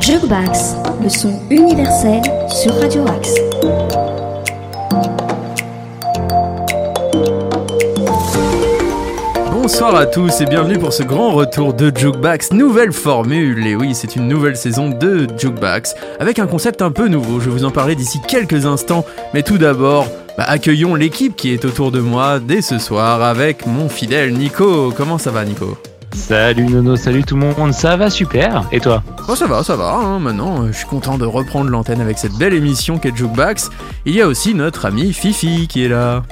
Jukebox, 0.00 0.74
le 1.02 1.08
son 1.08 1.32
universel 1.50 2.22
sur 2.48 2.74
Radio 2.74 3.04
Axe. 3.06 3.34
Bonsoir 9.52 9.94
à 9.94 10.06
tous 10.06 10.40
et 10.40 10.46
bienvenue 10.46 10.78
pour 10.78 10.92
ce 10.92 11.02
grand 11.02 11.30
retour 11.30 11.72
de 11.74 11.92
Jukebox, 11.94 12.52
nouvelle 12.52 12.92
formule. 12.92 13.66
Et 13.66 13.76
oui, 13.76 13.94
c'est 13.94 14.16
une 14.16 14.26
nouvelle 14.26 14.56
saison 14.56 14.90
de 14.90 15.26
Jukebox 15.38 15.94
avec 16.18 16.38
un 16.38 16.46
concept 16.46 16.82
un 16.82 16.90
peu 16.90 17.08
nouveau. 17.08 17.40
Je 17.40 17.46
vais 17.46 17.52
vous 17.52 17.64
en 17.64 17.70
parler 17.70 17.94
d'ici 17.94 18.20
quelques 18.26 18.66
instants. 18.66 19.04
Mais 19.34 19.42
tout 19.42 19.58
d'abord, 19.58 20.06
bah, 20.36 20.44
accueillons 20.46 20.94
l'équipe 20.94 21.36
qui 21.36 21.52
est 21.52 21.64
autour 21.64 21.92
de 21.92 22.00
moi 22.00 22.40
dès 22.40 22.62
ce 22.62 22.78
soir 22.78 23.22
avec 23.22 23.66
mon 23.66 23.88
fidèle 23.88 24.32
Nico. 24.32 24.92
Comment 24.96 25.18
ça 25.18 25.30
va, 25.30 25.44
Nico? 25.44 25.76
Salut 26.14 26.66
Nono, 26.66 26.96
salut 26.96 27.24
tout 27.24 27.36
le 27.36 27.40
monde, 27.40 27.72
ça 27.72 27.96
va 27.96 28.10
super, 28.10 28.68
et 28.70 28.80
toi? 28.80 29.02
Oh 29.30 29.34
ça 29.34 29.46
va, 29.46 29.62
ça 29.62 29.76
va, 29.76 29.94
hein. 29.94 30.18
maintenant 30.18 30.62
euh, 30.62 30.66
je 30.70 30.76
suis 30.76 30.86
content 30.86 31.16
de 31.16 31.24
reprendre 31.24 31.70
l'antenne 31.70 32.02
avec 32.02 32.18
cette 32.18 32.34
belle 32.34 32.52
émission 32.52 32.98
qu'est 32.98 33.16
Jukebox. 33.16 33.70
Il 34.04 34.14
y 34.14 34.20
a 34.20 34.26
aussi 34.26 34.54
notre 34.54 34.84
ami 34.84 35.14
Fifi 35.14 35.66
qui 35.68 35.84
est 35.84 35.88
là. 35.88 36.22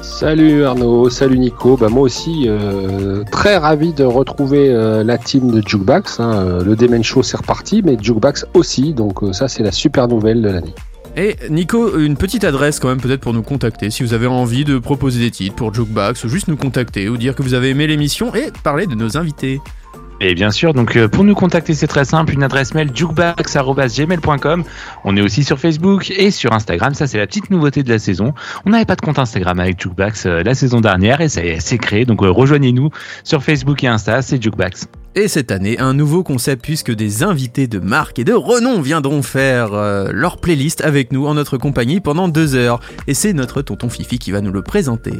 Salut 0.00 0.64
Arnaud, 0.64 1.10
salut 1.10 1.38
Nico. 1.40 1.76
Bah 1.76 1.88
moi 1.88 2.02
aussi, 2.02 2.44
euh, 2.46 3.24
très 3.32 3.56
ravi 3.56 3.92
de 3.92 4.04
retrouver 4.04 4.68
euh, 4.68 5.02
la 5.02 5.18
team 5.18 5.50
de 5.50 5.60
Jukebox. 5.66 6.20
Hein. 6.20 6.60
Le 6.64 6.76
Demen 6.76 7.02
Show 7.02 7.24
c'est 7.24 7.36
reparti, 7.36 7.82
mais 7.84 7.96
Jukebox 8.00 8.46
aussi. 8.54 8.94
Donc 8.94 9.18
ça 9.32 9.48
c'est 9.48 9.64
la 9.64 9.72
super 9.72 10.06
nouvelle 10.06 10.40
de 10.40 10.50
l'année. 10.50 10.74
Et 11.16 11.36
Nico, 11.50 11.98
une 11.98 12.16
petite 12.16 12.44
adresse 12.44 12.78
quand 12.78 12.88
même 12.88 13.00
peut-être 13.00 13.20
pour 13.20 13.32
nous 13.32 13.42
contacter 13.42 13.90
si 13.90 14.02
vous 14.02 14.14
avez 14.14 14.26
envie 14.26 14.64
de 14.64 14.78
proposer 14.78 15.20
des 15.20 15.30
titres 15.30 15.56
pour 15.56 15.74
Jukebox 15.74 16.24
ou 16.24 16.28
juste 16.28 16.48
nous 16.48 16.56
contacter 16.56 17.08
ou 17.08 17.16
dire 17.16 17.34
que 17.34 17.42
vous 17.42 17.54
avez 17.54 17.70
aimé 17.70 17.86
l'émission 17.86 18.34
et 18.34 18.50
parler 18.62 18.86
de 18.86 18.94
nos 18.94 19.16
invités. 19.16 19.60
Et 20.22 20.34
bien 20.34 20.50
sûr, 20.50 20.74
donc 20.74 20.96
euh, 20.96 21.08
pour 21.08 21.24
nous 21.24 21.34
contacter, 21.34 21.72
c'est 21.72 21.86
très 21.86 22.04
simple, 22.04 22.34
une 22.34 22.42
adresse 22.42 22.74
mail 22.74 22.90
jukebox@gmail.com. 22.94 24.64
On 25.04 25.16
est 25.16 25.22
aussi 25.22 25.44
sur 25.44 25.58
Facebook 25.58 26.10
et 26.10 26.30
sur 26.30 26.52
Instagram, 26.52 26.92
ça 26.92 27.06
c'est 27.06 27.16
la 27.16 27.26
petite 27.26 27.50
nouveauté 27.50 27.82
de 27.82 27.88
la 27.88 27.98
saison. 27.98 28.34
On 28.66 28.70
n'avait 28.70 28.84
pas 28.84 28.96
de 28.96 29.00
compte 29.00 29.18
Instagram 29.18 29.58
avec 29.58 29.80
Jukebox 29.80 30.26
euh, 30.26 30.42
la 30.42 30.54
saison 30.54 30.82
dernière 30.82 31.22
et 31.22 31.30
ça 31.30 31.40
c'est 31.58 31.78
créé, 31.78 32.04
donc 32.04 32.22
euh, 32.22 32.30
rejoignez-nous 32.30 32.90
sur 33.24 33.42
Facebook 33.42 33.82
et 33.82 33.88
Insta, 33.88 34.20
c'est 34.20 34.42
Jukebox. 34.42 34.88
Et 35.16 35.26
cette 35.26 35.50
année, 35.50 35.78
un 35.78 35.92
nouveau 35.92 36.22
concept 36.22 36.62
puisque 36.62 36.94
des 36.94 37.22
invités 37.22 37.66
de 37.66 37.80
marque 37.80 38.18
et 38.18 38.24
de 38.24 38.32
renom 38.32 38.80
viendront 38.80 39.22
faire 39.22 39.70
leur 40.12 40.38
playlist 40.38 40.82
avec 40.82 41.12
nous 41.12 41.26
en 41.26 41.34
notre 41.34 41.56
compagnie 41.58 42.00
pendant 42.00 42.28
deux 42.28 42.54
heures. 42.54 42.80
Et 43.06 43.14
c'est 43.14 43.32
notre 43.32 43.60
tonton 43.62 43.88
Fifi 43.88 44.18
qui 44.18 44.30
va 44.30 44.40
nous 44.40 44.52
le 44.52 44.62
présenter. 44.62 45.14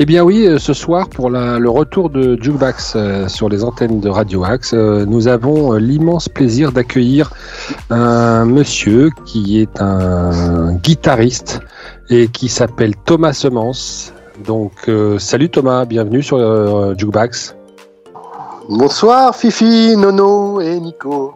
Eh 0.00 0.06
bien 0.06 0.22
oui, 0.22 0.46
euh, 0.46 0.58
ce 0.58 0.74
soir 0.74 1.08
pour 1.08 1.28
le 1.28 1.68
retour 1.68 2.08
de 2.08 2.38
Jukebox 2.40 2.92
euh, 2.94 3.26
sur 3.26 3.48
les 3.48 3.64
antennes 3.64 3.98
de 3.98 4.08
Radio 4.08 4.44
Axe, 4.44 4.72
euh, 4.72 5.04
nous 5.04 5.26
avons 5.26 5.74
euh, 5.74 5.78
l'immense 5.78 6.28
plaisir 6.28 6.70
d'accueillir 6.70 7.32
un 7.90 8.44
monsieur 8.44 9.10
qui 9.26 9.60
est 9.60 9.80
un 9.80 10.74
guitariste 10.74 11.60
et 12.10 12.28
qui 12.28 12.48
s'appelle 12.48 12.94
Thomas 13.06 13.32
Semence. 13.32 14.12
Donc 14.46 14.72
euh, 14.88 15.18
salut 15.18 15.48
Thomas, 15.48 15.84
bienvenue 15.84 16.22
sur 16.22 16.36
euh, 16.36 16.94
Jukebox. 16.96 17.57
Bonsoir 18.68 19.34
Fifi, 19.34 19.96
Nono 19.96 20.60
et 20.60 20.78
Nico. 20.78 21.34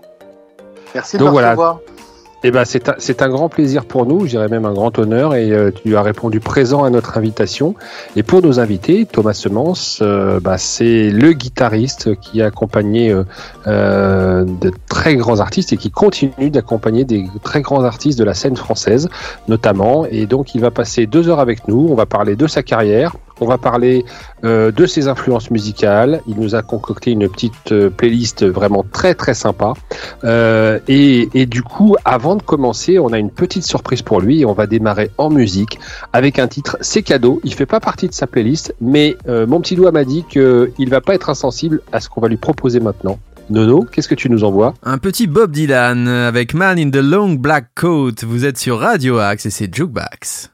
Merci 0.94 1.16
de 1.16 1.20
Donc 1.20 1.28
me 1.28 1.32
voilà. 1.32 1.50
recevoir. 1.52 1.80
Eh 2.44 2.50
ben 2.50 2.64
c'est 2.64 3.22
un, 3.22 3.28
grand 3.28 3.48
plaisir 3.48 3.84
pour 3.84 4.04
nous, 4.04 4.26
je 4.26 4.30
dirais 4.30 4.48
même 4.48 4.66
un 4.66 4.72
grand 4.72 4.98
honneur, 4.98 5.34
et 5.34 5.52
euh, 5.52 5.70
tu 5.70 5.96
as 5.96 6.02
répondu 6.02 6.40
présent 6.40 6.82
à 6.82 6.90
notre 6.90 7.16
invitation. 7.16 7.76
Et 8.16 8.24
pour 8.24 8.42
nos 8.42 8.58
invités, 8.58 9.06
Thomas 9.06 9.32
Semence, 9.32 10.00
euh, 10.02 10.40
bah, 10.40 10.58
c'est 10.58 11.10
le 11.10 11.32
guitariste 11.32 12.20
qui 12.20 12.42
a 12.42 12.46
accompagné 12.46 13.16
euh, 13.66 14.44
de 14.44 14.72
très 14.88 15.14
grands 15.14 15.38
artistes 15.38 15.72
et 15.72 15.76
qui 15.76 15.92
continue 15.92 16.50
d'accompagner 16.50 17.04
des 17.04 17.26
très 17.44 17.62
grands 17.62 17.84
artistes 17.84 18.18
de 18.18 18.24
la 18.24 18.34
scène 18.34 18.56
française, 18.56 19.08
notamment. 19.46 20.04
Et 20.10 20.26
donc 20.26 20.56
il 20.56 20.60
va 20.60 20.72
passer 20.72 21.06
deux 21.06 21.28
heures 21.28 21.40
avec 21.40 21.66
nous. 21.68 21.86
On 21.88 21.94
va 21.94 22.06
parler 22.06 22.34
de 22.34 22.46
sa 22.48 22.64
carrière. 22.64 23.14
On 23.40 23.46
va 23.46 23.58
parler 23.58 24.04
euh, 24.44 24.70
de 24.70 24.86
ses 24.86 25.08
influences 25.08 25.50
musicales. 25.50 26.20
Il 26.26 26.38
nous 26.38 26.54
a 26.54 26.62
concocté 26.62 27.10
une 27.12 27.28
petite 27.28 27.72
euh, 27.72 27.90
playlist 27.90 28.44
vraiment 28.44 28.84
très 28.90 29.14
très 29.14 29.34
sympa. 29.34 29.74
Euh, 30.24 30.78
et, 30.88 31.46
du 31.46 31.62
coup, 31.62 31.96
avant 32.04 32.36
de 32.36 32.42
commencer, 32.42 32.98
on 32.98 33.12
a 33.12 33.18
une 33.18 33.30
petite 33.30 33.64
surprise 33.64 34.02
pour 34.02 34.20
lui 34.20 34.44
on 34.44 34.52
va 34.52 34.66
démarrer 34.66 35.10
en 35.18 35.30
musique 35.30 35.78
avec 36.12 36.38
un 36.38 36.48
titre 36.48 36.76
C'est 36.80 37.02
cadeau. 37.02 37.40
Il 37.44 37.54
fait 37.54 37.66
pas 37.66 37.80
partie 37.80 38.08
de 38.08 38.14
sa 38.14 38.26
playlist, 38.26 38.74
mais 38.80 39.16
mon 39.26 39.60
petit 39.60 39.76
doigt 39.76 39.92
m'a 39.92 40.04
dit 40.04 40.24
qu'il 40.28 40.88
va 40.90 41.00
pas 41.00 41.14
être 41.14 41.30
insensible 41.30 41.80
à 41.92 42.00
ce 42.00 42.08
qu'on 42.08 42.20
va 42.20 42.28
lui 42.28 42.36
proposer 42.36 42.80
maintenant. 42.80 43.18
Nono, 43.50 43.86
qu'est-ce 43.90 44.08
que 44.08 44.14
tu 44.14 44.30
nous 44.30 44.44
envoies? 44.44 44.74
Un 44.82 44.98
petit 44.98 45.26
Bob 45.26 45.52
Dylan 45.52 46.06
avec 46.08 46.54
Man 46.54 46.78
in 46.78 46.90
the 46.90 46.96
Long 46.96 47.34
Black 47.34 47.66
Coat. 47.74 48.24
Vous 48.24 48.44
êtes 48.44 48.58
sur 48.58 48.78
Radio 48.78 49.18
Axe 49.18 49.46
et 49.46 49.50
c'est 49.50 49.74
Jukebox. 49.74 50.51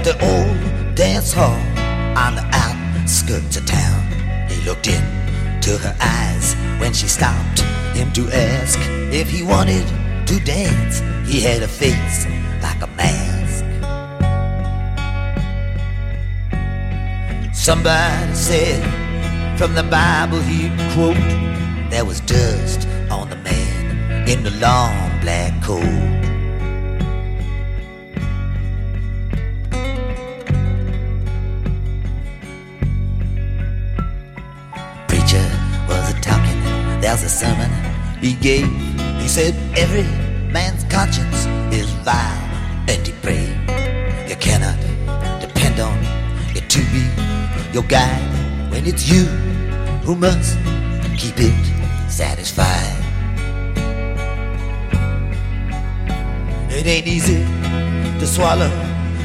At 0.00 0.18
the 0.18 0.24
old 0.24 0.94
dance 0.94 1.32
hall 1.32 1.60
on 2.16 2.34
the 2.34 2.46
outskirts 2.52 3.56
of 3.56 3.66
town. 3.66 4.00
He 4.48 4.62
looked 4.64 4.86
into 4.86 5.76
her 5.76 5.94
eyes 6.00 6.54
when 6.80 6.92
she 6.94 7.06
stopped 7.06 7.60
him 7.94 8.10
to 8.12 8.28
ask 8.30 8.78
if 9.12 9.28
he 9.28 9.42
wanted 9.42 9.86
to 10.26 10.40
dance. 10.40 11.00
He 11.28 11.40
had 11.40 11.62
a 11.62 11.68
face 11.68 12.26
like 12.62 12.80
a 12.82 12.86
mask. 12.96 13.64
Somebody 17.52 18.34
said 18.34 18.82
from 19.58 19.74
the 19.74 19.82
Bible 19.82 20.40
he'd 20.40 20.76
quote, 20.94 21.90
there 21.90 22.06
was 22.06 22.20
dust 22.20 22.88
on 23.10 23.28
the 23.28 23.36
man 23.36 24.28
in 24.28 24.44
the 24.44 24.52
long 24.52 25.20
black 25.20 25.62
coat. 25.62 26.19
There's 37.10 37.24
a 37.24 37.28
sermon 37.28 37.68
he 38.20 38.34
gave. 38.34 38.70
He 39.20 39.26
said, 39.26 39.52
Every 39.76 40.04
man's 40.52 40.84
conscience 40.84 41.44
is 41.74 41.90
vile 42.06 42.38
and 42.88 43.04
depraved. 43.04 43.58
You 44.30 44.36
cannot 44.36 44.78
depend 45.40 45.80
on 45.80 45.98
it 46.54 46.70
to 46.70 46.78
be 46.94 47.02
your 47.72 47.82
guide 47.82 48.70
when 48.70 48.86
it's 48.86 49.10
you 49.10 49.24
who 50.06 50.14
must 50.14 50.56
keep 51.18 51.34
it 51.38 52.08
satisfied. 52.08 52.94
It 56.70 56.86
ain't 56.86 57.08
easy 57.08 57.42
to 58.20 58.24
swallow, 58.24 58.70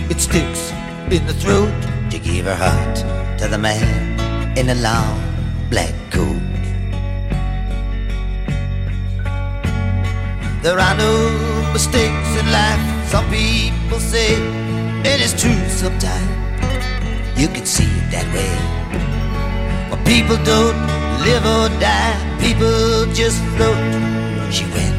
it 0.10 0.20
sticks 0.20 0.72
in 1.12 1.24
the 1.28 1.36
throat 1.36 1.70
to 2.10 2.18
give 2.18 2.46
her 2.46 2.56
heart 2.56 2.96
to 3.38 3.48
the 3.48 3.60
man 3.60 4.58
in 4.58 4.66
the 4.66 4.76
long 4.76 5.22
black 5.70 5.94
coat. 6.10 6.55
There 10.66 10.80
are 10.80 10.98
no 10.98 11.14
mistakes 11.74 12.30
in 12.40 12.52
life, 12.52 12.82
some 13.12 13.30
people 13.30 14.00
say, 14.00 14.34
and 14.34 15.22
it's 15.22 15.40
true 15.40 15.70
sometimes. 15.70 16.26
You 17.40 17.48
can 17.50 17.68
see 17.68 17.86
it 17.86 18.10
that 18.10 18.26
way. 18.34 18.50
But 19.92 20.04
people 20.08 20.38
don't 20.38 20.80
live 21.22 21.46
or 21.46 21.70
die, 21.80 22.18
people 22.42 23.06
just 23.14 23.38
float. 23.54 23.78
She 24.52 24.66
went 24.74 24.98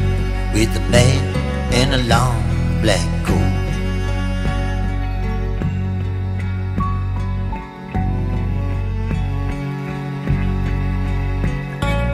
with 0.53 0.73
the 0.73 0.79
man 0.89 1.19
in 1.73 1.93
a 1.99 2.01
long 2.07 2.39
black 2.81 3.03
coat. 3.27 3.35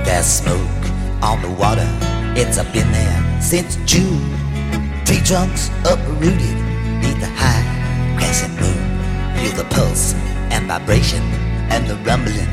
There's 0.06 0.26
smoke 0.26 0.84
on 1.22 1.40
the 1.44 1.52
water, 1.52 1.88
it's 2.36 2.58
up 2.58 2.76
in 2.76 2.92
there 2.92 3.42
since 3.42 3.78
June. 3.86 4.20
Tree 5.06 5.22
trunks 5.22 5.70
uprooted 5.86 6.58
neath 7.02 7.20
the 7.20 7.30
high 7.30 7.64
crescent 8.18 8.54
moon. 8.60 8.82
Feel 9.38 9.56
the 9.56 9.68
pulse 9.70 10.14
and 10.50 10.68
vibration 10.68 11.22
and 11.70 11.86
the 11.88 11.96
rumbling 11.98 12.50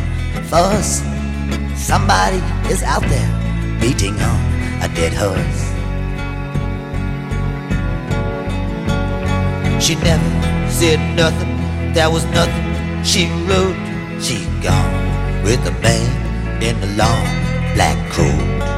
force. 0.50 1.00
Somebody 1.74 2.36
is 2.70 2.82
out 2.82 3.02
there 3.02 3.80
beating 3.80 4.14
on 4.20 4.40
a 4.82 4.88
dead 4.94 5.14
horse. 5.14 5.60
She 9.82 9.94
never 9.94 10.70
said 10.70 11.00
nothing, 11.16 11.56
there 11.94 12.10
was 12.10 12.24
nothing 12.26 13.02
she 13.02 13.30
wrote. 13.48 13.76
She 14.20 14.44
gone 14.60 15.42
with 15.42 15.64
the 15.64 15.72
man 15.80 16.62
in 16.62 16.78
the 16.80 16.88
long 16.88 17.24
black 17.74 17.96
coat. 18.12 18.69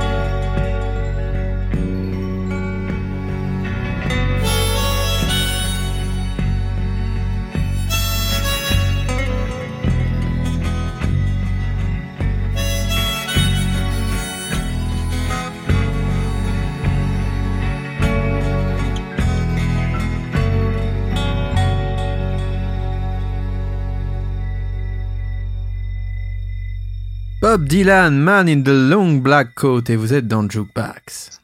Dylan, 27.73 28.11
Man 28.11 28.49
in 28.51 28.63
the 28.63 28.69
Long 28.69 29.23
Black 29.23 29.55
Coat, 29.55 29.85
et 29.89 29.97
vous 29.97 30.13
êtes 30.13 30.29
dans 30.29 30.47
Jukebox. 30.47 31.41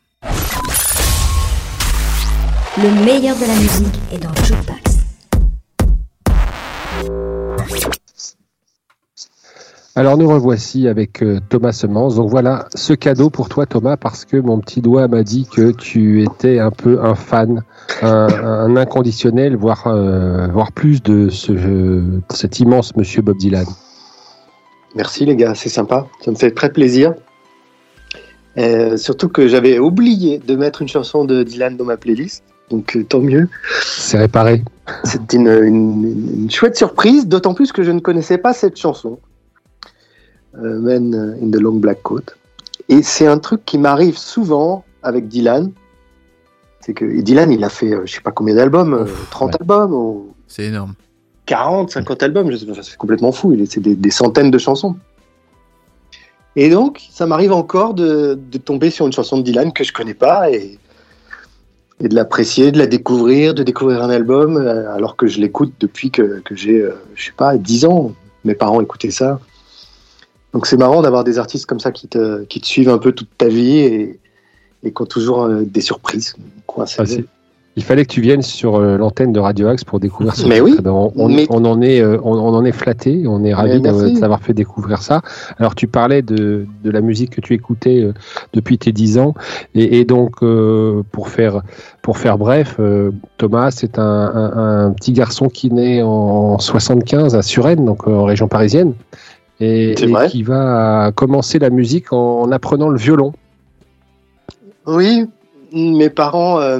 Le 2.76 2.90
meilleur 3.02 3.34
de 3.34 3.46
la 3.46 3.54
musique 3.54 3.98
est 4.12 4.18
dans 4.18 4.34
Jukebox. 4.44 5.06
Alors 9.96 10.18
nous 10.18 10.28
revoici 10.28 10.86
avec 10.86 11.22
euh, 11.22 11.40
Thomas 11.48 11.72
Semence. 11.72 12.16
Donc 12.16 12.28
voilà 12.28 12.66
ce 12.74 12.92
cadeau 12.92 13.30
pour 13.30 13.48
toi 13.48 13.64
Thomas 13.64 13.96
parce 13.96 14.26
que 14.26 14.36
mon 14.36 14.60
petit 14.60 14.82
doigt 14.82 15.08
m'a 15.08 15.22
dit 15.22 15.48
que 15.50 15.70
tu 15.70 16.22
étais 16.22 16.58
un 16.58 16.70
peu 16.70 17.02
un 17.02 17.14
fan, 17.14 17.62
un, 18.02 18.28
un 18.28 18.76
inconditionnel, 18.76 19.56
voire, 19.56 19.86
euh, 19.86 20.48
voire 20.48 20.72
plus 20.72 21.02
de 21.02 21.30
ce, 21.30 21.52
de 21.52 22.20
cet 22.28 22.60
immense 22.60 22.94
monsieur 22.96 23.22
Bob 23.22 23.38
Dylan. 23.38 23.64
Merci 24.98 25.24
les 25.24 25.36
gars, 25.36 25.54
c'est 25.54 25.68
sympa. 25.68 26.08
Ça 26.24 26.30
me 26.32 26.36
fait 26.36 26.50
très 26.50 26.70
plaisir. 26.72 27.14
Euh, 28.58 28.96
surtout 28.96 29.28
que 29.28 29.46
j'avais 29.46 29.78
oublié 29.78 30.38
de 30.38 30.56
mettre 30.56 30.82
une 30.82 30.88
chanson 30.88 31.24
de 31.24 31.44
Dylan 31.44 31.76
dans 31.76 31.84
ma 31.84 31.96
playlist. 31.96 32.42
Donc 32.70 32.96
euh, 32.96 33.04
tant 33.04 33.20
mieux. 33.20 33.48
C'est 33.80 34.18
réparé. 34.18 34.64
C'est 35.04 35.32
une, 35.34 35.46
une- 35.48 36.42
une 36.42 36.50
chouette 36.50 36.76
surprise, 36.76 37.28
d'autant 37.28 37.54
plus 37.54 37.70
que 37.70 37.84
je 37.84 37.92
ne 37.92 38.00
connaissais 38.00 38.38
pas 38.38 38.52
cette 38.52 38.76
chanson. 38.76 39.20
Euh, 40.56 40.80
Man 40.80 41.36
in 41.40 41.48
the 41.50 41.60
Long 41.60 41.76
Black 41.76 42.02
Coat. 42.02 42.24
Et 42.88 43.02
c'est 43.04 43.26
un 43.28 43.38
truc 43.38 43.64
qui 43.64 43.78
m'arrive 43.78 44.18
souvent 44.18 44.84
avec 45.04 45.28
Dylan. 45.28 45.70
C'est 46.80 46.92
que 46.94 47.04
et 47.04 47.22
Dylan, 47.22 47.52
il 47.52 47.62
a 47.62 47.68
fait 47.68 47.92
euh, 47.94 48.02
je 48.04 48.14
sais 48.14 48.20
pas 48.20 48.32
combien 48.32 48.56
d'albums, 48.56 48.94
euh, 48.94 49.04
30 49.30 49.50
ouais. 49.52 49.56
albums 49.60 49.94
ou 49.94 50.34
C'est 50.48 50.64
énorme. 50.64 50.94
40, 51.48 51.90
50 51.90 52.22
albums, 52.22 52.54
c'est 52.82 52.96
complètement 52.98 53.32
fou, 53.32 53.56
c'est 53.66 53.80
des, 53.80 53.96
des 53.96 54.10
centaines 54.10 54.50
de 54.50 54.58
chansons. 54.58 54.96
Et 56.56 56.68
donc, 56.68 57.00
ça 57.10 57.24
m'arrive 57.24 57.52
encore 57.52 57.94
de, 57.94 58.38
de 58.50 58.58
tomber 58.58 58.90
sur 58.90 59.06
une 59.06 59.12
chanson 59.14 59.38
de 59.38 59.42
Dylan 59.42 59.72
que 59.72 59.82
je 59.82 59.94
connais 59.94 60.12
pas 60.12 60.50
et, 60.50 60.78
et 62.00 62.08
de 62.08 62.14
l'apprécier, 62.14 62.70
de 62.70 62.78
la 62.78 62.86
découvrir, 62.86 63.54
de 63.54 63.62
découvrir 63.62 64.02
un 64.02 64.10
album, 64.10 64.58
euh, 64.58 64.92
alors 64.94 65.16
que 65.16 65.26
je 65.26 65.40
l'écoute 65.40 65.72
depuis 65.80 66.10
que, 66.10 66.40
que 66.40 66.54
j'ai, 66.54 66.82
euh, 66.82 66.92
je 67.14 67.24
sais 67.26 67.32
pas, 67.34 67.56
10 67.56 67.86
ans. 67.86 68.12
Mes 68.44 68.54
parents 68.54 68.82
écoutaient 68.82 69.10
ça. 69.10 69.40
Donc 70.52 70.66
c'est 70.66 70.76
marrant 70.76 71.00
d'avoir 71.00 71.24
des 71.24 71.38
artistes 71.38 71.64
comme 71.64 71.80
ça 71.80 71.92
qui 71.92 72.08
te, 72.08 72.44
qui 72.44 72.60
te 72.60 72.66
suivent 72.66 72.90
un 72.90 72.98
peu 72.98 73.12
toute 73.12 73.30
ta 73.38 73.48
vie 73.48 73.78
et, 73.78 74.20
et 74.82 74.92
qui 74.92 75.02
ont 75.02 75.06
toujours 75.06 75.44
euh, 75.44 75.62
des 75.62 75.80
surprises. 75.80 76.36
Ah, 76.76 77.28
Il 77.78 77.84
fallait 77.84 78.04
que 78.04 78.10
tu 78.12 78.20
viennes 78.20 78.42
sur 78.42 78.74
euh, 78.74 78.96
l'antenne 78.98 79.32
de 79.32 79.38
Radio 79.38 79.68
Axe 79.68 79.84
pour 79.84 80.00
découvrir 80.00 80.34
ce 80.34 80.46
Mais 80.48 80.60
oui. 80.60 80.74
Eh 80.78 80.82
ben, 80.82 80.90
on, 80.90 81.12
on- 81.16 81.28
Mais- 81.28 81.46
on 81.48 81.64
en 81.64 81.80
est, 81.80 82.00
euh, 82.00 82.18
on, 82.24 82.32
on 82.36 82.52
en 82.54 82.64
est 82.64 82.72
flatté, 82.72 83.22
on 83.28 83.44
est 83.44 83.54
ravi 83.54 83.80
de, 83.80 84.18
t'avoir 84.18 84.40
fait 84.40 84.52
découvrir 84.52 85.00
ça. 85.00 85.22
Alors 85.58 85.76
tu 85.76 85.86
parlais 85.86 86.22
de, 86.22 86.66
de 86.82 86.90
la 86.90 87.00
musique 87.00 87.30
que 87.30 87.40
tu 87.40 87.54
écoutais 87.54 88.02
euh, 88.02 88.12
depuis 88.52 88.78
tes 88.78 88.90
10 88.90 89.18
ans, 89.18 89.34
et, 89.76 90.00
et 90.00 90.04
donc 90.04 90.42
euh, 90.42 91.02
pour 91.12 91.28
faire 91.28 91.62
pour 92.02 92.18
faire 92.18 92.36
bref, 92.36 92.76
euh, 92.80 93.12
Thomas 93.36 93.70
c'est 93.70 93.98
un, 93.98 94.02
un- 94.02 94.86
un 94.86 94.90
petit 94.92 95.12
garçon 95.12 95.48
qui 95.48 95.70
naît 95.70 96.02
en 96.02 96.58
75 96.58 97.36
à 97.36 97.42
Suresnes, 97.42 97.84
donc 97.84 98.08
en 98.08 98.24
région 98.24 98.48
parisienne, 98.48 98.94
et, 99.60 99.92
et 99.92 100.28
qui 100.30 100.42
va 100.42 101.12
commencer 101.14 101.60
la 101.60 101.70
musique 101.70 102.12
en, 102.12 102.40
en 102.42 102.50
apprenant 102.50 102.88
le 102.88 102.98
violon. 102.98 103.32
Oui, 104.86 105.26
mes 105.72 106.08
parents, 106.10 106.60
euh, 106.60 106.78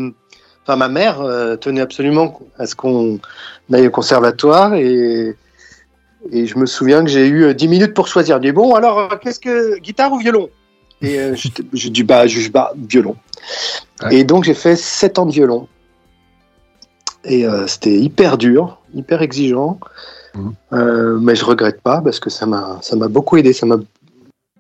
enfin 0.69 0.77
ma 0.77 0.89
mère 0.89 1.23
euh, 1.23 1.57
tenait 1.57 1.81
absolument 1.81 2.39
à 2.59 2.67
ce 2.67 2.77
qu'on 2.77 3.19
aille 3.73 3.87
au 3.87 3.91
conservatoire 3.91 4.75
et, 4.75 5.35
et 6.31 6.47
je 6.47 6.59
me 6.59 6.67
souviens 6.67 7.03
que 7.03 7.09
j'ai 7.09 7.27
eu 7.27 7.45
euh, 7.45 7.55
10 7.55 7.69
minutes 7.69 7.95
pour 7.95 8.07
choisir. 8.07 8.37
Je 8.37 8.43
dis 8.43 8.53
bon 8.53 8.75
alors 8.75 8.99
euh, 8.99 9.17
qu'est-ce 9.17 9.41
que 9.41 9.79
guitare 9.79 10.13
ou 10.13 10.19
violon? 10.19 10.51
Et 11.01 11.19
euh, 11.19 11.35
j'étais- 11.35 11.63
j'ai 11.73 11.89
dit 11.89 12.03
bah 12.03 12.27
je 12.27 12.51
bah 12.51 12.73
violon. 12.77 13.17
Ouais. 14.03 14.17
Et 14.17 14.25
donc 14.25 14.45
j'ai 14.45 14.53
fait 14.53 14.77
7 14.77 15.19
ans 15.19 15.25
de 15.25 15.33
violon. 15.33 15.67
Et 17.25 17.47
euh, 17.47 17.67
c'était 17.67 17.99
hyper 17.99 18.37
dur, 18.37 18.79
hyper 18.95 19.23
exigeant, 19.23 19.79
Mhm. 20.35 20.53
Euh, 20.75 21.19
mais 21.19 21.35
je 21.35 21.43
regrette 21.47 21.81
pas 21.81 22.03
parce 22.03 22.21
que 22.21 22.29
ça 22.29 22.45
m'a 22.45 22.79
ça 22.83 22.95
m'a 22.97 23.09
beaucoup 23.09 23.39
aidé, 23.39 23.55
ça 23.55 23.65
m'a 23.65 23.79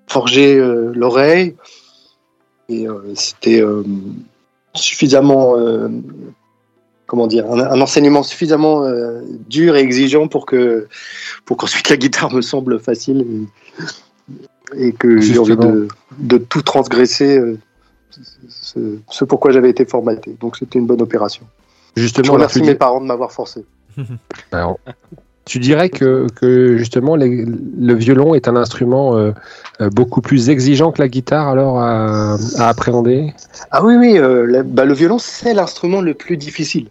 forgé 0.06 0.56
euh, 0.56 0.92
l'oreille. 0.94 1.54
Et 2.70 2.88
euh, 2.88 3.14
c'était 3.14 3.60
euh, 3.60 3.84
suffisamment, 4.78 5.56
euh, 5.56 5.88
comment 7.06 7.26
dire, 7.26 7.50
un, 7.50 7.58
un 7.58 7.80
enseignement 7.80 8.22
suffisamment 8.22 8.84
euh, 8.84 9.20
dur 9.48 9.76
et 9.76 9.80
exigeant 9.80 10.28
pour 10.28 10.46
que, 10.46 10.88
pour 11.44 11.56
qu'ensuite 11.56 11.88
la 11.88 11.96
guitare 11.96 12.32
me 12.32 12.40
semble 12.40 12.80
facile 12.80 13.48
et, 14.76 14.88
et 14.88 14.92
que 14.92 15.20
j'ai 15.20 15.38
envie 15.38 15.56
de, 15.56 15.88
de 16.18 16.38
tout 16.38 16.62
transgresser, 16.62 17.38
euh, 17.38 17.58
ce, 18.48 18.98
ce 19.10 19.24
pourquoi 19.24 19.50
j'avais 19.52 19.70
été 19.70 19.84
formaté. 19.84 20.36
Donc 20.40 20.56
c'était 20.56 20.78
une 20.78 20.86
bonne 20.86 21.02
opération. 21.02 21.46
Je 21.96 22.02
Justement, 22.02 22.34
alors, 22.34 22.36
remercie 22.36 22.62
mes 22.62 22.74
parents 22.74 23.00
de 23.00 23.06
m'avoir 23.06 23.32
forcé. 23.32 23.64
Alors, 24.52 24.78
tu 25.48 25.58
dirais 25.58 25.88
que, 25.88 26.26
que 26.36 26.76
justement 26.76 27.16
les- 27.16 27.44
le 27.44 27.94
violon 27.94 28.34
est 28.34 28.46
un 28.46 28.56
instrument 28.56 29.16
euh, 29.16 29.32
euh, 29.80 29.88
beaucoup 29.90 30.20
plus 30.20 30.50
exigeant 30.50 30.92
que 30.92 31.00
la 31.02 31.08
guitare 31.08 31.48
alors 31.48 31.80
à, 31.80 32.36
à 32.58 32.68
appréhender? 32.68 33.32
Ah 33.70 33.84
oui, 33.84 33.96
oui, 33.96 34.18
euh, 34.18 34.46
la- 34.46 34.62
bah, 34.62 34.84
le 34.84 34.94
violon 34.94 35.18
c'est 35.18 35.54
l'instrument 35.54 36.00
le 36.00 36.14
plus 36.14 36.36
difficile. 36.36 36.88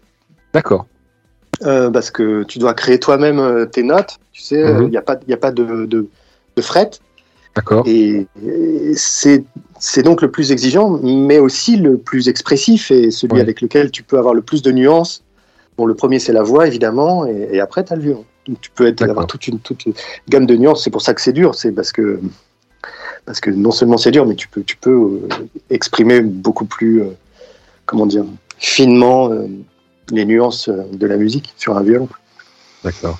D'accord. 0.53 0.87
Euh, 1.63 1.89
parce 1.89 2.11
que 2.11 2.43
tu 2.43 2.59
dois 2.59 2.73
créer 2.73 2.99
toi-même 2.99 3.67
tes 3.71 3.83
notes. 3.83 4.17
Tu 4.33 4.41
sais, 4.41 4.59
il 4.59 4.73
Mhm. 4.73 4.89
n'y 4.89 4.97
a 4.97 5.01
pas, 5.01 5.17
y 5.27 5.33
a 5.33 5.37
pas 5.37 5.51
de, 5.51 5.85
de, 5.85 6.07
de 6.55 6.61
fret. 6.61 6.91
D'accord. 7.55 7.83
Et, 7.87 8.27
et 8.45 8.93
c'est 8.95 9.43
c'est 9.79 10.03
donc 10.03 10.21
le 10.21 10.29
plus 10.31 10.51
exigeant, 10.51 10.99
mais 11.03 11.39
aussi 11.39 11.77
le 11.77 11.97
plus 11.97 12.29
expressif 12.29 12.91
et 12.91 13.11
celui 13.11 13.35
Ouais. 13.35 13.41
avec 13.41 13.61
lequel 13.61 13.91
tu 13.91 14.01
peux 14.03 14.17
avoir 14.17 14.33
le 14.33 14.41
plus 14.41 14.61
de 14.63 14.71
nuances. 14.71 15.23
Bon, 15.77 15.85
le 15.85 15.93
premier, 15.93 16.17
c'est 16.17 16.33
la 16.33 16.41
voix, 16.41 16.65
évidemment, 16.65 17.27
et, 17.27 17.49
et 17.51 17.59
après, 17.59 17.83
tu 17.83 17.93
as 17.93 17.95
le 17.95 18.01
violon. 18.01 18.25
Donc, 18.47 18.61
tu 18.61 18.69
peux 18.71 18.87
être, 18.87 19.01
avoir 19.03 19.27
toute 19.27 19.47
une, 19.47 19.59
toute 19.59 19.85
une 19.85 19.93
gamme 20.29 20.45
de 20.45 20.55
nuances. 20.55 20.83
C'est 20.83 20.89
pour 20.89 21.01
ça 21.01 21.13
que 21.13 21.21
c'est 21.21 21.33
dur. 21.33 21.55
C'est 21.55 21.71
parce 21.71 21.91
que, 21.91 22.19
parce 23.25 23.39
que 23.39 23.49
non 23.49 23.71
seulement 23.71 23.97
c'est 23.97 24.11
dur, 24.11 24.25
mais 24.25 24.35
tu 24.35 24.47
peux, 24.47 24.63
tu 24.63 24.77
peux 24.77 24.91
euh, 24.91 25.27
exprimer 25.69 26.21
beaucoup 26.21 26.65
plus, 26.65 27.01
euh, 27.01 27.09
comment 27.85 28.05
dire, 28.05 28.25
finement 28.57 29.31
euh, 29.31 29.47
les 30.11 30.25
nuances 30.25 30.69
de 30.69 31.07
la 31.07 31.17
musique 31.17 31.53
sur 31.57 31.77
un 31.77 31.83
violon. 31.83 32.07
D'accord. 32.83 33.17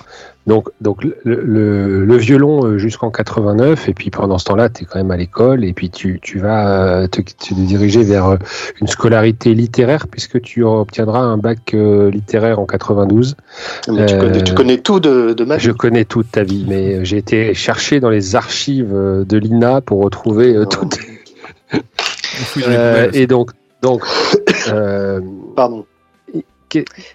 Donc, 0.48 0.70
donc 0.80 1.04
le, 1.04 1.14
le- 1.24 2.04
le 2.06 2.16
violon 2.16 2.64
euh, 2.64 2.78
jusqu'en 2.78 3.10
89, 3.10 3.88
et 3.90 3.92
puis 3.94 4.08
pendant 4.10 4.38
ce 4.38 4.46
temps-là, 4.46 4.70
tu 4.70 4.82
es 4.82 4.86
quand 4.86 4.98
même 4.98 5.10
à 5.10 5.16
l'école, 5.18 5.62
et 5.62 5.74
puis 5.74 5.90
tu, 5.90 6.18
tu 6.22 6.38
vas 6.38 7.02
euh, 7.02 7.06
te, 7.06 7.20
te 7.20 7.52
diriger 7.54 8.02
vers 8.02 8.26
euh, 8.30 8.36
une 8.80 8.86
scolarité 8.86 9.52
littéraire, 9.54 10.08
puisque 10.08 10.40
tu 10.40 10.64
obtiendras 10.64 11.20
un 11.20 11.36
bac 11.36 11.72
littéraire 11.74 12.58
en 12.60 12.64
92. 12.66 13.36
Mais 13.88 14.06
tu, 14.06 14.14
Euh, 14.14 14.18
connais, 14.20 14.42
tu 14.42 14.54
connais 14.54 14.78
tout 14.78 15.00
de, 15.00 15.34
de 15.34 15.44
ma 15.44 15.58
Je 15.58 15.70
vie. 15.70 15.76
connais 15.76 16.04
toute 16.06 16.30
ta 16.32 16.42
vie, 16.44 16.64
mais 16.66 17.04
j'ai 17.04 17.18
été 17.18 17.52
chercher 17.52 18.00
dans 18.00 18.10
les 18.10 18.34
archives 18.34 18.92
de 18.94 19.36
l'INA 19.36 19.82
pour 19.82 20.02
retrouver 20.02 20.56
Euh, 20.56 20.64
poubelles. 22.54 23.10
et 23.14 23.26
donc, 23.26 23.50
donc 23.82 24.02
euh, 24.72 25.20
Pardon. 25.56 25.84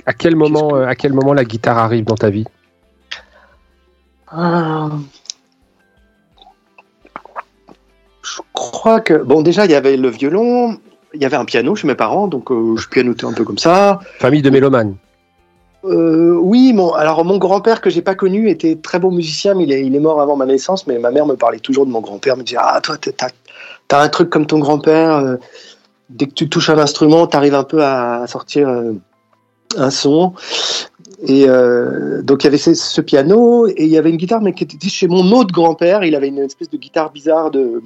à 0.05 0.13
quel 0.13 0.35
moment, 0.35 0.75
à 0.75 0.93
quel 0.95 1.13
moment 1.13 1.33
la 1.33 1.45
guitare 1.45 1.77
arrive 1.79 2.05
dans 2.05 2.15
ta 2.15 2.29
vie? 2.29 2.45
Ah. 4.35 4.89
Je 8.23 8.41
crois 8.53 8.99
que 8.99 9.13
bon 9.13 9.41
déjà 9.41 9.65
il 9.65 9.71
y 9.71 9.75
avait 9.75 9.95
le 9.95 10.09
violon, 10.09 10.77
il 11.13 11.21
y 11.21 11.25
avait 11.25 11.37
un 11.37 11.45
piano 11.45 11.75
chez 11.75 11.87
mes 11.87 11.95
parents 11.95 12.27
donc 12.27 12.51
euh, 12.51 12.75
je 12.77 12.87
pianotais 12.87 13.25
un 13.25 13.33
peu 13.33 13.43
comme 13.43 13.57
ça. 13.57 13.99
Famille 14.19 14.41
de 14.41 14.49
mélomanes. 14.49 14.95
Euh, 15.85 16.37
oui, 16.41 16.71
mon, 16.73 16.93
alors 16.93 17.25
mon 17.25 17.37
grand-père 17.37 17.81
que 17.81 17.89
j'ai 17.89 18.01
pas 18.01 18.15
connu 18.15 18.49
était 18.49 18.75
très 18.75 18.99
bon 18.99 19.11
musicien, 19.11 19.53
mais 19.53 19.65
il 19.65 19.71
est, 19.71 19.85
il 19.85 19.93
est 19.95 19.99
mort 19.99 20.21
avant 20.21 20.37
ma 20.37 20.45
naissance. 20.45 20.87
Mais 20.87 20.97
ma 20.97 21.11
mère 21.11 21.25
me 21.25 21.35
parlait 21.35 21.59
toujours 21.59 21.85
de 21.85 21.91
mon 21.91 21.99
grand-père, 21.99 22.37
me 22.37 22.43
disait 22.43 22.57
ah 22.59 22.79
toi 22.81 22.95
t'as 22.97 23.27
as 23.91 24.01
un 24.01 24.09
truc 24.09 24.29
comme 24.29 24.45
ton 24.47 24.59
grand-père. 24.59 25.15
euh, 25.17 25.35
dès 26.09 26.27
que 26.27 26.33
tu 26.33 26.49
touches 26.49 26.69
un 26.69 26.77
instrument, 26.77 27.27
t'arrives 27.27 27.55
un 27.55 27.63
peu 27.63 27.83
à, 27.83 28.25
sortir 28.27 28.69
euh, 28.69 28.93
un 29.77 29.89
son. 29.89 30.33
Et 31.25 31.45
euh, 31.47 32.21
donc 32.21 32.43
il 32.43 32.47
y 32.47 32.49
avait 32.49 32.57
ce, 32.57 33.01
piano 33.01 33.65
et 33.67 33.75
il 33.77 33.87
y 33.87 33.97
avait 33.97 34.09
une 34.09 34.17
guitare, 34.17 34.41
mais 34.41 34.53
qui 34.53 34.65
était 34.65 34.89
chez 34.89 35.07
mon 35.07 35.31
autre 35.31 35.53
grand-père. 35.53 36.03
Il 36.03 36.15
avait 36.15 36.27
une 36.27 36.39
espèce 36.39 36.69
de 36.69 36.77
guitare 36.77 37.11
bizarre 37.11 37.49
de 37.49 37.81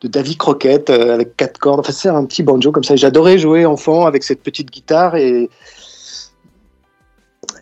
de 0.00 0.08
David 0.08 0.36
Crockett 0.36 0.88
euh, 0.90 1.14
avec 1.14 1.36
quatre 1.36 1.58
cordes. 1.58 1.80
Enfin 1.80 1.92
c'est 1.92 2.08
un 2.08 2.24
petit 2.24 2.44
banjo 2.44 2.70
comme 2.70 2.84
ça. 2.84 2.94
J'adorais 2.94 3.38
jouer 3.38 3.66
enfant 3.66 4.06
avec 4.06 4.22
cette 4.22 4.42
petite 4.42 4.70
guitare 4.70 5.16
et 5.16 5.50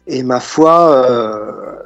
et 0.07 0.23
ma 0.23 0.41
foi, 0.41 1.07
euh, 1.07 1.77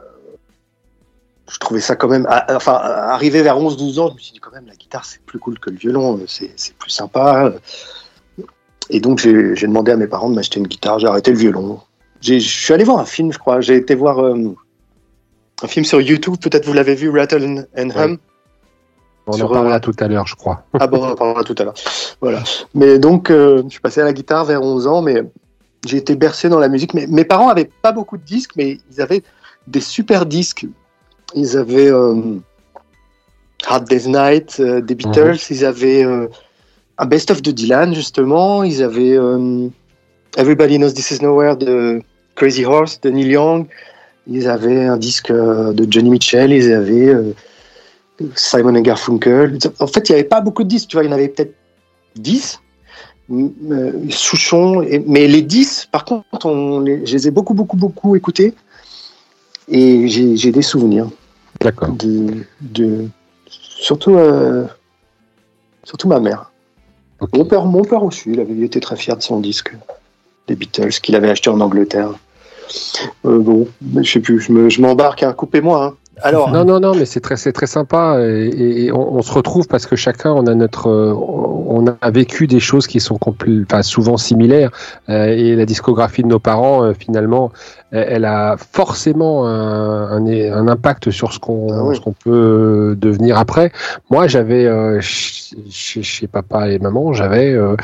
je 1.48 1.58
trouvais 1.58 1.80
ça 1.80 1.94
quand 1.96 2.08
même. 2.08 2.26
Enfin, 2.48 2.72
arrivé 2.72 3.42
vers 3.42 3.58
11-12 3.58 4.00
ans, 4.00 4.08
je 4.08 4.14
me 4.14 4.18
suis 4.18 4.32
dit 4.32 4.40
quand 4.40 4.52
même, 4.52 4.66
la 4.66 4.74
guitare, 4.74 5.04
c'est 5.04 5.20
plus 5.20 5.38
cool 5.38 5.58
que 5.58 5.70
le 5.70 5.76
violon, 5.76 6.18
c'est 6.26 6.50
c'est 6.56 6.74
plus 6.74 6.90
sympa. 6.90 7.52
Et 8.88 9.00
donc, 9.00 9.18
j'ai 9.18 9.66
demandé 9.66 9.92
à 9.92 9.96
mes 9.96 10.06
parents 10.06 10.30
de 10.30 10.34
m'acheter 10.34 10.58
une 10.58 10.66
guitare, 10.66 10.98
j'ai 10.98 11.06
arrêté 11.06 11.30
le 11.30 11.36
violon. 11.36 11.80
J'ai- 12.26 12.40
Je 12.40 12.48
suis 12.64 12.74
allé 12.74 12.84
voir 12.84 12.98
un 12.98 13.04
film, 13.04 13.32
je 13.32 13.38
crois. 13.38 13.60
J'ai 13.60 13.76
été 13.76 13.94
voir 13.94 14.18
euh, 14.24 14.34
un 15.62 15.66
film 15.68 15.84
sur 15.84 16.00
YouTube, 16.00 16.36
peut-être 16.40 16.66
vous 16.66 16.72
l'avez 16.72 16.94
vu, 16.94 17.08
Rattle 17.10 17.64
and, 17.78 17.90
Hum. 17.96 18.18
On 19.28 19.40
en 19.40 19.48
parlera 19.48 19.76
euh, 19.76 19.80
tout 19.80 19.94
à 19.98 20.06
l'heure, 20.06 20.26
je 20.26 20.36
crois. 20.36 20.62
Ah 20.78 20.86
bon, 20.86 21.02
on 21.04 21.10
en 21.10 21.14
parlera 21.16 21.42
tout 21.42 21.54
à 21.58 21.64
l'heure. 21.64 21.74
Voilà. 22.20 22.42
Mais 22.74 22.98
donc, 23.00 23.30
euh, 23.30 23.62
je 23.64 23.70
suis 23.70 23.80
passé 23.80 24.00
à 24.00 24.04
la 24.04 24.12
guitare 24.12 24.44
vers 24.44 24.62
11 24.62 24.86
ans, 24.86 25.02
mais 25.02 25.20
j'ai 25.84 25.96
été 25.96 26.14
bercé 26.14 26.48
dans 26.48 26.60
la 26.60 26.68
musique. 26.68 26.94
Mais 26.94 27.06
mes 27.08 27.24
parents 27.24 27.48
avaient 27.48 27.68
pas 27.82 27.90
beaucoup 27.92 28.16
de 28.18 28.22
disques, 28.24 28.52
mais 28.56 28.78
ils 28.92 29.00
avaient 29.00 29.22
des 29.66 29.80
super 29.80 30.26
disques. 30.26 30.66
Ils 31.34 31.56
avaient 31.56 31.90
Hard 33.66 33.88
Day's 33.88 34.06
Night, 34.06 34.60
des 34.60 34.94
Beatles, 34.94 35.38
ils 35.50 35.64
avaient 35.64 36.04
un 36.98 37.06
best-of 37.06 37.42
de 37.42 37.50
Dylan, 37.50 37.94
justement. 37.94 38.62
Ils 38.62 38.80
avaient 38.82 39.18
Everybody 40.36 40.78
Knows 40.78 40.92
This 40.92 41.10
Is 41.10 41.18
Nowhere 41.22 41.56
de 41.56 42.00
Crazy 42.36 42.64
Horse, 42.64 43.00
de 43.00 43.10
Neil 43.10 43.28
Young. 43.28 43.66
Ils 44.28 44.48
avaient 44.48 44.84
un 44.86 44.96
disque 44.96 45.30
euh, 45.30 45.72
de 45.72 45.90
Johnny 45.90 46.10
Mitchell, 46.10 46.52
ils 46.52 46.72
avaient 46.72 47.08
euh, 47.08 47.32
Simon 48.34 48.72
Garfunkel. 48.80 49.58
En 49.80 49.86
fait, 49.86 50.08
il 50.08 50.12
n'y 50.12 50.18
avait 50.20 50.28
pas 50.28 50.40
beaucoup 50.40 50.62
de 50.64 50.68
disques, 50.68 50.88
tu 50.88 50.96
vois, 50.96 51.04
il 51.04 51.06
y 51.06 51.10
en 51.10 51.12
avait 51.16 51.28
peut-être 51.28 51.54
10. 52.16 52.60
M- 53.30 53.50
euh, 53.70 53.92
Souchon, 54.10 54.84
mais 55.06 55.26
les 55.26 55.42
10, 55.42 55.88
par 55.90 56.04
contre, 56.04 56.46
on 56.46 56.84
je 56.86 57.12
les 57.12 57.28
ai 57.28 57.30
beaucoup, 57.30 57.54
beaucoup, 57.54 57.76
beaucoup 57.76 58.14
écoutés. 58.16 58.54
Et 59.68 60.06
j'ai 60.08 60.52
des 60.52 60.62
souvenirs. 60.62 61.08
D'accord. 61.60 61.88
De, 61.92 62.44
de- 62.60 63.08
surtout, 63.48 64.14
euh, 64.16 64.64
surtout 65.84 66.06
ma 66.08 66.20
mère. 66.20 66.52
Mon 67.32 67.44
père, 67.44 67.64
mon 67.64 67.82
père 67.82 68.02
aussi, 68.04 68.30
il 68.30 68.40
avait 68.40 68.52
il 68.52 68.62
était 68.62 68.78
très 68.80 68.96
fier 68.96 69.16
de 69.16 69.22
son 69.22 69.40
disque 69.40 69.74
des 70.48 70.54
Beatles 70.54 70.90
qu'il 71.02 71.16
avait 71.16 71.30
acheté 71.30 71.48
en 71.50 71.60
Angleterre. 71.60 72.10
Euh, 73.24 73.38
bon, 73.38 73.66
je 74.02 74.10
sais 74.10 74.20
plus, 74.20 74.40
je 74.40 74.52
me- 74.52 74.68
je 74.68 74.80
m'embarque, 74.80 75.22
hein, 75.22 75.32
coupez-moi. 75.32 75.84
hein. 75.84 75.94
Alors, 76.22 76.50
Non, 76.50 76.64
non, 76.64 76.80
non, 76.80 76.94
mais 76.94 77.04
c'est 77.04 77.20
très, 77.20 77.36
c'est 77.36 77.52
très 77.52 77.66
sympa 77.66 78.18
et, 78.22 78.84
et 78.86 78.90
on, 78.92 79.16
on 79.16 79.20
se 79.20 79.30
retrouve 79.30 79.68
parce 79.68 79.84
que 79.84 79.96
chacun 79.96 80.32
on 80.32 80.46
a 80.46 80.54
notre, 80.54 80.88
euh, 80.88 81.12
on 81.14 81.84
a 82.00 82.10
vécu 82.10 82.46
des 82.46 82.58
choses 82.58 82.86
qui 82.86 83.00
sont 83.00 83.18
enfin, 83.22 83.82
souvent 83.82 84.16
similaires 84.16 84.70
euh, 85.10 85.26
et 85.26 85.54
la 85.54 85.66
discographie 85.66 86.22
de 86.22 86.28
nos 86.28 86.38
parents 86.38 86.90
finalement, 86.98 87.52
elle 87.92 88.24
a 88.24 88.56
forcément 88.72 89.46
un, 89.46 90.08
un, 90.16 90.26
un 90.26 90.68
impact 90.68 91.10
sur 91.10 91.34
ce 91.34 91.38
qu'on, 91.38 91.66
Ah 91.70 91.84
oui. 91.84 91.96
ce 91.96 92.00
qu'on 92.00 92.14
peut 92.14 92.96
devenir 92.98 93.36
après. 93.36 93.70
Moi, 94.10 94.26
j'avais 94.26 94.64
euh, 94.64 94.94
ch- 95.02 95.54
chez, 95.68 96.02
chez 96.02 96.26
papa 96.28 96.70
et 96.70 96.78
maman, 96.78 97.12
j'avais 97.12 97.52
euh, 97.52 97.76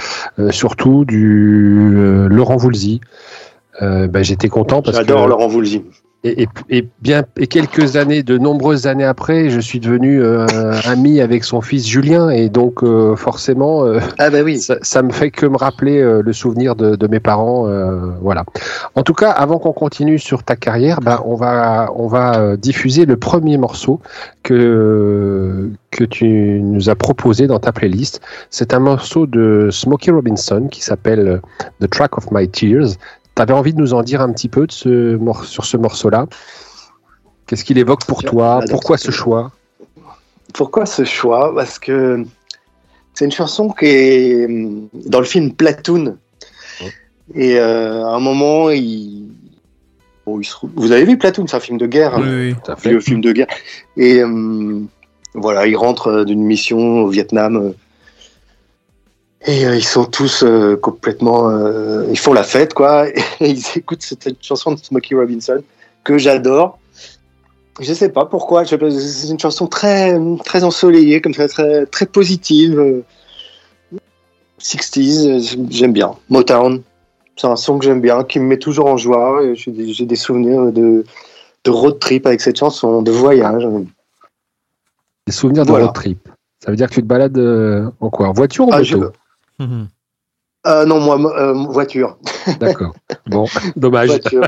surtout 0.51 1.05
du 1.05 1.99
euh, 1.99 2.29
Laurent 2.29 2.57
Voulzy. 2.57 3.03
Euh, 3.83 4.07
ben, 4.07 4.23
j'étais 4.23 4.49
content 4.49 4.81
parce 4.81 4.97
que 4.99 5.05
j'adore 5.05 5.27
Laurent 5.27 5.49
Voulzy. 5.49 5.83
et, 6.25 6.43
et- 6.45 6.49
et 6.71 6.89
bien 7.01 7.25
et 7.37 7.49
quelques 7.49 7.97
années, 7.97 8.23
de 8.23 8.39
nombreuses 8.39 8.87
années 8.87 9.03
après, 9.05 9.51
je 9.51 9.59
suis 9.59 9.81
devenu 9.81 10.23
euh, 10.23 10.47
ami 10.87 11.21
avec 11.21 11.43
son 11.43 11.61
fils 11.61 11.85
Julien 11.89 12.29
et 12.31 12.49
donc 12.49 12.85
euh, 12.85 13.17
forcément, 13.17 13.85
euh, 13.85 13.99
Ah 14.21 14.31
bah 14.31 14.43
oui. 14.45 14.59
ça, 14.61 14.77
ça 14.83 15.03
me 15.03 15.11
fait 15.11 15.33
que 15.33 15.47
me 15.47 15.57
rappeler 15.57 15.99
euh, 16.01 16.23
le 16.23 16.33
souvenir 16.33 16.77
de, 16.77 16.95
de 16.95 17.07
mes 17.09 17.19
parents. 17.19 17.67
euh, 17.67 18.13
voilà. 18.21 18.45
En 18.95 19.03
tout 19.03 19.15
cas, 19.15 19.31
avant 19.33 19.59
qu'on 19.59 19.73
continue 19.73 20.21
sur 20.21 20.45
ta 20.45 20.55
carrière, 20.55 21.01
ben, 21.01 21.21
on 21.25 21.35
va 21.35 21.91
on 21.97 22.07
va 22.07 22.57
diffuser 22.57 23.05
le 23.05 23.17
premier 23.17 23.59
morceau 23.59 23.99
que 24.63 25.71
que 25.91 26.05
tu 26.05 26.61
nous 26.63 26.89
as 26.89 26.95
proposé 26.95 27.47
dans 27.47 27.59
ta 27.59 27.73
playlist. 27.73 28.21
C'est 28.51 28.75
un 28.75 28.79
morceau 28.79 29.27
de 29.27 29.69
Smokey 29.71 30.11
Robinson 30.11 30.69
qui 30.71 30.83
s'appelle 30.83 31.41
The 31.81 31.91
Track 31.91 32.17
of 32.19 32.31
My 32.31 32.49
Tears. 32.49 32.91
T'avais 33.35 33.55
envie 33.55 33.73
de 33.73 33.81
nous 33.81 33.95
en 33.95 34.03
dire 34.03 34.21
un 34.21 34.33
petit 34.33 34.49
peu 34.49 34.67
de 34.67 34.73
ce 34.73 35.17
mor- 35.17 35.45
sur 35.45 35.65
ce 35.65 35.77
morceau-là? 35.77 36.27
Qu'est-ce 37.47 37.65
qu'il 37.65 37.79
évoque 37.79 38.05
pour 38.05 38.23
toi? 38.23 38.61
Pourquoi 38.69 38.99
ce 38.99 39.11
choix? 39.11 39.53
Pourquoi 40.53 40.87
ce 40.87 41.05
choix? 41.05 41.55
Parce 41.55 41.79
que 41.79 42.25
c'est 43.15 43.25
une 43.25 43.33
chanson 43.33 43.71
qui 43.71 43.87
est 43.87 44.47
hum, 44.47 44.89
dans 45.07 45.21
le 45.21 45.25
film 45.25 45.53
Platoon. 45.53 46.17
Et 47.35 47.59
euh, 47.59 48.05
à 48.05 48.11
un 48.11 48.21
moment, 48.21 48.69
il... 48.71 49.31
bon, 50.27 50.41
il 50.41 50.45
se... 50.45 50.55
vous 50.77 50.93
avez 50.93 51.05
vu 51.05 51.17
Platoon, 51.17 51.47
c'est 51.47 51.57
un 51.57 51.61
film 51.61 51.79
de 51.79 51.87
guerre. 51.87 52.17
Oui, 52.19 52.25
hein, 52.27 52.57
oui. 52.69 52.75
Fait. 52.77 52.91
vieux 52.91 53.01
film 53.01 53.21
de 53.23 53.33
guerre. 53.33 53.47
Et 53.97 54.23
hum, 54.23 54.89
voilà, 55.35 55.67
il 55.67 55.77
rentre 55.77 56.09
euh, 56.09 56.25
d'une 56.25 56.43
mission 56.43 56.79
au 57.05 57.09
Vietnam. 57.09 57.73
Et 59.45 59.67
euh, 59.67 59.75
ils 59.77 59.85
sont 59.85 60.05
tous 60.05 60.45
euh, 60.45 60.77
complètement. 60.77 61.49
euh, 61.51 62.07
ils 62.11 62.19
font 62.19 62.33
la 62.33 62.45
fête, 62.45 62.75
quoi. 62.75 63.09
Et 63.41 63.51
ils 63.51 63.65
écoutent 63.77 64.03
cette 64.03 64.43
chanson 64.43 64.73
de 64.73 64.79
Smokey 64.79 65.15
Robinson 65.15 65.63
que 66.05 66.17
j'adore. 66.19 66.79
Je 67.81 67.93
sais 67.93 68.11
pas 68.11 68.27
pourquoi. 68.27 68.65
C'est 68.65 68.77
une 69.29 69.39
chanson 69.41 69.67
très, 69.67 70.17
très 70.45 70.63
ensoleillée, 70.63 71.21
comme 71.21 71.35
ça, 71.35 71.49
très, 71.49 71.87
très 71.87 72.07
positive. 72.07 72.79
euh, 72.79 73.05
60s, 74.61 75.27
euh, 75.29 75.67
j'aime 75.71 75.93
bien. 75.93 76.13
Motown, 76.29 76.83
c'est 77.37 77.49
un 77.49 77.57
son 77.57 77.79
que 77.79 77.85
j'aime 77.85 78.01
bien, 78.01 78.23
qui 78.23 78.39
me 78.39 78.45
met 78.45 78.59
toujours 78.59 78.87
en 78.87 78.97
joie. 78.97 79.41
J'ai 79.55 79.73
des, 80.07 80.17
souvenirs 80.17 80.71
de, 80.71 81.05
de 81.65 81.71
road 81.71 81.99
trip 81.99 82.27
avec 82.27 82.41
cette 82.41 82.59
chanson, 82.59 83.03
de 83.03 83.11
voyage. 83.11 83.67
Des 85.27 85.33
souvenirs 85.33 85.65
de 85.65 85.71
Voilà. 85.71 85.87
road 85.87 85.95
trip. 85.95 86.29
Ça 86.65 86.71
veut 86.71 86.77
dire 86.77 86.89
que 86.89 86.95
tu 86.95 87.01
te 87.03 87.07
balades 87.07 87.39
en 87.99 88.11
quoi? 88.11 88.29
En 88.29 88.33
voiture 88.33 88.67
ou 88.69 88.71
en 88.71 88.75
Ah, 88.75 88.79
moto? 88.81 89.11
Mhm. 89.63 89.89
Euh, 90.67 90.85
non, 90.85 91.01
moi, 91.01 91.19
mo- 91.19 91.33
euh, 91.33 91.53
voiture. 91.71 92.17
D'accord. 92.61 92.95
Bon, 93.27 93.47
dommage. 93.77 94.09
voiture. 94.09 94.43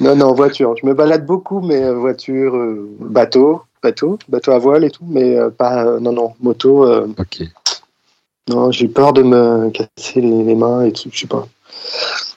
non, 0.00 0.16
non, 0.16 0.34
voiture. 0.34 0.74
Je 0.80 0.86
me 0.86 0.94
balade 0.94 1.24
beaucoup, 1.26 1.60
mais 1.60 1.82
euh, 1.82 1.94
voiture, 1.94 2.54
euh, 2.56 2.88
bateau. 3.00 3.62
bateau, 3.82 4.18
bateau 4.28 4.52
à 4.52 4.58
voile 4.58 4.84
et 4.84 4.90
tout, 4.90 5.04
mais 5.08 5.36
euh, 5.36 5.50
pas. 5.50 5.84
euh, 5.84 6.00
non, 6.00 6.12
non, 6.12 6.34
moto. 6.40 6.84
euh, 6.84 7.06
Ok. 7.18 7.42
non, 8.48 8.70
j'ai 8.70 8.88
peur 8.88 9.12
de 9.12 9.22
me 9.22 9.70
casser 9.70 10.20
les, 10.20 10.44
les 10.44 10.54
mains 10.54 10.84
et 10.84 10.92
tout, 10.92 11.08
je 11.12 11.20
sais 11.20 11.26
pas. 11.26 11.48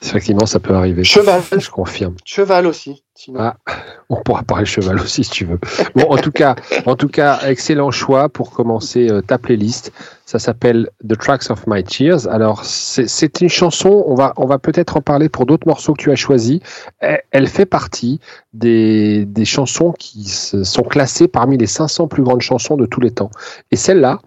Effectivement, 0.02 0.46
ça 0.46 0.58
peut 0.58 0.74
arriver. 0.74 1.04
Cheval. 1.04 1.42
Je 1.56 1.70
confirme. 1.70 2.16
Cheval 2.24 2.66
aussi. 2.66 3.02
Sinon. 3.16 3.40
Ah. 3.40 3.56
On 4.08 4.22
pourra 4.22 4.44
parler 4.44 4.66
cheval 4.66 5.00
aussi 5.00 5.24
si 5.24 5.30
tu 5.30 5.44
veux. 5.46 5.58
Bon, 5.96 6.04
en 6.10 6.16
tout 6.18 6.30
cas, 6.30 6.54
en 6.86 6.94
tout 6.94 7.08
cas, 7.08 7.40
excellent 7.48 7.90
choix 7.90 8.28
pour 8.28 8.52
commencer 8.52 9.10
euh, 9.10 9.20
ta 9.20 9.36
playlist. 9.36 9.90
Ça 10.26 10.38
s'appelle 10.38 10.90
The 11.08 11.18
Tracks 11.18 11.50
of 11.50 11.66
My 11.66 11.82
Tears. 11.82 12.28
Alors, 12.28 12.64
c'est 12.64 13.40
une 13.40 13.48
chanson. 13.48 14.04
On 14.06 14.14
va, 14.14 14.32
on 14.36 14.46
va 14.46 14.58
peut-être 14.60 14.96
en 14.96 15.00
parler 15.00 15.28
pour 15.28 15.44
d'autres 15.46 15.66
morceaux 15.66 15.92
que 15.94 16.02
tu 16.02 16.12
as 16.12 16.16
choisis. 16.16 16.60
Elle, 17.00 17.20
elle 17.32 17.46
fait 17.48 17.66
partie 17.66 18.20
des, 18.54 19.24
des 19.24 19.44
chansons 19.44 19.92
qui 19.92 20.24
se- 20.24 20.62
sont 20.62 20.82
classées 20.82 21.26
parmi 21.26 21.56
les 21.58 21.66
500 21.66 22.06
plus 22.06 22.22
grandes 22.22 22.42
chansons 22.42 22.76
de 22.76 22.86
tous 22.86 23.00
les 23.00 23.10
temps. 23.10 23.30
Et 23.72 23.76
celle-là, 23.76 24.20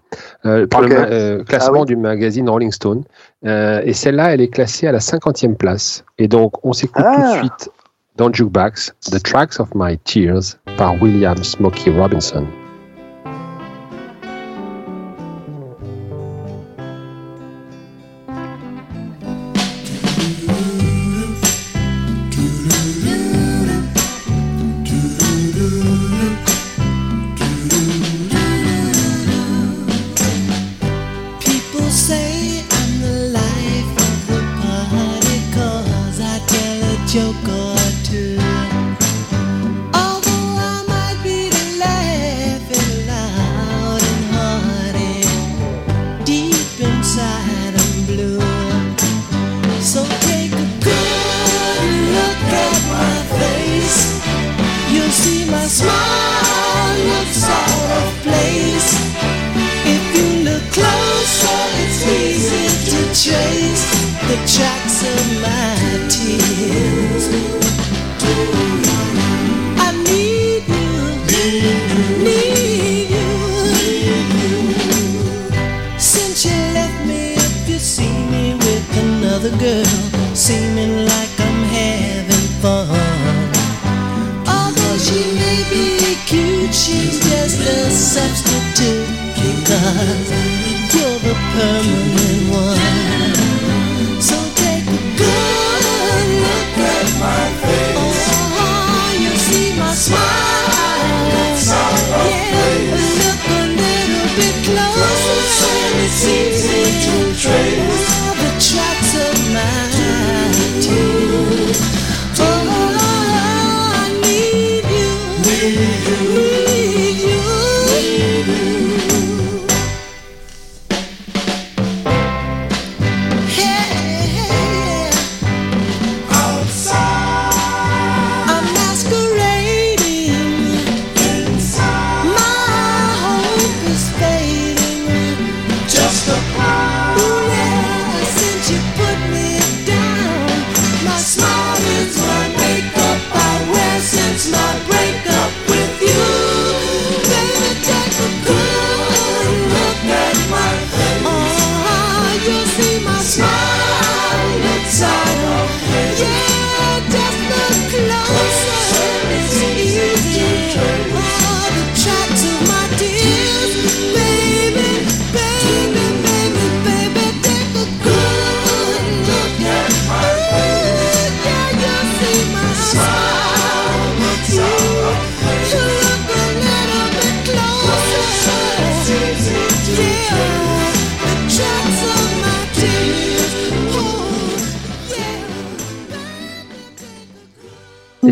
euh, 0.44 0.66
par 0.66 0.82
le 0.82 0.88
euh, 0.94 1.44
classement 1.44 1.78
Ah 1.78 1.80
oui. 1.80 1.86
du 1.86 1.96
magazine 1.96 2.48
Rolling 2.50 2.72
Stone, 2.72 3.04
et 3.44 3.92
celle-là, 3.94 4.34
elle 4.34 4.42
est 4.42 4.48
classée 4.48 4.86
à 4.88 4.92
la 4.92 4.98
50e 5.00 5.54
place. 5.54 6.04
Et 6.18 6.28
donc, 6.28 6.52
on 6.66 6.74
s'écoute 6.74 7.02
tout 7.02 7.20
de 7.20 7.26
Ah. 7.26 7.38
suite 7.38 7.70
dans 8.20 8.30
Jukebox, 8.30 8.92
The 9.10 9.18
Tracks 9.18 9.58
of 9.58 9.74
My 9.74 9.96
Tears 10.04 10.58
by 10.76 10.94
William 11.00 11.42
Smokey 11.42 11.88
Robinson. 11.88 12.59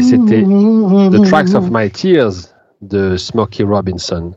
C'était 0.09 0.43
The 0.43 1.25
Tracks 1.29 1.55
of 1.55 1.69
My 1.71 1.91
Tears 1.91 2.33
de 2.83 3.17
Smokey 3.17 3.65
Robinson. 3.65 4.33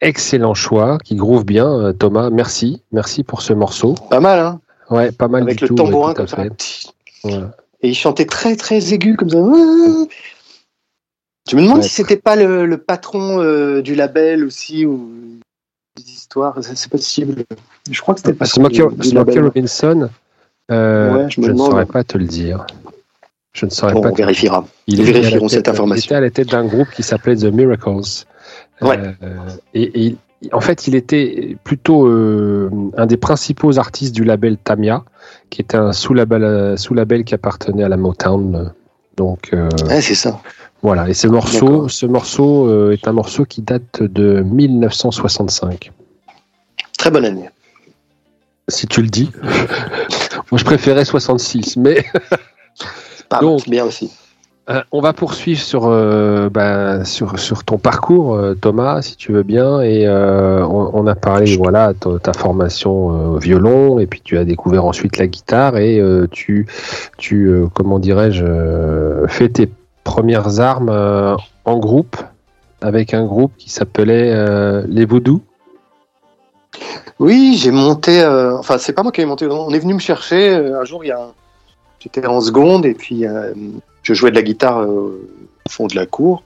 Excellent 0.00 0.54
choix, 0.54 0.98
qui 1.04 1.16
groove 1.16 1.44
bien, 1.44 1.66
euh, 1.66 1.92
Thomas. 1.92 2.28
Merci, 2.30 2.82
merci 2.92 3.24
pour 3.24 3.40
ce 3.42 3.52
morceau. 3.54 3.94
Pas 4.10 4.20
mal, 4.20 4.38
hein 4.38 4.60
Ouais, 4.90 5.10
pas 5.10 5.26
mal 5.28 5.42
Avec 5.42 5.56
du 5.58 5.64
le 5.64 5.68
tout. 5.68 5.74
tambourin 5.74 6.08
ouais, 6.10 6.14
tout 6.14 6.22
à 6.22 6.44
comme 6.44 6.50
ça. 7.30 7.52
Et 7.82 7.88
il 7.90 7.94
chantait 7.94 8.26
très 8.26 8.56
très 8.56 8.92
aigu 8.94 9.16
comme 9.16 9.30
ça. 9.30 9.38
Je 11.50 11.56
me 11.56 11.62
demande 11.62 11.78
Ouais. 11.78 11.82
si 11.82 11.90
c'était 11.90 12.16
pas 12.16 12.36
le, 12.36 12.66
le 12.66 12.78
patron 12.78 13.40
euh, 13.40 13.80
du 13.82 13.94
label 13.94 14.44
aussi 14.44 14.84
ou 14.86 15.10
des 15.96 16.02
histoires. 16.10 16.58
C'est 16.62 16.90
possible. 16.90 17.44
Je 17.90 18.00
crois 18.00 18.14
que 18.14 18.20
c'était 18.20 18.32
patron 18.34 18.68
Smokey. 19.02 19.40
Robinson, 19.40 20.08
euh, 20.70 21.28
je 21.28 21.40
ne 21.40 21.56
saurais 21.56 21.86
pas 21.86 22.04
te 22.04 22.18
le 22.18 22.24
dire. 22.26 22.66
Je 23.56 23.64
ne 23.64 23.70
saurais 23.70 23.94
Bon, 23.94 24.02
pas 24.02 24.10
on 24.10 24.14
vérifiera. 24.14 24.66
Il 24.86 24.96
Nous 25.00 25.02
était 25.08 25.10
à 25.10 25.14
la 25.14 25.20
vérifierons 25.20 25.46
tête- 25.46 25.54
cette 25.56 25.68
information. 25.68 26.02
Il 26.02 26.04
était 26.06 26.14
à 26.14 26.20
la 26.20 26.30
tête 26.30 26.48
d'un 26.50 26.64
groupe 26.66 26.88
qui 26.94 27.02
s'appelait 27.02 27.36
The 27.36 27.44
Miracles. 27.46 28.24
Ouais. 28.82 28.98
Euh, 29.22 29.34
et, 29.72 30.06
et 30.08 30.16
en 30.52 30.60
fait, 30.60 30.86
il 30.86 30.94
était 30.94 31.56
plutôt 31.64 32.06
euh, 32.06 32.70
un 32.98 33.06
des 33.06 33.16
principaux 33.16 33.78
artistes 33.78 34.14
du 34.14 34.24
label 34.24 34.58
Tamia, 34.58 35.04
qui 35.48 35.62
était 35.62 35.78
un 35.78 35.92
sous-label 35.94 36.78
sous 36.78 36.94
-label 36.94 37.24
qui 37.24 37.34
appartenait 37.34 37.82
à 37.84 37.88
la 37.88 37.96
Motown. 37.96 38.72
Donc 39.16 39.48
euh, 39.54 39.70
Ouais, 39.88 40.02
c'est 40.02 40.14
ça. 40.14 40.38
voilà. 40.82 41.08
Et 41.08 41.14
ce 41.14 41.26
morceau, 41.26 41.88
ce 41.88 42.04
morceau 42.04 42.68
euh, 42.68 42.92
est 42.92 43.08
un 43.08 43.12
morceau 43.12 43.46
qui 43.46 43.62
date 43.62 44.02
de 44.02 44.42
1965. 44.42 45.90
Très 46.98 47.10
bonne 47.10 47.24
année. 47.24 47.48
Si 48.68 48.86
tu 48.86 49.00
le 49.00 49.08
dis. 49.08 49.30
Moi, 50.50 50.58
je 50.58 50.64
préférais 50.64 51.04
66, 51.06 51.78
mais 51.78 52.04
Pas 53.28 53.40
Donc- 53.40 53.68
bien 53.68 53.84
aussi. 53.84 54.10
Euh, 54.68 54.82
on 54.90 55.00
va 55.00 55.12
poursuivre 55.12 55.60
sur, 55.60 55.86
euh, 55.86 56.48
bah, 56.50 57.04
sur, 57.04 57.38
sur 57.38 57.62
ton 57.62 57.78
parcours, 57.78 58.34
euh, 58.34 58.54
Thomas, 58.54 59.00
si 59.00 59.14
tu 59.14 59.30
veux 59.30 59.44
bien. 59.44 59.80
Et 59.80 60.08
euh, 60.08 60.66
on, 60.66 60.90
on 60.92 61.06
a 61.06 61.14
parlé, 61.14 61.56
voilà, 61.56 61.94
ta, 61.94 62.18
ta 62.18 62.32
formation 62.32 63.06
au 63.34 63.38
violon, 63.38 64.00
et 64.00 64.08
puis 64.08 64.20
tu 64.24 64.36
as 64.38 64.44
découvert 64.44 64.84
ensuite 64.84 65.18
la 65.18 65.28
guitare, 65.28 65.76
et 65.76 66.02
tu, 66.32 66.66
tu 67.16 67.62
comment 67.74 68.00
dirais-je, 68.00 69.24
fais 69.28 69.48
tes 69.50 69.70
premières 70.02 70.58
armes 70.58 71.36
en 71.64 71.78
groupe 71.78 72.16
avec 72.80 73.14
un 73.14 73.24
groupe 73.24 73.52
qui 73.56 73.70
s'appelait 73.70 74.34
Les 74.88 75.04
Voodoo. 75.04 75.42
Oui, 77.20 77.56
j'ai 77.56 77.70
monté. 77.70 78.24
enfin, 78.58 78.78
c'est 78.78 78.92
pas 78.92 79.04
moi 79.04 79.12
qui 79.12 79.20
ai 79.20 79.26
monté. 79.26 79.46
On 79.46 79.70
est 79.70 79.78
venu 79.78 79.94
me 79.94 80.00
chercher. 80.00 80.56
un 80.56 80.84
jour, 80.84 81.04
il 81.04 81.08
y 81.08 81.12
a. 81.12 81.20
un- 81.20 81.32
J'étais 82.00 82.26
en 82.26 82.40
seconde 82.40 82.86
et 82.86 82.94
puis 82.94 83.26
euh, 83.26 83.52
je 84.02 84.14
jouais 84.14 84.30
de 84.30 84.36
la 84.36 84.42
guitare 84.42 84.80
euh, 84.82 85.28
au 85.66 85.70
fond 85.70 85.86
de 85.86 85.96
la 85.96 86.06
cour. 86.06 86.44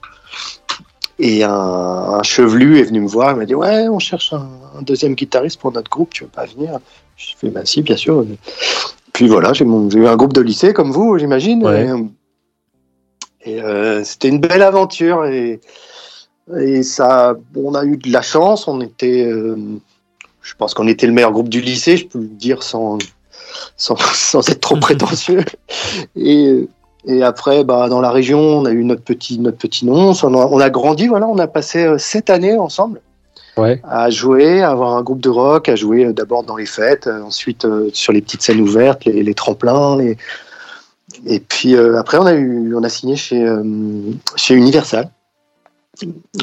Et 1.19 1.43
un, 1.43 1.51
un 1.51 2.23
chevelu 2.23 2.79
est 2.79 2.83
venu 2.83 3.01
me 3.01 3.07
voir. 3.07 3.31
Il 3.31 3.37
m'a 3.37 3.45
dit 3.45 3.53
Ouais, 3.53 3.87
on 3.89 3.99
cherche 3.99 4.33
un, 4.33 4.49
un 4.77 4.81
deuxième 4.81 5.13
guitariste 5.13 5.59
pour 5.59 5.71
notre 5.71 5.89
groupe. 5.89 6.11
Tu 6.13 6.23
veux 6.23 6.29
pas 6.29 6.45
venir? 6.45 6.79
Je 7.15 7.35
fais 7.37 7.49
Bah, 7.49 7.61
si, 7.65 7.81
bien 7.81 7.95
sûr. 7.95 8.25
Puis 9.13 9.27
voilà, 9.27 9.53
j'ai 9.53 9.65
eu 9.65 10.07
un 10.07 10.15
groupe 10.15 10.33
de 10.33 10.41
lycée 10.41 10.73
comme 10.73 10.91
vous, 10.91 11.17
j'imagine. 11.19 11.63
Ouais. 11.63 11.87
Et, 13.45 13.51
et, 13.51 13.61
euh, 13.61 14.03
c'était 14.03 14.29
une 14.29 14.39
belle 14.39 14.63
aventure. 14.63 15.25
Et, 15.25 15.59
et 16.57 16.81
ça, 16.81 17.35
on 17.55 17.75
a 17.75 17.85
eu 17.85 17.97
de 17.97 18.11
la 18.11 18.23
chance. 18.23 18.67
On 18.67 18.81
était. 18.81 19.29
je 20.41 20.55
pense 20.57 20.73
qu'on 20.73 20.87
était 20.87 21.05
le 21.05 21.13
meilleur 21.13 21.31
groupe 21.33 21.49
du 21.49 21.61
lycée, 21.61 21.97
je 21.97 22.07
peux 22.07 22.19
le 22.19 22.25
dire 22.25 22.63
sans, 22.63 22.97
sans, 23.77 23.95
sans 24.13 24.47
être 24.49 24.61
trop 24.61 24.77
prétentieux. 24.77 25.43
Et, 26.15 26.67
et 27.05 27.23
après, 27.23 27.63
bah, 27.63 27.89
dans 27.89 28.01
la 28.01 28.11
région, 28.11 28.39
on 28.39 28.65
a 28.65 28.71
eu 28.71 28.83
notre 28.83 29.01
petit, 29.01 29.39
notre 29.39 29.57
petit 29.57 29.85
nom. 29.85 30.13
On 30.23 30.33
a, 30.35 30.45
on 30.45 30.59
a 30.59 30.69
grandi, 30.69 31.07
voilà, 31.07 31.27
on 31.27 31.39
a 31.39 31.47
passé 31.47 31.83
euh, 31.83 31.97
sept 31.97 32.29
années 32.29 32.57
ensemble 32.57 33.01
Ouais. 33.57 33.81
à 33.83 34.09
jouer, 34.09 34.61
à 34.61 34.71
avoir 34.71 34.95
un 34.95 35.01
groupe 35.01 35.19
de 35.19 35.27
rock, 35.29 35.67
à 35.67 35.75
jouer 35.75 36.05
euh, 36.05 36.13
d'abord 36.13 36.43
dans 36.43 36.55
les 36.55 36.65
fêtes, 36.65 37.07
euh, 37.07 37.21
ensuite 37.21 37.67
sur 37.91 38.13
les 38.13 38.21
petites 38.21 38.41
scènes 38.41 38.61
ouvertes, 38.61 39.03
les, 39.05 39.23
les 39.23 39.33
tremplins. 39.33 39.97
Les... 39.97 40.17
Et 41.25 41.39
puis 41.41 41.75
après, 41.75 42.17
on 42.17 42.25
a, 42.25 42.33
eu, 42.33 42.73
on 42.75 42.83
a 42.83 42.89
signé 42.89 43.15
chez, 43.15 43.45
chez 44.37 44.53
Universal. 44.55 45.11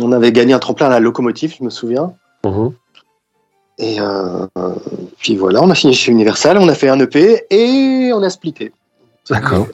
On 0.01 0.13
avait 0.13 0.31
gagné 0.31 0.53
un 0.53 0.59
tremplin 0.59 0.87
à 0.87 0.91
la 0.91 1.01
locomotive, 1.01 1.55
je 1.59 1.65
me 1.65 1.71
souviens. 1.71 2.13
Mhm. 2.45 2.73
Et 3.79 3.97
puis 5.19 5.37
voilà, 5.37 5.63
on 5.63 5.71
a 5.71 5.75
signé 5.75 5.95
chez 5.95 6.13
Universal, 6.13 6.59
on 6.59 6.69
a 6.69 6.75
fait 6.75 6.89
un 6.89 6.99
EP 7.01 7.43
et 7.51 8.13
on 8.13 8.23
a 8.23 8.31
splitté. 8.31 8.73
D'accord. 9.31 9.67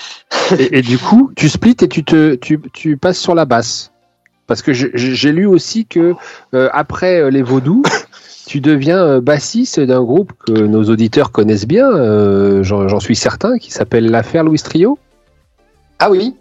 et, 0.58 0.78
et 0.78 0.82
du 0.82 0.98
coup, 0.98 1.32
tu 1.36 1.48
splits 1.48 1.76
et 1.82 1.88
tu, 1.88 2.04
te, 2.04 2.34
tu, 2.34 2.60
tu 2.72 2.96
passes 2.96 3.18
sur 3.18 3.34
la 3.34 3.44
basse. 3.44 3.90
Parce 4.46 4.60
que 4.60 4.72
j'ai 4.72 5.32
lu 5.32 5.46
aussi 5.46 5.86
que 5.86 6.14
euh, 6.54 6.68
après 6.72 7.20
euh, 7.20 7.30
les 7.30 7.42
Vaudous, 7.42 7.82
tu 8.46 8.60
deviens 8.60 8.98
euh, 8.98 9.20
bassiste 9.20 9.80
d'un 9.80 10.02
groupe 10.02 10.32
que 10.46 10.52
nos 10.52 10.84
auditeurs 10.84 11.32
connaissent 11.32 11.66
bien, 11.66 11.88
euh, 11.88 12.62
j'en 12.62 13.00
suis 13.00 13.16
certain, 13.16 13.56
qui 13.58 13.70
s'appelle 13.70 14.10
l'affaire 14.10 14.44
Louis 14.44 14.58
Trio. 14.58 14.98
Ah 15.98 16.10
oui 16.10 16.34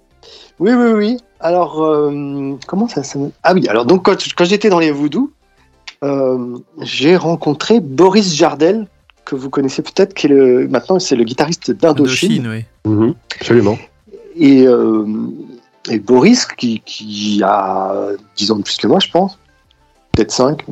Oui, 0.59 0.73
oui, 0.73 0.91
oui. 0.91 1.17
Alors, 1.39 1.83
euh, 1.83 2.55
comment 2.67 2.87
ça 2.87 3.03
s'appelle 3.03 3.31
Ah 3.43 3.53
oui, 3.53 3.67
alors 3.67 3.85
donc 3.85 4.03
quand, 4.03 4.17
quand 4.35 4.45
j'étais 4.45 4.69
dans 4.69 4.79
les 4.79 4.91
Voodoo, 4.91 5.31
euh, 6.03 6.57
j'ai 6.81 7.15
rencontré 7.15 7.79
Boris 7.79 8.33
Jardel, 8.33 8.87
que 9.25 9.35
vous 9.35 9.49
connaissez 9.49 9.81
peut-être, 9.81 10.13
qui 10.13 10.27
est 10.27 10.29
le, 10.29 10.67
maintenant 10.67 10.99
c'est 10.99 11.15
le 11.15 11.23
guitariste 11.23 11.71
d'Indochine. 11.71 12.45
Indochine, 12.45 12.65
oui. 12.85 13.13
Absolument. 13.39 13.77
Et, 14.35 14.65
euh, 14.67 15.05
et 15.89 15.99
Boris, 15.99 16.45
qui, 16.45 16.81
qui 16.85 17.41
a 17.43 18.07
10 18.37 18.51
ans 18.51 18.55
de 18.57 18.63
plus 18.63 18.77
que 18.77 18.87
moi, 18.87 18.99
je 18.99 19.09
pense, 19.11 19.37
peut-être 20.13 20.31
5. 20.31 20.63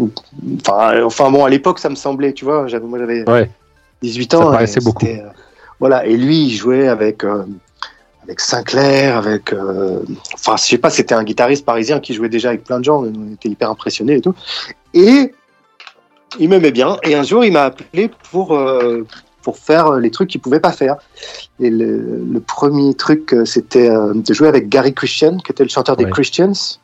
Enfin, 0.61 1.03
enfin 1.03 1.29
bon, 1.31 1.45
à 1.45 1.49
l'époque, 1.49 1.79
ça 1.79 1.89
me 1.89 1.95
semblait, 1.95 2.33
tu 2.33 2.45
vois, 2.45 2.67
j'avais, 2.67 2.85
moi 2.85 2.97
j'avais 2.99 3.29
Ouais. 3.29 3.49
18 4.01 4.31
Ça 4.31 4.39
ans. 4.39 4.49
et 4.49 4.53
paraissait 4.53 4.79
beaucoup. 4.81 5.05
euh, 5.05 5.27
voilà, 5.79 6.05
et 6.05 6.15
lui, 6.17 6.45
il 6.45 6.51
jouait 6.51 6.87
avec, 6.87 7.23
euh, 7.23 7.43
avec 8.23 8.39
Sinclair, 8.39 9.17
avec. 9.17 9.53
euh, 9.53 9.99
enfin, 10.33 10.55
je 10.57 10.63
sais 10.63 10.77
pas, 10.77 10.89
c'était 10.89 11.15
un 11.15 11.23
guitariste 11.23 11.65
parisien 11.65 11.99
qui 11.99 12.13
jouait 12.13 12.29
déjà 12.29 12.49
avec 12.49 12.63
plein 12.63 12.79
de 12.79 12.85
gens, 12.85 13.03
on 13.03 13.33
était 13.33 13.49
hyper 13.49 13.69
impressionnés 13.69 14.15
et 14.15 14.21
tout. 14.21 14.33
Et 14.93 15.33
il 16.39 16.49
m'aimait 16.49 16.71
bien, 16.71 16.97
et 17.03 17.15
un 17.15 17.23
jour, 17.23 17.43
il 17.45 17.53
m'a 17.53 17.63
appelé 17.65 18.09
pour. 18.31 18.55
euh, 18.55 19.05
pour 19.41 19.57
faire 19.57 19.93
les 19.93 20.11
trucs 20.11 20.29
qu'il 20.29 20.41
pouvait 20.41 20.59
pas 20.59 20.73
faire. 20.73 20.97
Et 21.61 21.69
le, 21.69 22.21
le 22.29 22.39
premier 22.41 22.93
truc, 22.93 23.33
euh, 23.33 23.45
c'était 23.45 23.89
euh, 23.89 24.13
de 24.13 24.33
jouer 24.33 24.49
avec 24.49 24.67
Gary 24.67 24.93
Christian, 24.93 25.37
qui 25.37 25.53
était 25.53 25.63
le 25.63 25.69
chanteur 25.69 25.95
des. 25.95 26.03
Christians. 26.09 26.77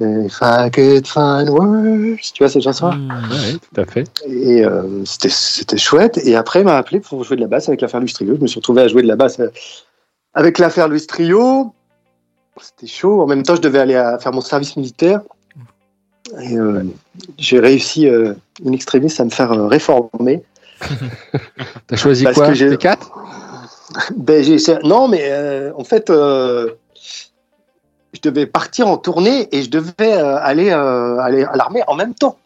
If 0.00 0.38
I 0.40 0.70
could 0.70 1.08
find 1.08 1.48
words, 1.50 2.20
tu 2.32 2.44
vois 2.44 2.48
cette 2.48 2.62
chanson 2.62 2.92
Mmh. 2.92 3.10
Ouais, 3.32 3.52
tout 3.54 3.80
à 3.80 3.84
fait. 3.84 4.04
Et 4.28 4.64
euh, 4.64 5.04
c'était 5.04 5.76
chouette. 5.76 6.18
Et 6.24 6.36
après, 6.36 6.60
il 6.60 6.66
m'a 6.66 6.76
appelé 6.76 7.00
pour 7.00 7.24
jouer 7.24 7.34
de 7.36 7.40
la 7.42 7.48
basse 7.48 7.68
avec 7.68 7.80
l'affaire 7.80 7.98
Louis 7.98 8.12
Trio. 8.12 8.36
Je 8.36 8.40
me 8.40 8.46
suis 8.46 8.60
retrouvé 8.60 8.82
à 8.82 8.88
jouer 8.88 9.02
de 9.02 9.08
la 9.08 9.16
basse 9.16 9.40
euh, 9.40 9.50
avec 10.34 10.58
l'affaire 10.60 10.86
Louis 10.88 11.04
Trio. 11.04 11.74
C'était 12.60 12.86
chaud. 12.86 13.22
En 13.22 13.26
même 13.26 13.42
temps, 13.42 13.56
je 13.56 13.60
devais 13.60 13.80
aller 13.80 13.96
à 13.96 14.20
faire 14.20 14.32
mon 14.32 14.40
service 14.40 14.76
militaire. 14.76 15.20
Et 16.42 16.56
euh, 16.56 16.82
j'ai 17.38 17.58
réussi, 17.60 18.06
euh, 18.08 18.34
in 18.66 18.72
extremis, 18.72 19.12
à 19.18 19.24
me 19.24 19.30
faire 19.30 19.52
euh, 19.52 19.66
réformer. 19.66 20.42
T'as 21.86 21.96
choisi 21.96 22.24
Parce 22.24 22.36
quoi 22.36 22.48
que 22.48 22.54
j'ai- 22.54 22.68
Les 22.70 22.76
quatre? 22.76 23.10
Ben, 24.16 24.44
j'ai 24.44 24.54
essayé- 24.54 24.78
Non, 24.84 25.08
mais 25.08 25.22
euh, 25.30 25.72
en 25.76 25.84
fait, 25.84 26.10
euh, 26.10 26.72
je 28.12 28.20
devais 28.22 28.46
partir 28.46 28.86
en 28.88 28.96
tournée 28.98 29.48
et 29.52 29.62
je 29.62 29.70
devais 29.70 29.92
euh, 30.00 30.36
aller, 30.36 30.70
euh, 30.70 31.18
aller 31.18 31.44
à 31.44 31.56
l'armée 31.56 31.82
en 31.86 31.94
même 31.94 32.14
temps. 32.14 32.36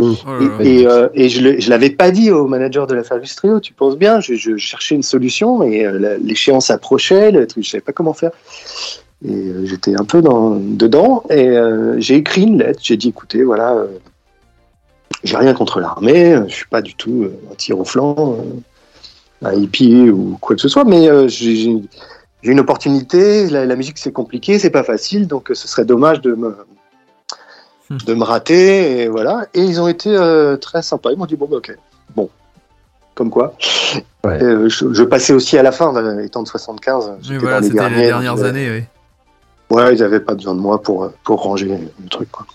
Oh 0.00 0.14
là. 0.26 0.38
Et, 0.62 0.82
et, 0.82 0.86
euh, 0.86 1.08
et 1.14 1.28
je 1.28 1.40
ne 1.40 1.68
l'avais 1.70 1.90
pas 1.90 2.12
dit 2.12 2.30
au 2.30 2.46
manager 2.46 2.86
de 2.86 2.94
l'affaire 2.94 3.18
Trio, 3.36 3.58
tu 3.58 3.72
penses 3.72 3.96
bien, 3.96 4.20
je, 4.20 4.34
je 4.34 4.56
cherchais 4.56 4.94
une 4.94 5.02
solution 5.02 5.64
et 5.64 5.84
euh, 5.84 6.16
l'échéance 6.22 6.70
approchait, 6.70 7.32
le 7.32 7.46
truc, 7.48 7.64
je 7.64 7.70
savais 7.70 7.80
pas 7.80 7.92
comment 7.92 8.14
faire. 8.14 8.30
Et 9.24 9.32
euh, 9.34 9.66
j'étais 9.66 9.98
un 9.98 10.04
peu 10.04 10.22
dans, 10.22 10.50
dedans 10.56 11.24
et 11.28 11.48
euh, 11.48 11.96
j'ai 11.98 12.14
écrit 12.16 12.42
une 12.42 12.58
lettre, 12.58 12.80
j'ai 12.82 12.96
dit 12.96 13.08
écoutez, 13.08 13.42
voilà, 13.42 13.72
euh, 13.74 13.86
j'ai 15.24 15.36
rien 15.36 15.54
contre 15.54 15.80
l'armée, 15.80 16.38
je 16.46 16.54
suis 16.54 16.66
pas 16.68 16.82
du 16.82 16.94
tout 16.94 17.26
un 17.50 17.54
tir 17.56 17.78
au 17.80 17.84
flanc, 17.84 18.36
un 19.42 19.52
hippie 19.54 20.08
ou 20.10 20.38
quoi 20.40 20.54
que 20.54 20.62
ce 20.62 20.68
soit, 20.68 20.84
mais 20.84 21.08
j'ai 21.28 21.56
j'ai- 21.56 21.82
une 22.44 22.60
opportunité, 22.60 23.48
la, 23.50 23.66
la 23.66 23.74
musique 23.74 23.98
c'est 23.98 24.12
compliqué, 24.12 24.60
c'est 24.60 24.70
pas 24.70 24.84
facile, 24.84 25.26
donc 25.26 25.50
ce 25.52 25.66
serait 25.66 25.84
dommage 25.84 26.20
de 26.20 26.34
me 26.34 26.56
de 27.90 28.14
me 28.14 28.22
rater 28.22 29.00
et 29.02 29.08
voilà. 29.08 29.46
Et 29.54 29.62
ils 29.62 29.80
ont 29.80 29.88
été 29.88 30.10
euh, 30.10 30.56
très 30.56 30.82
sympas. 30.82 31.10
Ils 31.10 31.18
m'ont 31.18 31.26
dit 31.26 31.36
bon 31.36 31.48
bah, 31.50 31.56
ok. 31.56 31.76
Bon. 32.14 32.28
Comme 33.14 33.30
quoi. 33.30 33.54
Ouais. 34.24 34.40
Euh, 34.42 34.68
je, 34.68 34.92
je 34.92 35.02
passais 35.02 35.32
aussi 35.32 35.58
à 35.58 35.62
la 35.62 35.72
fin 35.72 35.92
étant 36.20 36.42
de 36.42 36.48
75 36.48 37.08
Oui, 37.08 37.16
j'étais 37.22 37.38
voilà, 37.38 37.56
dans 37.60 37.66
les 37.66 37.68
c'était 37.72 37.88
les 37.90 38.06
dernières 38.06 38.44
années, 38.44 38.70
oui. 38.70 38.84
Ouais 39.70 39.94
ils 39.94 40.02
avaient 40.02 40.20
pas 40.20 40.34
besoin 40.34 40.54
de 40.54 40.60
moi 40.60 40.82
pour 40.82 41.04
euh, 41.04 41.08
pour 41.24 41.42
ranger 41.42 41.66
le 41.66 42.08
truc 42.08 42.30
quoi. 42.30 42.46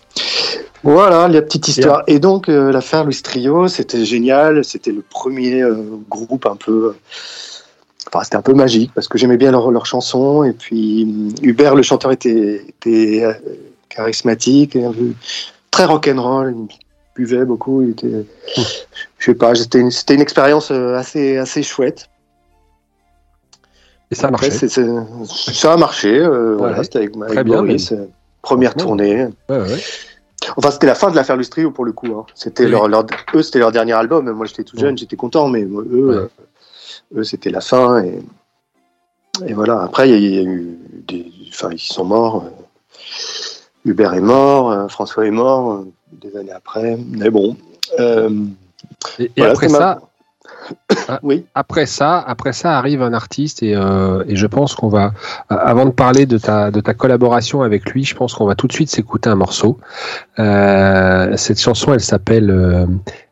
Voilà 0.83 1.29
la 1.29 1.41
petite 1.41 1.69
histoire. 1.69 2.03
Et 2.07 2.19
donc 2.19 2.49
euh, 2.49 2.71
l'affaire 2.71 3.05
Louis 3.05 3.21
Trio 3.23 3.67
c'était 3.69 4.03
génial. 4.03 4.65
C'était 4.65 4.91
le 4.91 5.01
premier 5.01 5.61
euh, 5.61 5.75
groupe 6.09 6.45
un 6.45 6.57
peu 6.57 6.95
Enfin, 8.07 8.25
c'était 8.25 8.35
un 8.35 8.41
peu 8.41 8.53
magique 8.53 8.91
parce 8.93 9.07
que 9.07 9.17
j'aimais 9.17 9.37
bien 9.37 9.51
leurs 9.51 9.71
leurs 9.71 9.85
chansons 9.85 10.43
et 10.43 10.51
puis 10.51 11.03
hum, 11.03 11.33
Hubert 11.41 11.73
le 11.73 11.83
chanteur 11.83 12.11
était, 12.11 12.65
était 12.67 13.23
euh, 13.23 13.33
charismatique 13.89 14.75
et 14.75 14.83
un 14.83 14.91
peu 14.91 15.13
très 15.71 15.85
rock'n'roll. 15.85 16.53
Il 16.53 16.67
buvait 17.15 17.45
beaucoup. 17.45 17.81
Il 17.81 17.91
était 17.91 18.25
je 19.17 19.25
sais 19.25 19.35
pas 19.35 19.55
c'était 19.55 19.79
une, 19.79 19.89
c'était 19.89 20.15
une 20.15 20.21
expérience 20.21 20.69
assez 20.69 21.37
assez 21.37 21.63
chouette 21.63 22.09
Et 24.13 24.15
ça 24.15 24.27
Après, 24.27 24.51
c'est- 24.51 24.69
c'est- 24.69 24.85
ça 25.53 25.73
a 25.73 25.77
marché 25.77 26.19
euh, 26.19 26.55
voilà 26.55 26.83
c'était 26.83 26.99
avec, 26.99 27.15
avec 27.17 27.29
Très 27.33 27.43
bien, 27.43 27.57
Boris, 27.57 27.91
euh, 27.91 28.05
première 28.43 28.75
tournée 28.75 29.25
Ouais, 29.49 29.57
ouais. 29.59 29.77
Enfin, 30.57 30.69
c'était 30.71 30.85
la 30.87 30.93
fin 30.95 31.09
de 31.09 31.15
l'affaire 31.15 31.35
Lustrio 31.37 31.71
pour 31.71 31.83
le 31.85 31.93
coup. 31.93 32.07
hein. 32.15 32.25
C'était 32.35 32.65
Oui. 32.65 32.71
leur, 32.71 32.87
leur- 32.89 33.05
eux, 33.33 33.41
c'était 33.41 33.59
leur 33.59 33.71
dernier 33.71 33.93
album. 33.93 34.29
Moi, 34.31 34.45
j'étais 34.45 34.63
tout 34.63 34.77
jeune, 34.77 34.95
j'étais 34.97 35.15
content, 35.15 35.47
mais 35.47 35.63
eux, 35.63 35.87
euh, 35.93 36.27
eux, 37.15 37.23
c'était 37.23 37.49
la 37.49 37.61
fin. 37.61 38.03
Et, 38.03 38.19
et 39.47 39.53
voilà. 39.53 39.81
Après, 39.81 40.09
il 40.09 40.11
y, 40.21 40.37
a- 40.37 40.41
y 40.41 40.45
a 40.45 40.49
eu 40.49 40.77
des, 41.07 41.25
enfin, 41.49 41.69
ils 41.71 41.79
sont 41.79 42.03
morts. 42.05 42.43
euh, 42.45 42.49
Hubert 43.85 44.13
est 44.13 44.21
mort, 44.21 44.91
François 44.91 45.25
est 45.25 45.31
mort 45.31 45.85
des 46.11 46.35
années 46.37 46.51
après. 46.51 46.97
Mais 47.07 47.29
bon. 47.29 47.55
euh, 47.99 48.29
Et, 49.19 49.23
et 49.23 49.31
voilà, 49.37 49.53
après 49.53 49.69
ça. 49.69 50.01
oui. 51.23 51.45
après 51.55 51.85
ça, 51.85 52.19
après 52.19 52.53
ça 52.53 52.77
arrive 52.77 53.01
un 53.01 53.13
artiste 53.13 53.63
et, 53.63 53.75
euh, 53.75 54.23
et 54.27 54.35
je 54.35 54.47
pense 54.47 54.75
qu'on 54.75 54.89
va, 54.89 55.13
euh, 55.51 55.55
avant 55.59 55.85
de 55.85 55.91
parler 55.91 56.25
de 56.25 56.37
ta, 56.37 56.71
de 56.71 56.79
ta 56.79 56.93
collaboration 56.93 57.61
avec 57.61 57.89
lui, 57.91 58.03
je 58.03 58.15
pense 58.15 58.33
qu'on 58.33 58.45
va 58.45 58.55
tout 58.55 58.67
de 58.67 58.73
suite 58.73 58.89
s'écouter 58.89 59.29
un 59.29 59.35
morceau. 59.35 59.79
Euh, 60.39 61.35
cette 61.37 61.59
chanson, 61.59 61.93
elle 61.93 62.01
s'appelle 62.01 62.49
euh, 62.49 62.85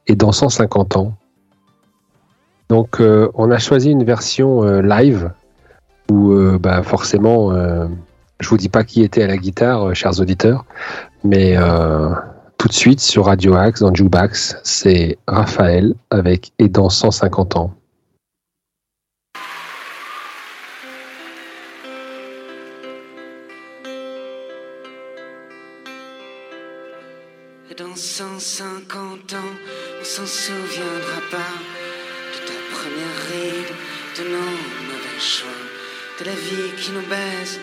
Et 0.08 0.16
dans 0.16 0.32
150 0.32 0.98
ans. 0.98 1.14
Donc, 2.70 3.02
euh, 3.02 3.30
on 3.34 3.52
a 3.52 3.58
choisi 3.60 3.92
une 3.92 4.06
version 4.06 4.64
euh, 4.64 4.82
live 4.82 5.32
où, 6.10 6.32
euh, 6.32 6.58
bah, 6.58 6.84
forcément, 6.84 7.52
euh, 7.52 7.86
je 8.40 8.50
vous 8.50 8.58
dis 8.58 8.70
pas 8.70 8.84
qui 8.84 9.04
était 9.04 9.24
à 9.24 9.28
la 9.28 9.38
guitare, 9.38 9.90
euh, 9.90 9.94
chers 9.94 10.20
auditeurs, 10.20 10.66
mais 11.24 11.58
euh, 11.58 12.10
tout 12.62 12.68
de 12.68 12.74
suite 12.74 13.00
sur 13.00 13.26
Radio 13.26 13.56
Axe, 13.56 13.80
dans 13.80 13.92
Jukebox, 13.92 14.56
c'est 14.62 15.18
Raphaël 15.28 15.96
avec 16.12 16.52
Et 16.60 16.70
dans 16.70 16.90
150 16.90 17.56
ans. 17.56 17.74
150 27.96 29.34
ans, 29.34 29.38
on 30.00 30.04
s'en 30.04 30.26
souviendra 30.26 31.22
pas 31.32 31.38
de 31.38 32.46
ta 32.46 32.54
première 32.72 33.18
ride, 33.32 33.76
de 34.18 34.24
nos 34.30 34.52
mauvais 34.88 35.20
choix, 35.20 35.50
de 36.20 36.26
la 36.26 36.36
vie 36.36 36.76
qui 36.78 36.92
nous 36.92 37.08
baise, 37.10 37.60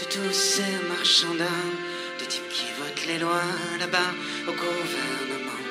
de 0.00 0.04
tous 0.04 0.32
ces 0.32 0.86
marchands 0.88 1.34
d'armes, 1.34 1.78
de 2.20 2.24
types 2.26 2.48
qui 2.50 2.66
votent 2.78 3.06
les 3.06 3.18
lois 3.18 3.50
là-bas 3.78 4.12
au 4.46 4.52
gouvernement, 4.52 5.64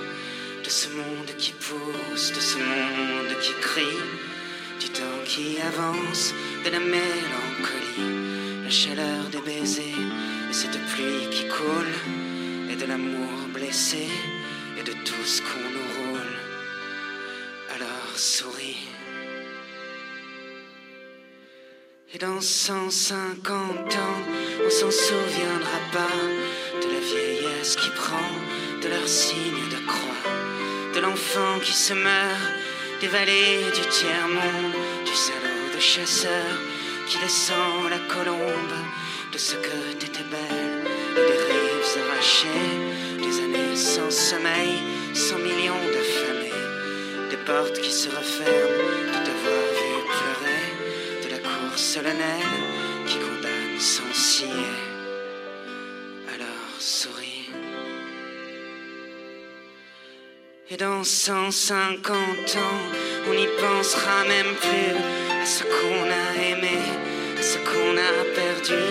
de 0.64 0.70
ce 0.70 0.90
monde 0.90 1.32
qui 1.38 1.52
pousse, 1.52 2.32
de 2.34 2.40
ce 2.40 2.58
monde 2.58 3.40
qui 3.42 3.54
crie, 3.62 4.02
du 4.80 4.90
temps 4.90 5.22
qui 5.26 5.58
avance, 5.62 6.34
de 6.66 6.70
la 6.72 6.80
mélancolie, 6.80 8.64
la 8.64 8.70
chaleur 8.70 9.26
des 9.32 9.42
baisers, 9.42 9.84
et 10.50 10.54
cette 10.54 10.80
pluie 10.88 11.30
qui 11.30 11.48
coule, 11.48 11.94
et 12.72 12.76
de 12.76 12.86
l'amour 12.86 13.48
blessé, 13.54 14.08
et 14.80 14.84
de 14.84 14.94
tout 15.06 15.26
ce 15.26 15.42
qu'on 15.42 15.70
nous 15.76 15.90
roule. 15.98 16.36
Alors 17.76 18.18
souris. 18.18 18.88
Et 22.16 22.18
dans 22.20 22.42
150 22.42 23.96
ans, 23.96 24.22
on 24.66 24.70
s'en 24.70 24.92
souviendra 24.92 25.80
pas 25.92 26.18
de 26.82 26.94
la 26.94 27.00
vieillesse 27.00 27.76
qui 27.76 27.90
prend 27.90 28.30
de 28.84 28.90
leur 28.90 29.08
signe 29.08 29.70
de 29.72 29.80
croix, 29.88 30.32
de 30.94 31.00
l'enfant 31.00 31.60
qui 31.62 31.72
se 31.72 31.94
meurt, 31.94 32.52
des 33.00 33.08
vallées 33.08 33.64
du 33.74 33.82
tiers-monde, 33.90 34.74
du 35.06 35.16
salaud 35.16 35.70
de 35.74 35.80
chasseur 35.80 36.52
qui 37.08 37.18
descend 37.20 37.90
la 37.90 38.00
colombe, 38.14 38.78
de 39.32 39.38
ce 39.38 39.56
que 39.56 39.94
t'étais 40.00 40.24
belle, 40.24 40.84
des 41.16 41.40
rives 41.48 42.04
arrachées, 42.04 42.72
des 43.26 43.36
années 43.46 43.76
sans 43.76 44.12
sommeil, 44.12 44.76
cent 45.14 45.38
millions 45.38 45.86
d'affamés, 45.94 46.60
des 47.30 47.38
portes 47.38 47.80
qui 47.80 47.92
se 47.92 48.10
referment, 48.10 49.14
de 49.14 49.20
t'avoir 49.26 49.66
vu 49.80 49.92
pleurer, 50.14 51.24
de 51.24 51.30
la 51.32 51.38
cour 51.38 51.78
solennelle 51.78 52.53
Et 60.74 60.78
dans 60.78 61.04
150 61.04 62.10
ans, 62.10 62.82
on 63.30 63.34
n'y 63.36 63.46
pensera 63.62 64.24
même 64.28 64.56
plus 64.56 64.96
à 65.40 65.46
ce 65.46 65.64
qu'on 65.66 66.06
a 66.10 66.28
aimé, 66.50 66.80
à 67.38 67.42
ce 67.44 67.60
qu'on 67.60 67.96
a 67.96 68.12
perdu. 68.34 68.82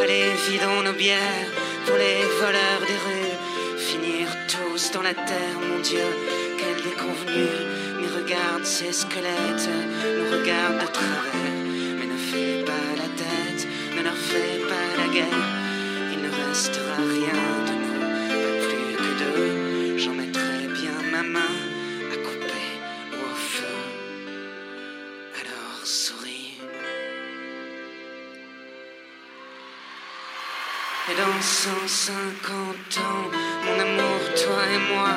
Allez, 0.00 0.30
vidons 0.48 0.82
nos 0.84 0.92
bières 0.92 1.50
pour 1.84 1.96
les 1.96 2.22
voleurs 2.38 2.82
des 2.86 3.00
rues. 3.06 3.36
Finir 3.76 4.28
tous 4.46 4.92
dans 4.92 5.02
la 5.02 5.14
terre, 5.14 5.58
mon 5.68 5.80
Dieu, 5.80 6.06
quelle 6.58 6.82
déconvenue. 6.84 7.58
Mais 7.98 8.22
regarde 8.22 8.64
ces 8.64 8.92
squelettes, 8.92 9.68
nous 10.18 10.30
regarde 10.30 10.78
de 10.80 10.86
travers. 10.92 11.58
Mais 11.98 12.06
ne 12.06 12.18
fais 12.30 12.62
pas 12.62 12.88
la 13.02 13.08
tête, 13.22 13.66
ne 13.96 14.02
leur 14.04 14.16
fais 14.16 14.60
pas 14.68 15.02
la 15.02 15.12
guerre. 15.12 15.48
Il 16.12 16.22
ne 16.22 16.30
restera 16.48 16.94
rien 16.94 17.55
dans 31.36 31.42
150 31.42 32.98
ans, 32.98 33.30
mon 33.64 33.78
amour, 33.78 34.20
toi 34.42 34.62
et 34.74 34.94
moi, 34.94 35.10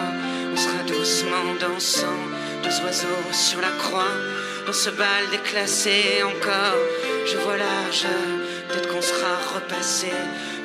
on 0.52 0.58
sera 0.58 0.84
doucement 0.84 1.56
dansant, 1.60 2.22
deux 2.62 2.84
oiseaux 2.84 3.32
sur 3.32 3.62
la 3.62 3.72
croix, 3.84 4.16
dans 4.66 4.74
ce 4.74 4.90
bal 4.90 5.24
déclassé 5.32 6.22
encore. 6.24 6.82
Je 7.26 7.38
vois 7.38 7.56
l'âge, 7.56 8.06
peut-être 8.68 8.90
qu'on 8.92 9.02
sera 9.02 9.34
repassé 9.56 10.12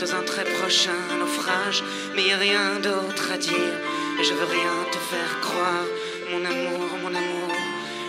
dans 0.00 0.14
un 0.16 0.22
très 0.22 0.44
prochain 0.44 1.00
naufrage, 1.20 1.84
mais 2.16 2.24
y 2.24 2.32
a 2.32 2.36
rien 2.36 2.80
d'autre 2.82 3.30
à 3.32 3.36
dire, 3.36 3.74
et 4.20 4.24
je 4.24 4.34
veux 4.34 4.46
rien 4.46 4.76
te 4.90 4.98
faire 4.98 5.40
croire, 5.40 5.86
mon 6.32 6.44
amour, 6.44 6.88
mon 7.02 7.14
amour, 7.14 7.54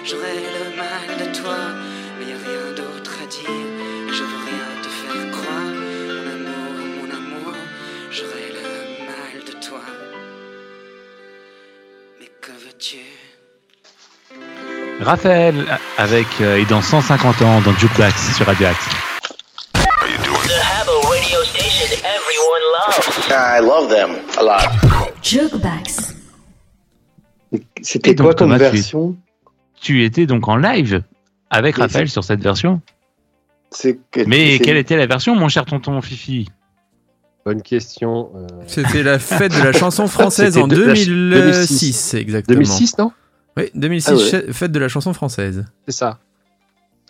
j'aurai 0.03 0.34
le 0.58 0.75
mal 0.77 1.08
de 1.19 1.38
toi, 1.39 1.60
Raphaël 15.06 15.65
avec 15.98 16.28
euh, 16.41 16.58
et 16.58 16.65
dans 16.65 16.82
150 16.82 17.41
ans 17.44 17.62
dans 17.62 17.74
Jukebox 17.74 18.36
sur 18.36 18.46
Radio 18.46 18.68
Axe. 18.68 18.89
I 23.30 23.60
love 23.62 23.89
them 23.89 24.12
a 24.38 24.44
lot. 24.44 24.70
Jukebox. 25.22 26.15
C'était 27.82 28.15
quoi 28.15 28.34
comme 28.34 28.54
tu- 28.54 28.58
version? 28.60 29.15
Tu 29.82 30.04
étais 30.04 30.26
donc 30.26 30.48
en 30.48 30.56
live 30.58 31.04
avec 31.50 31.78
Raphaël 31.78 32.10
sur 32.10 32.24
cette 32.24 32.41
version. 32.41 32.82
Que- 34.12 34.26
Mais 34.26 34.60
quelle 34.60 34.78
était 34.78 34.96
la 34.98 35.06
version, 35.06 35.36
mon 35.36 35.50
cher 35.50 35.65
tonton 35.65 36.02
Fifi? 36.02 36.50
Bonne 37.46 37.62
question. 37.62 38.30
euh, 38.36 38.48
C'était 38.68 39.04
la 39.04 39.20
fête 39.20 39.54
de 39.56 39.62
la 39.63 39.74
chanson 39.74 40.08
française 40.08 40.58
en 40.58 40.68
de- 40.68 40.76
la- 40.76 40.94
2006, 40.94 42.13
exactement. 42.15 42.56
2006, 42.56 42.98
non? 42.98 43.12
Oui, 43.58 43.70
2006, 43.74 44.10
Ah 44.10 44.15
ouais. 44.15 44.54
fête 44.54 44.72
de 44.72 44.80
la 44.80 44.88
chanson 44.89 45.13
française. 45.13 45.65
C'est 45.88 45.94
ça, 45.96 46.20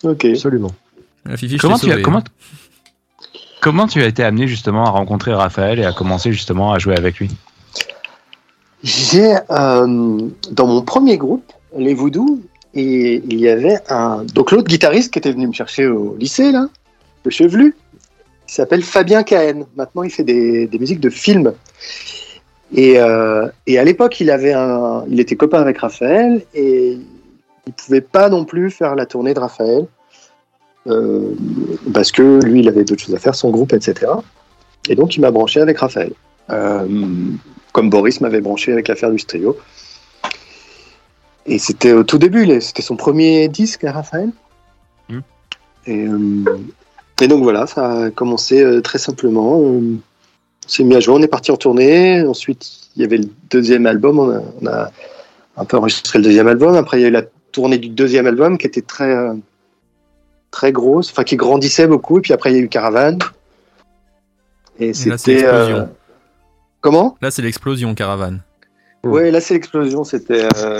Ok. 0.03 0.25
absolument. 0.25 0.71
La 1.25 1.37
Fifi, 1.37 1.55
je 1.57 1.61
Comment 1.61 1.77
tu, 1.79 1.91
as, 1.91 2.01
comment, 2.01 2.19
hein. 2.19 2.23
comment 3.61 3.87
tu 3.87 4.01
as 4.01 4.05
été 4.05 4.23
amené 4.23 4.47
justement 4.47 4.85
à 4.85 4.89
rencontrer 4.91 5.33
Raphaël 5.33 5.79
et 5.79 5.85
à 5.85 5.91
commencer 5.91 6.31
justement 6.31 6.71
à 6.71 6.77
jouer 6.79 6.95
avec 6.95 7.17
lui? 7.17 7.31
J'ai 8.83 9.35
euh, 9.49 10.19
dans 10.51 10.67
mon 10.67 10.81
premier 10.83 11.17
groupe, 11.17 11.51
les 11.75 11.95
Voodoo, 11.95 12.39
et 12.75 13.23
il 13.27 13.39
y 13.39 13.49
avait 13.49 13.79
un 13.89 14.23
donc 14.25 14.51
l'autre 14.51 14.67
guitariste 14.67 15.11
qui 15.11 15.17
était 15.19 15.31
venu 15.31 15.47
me 15.47 15.53
chercher 15.53 15.87
au 15.87 16.15
lycée 16.17 16.51
là, 16.51 16.67
le 17.23 17.31
chevelu, 17.31 17.75
il 18.47 18.51
s'appelle 18.53 18.83
Fabien 18.83 19.23
Cahen. 19.23 19.65
Maintenant, 19.75 20.03
il 20.03 20.11
fait 20.11 20.23
des, 20.23 20.67
des 20.67 20.77
musiques 20.77 20.99
de 20.99 21.09
films. 21.09 21.53
Et, 22.73 22.99
euh, 22.99 23.47
et 23.67 23.77
à 23.77 23.83
l'époque, 23.83 24.19
il 24.19 24.31
avait 24.31 24.53
un, 24.53 25.03
il 25.07 25.19
était 25.19 25.35
copain 25.35 25.61
avec 25.61 25.77
Raphaël 25.77 26.43
et 26.53 26.97
il 27.67 27.73
pouvait 27.73 28.01
pas 28.01 28.29
non 28.29 28.45
plus 28.45 28.71
faire 28.71 28.95
la 28.95 29.05
tournée 29.05 29.33
de 29.33 29.39
Raphaël 29.39 29.85
euh, 30.87 31.33
parce 31.93 32.11
que 32.11 32.39
lui, 32.43 32.59
il 32.59 32.67
avait 32.67 32.83
d'autres 32.83 33.03
choses 33.03 33.15
à 33.15 33.19
faire, 33.19 33.35
son 33.35 33.49
groupe, 33.49 33.73
etc. 33.73 34.11
Et 34.89 34.95
donc, 34.95 35.15
il 35.15 35.21
m'a 35.21 35.31
branché 35.31 35.61
avec 35.61 35.77
Raphaël. 35.77 36.13
Euh, 36.51 36.87
comme 37.71 37.89
Boris 37.89 38.21
m'avait 38.21 38.41
branché 38.41 38.71
avec 38.71 38.87
l'affaire 38.87 39.11
du 39.11 39.23
trio. 39.23 39.57
Et 41.47 41.59
c'était 41.59 41.93
au 41.93 42.03
tout 42.03 42.17
début, 42.17 42.59
c'était 42.61 42.81
son 42.81 42.95
premier 42.95 43.47
disque 43.47 43.83
à 43.83 43.91
Raphaël. 43.91 44.31
Hmm. 45.09 45.19
Et, 45.85 46.07
et 47.21 47.27
donc 47.27 47.43
voilà, 47.43 47.67
ça 47.67 48.05
a 48.05 48.09
commencé 48.09 48.81
très 48.83 48.97
simplement. 48.97 49.79
On 50.65 50.69
s'est 50.69 50.83
mis 50.83 50.95
à 50.95 50.99
jouer, 50.99 51.15
on 51.15 51.21
est 51.21 51.27
parti 51.27 51.51
en 51.51 51.57
tournée. 51.57 52.21
Ensuite, 52.25 52.65
il 52.95 53.01
y 53.01 53.05
avait 53.05 53.17
le 53.17 53.27
deuxième 53.49 53.85
album, 53.85 54.19
on 54.19 54.29
a, 54.31 54.41
on 54.61 54.67
a 54.67 54.91
un 55.57 55.65
peu 55.65 55.77
enregistré 55.77 56.19
le 56.19 56.23
deuxième 56.25 56.47
album. 56.47 56.75
Après, 56.75 56.99
il 56.99 57.01
y 57.03 57.05
a 57.05 57.09
eu 57.09 57.11
la 57.11 57.23
tournée 57.51 57.77
du 57.77 57.89
deuxième 57.89 58.25
album 58.27 58.57
qui 58.57 58.65
était 58.67 58.81
très, 58.81 59.09
euh, 59.15 59.33
très 60.51 60.71
grosse, 60.71 61.11
enfin 61.11 61.23
qui 61.23 61.35
grandissait 61.35 61.87
beaucoup. 61.87 62.17
Et 62.17 62.21
puis 62.21 62.33
après, 62.33 62.51
il 62.51 62.55
y 62.55 62.59
a 62.59 62.61
eu 62.61 62.67
Caravane. 62.69 63.19
Et 64.79 64.93
c'est 64.93 65.15
c'était. 65.17 65.33
l'explosion. 65.41 65.77
euh, 65.77 65.85
Comment? 66.81 67.17
Là, 67.21 67.31
c'est 67.31 67.41
l'explosion, 67.41 67.95
Caravane. 67.95 68.41
Ouais, 69.03 69.29
là 69.31 69.39
c'est 69.39 69.53
l'explosion. 69.53 70.03
C'était. 70.03 70.47
euh, 70.57 70.79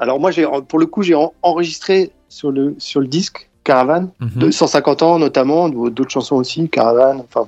Alors 0.00 0.18
moi, 0.18 0.30
j'ai 0.30 0.46
pour 0.68 0.78
le 0.78 0.86
coup, 0.86 1.02
j'ai 1.02 1.14
en- 1.14 1.32
enregistré 1.42 2.10
sur 2.28 2.50
le 2.50 2.74
sur 2.78 3.00
le 3.00 3.06
disque 3.06 3.48
Caravane, 3.64 4.10
de 4.20 4.50
150 4.50 5.02
ans 5.02 5.18
notamment, 5.18 5.68
d'autres 5.68 6.10
chansons 6.10 6.36
aussi, 6.36 6.68
Caravane. 6.70 7.20
Enfin, 7.20 7.46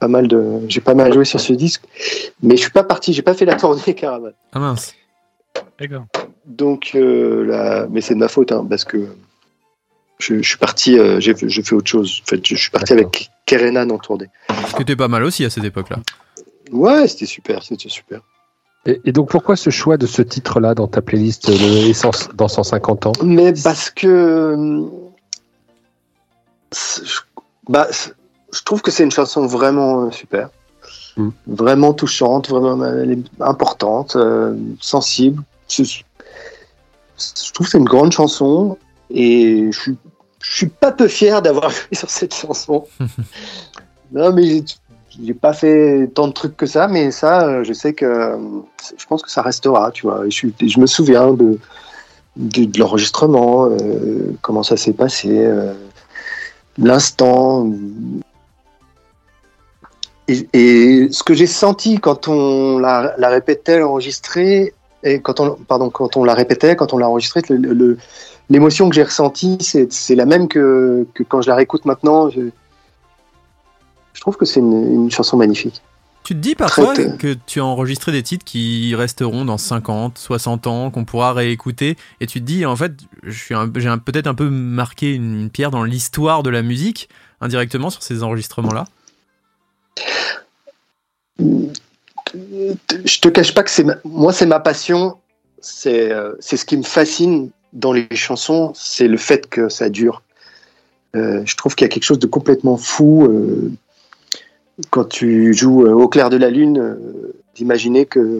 pas 0.00 0.08
mal 0.08 0.26
de. 0.26 0.60
J'ai 0.68 0.80
pas 0.80 0.94
mal 0.94 1.12
joué 1.12 1.24
sur 1.24 1.38
ce 1.40 1.52
disque, 1.52 1.82
mais 2.42 2.56
je 2.56 2.62
suis 2.62 2.70
pas 2.72 2.82
parti. 2.82 3.12
J'ai 3.12 3.22
pas 3.22 3.34
fait 3.34 3.44
la 3.44 3.54
tournée 3.54 3.94
Caravane. 3.94 4.32
Ah 4.52 4.58
mince. 4.58 4.94
D'accord. 5.78 6.06
Donc, 6.46 6.92
euh, 6.94 7.44
la... 7.46 7.86
mais 7.88 8.00
c'est 8.00 8.14
de 8.14 8.18
ma 8.18 8.28
faute, 8.28 8.50
hein, 8.52 8.66
parce 8.68 8.84
que 8.84 9.06
je, 10.18 10.42
je 10.42 10.48
suis 10.48 10.58
parti. 10.58 10.98
euh, 10.98 11.20
j'ai 11.20 11.34
fait- 11.34 11.48
j'ai 11.48 11.62
fait 11.62 11.74
autre 11.74 11.88
chose. 11.90 12.20
En 12.22 12.26
fait, 12.28 12.44
je, 12.46 12.54
je 12.56 12.60
suis 12.60 12.70
parti 12.70 12.94
D'accord. 12.94 13.06
avec 13.14 13.30
Kerenan 13.46 13.88
en 13.90 13.98
tournée. 13.98 14.26
Ce 14.68 14.74
qui 14.74 14.82
était 14.82 14.96
pas 14.96 15.08
mal 15.08 15.22
aussi 15.22 15.44
à 15.44 15.50
cette 15.50 15.64
époque-là. 15.64 15.98
Ouais, 16.72 17.06
c'était 17.08 17.26
super, 17.26 17.62
c'était 17.62 17.88
super. 17.88 18.20
Et, 18.86 19.00
et 19.04 19.12
donc, 19.12 19.28
pourquoi 19.28 19.56
ce 19.56 19.68
choix 19.70 19.96
de 19.98 20.06
ce 20.06 20.22
titre-là 20.22 20.74
dans 20.74 20.86
ta 20.88 21.02
playlist 21.02 21.48
de 21.50 21.88
Essence 21.90 22.28
dans 22.34 22.48
150 22.48 23.06
ans? 23.06 23.12
Mais 23.22 23.52
parce 23.62 23.90
que 23.90 24.06
euh, 24.06 24.82
je, 26.72 27.20
bah, 27.68 27.88
je 28.52 28.62
trouve 28.62 28.82
que 28.82 28.90
c'est 28.90 29.04
une 29.04 29.10
chanson 29.10 29.46
vraiment 29.46 30.06
euh, 30.06 30.10
super. 30.10 30.50
Mm. 31.16 31.28
vraiment 31.46 31.92
touchante, 31.92 32.48
vraiment 32.48 32.84
est 32.84 33.18
importante, 33.40 34.16
euh, 34.16 34.54
sensible. 34.80 35.42
Je, 35.68 35.82
je 35.84 37.52
trouve 37.52 37.66
que 37.66 37.70
c'est 37.72 37.78
une 37.78 37.84
grande 37.84 38.12
chanson 38.12 38.78
et 39.10 39.68
je 39.72 39.78
suis, 39.78 39.96
je 40.40 40.52
suis 40.54 40.66
pas 40.68 40.92
peu 40.92 41.08
fier 41.08 41.42
d'avoir 41.42 41.70
joué 41.70 41.88
sur 41.92 42.10
cette 42.10 42.34
chanson. 42.34 42.86
non, 44.12 44.32
mais 44.32 44.44
j'ai- 44.46 45.34
pas 45.34 45.52
fait 45.52 46.08
tant 46.14 46.28
de 46.28 46.32
trucs 46.32 46.56
que 46.56 46.66
ça, 46.66 46.86
mais 46.88 47.10
ça, 47.10 47.46
euh, 47.46 47.64
je 47.64 47.72
sais 47.72 47.92
que 47.92 48.06
euh, 48.06 48.38
je 48.96 49.04
pense 49.06 49.22
que 49.22 49.30
ça 49.30 49.42
restera, 49.42 49.90
tu 49.90 50.06
vois. 50.06 50.22
Je, 50.28 50.46
me 50.80 50.86
souviens 50.86 51.32
de, 51.34 51.58
de, 52.36 52.64
de 52.64 52.78
l'enregistrement, 52.78 53.66
euh, 53.66 54.32
comment 54.40 54.62
ça 54.62 54.76
s'est 54.76 54.92
passé, 54.92 55.28
euh, 55.30 55.74
l'instant. 56.78 57.68
Et, 60.30 60.48
et 60.52 61.12
ce 61.12 61.22
que 61.24 61.34
j'ai 61.34 61.48
senti 61.48 61.98
quand 61.98 62.28
on 62.28 62.78
la, 62.78 63.14
la 63.18 63.28
répétait, 63.28 63.80
l'enregistrait, 63.80 64.72
et 65.02 65.20
quand 65.20 65.40
on, 65.40 65.56
pardon, 65.56 65.90
quand 65.90 66.16
on 66.16 66.24
la 66.24 66.34
répétait, 66.34 66.76
quand 66.76 66.92
on 66.92 66.98
l'a 66.98 67.08
enregistrée, 67.08 67.42
l'émotion 68.48 68.88
que 68.88 68.94
j'ai 68.94 69.02
ressentie, 69.02 69.58
c'est 69.60 70.14
la 70.14 70.26
même 70.26 70.46
que, 70.46 71.06
que 71.14 71.22
quand 71.22 71.42
je 71.42 71.48
la 71.48 71.56
réécoute 71.56 71.84
maintenant. 71.84 72.30
Je, 72.30 72.50
je 74.12 74.20
trouve 74.20 74.36
que 74.36 74.44
c'est 74.44 74.60
une, 74.60 75.04
une 75.04 75.10
chanson 75.10 75.36
magnifique. 75.36 75.82
Tu 76.22 76.34
te 76.34 76.40
dis 76.40 76.54
parfois 76.54 76.94
que 76.94 77.34
tu 77.46 77.60
as 77.60 77.64
enregistré 77.64 78.12
des 78.12 78.22
titres 78.22 78.44
qui 78.44 78.94
resteront 78.94 79.46
dans 79.46 79.56
50, 79.56 80.18
60 80.18 80.66
ans, 80.66 80.90
qu'on 80.90 81.04
pourra 81.04 81.32
réécouter, 81.32 81.96
et 82.20 82.26
tu 82.26 82.40
te 82.40 82.44
dis, 82.44 82.66
en 82.66 82.76
fait, 82.76 82.92
j'ai 83.24 83.54
peut-être 84.04 84.26
un 84.26 84.34
peu 84.34 84.48
marqué 84.50 85.14
une 85.14 85.48
pierre 85.50 85.70
dans 85.70 85.82
l'histoire 85.82 86.42
de 86.42 86.50
la 86.50 86.62
musique, 86.62 87.08
indirectement, 87.40 87.88
sur 87.88 88.02
ces 88.02 88.22
enregistrements-là. 88.22 88.84
Je 92.28 93.20
te 93.20 93.28
cache 93.28 93.54
pas 93.54 93.62
que 93.62 93.70
c'est 93.70 93.84
ma- 93.84 93.98
moi 94.04 94.32
c'est 94.32 94.46
ma 94.46 94.60
passion, 94.60 95.16
c'est 95.60 96.12
euh, 96.12 96.34
c'est 96.40 96.56
ce 96.56 96.64
qui 96.64 96.76
me 96.76 96.82
fascine 96.82 97.50
dans 97.72 97.92
les 97.92 98.06
chansons, 98.14 98.72
c'est 98.74 99.08
le 99.08 99.16
fait 99.16 99.48
que 99.48 99.68
ça 99.68 99.88
dure. 99.88 100.22
Euh, 101.16 101.42
je 101.44 101.56
trouve 101.56 101.74
qu'il 101.74 101.84
y 101.84 101.90
a 101.90 101.92
quelque 101.92 102.04
chose 102.04 102.20
de 102.20 102.26
complètement 102.26 102.76
fou 102.76 103.24
euh, 103.24 103.72
quand 104.90 105.04
tu 105.04 105.52
joues 105.54 105.86
au 105.86 106.08
clair 106.08 106.30
de 106.30 106.36
la 106.36 106.50
lune, 106.50 106.96
d'imaginer 107.54 108.06
que 108.06 108.38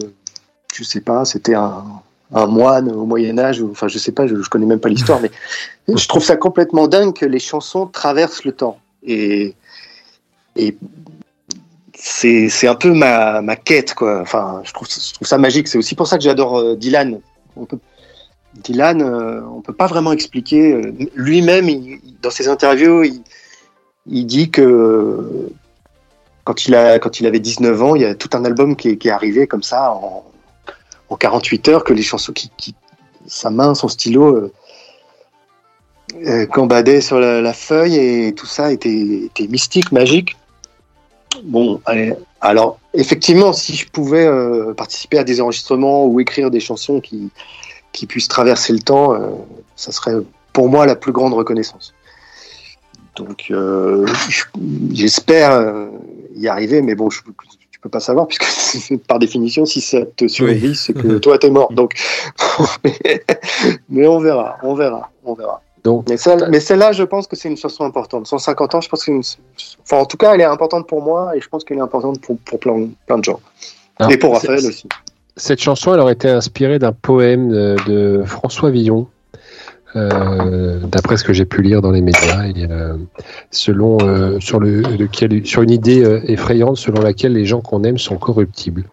je 0.74 0.84
sais 0.84 1.00
pas, 1.00 1.24
c'était 1.24 1.54
un, 1.54 1.84
un 2.32 2.46
moine 2.46 2.90
au 2.92 3.04
Moyen 3.04 3.38
Âge, 3.38 3.62
enfin 3.62 3.88
je 3.88 3.98
sais 3.98 4.12
pas, 4.12 4.26
je, 4.26 4.36
je 4.40 4.48
connais 4.48 4.66
même 4.66 4.80
pas 4.80 4.88
l'histoire, 4.88 5.20
mais 5.20 5.30
je 5.94 6.06
trouve 6.06 6.22
ça 6.24 6.36
complètement 6.36 6.86
dingue 6.86 7.12
que 7.14 7.26
les 7.26 7.40
chansons 7.40 7.86
traversent 7.86 8.44
le 8.44 8.52
temps 8.52 8.78
et 9.02 9.54
et 10.56 10.76
c'est 12.02 12.66
un 12.66 12.74
peu 12.74 12.92
ma, 12.92 13.42
ma 13.42 13.56
quête 13.56 13.94
quoi. 13.94 14.20
Enfin, 14.20 14.62
je 14.64 14.72
trouve 14.72 14.88
je 14.88 15.14
trouve 15.14 15.28
ça 15.28 15.38
magique. 15.38 15.68
C'est 15.68 15.78
aussi 15.78 15.94
pour 15.94 16.06
ça 16.06 16.16
que 16.16 16.24
j'adore 16.24 16.58
euh, 16.58 16.76
Dylan. 16.76 17.20
Dylan, 18.54 19.02
euh, 19.02 19.42
on 19.54 19.60
peut 19.60 19.74
pas 19.74 19.86
vraiment 19.86 20.12
expliquer. 20.12 20.72
euh, 20.72 20.92
Lui-même, 21.14 21.68
dans 22.22 22.30
ses 22.30 22.48
interviews, 22.48 23.04
il, 24.06 24.26
dit 24.26 24.50
que 24.50 25.50
quand 26.44 26.66
il 26.66 26.74
a 26.74 26.98
quand 26.98 27.20
il 27.20 27.26
avait 27.26 27.38
19 27.40 27.82
ans, 27.82 27.94
il 27.94 28.02
y 28.02 28.06
a 28.06 28.14
tout 28.14 28.30
un 28.32 28.44
album 28.44 28.76
qui 28.76 28.90
est, 28.90 28.96
qui 28.96 29.08
est 29.08 29.12
arrivé 29.12 29.46
comme 29.46 29.62
ça 29.62 29.92
en, 29.92 30.24
en 31.10 31.16
48 31.16 31.68
heures 31.68 31.84
que 31.84 31.92
les 31.92 32.02
chansons 32.02 32.32
qui, 32.32 32.50
qui 32.56 32.74
sa 33.26 33.50
main, 33.50 33.74
son 33.74 33.88
stylo 33.88 34.50
euh, 36.26 37.00
sur 37.00 37.20
la, 37.20 37.40
la 37.40 37.52
feuille 37.52 37.96
et 37.96 38.32
tout 38.34 38.46
ça 38.46 38.72
était, 38.72 39.26
était 39.26 39.46
mystique, 39.46 39.92
magique. 39.92 40.36
Bon, 41.44 41.80
allez, 41.86 42.12
alors 42.40 42.78
effectivement, 42.94 43.52
si 43.52 43.74
je 43.76 43.88
pouvais 43.88 44.26
euh, 44.26 44.74
participer 44.74 45.18
à 45.18 45.24
des 45.24 45.40
enregistrements 45.40 46.06
ou 46.06 46.20
écrire 46.20 46.50
des 46.50 46.60
chansons 46.60 47.00
qui, 47.00 47.30
qui 47.92 48.06
puissent 48.06 48.28
traverser 48.28 48.72
le 48.72 48.80
temps, 48.80 49.14
euh, 49.14 49.28
ça 49.76 49.92
serait 49.92 50.16
pour 50.52 50.68
moi 50.68 50.86
la 50.86 50.96
plus 50.96 51.12
grande 51.12 51.32
reconnaissance. 51.34 51.94
Donc 53.16 53.46
euh, 53.50 54.06
je- 54.28 54.44
j'espère 54.92 55.88
y 56.36 56.48
arriver, 56.48 56.82
mais 56.82 56.94
bon, 56.94 57.10
je, 57.10 57.20
tu 57.70 57.78
peux 57.80 57.88
pas 57.88 58.00
savoir 58.00 58.26
puisque 58.26 58.96
par 59.06 59.18
définition, 59.18 59.64
si 59.66 59.80
ça 59.80 60.04
te 60.04 60.26
survit, 60.28 60.74
c'est 60.74 60.92
que 60.94 61.18
toi 61.18 61.38
t'es 61.38 61.50
mort. 61.50 61.72
Donc, 61.72 61.94
mais 63.88 64.06
on 64.06 64.18
verra, 64.18 64.58
on 64.62 64.74
verra, 64.74 65.10
on 65.24 65.34
verra. 65.34 65.62
Donc, 65.84 66.08
Mais, 66.08 66.16
celle- 66.16 66.48
mais 66.50 66.60
celle-là, 66.60 66.92
je 66.92 67.02
pense 67.04 67.26
que 67.26 67.36
c'est 67.36 67.48
une 67.48 67.56
chanson 67.56 67.84
importante. 67.84 68.26
150 68.26 68.74
ans, 68.74 68.80
je 68.80 68.88
pense 68.88 69.00
que 69.00 69.04
c'est 69.06 69.12
une... 69.12 69.22
Enfin, 69.82 69.96
en 70.02 70.04
tout 70.06 70.16
cas, 70.16 70.34
elle 70.34 70.40
est 70.40 70.44
importante 70.44 70.86
pour 70.86 71.02
moi 71.02 71.36
et 71.36 71.40
je 71.40 71.48
pense 71.48 71.64
qu'elle 71.64 71.78
est 71.78 71.82
importante 71.82 72.20
pour, 72.20 72.36
pour 72.38 72.58
plein, 72.60 72.88
plein 73.06 73.18
de 73.18 73.24
gens. 73.24 73.40
Alors, 73.98 74.12
et 74.12 74.18
pour 74.18 74.34
Raphaël 74.34 74.58
aussi. 74.66 74.86
Cette 75.36 75.60
chanson, 75.60 75.94
elle 75.94 76.00
aurait 76.00 76.12
été 76.12 76.28
inspirée 76.28 76.78
d'un 76.78 76.92
poème 76.92 77.48
de, 77.50 77.76
de 77.86 78.22
François 78.26 78.70
Villon, 78.70 79.06
euh, 79.96 80.78
d'après 80.80 81.16
ce 81.16 81.24
que 81.24 81.32
j'ai 81.32 81.46
pu 81.46 81.62
lire 81.62 81.80
dans 81.80 81.90
les 81.92 82.02
médias, 82.02 82.44
et, 82.46 82.66
euh, 82.70 82.96
selon 83.50 83.98
euh, 84.02 84.38
sur 84.38 84.60
le 84.60 84.82
lequel, 84.82 85.46
sur 85.46 85.62
une 85.62 85.70
idée 85.70 86.02
effrayante 86.28 86.76
selon 86.76 87.00
laquelle 87.00 87.32
les 87.32 87.46
gens 87.46 87.60
qu'on 87.60 87.82
aime 87.84 87.98
sont 87.98 88.16
corruptibles. 88.18 88.84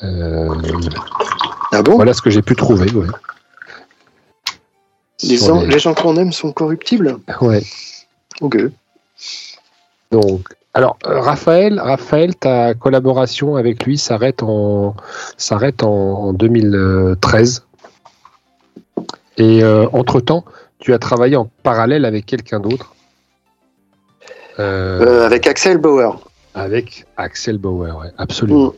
Ah 0.00 1.82
bon? 1.82 1.96
voilà 1.96 2.12
ce 2.12 2.22
que 2.22 2.30
j'ai 2.30 2.42
pu 2.42 2.54
trouver. 2.54 2.90
Ouais. 2.92 3.06
Les, 5.22 5.36
gens, 5.36 5.60
les- 5.62 5.66
les 5.68 5.78
gens 5.78 5.94
qu'on 5.94 6.16
aime 6.16 6.32
sont 6.32 6.52
corruptibles 6.52 7.16
Ouais. 7.40 7.62
Ok. 8.40 8.56
Donc, 10.10 10.48
alors 10.74 10.96
euh, 11.06 11.20
Raphaël, 11.20 11.80
Raphaël, 11.80 12.34
ta 12.36 12.74
collaboration 12.74 13.56
avec 13.56 13.84
lui 13.84 13.98
s'arrête 13.98 14.42
en 14.42 14.94
s'arrête 15.36 15.82
en, 15.82 15.88
en 15.90 16.32
2013. 16.32 17.64
Et 19.38 19.62
entre 19.64 20.20
temps, 20.20 20.44
tu 20.80 20.92
as 20.94 20.98
travaillé 20.98 21.36
en 21.36 21.48
parallèle 21.62 22.04
avec 22.04 22.26
quelqu'un 22.26 22.58
d'autre. 22.60 22.94
Euh, 24.58 25.00
Euh, 25.22 25.26
avec 25.26 25.46
Axel 25.46 25.78
Bauer. 25.78 26.18
avec 26.54 27.06
Axel 27.16 27.58
Bauer, 27.58 27.96
ouais, 27.96 28.10
absolument. 28.18 28.66
Mm. 28.68 28.72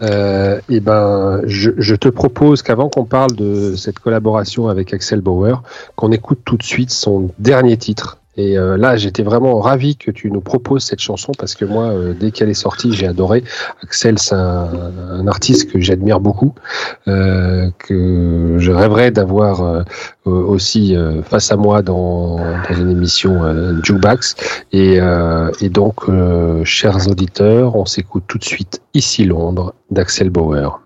Euh, 0.00 0.60
et 0.68 0.80
ben, 0.80 1.40
je, 1.44 1.70
je 1.76 1.94
te 1.94 2.08
propose 2.08 2.62
qu'avant 2.62 2.88
qu'on 2.88 3.04
parle 3.04 3.32
de 3.32 3.74
cette 3.76 3.98
collaboration 3.98 4.68
avec 4.68 4.92
Axel 4.94 5.20
Bauer, 5.20 5.62
qu'on 5.96 6.12
écoute 6.12 6.40
tout 6.44 6.56
de 6.56 6.62
suite 6.62 6.90
son 6.90 7.30
dernier 7.38 7.76
titre. 7.76 8.18
Et 8.38 8.56
euh, 8.56 8.76
là, 8.76 8.96
j'étais 8.96 9.24
vraiment 9.24 9.58
ravi 9.58 9.96
que 9.96 10.12
tu 10.12 10.30
nous 10.30 10.40
proposes 10.40 10.84
cette 10.84 11.00
chanson 11.00 11.32
parce 11.36 11.56
que 11.56 11.64
moi, 11.64 11.86
euh, 11.86 12.14
dès 12.18 12.30
qu'elle 12.30 12.48
est 12.48 12.54
sortie, 12.54 12.92
j'ai 12.92 13.08
adoré. 13.08 13.42
Axel, 13.82 14.16
c'est 14.18 14.36
un, 14.36 15.26
artiste 15.26 15.72
que 15.72 15.80
j'admire 15.80 16.20
beaucoup, 16.20 16.54
euh, 17.08 17.68
que 17.78 18.54
je 18.58 18.70
rêverais 18.70 19.10
d'avoir 19.10 19.84
aussi 20.24 20.96
face 21.24 21.50
à 21.50 21.56
moi 21.56 21.82
dans, 21.82 22.38
une 22.70 22.90
émission 22.90 23.82
Jukebox. 23.82 24.36
Et, 24.72 24.98
et 25.60 25.68
donc, 25.68 26.06
chers 26.64 27.08
auditeurs, 27.08 27.76
on 27.76 27.84
s'écoute 27.84 28.24
tout 28.28 28.38
de 28.38 28.44
suite 28.44 28.80
ici 28.94 29.24
Londres 29.24 29.74
d'Axel 29.90 30.30
Bauer. 30.30 30.80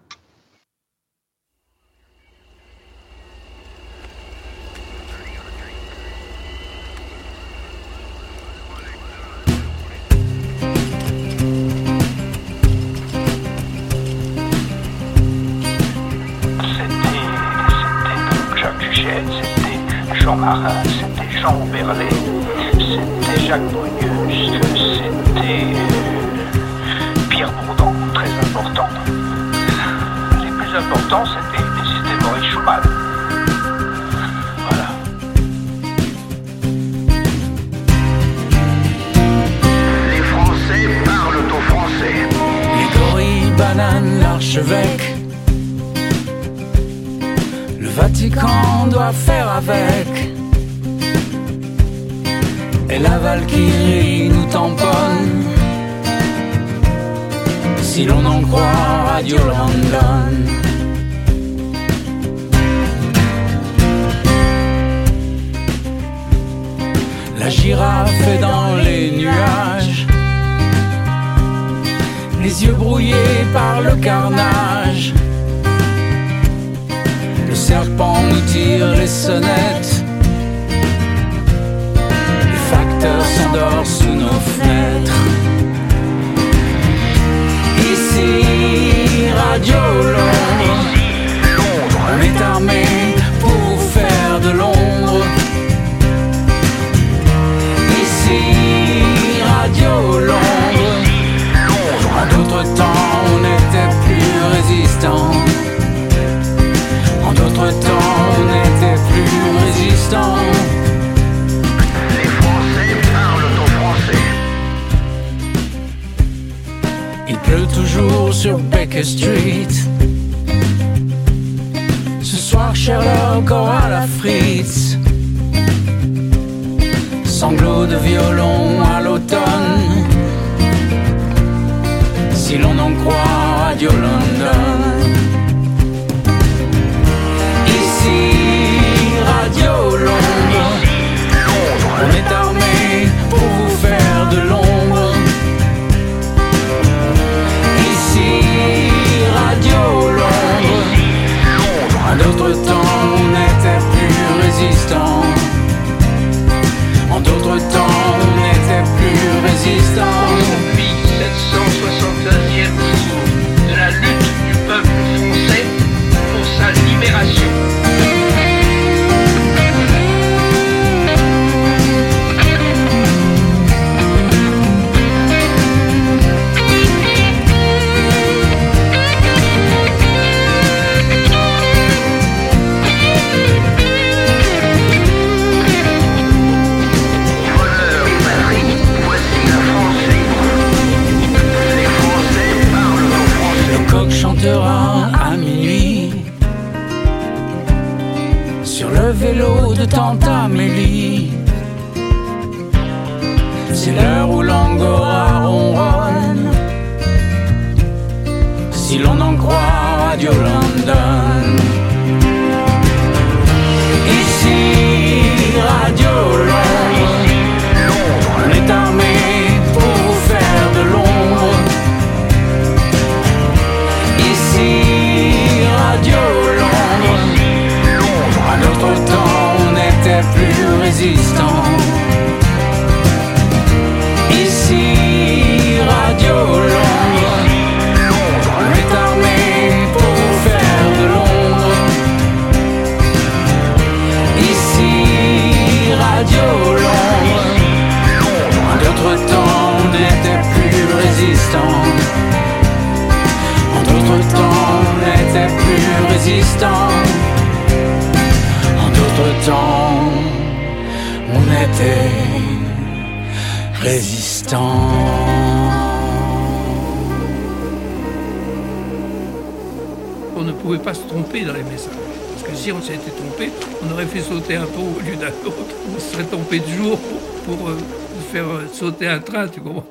Sauter 278.82 279.06
un 279.06 279.20
train, 279.20 279.46
tu 279.46 279.60
comprends 279.60 279.86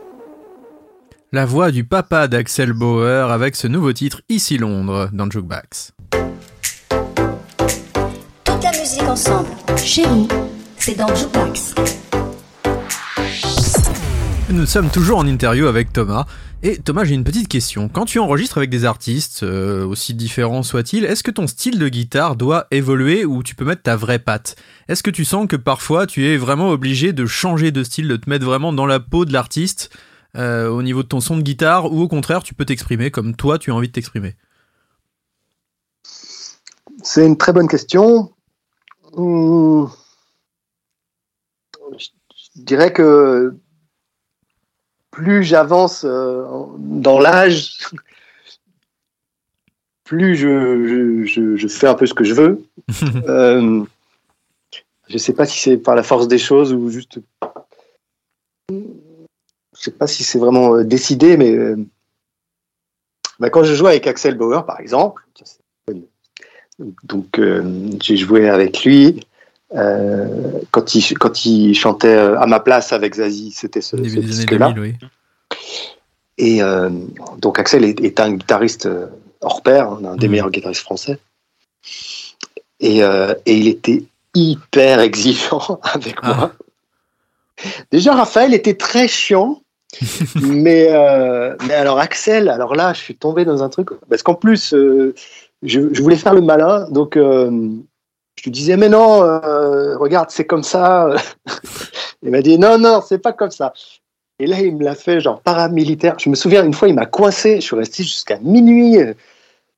La 1.31 1.45
voix 1.45 1.71
du 1.71 1.85
papa 1.85 2.27
d'Axel 2.27 2.73
Bauer 2.73 3.31
avec 3.31 3.55
ce 3.55 3.67
nouveau 3.67 3.93
titre 3.93 4.21
Ici 4.27 4.57
Londres 4.57 5.09
dans 5.13 5.31
Jukebox. 5.31 5.93
Toute 8.43 8.63
la 8.63 8.71
musique 8.71 9.03
ensemble. 9.03 9.47
Chez 9.77 10.05
vous, 10.05 10.27
c'est 10.77 10.97
dans 10.97 11.07
Jukebox. 11.15 11.73
Nous 14.49 14.65
sommes 14.65 14.89
toujours 14.89 15.19
en 15.19 15.25
interview 15.25 15.67
avec 15.67 15.93
Thomas. 15.93 16.25
Et 16.63 16.77
Thomas, 16.77 17.05
j'ai 17.05 17.15
une 17.15 17.23
petite 17.23 17.47
question. 17.47 17.87
Quand 17.87 18.05
tu 18.05 18.19
enregistres 18.19 18.57
avec 18.57 18.69
des 18.69 18.85
artistes, 18.85 19.41
euh, 19.41 19.85
aussi 19.85 20.13
différents 20.13 20.61
soient-ils, 20.61 21.05
est-ce 21.05 21.23
que 21.23 21.31
ton 21.31 21.47
style 21.47 21.79
de 21.79 21.87
guitare 21.87 22.35
doit 22.35 22.67
évoluer 22.69 23.23
ou 23.23 23.41
tu 23.41 23.55
peux 23.55 23.65
mettre 23.65 23.81
ta 23.81 23.95
vraie 23.95 24.19
patte? 24.19 24.57
Est-ce 24.91 25.03
que 25.03 25.09
tu 25.09 25.23
sens 25.23 25.47
que 25.47 25.55
parfois 25.55 26.05
tu 26.05 26.27
es 26.27 26.35
vraiment 26.35 26.69
obligé 26.69 27.13
de 27.13 27.25
changer 27.25 27.71
de 27.71 27.81
style, 27.81 28.09
de 28.09 28.17
te 28.17 28.29
mettre 28.29 28.45
vraiment 28.45 28.73
dans 28.73 28.85
la 28.85 28.99
peau 28.99 29.23
de 29.23 29.31
l'artiste 29.31 29.89
euh, 30.35 30.67
au 30.67 30.83
niveau 30.83 31.01
de 31.01 31.07
ton 31.07 31.21
son 31.21 31.37
de 31.37 31.43
guitare 31.43 31.93
ou 31.93 32.01
au 32.01 32.09
contraire 32.09 32.43
tu 32.43 32.53
peux 32.53 32.65
t'exprimer 32.65 33.09
comme 33.09 33.33
toi 33.33 33.57
tu 33.57 33.71
as 33.71 33.73
envie 33.73 33.87
de 33.87 33.93
t'exprimer? 33.93 34.35
C'est 37.03 37.25
une 37.25 37.37
très 37.37 37.53
bonne 37.53 37.69
question. 37.69 38.33
Hum, 39.13 39.89
Je 41.97 42.09
dirais 42.57 42.91
que 42.91 43.55
plus 45.09 45.45
j'avance 45.45 46.03
euh, 46.03 46.43
dans 46.79 47.17
l'âge, 47.17 47.77
plus 50.03 50.35
je, 50.35 50.85
je- 50.85 51.23
je- 51.25 51.55
je 51.55 51.67
fais 51.69 51.87
un 51.87 51.95
peu 51.95 52.05
ce 52.05 52.13
que 52.13 52.25
je 52.25 52.33
veux. 52.33 52.61
Euh, 53.29 53.85
je 55.11 55.17
sais 55.17 55.33
pas 55.33 55.45
si 55.45 55.59
c'est 55.59 55.77
par 55.77 55.95
la 55.95 56.03
force 56.03 56.27
des 56.27 56.37
choses 56.37 56.73
ou 56.73 56.89
juste. 56.89 57.19
Je 58.71 58.75
sais 59.73 59.91
pas 59.91 60.07
si 60.07 60.23
c'est 60.23 60.39
vraiment 60.39 60.75
euh, 60.75 60.83
décidé, 60.83 61.37
mais 61.37 61.51
euh, 61.51 61.75
bah, 63.39 63.49
quand 63.49 63.63
je 63.63 63.73
jouais 63.73 63.89
avec 63.91 64.07
Axel 64.07 64.35
Bauer, 64.35 64.65
par 64.65 64.79
exemple, 64.79 65.23
donc 67.03 67.37
euh, 67.39 67.89
j'ai 68.01 68.17
joué 68.17 68.49
avec 68.49 68.83
lui. 68.83 69.25
euh, 69.75 70.59
quand, 70.71 70.95
il, 70.95 71.17
quand 71.17 71.45
il 71.45 71.73
chantait 71.75 72.13
à 72.15 72.45
ma 72.45 72.59
place 72.59 72.91
avec 72.93 73.15
Zazie, 73.15 73.51
c'était 73.51 73.81
ce, 73.81 73.95
disque-là. 73.95 74.71
2000, 74.71 74.79
oui. 75.01 75.07
Et 76.37 76.61
euh, 76.63 76.89
donc 77.37 77.59
Axel 77.59 77.83
est, 77.85 77.99
est 78.01 78.19
un 78.19 78.33
guitariste 78.33 78.89
hors 79.41 79.61
pair, 79.61 79.89
hein, 79.89 80.01
un 80.05 80.15
des 80.15 80.27
Mhm. 80.27 80.31
meilleurs 80.31 80.51
guitaristes 80.51 80.81
français. 80.81 81.19
Et, 82.79 82.99
et 82.99 83.57
il 83.57 83.67
était 83.67 84.03
hyper 84.35 84.99
exigeant 84.99 85.79
avec 85.93 86.15
Ah. 86.21 86.33
moi. 86.35 86.51
Déjà, 87.91 88.15
Raphaël 88.15 88.53
était 88.53 88.73
très 88.75 89.07
chiant 89.07 89.61
mais, 90.41 90.87
euh, 90.89 91.53
mais 91.67 91.73
alors 91.73 91.99
Axel, 91.99 92.47
alors 92.47 92.75
là, 92.75 92.93
je 92.93 92.99
suis 93.01 93.15
tombé 93.17 93.43
dans 93.43 93.61
un 93.61 93.67
truc 93.67 93.89
parce 94.09 94.23
qu'en 94.23 94.35
plus, 94.35 94.73
euh, 94.73 95.13
je, 95.63 95.93
je 95.93 96.01
voulais 96.01 96.15
faire 96.15 96.33
le 96.33 96.39
malin, 96.39 96.87
donc 96.91 97.17
euh, 97.17 97.51
je 98.37 98.43
lui 98.45 98.51
disais 98.51 98.77
mais 98.77 98.87
non, 98.87 99.19
regarde, 99.99 100.29
c'est 100.29 100.45
comme 100.45 100.63
ça. 100.63 101.09
il 102.23 102.31
m'a 102.31 102.41
dit 102.41 102.57
non 102.57 102.77
non, 102.77 103.01
c'est 103.05 103.17
pas 103.19 103.33
comme 103.33 103.51
ça. 103.51 103.73
Et 104.39 104.47
là, 104.47 104.61
il 104.61 104.77
me 104.77 104.83
l'a 104.85 104.95
fait 104.95 105.19
genre 105.19 105.41
paramilitaire. 105.41 106.15
Je 106.17 106.29
me 106.29 106.35
souviens 106.35 106.63
une 106.63 106.73
fois, 106.73 106.87
il 106.87 106.95
m'a 106.95 107.05
coincé. 107.05 107.57
Je 107.57 107.61
suis 107.65 107.75
resté 107.75 108.03
jusqu'à 108.03 108.39
minuit 108.39 108.97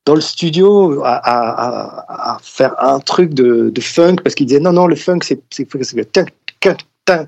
dans 0.06 0.14
le 0.14 0.20
studio 0.20 1.02
à, 1.04 1.14
à- 1.14 2.34
à- 2.34 2.38
faire 2.42 2.74
un 2.82 3.00
truc 3.00 3.32
de, 3.34 3.70
de 3.70 3.80
funk 3.80 4.16
parce 4.22 4.34
qu'il 4.34 4.46
disait 4.46 4.60
non 4.60 4.72
non, 4.72 4.86
le 4.86 4.96
funk 4.96 5.20
c'est 5.22 5.40
le 5.94 6.04
tink. 6.04 6.28
Enfin, 7.10 7.26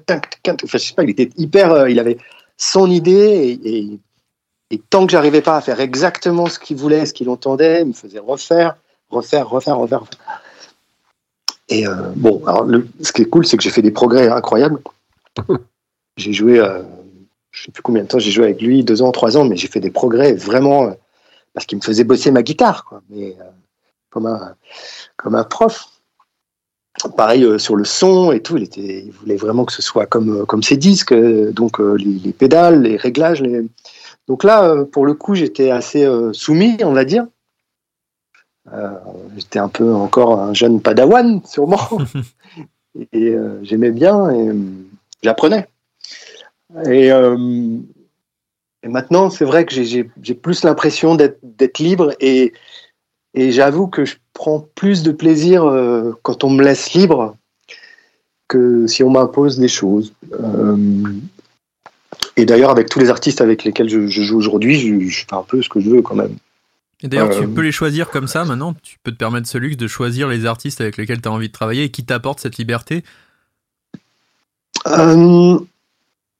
je 0.72 0.79
sais 0.79 0.95
pas, 0.95 1.05
il 1.05 1.11
était 1.11 1.31
hyper, 1.37 1.72
euh, 1.72 1.91
il 1.91 1.99
avait 1.99 2.18
son 2.57 2.91
idée 2.91 3.59
et, 3.62 3.79
et, 3.79 3.99
et 4.70 4.79
tant 4.79 5.05
que 5.07 5.12
j'arrivais 5.12 5.43
pas 5.43 5.57
à 5.57 5.61
faire 5.61 5.81
exactement 5.81 6.47
ce 6.47 6.59
qu'il 6.59 6.77
voulait, 6.77 7.05
ce 7.07 7.12
qu'il 7.12 7.29
entendait, 7.29 7.83
il 7.83 7.89
me 7.89 7.93
faisait 7.93 8.18
refaire, 8.18 8.77
refaire, 9.11 9.49
refaire, 9.49 9.77
refaire. 9.77 10.01
refaire. 10.01 10.18
Et 11.68 11.87
euh, 11.87 11.95
bon, 12.14 12.43
alors 12.47 12.64
le- 12.64 12.87
ce 13.03 13.12
qui 13.12 13.22
est 13.22 13.27
cool, 13.27 13.47
c'est 13.47 13.57
que 13.57 13.62
j'ai 13.62 13.70
fait 13.70 13.83
des 13.83 13.91
progrès 13.91 14.29
incroyables. 14.29 14.81
J'ai 16.16 16.33
joué, 16.33 16.59
euh, 16.59 16.83
je 17.51 17.64
sais 17.64 17.70
plus 17.70 17.83
combien 17.83 18.03
de 18.03 18.09
temps 18.09 18.18
j'ai 18.18 18.31
joué 18.31 18.45
avec 18.47 18.62
lui, 18.62 18.83
deux 18.83 19.03
ans, 19.03 19.12
trois 19.12 19.37
ans, 19.37 19.45
mais 19.45 19.55
j'ai 19.57 19.68
fait 19.68 19.81
des 19.81 19.91
progrès 19.91 20.33
vraiment 20.33 20.85
euh, 20.85 20.93
parce 21.57 21.65
qu'il 21.65 21.79
me 21.79 21.83
faisait 21.83 22.05
bosser 22.05 22.31
ma 22.31 22.43
guitare, 22.43 22.85
quoi. 22.85 23.01
Mais 23.09 23.35
euh, 23.41 23.45
comme 24.11 24.27
un 24.27 24.55
comme 25.17 25.35
un 25.35 25.45
prof. 25.45 25.89
Pareil 27.17 27.45
euh, 27.45 27.57
sur 27.57 27.77
le 27.77 27.85
son 27.85 28.31
et 28.31 28.43
tout, 28.43 28.59
il 28.59 28.65
était, 28.65 29.05
il 29.07 29.11
voulait 29.11 29.37
vraiment 29.37 29.65
que 29.65 29.73
ce 29.73 29.81
soit 29.81 30.05
comme 30.05 30.43
euh, 30.43 30.45
comme 30.45 30.63
ses 30.63 30.77
disques, 30.77 31.15
donc 31.15 31.79
les, 31.79 32.05
les 32.05 32.33
pédales, 32.35 32.83
les 32.83 32.99
réglages. 32.99 33.41
Les... 33.41 33.67
Donc 34.29 34.45
là, 34.45 34.85
pour 34.85 35.07
le 35.07 35.15
coup, 35.15 35.35
j'étais 35.35 35.71
assez 35.71 36.07
soumis, 36.33 36.77
on 36.83 36.93
va 36.93 37.07
dire. 37.07 37.27
J'étais 39.37 39.59
un 39.59 39.69
peu 39.69 39.95
encore 39.95 40.41
un 40.41 40.53
jeune 40.53 40.83
padawan, 40.83 41.41
sûrement. 41.47 41.89
et 43.13 43.35
j'aimais 43.63 43.93
bien 43.93 44.31
et 44.31 44.51
j'apprenais. 45.23 45.69
Et, 46.85 47.11
euh, 47.13 47.79
et 48.87 48.89
maintenant, 48.89 49.30
c'est 49.30 49.45
vrai 49.45 49.66
que 49.66 49.74
j'ai- 49.74 50.05
plus 50.34 50.62
l'impression 50.62 51.16
d'être 51.16 51.39
d'être 51.43 51.80
libre 51.80 52.14
et, 52.20 52.53
et 53.34 53.51
j'avoue 53.51 53.89
que 53.89 54.05
je 54.05 54.14
prends 54.32 54.61
plus 54.76 55.03
de 55.03 55.11
plaisir 55.11 55.64
euh, 55.64 56.12
quand 56.22 56.45
on 56.45 56.51
me 56.51 56.62
laisse 56.62 56.93
libre 56.95 57.37
que 58.47 58.87
si 58.87 59.03
on 59.03 59.11
m'impose 59.11 59.59
des 59.59 59.66
choses. 59.66 60.12
Euh, 60.32 60.76
et 62.37 62.45
d'ailleurs, 62.47 62.70
avec 62.70 62.89
tous 62.89 63.01
les 63.01 63.11
artistes 63.11 63.41
avec 63.41 63.64
lesquels 63.64 63.89
je, 63.89 64.07
je 64.07 64.22
joue 64.22 64.39
aujourd'hui, 64.39 64.78
je, 64.78 65.09
je 65.09 65.26
fais 65.28 65.34
un 65.34 65.43
peu 65.43 65.61
ce 65.62 65.68
que 65.68 65.80
je 65.80 65.91
veux 65.91 66.03
quand 66.03 66.14
même. 66.14 66.37
Et 67.03 67.09
d'ailleurs, 67.09 67.32
Euh, 67.32 67.41
tu 67.41 67.49
peux 67.49 67.62
les 67.62 67.72
choisir 67.72 68.09
comme 68.09 68.28
ça 68.28 68.45
maintenant. 68.45 68.72
Tu 68.84 68.99
peux 69.03 69.11
te 69.11 69.16
permettre 69.16 69.49
ce 69.49 69.59
luxe 69.59 69.76
de 69.76 69.89
choisir 69.89 70.28
les 70.28 70.47
artistes 70.47 70.80
avec 70.80 70.97
lesquels 70.97 71.20
tu 71.20 71.28
as 71.28 71.32
envie 71.32 71.49
de 71.49 71.53
travailler 71.53 71.84
et 71.84 71.91
qui 71.91 72.05
t'apportent 72.05 72.41
cette 72.41 72.57
liberté? 72.57 73.03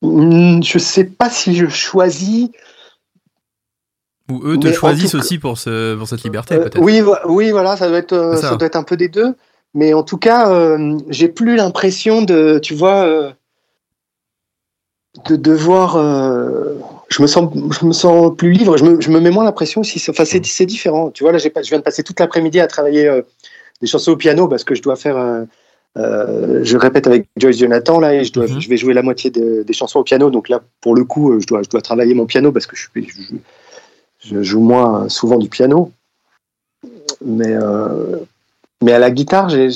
Euh, 0.05 0.07
hmm, 0.07 0.63
je 0.63 0.79
sais 0.79 1.05
pas 1.05 1.31
si 1.31 1.55
je 1.57 1.67
choisis. 1.69 2.49
Ou 4.31 4.43
eux 4.45 4.59
te 4.59 4.73
choisissent 4.73 5.15
aussi 5.15 5.39
pour, 5.39 5.57
ce, 5.57 5.95
pour 5.97 6.09
cette 6.09 6.25
liberté, 6.25 6.55
Euh, 6.55 6.65
peut-être. 6.65 6.81
oui, 6.81 7.01
oui, 7.27 7.51
voilà, 7.53 7.77
ça 7.77 7.89
doit 7.89 7.99
être, 7.99 8.13
euh, 8.13 8.37
ça. 8.37 8.51
ça. 8.51 8.57
doit 8.57 8.67
être 8.67 8.77
un 8.77 8.83
peu 8.83 8.97
des 8.97 9.09
deux. 9.09 9.35
Mais 9.75 9.95
en 9.95 10.03
tout 10.03 10.19
cas, 10.19 10.51
euh, 10.51 10.99
j'ai 11.09 11.29
plus 11.29 11.55
l'impression 11.57 12.23
de, 12.23 12.59
tu 12.61 12.75
vois, 12.75 13.05
euh, 13.05 13.31
de 15.27 15.37
devoir. 15.37 15.97
euh, 15.97 16.75
je 17.09 17.23
me 17.23 17.27
sens, 17.29 17.53
je 17.81 17.87
me 17.87 17.93
sens 17.93 18.37
plus 18.37 18.51
libre. 18.51 18.77
Je 18.77 18.85
me, 18.85 19.01
je 19.01 19.11
me 19.11 19.21
mets 19.21 19.31
moins 19.31 19.45
l'impression 19.45 19.83
aussi. 19.83 20.03
Enfin, 20.11 20.25
c'est, 20.25 20.41
différent. 20.67 21.11
Tu 21.11 21.23
vois, 21.23 21.33
là, 21.33 21.39
pas, 21.55 21.63
je 21.63 21.69
viens 21.69 21.79
de 21.79 21.85
passer 21.85 22.03
toute 22.03 22.19
l'après-midi 22.19 22.59
à 22.59 22.67
travailler 22.67 23.07
euh, 23.07 23.23
des 23.81 23.87
chansons 23.87 24.13
au 24.13 24.17
piano 24.17 24.49
parce 24.49 24.65
que 24.65 24.75
je 24.75 24.83
dois 24.83 24.97
faire. 24.97 25.17
euh, 25.17 25.45
euh, 25.97 26.61
je 26.63 26.77
répète 26.77 27.07
avec 27.07 27.27
Joyce 27.37 27.59
Jonathan 27.59 28.01
là 28.01 28.15
et 28.15 28.25
je 28.25 28.33
dois, 28.33 28.47
je 28.61 28.69
vais 28.69 28.77
jouer 28.77 28.93
la 28.95 29.03
moitié 29.03 29.31
de- 29.31 29.63
des 29.63 29.73
chansons 29.73 30.01
au 30.01 30.05
piano. 30.05 30.31
Donc 30.31 30.49
là, 30.49 30.61
pour 30.81 30.95
le 30.95 31.05
coup, 31.05 31.33
euh, 31.33 31.41
je 31.41 31.47
dois, 31.47 31.63
je 31.63 31.69
dois 31.71 31.81
travailler 31.81 32.15
mon 32.15 32.27
piano 32.27 32.53
parce 32.53 32.67
que 32.67 32.77
je, 32.77 32.89
suis- 32.91 33.09
je, 33.09 33.35
je 34.37 34.43
joue 34.43 34.61
moins 34.61 35.09
souvent 35.09 35.39
du 35.39 35.49
piano. 35.49 35.91
Mais, 37.25 37.55
euh, 37.55 38.19
mais 38.83 38.93
à 38.93 38.99
la 38.99 39.11
guitare, 39.11 39.49
j'ai- 39.49 39.71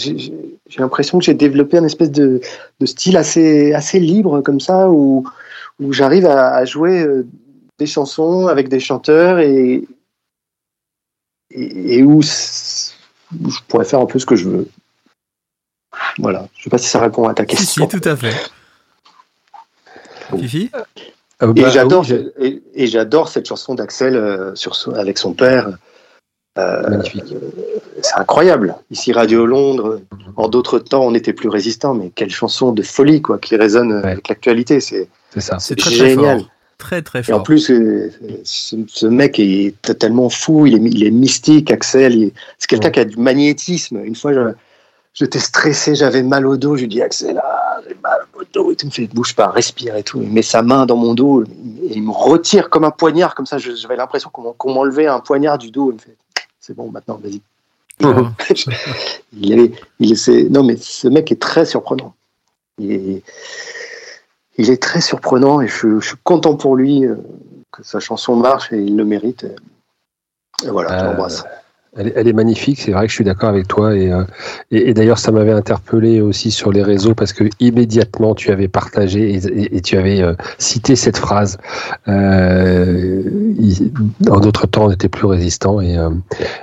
l'impression 0.78 1.18
que 1.18 1.24
j'ai 1.24 1.34
développé 1.34 1.78
un 1.78 1.84
espèce 1.84 2.10
de, 2.12 2.40
de 2.78 2.86
style 2.86 3.16
assez, 3.16 3.72
assez 3.72 3.98
libre 3.98 4.40
comme 4.40 4.60
ça, 4.60 4.88
où, 4.90 5.24
où 5.80 5.92
j'arrive 5.92 6.26
à, 6.26 6.54
à 6.54 6.64
jouer 6.64 7.06
des 7.78 7.86
chansons 7.86 8.46
avec 8.46 8.68
des 8.68 8.78
chanteurs 8.78 9.38
et, 9.40 9.82
où 12.04 12.22
je 12.22 13.58
pourrais 13.68 13.84
faire 13.84 14.00
un 14.00 14.06
peu 14.06 14.18
ce 14.18 14.26
que 14.26 14.36
je 14.36 14.48
veux. 14.48 14.68
Voilà, 16.18 16.48
je 16.56 16.64
sais 16.64 16.70
pas 16.70 16.78
si 16.78 16.88
ça 16.88 17.00
répond 17.00 17.28
à 17.28 17.34
ta 17.34 17.42
Si, 17.44 17.48
question. 17.56 17.88
si, 17.88 18.00
tout 18.00 18.08
à 18.08 18.16
fait. 18.16 18.34
Fifi 20.38 20.70
Euh, 21.42 21.54
Et 21.56 21.62
bah, 21.62 21.70
j'adore, 21.70 22.02
oui, 22.02 22.08
j'ai- 22.08 22.46
et, 22.46 22.62
et 22.74 22.86
j'adore 22.86 23.28
cette 23.28 23.46
chanson 23.48 23.74
d'Axel 23.74 24.14
euh, 24.14 24.54
sur 24.54 24.76
son- 24.76 24.92
avec 24.92 25.16
son 25.16 25.32
père. 25.32 25.70
Euh, 26.58 27.00
C'est 28.02 28.14
incroyable. 28.16 28.74
Ici 28.90 29.12
Radio 29.12 29.46
Londres. 29.46 30.00
En 30.36 30.48
d'autres 30.48 30.78
temps, 30.78 31.02
on 31.02 31.14
était 31.14 31.32
plus 31.32 31.48
résistant, 31.48 31.94
mais 31.94 32.11
quelle 32.14 32.30
chanson 32.30 32.72
de 32.72 32.82
folie 32.82 33.22
quoi, 33.22 33.38
qui 33.38 33.56
résonne 33.56 33.92
avec 33.92 34.28
l'actualité. 34.28 34.80
C'est 34.80 35.08
c'est 35.32 35.40
ça. 35.40 35.58
C'est 35.58 35.76
très, 35.76 35.90
très 35.90 36.11
génial. 36.11 36.40
fort. 36.40 36.48
Très, 36.76 37.02
très 37.02 37.22
Et 37.28 37.32
en 37.32 37.40
plus, 37.40 37.70
euh, 37.70 38.11
ce, 38.44 38.76
ce 38.88 39.06
mec 39.06 39.38
est 39.38 39.74
totalement 39.82 40.28
fou. 40.28 40.66
Il 40.66 40.74
est, 40.74 40.90
il 40.90 41.04
est 41.04 41.11
mystique, 41.11 41.70
Axel. 41.70 42.14
il- 42.14 42.32
C'est 42.58 42.68
quelqu'un 42.68 42.90
qui 42.90 43.00
a 43.00 43.04
du 43.06 43.16
magnétisme. 43.16 44.00
Une 44.04 44.16
fois, 44.16 44.32
je- 44.34 44.54
j'étais 45.14 45.38
stressé, 45.38 45.94
j'avais 45.94 46.22
mal 46.22 46.46
au 46.46 46.56
dos. 46.56 46.76
Je 46.76 46.82
lui 46.82 46.88
dis 46.88 47.02
Axel, 47.02 47.40
ah, 47.42 47.80
j'ai 47.86 47.96
mal 48.02 48.20
au 48.34 48.42
dos. 48.52 48.70
Et 48.72 48.76
tout, 48.76 48.86
il 48.86 48.88
me 48.88 48.92
fait 48.92 49.06
bouge 49.14 49.34
pas, 49.34 49.48
respire 49.48 49.96
et 49.96 50.02
tout. 50.02 50.20
Il 50.22 50.30
met 50.30 50.42
sa 50.42 50.62
main 50.62 50.86
dans 50.86 50.96
mon 50.96 51.14
dos 51.14 51.42
et 51.44 51.46
il 51.96 52.02
me 52.02 52.11
retire 52.12 52.70
comme 52.70 52.84
un 52.84 52.90
poignard. 52.90 53.34
Comme 53.34 53.46
ça, 53.46 53.58
j'avais 53.58 53.96
l'impression 53.96 54.30
qu'on 54.30 54.42
m'en- 54.42 54.52
qu'on 54.52 54.72
m'enlevait 54.74 55.06
un 55.06 55.20
poignard 55.20 55.58
du 55.58 55.70
dos. 55.70 55.90
Il 55.90 55.94
me 55.94 55.98
fait 56.00 56.16
c'est 56.61 56.74
bon, 56.74 56.90
maintenant, 56.90 57.18
vas-y. 57.22 57.40
il 59.32 59.61
est, 59.61 59.72
il 59.98 60.12
est, 60.12 60.50
non, 60.50 60.62
mais 60.62 60.76
ce 60.76 61.08
mec 61.08 61.30
est 61.32 61.40
très 61.40 61.64
surprenant. 61.66 62.14
Il 62.78 62.92
est, 62.92 63.22
il 64.56 64.70
est 64.70 64.82
très 64.82 65.00
surprenant 65.00 65.61
et 65.61 65.68
je, 65.68 66.00
je 66.00 66.06
suis 66.08 66.16
content 66.22 66.54
pour 66.56 66.76
lui 66.76 67.04
euh, 67.04 67.16
que 67.72 67.82
sa 67.82 68.00
chanson 68.00 68.36
marche 68.36 68.72
et 68.72 68.78
il 68.78 68.96
le 68.96 69.04
mérite. 69.04 69.44
Et, 69.44 70.66
et 70.66 70.70
voilà, 70.70 70.98
je 70.98 71.04
Euh, 71.04 71.06
l'embrasse. 71.08 71.44
Elle, 71.97 72.28
est- 72.28 72.32
magnifique, 72.32 72.80
c'est 72.80 72.93
vrai 72.93 73.07
que 73.07 73.11
je 73.11 73.16
suis 73.16 73.24
d'accord 73.24 73.49
avec 73.49 73.66
toi. 73.66 73.97
Et, 73.97 74.12
euh, 74.12 74.22
et, 74.70 74.91
et 74.91 74.95
d'ailleurs, 74.95 75.18
ça 75.18 75.32
m'avait 75.32 75.53
interpellé 75.53 76.20
aussi 76.20 76.53
sur 76.53 76.70
les 76.70 76.82
réseaux 76.82 77.14
parce 77.14 77.32
que 77.32 77.45
immédiatement, 77.59 78.34
tu 78.34 78.51
avais 78.51 78.68
partagé 78.68 79.34
et, 79.74 79.80
tu 79.80 79.97
avais 79.97 80.22
euh, 80.22 80.34
cité 80.59 80.95
cette 80.95 81.18
phrase. 81.18 81.59
Euh, 82.07 83.22
en 84.28 84.41
d'autres 84.41 84.66
temps, 84.68 84.86
on 84.86 84.91
était 84.91 85.09
plus 85.09 85.26
résistant. 85.26 85.80
Euh, 85.80 86.11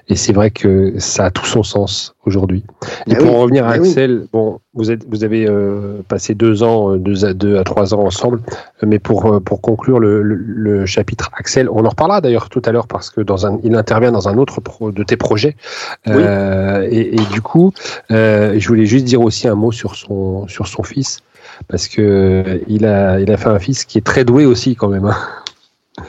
et 0.07 0.15
c'est 0.15 0.33
vrai 0.33 0.49
que 0.49 0.93
ça 0.97 1.25
a 1.25 1.31
tout 1.31 1.45
son 1.45 1.63
sens 1.63 2.15
aujourd'hui. 2.27 2.63
Et 3.07 3.11
Mais 3.11 3.15
pour 3.15 3.27
oui, 3.29 3.35
en 3.35 3.39
revenir 3.39 3.65
à 3.65 3.77
oui. 3.77 3.87
Axel, 3.87 4.27
bon, 4.31 4.59
vous, 4.75 4.91
êtes, 4.91 5.07
vous 5.09 5.23
avez 5.23 5.47
euh, 5.49 6.01
passé 6.07 6.35
deux 6.35 6.61
ans, 6.61 6.93
euh, 6.93 6.97
deux 6.99 7.25
à, 7.25 7.33
deux 7.33 7.57
à 7.57 7.63
trois 7.63 7.93
ans 7.95 8.01
ensemble. 8.01 8.41
Mais 8.85 8.99
pour, 8.99 9.25
euh, 9.25 9.39
pour 9.39 9.61
conclure 9.61 9.99
le, 9.99 10.21
le- 10.21 10.35
le 10.35 10.85
chapitre 10.85 11.29
Axel, 11.37 11.69
on 11.71 11.85
en 11.85 11.89
reparlera 11.89 12.21
d'ailleurs 12.21 12.49
tout 12.49 12.61
à 12.65 12.71
l'heure 12.71 12.87
parce 12.87 13.09
que 13.09 13.21
dans 13.21 13.47
un, 13.47 13.59
il 13.63 13.73
intervient 13.75 14.11
dans 14.11 14.27
un 14.27 14.37
autre 14.37 14.61
pro- 14.61 14.91
de 14.91 15.03
tes 15.03 15.17
projets. 15.17 15.55
Euh, 16.07 16.87
et, 16.91 17.15
et 17.15 17.25
du 17.31 17.41
coup, 17.41 17.71
euh, 18.11 18.55
je 18.59 18.67
voulais 18.67 18.85
juste 18.85 19.05
dire 19.05 19.21
aussi 19.21 19.47
un 19.47 19.55
mot 19.55 19.71
sur 19.71 19.95
son, 19.95 20.47
sur 20.47 20.67
son 20.67 20.83
fils 20.83 21.21
parce 21.67 21.87
que 21.87 22.61
il 22.67 22.85
a, 22.85 23.19
il 23.19 23.31
a 23.31 23.37
fait 23.37 23.49
un 23.49 23.57
fils 23.59 23.85
qui 23.85 23.97
est 23.97 24.05
très 24.05 24.23
doué 24.25 24.45
aussi 24.45 24.75
quand 24.75 24.89
même. 24.89 25.05
hein. 25.05 25.15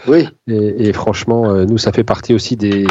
Oui. 0.07 0.29
Et, 0.49 0.89
et 0.89 0.93
franchement, 0.93 1.65
nous, 1.65 1.79
ça 1.79 1.93
fait 1.93 2.05
partie 2.05 2.35
aussi 2.35 2.57
des, 2.57 2.85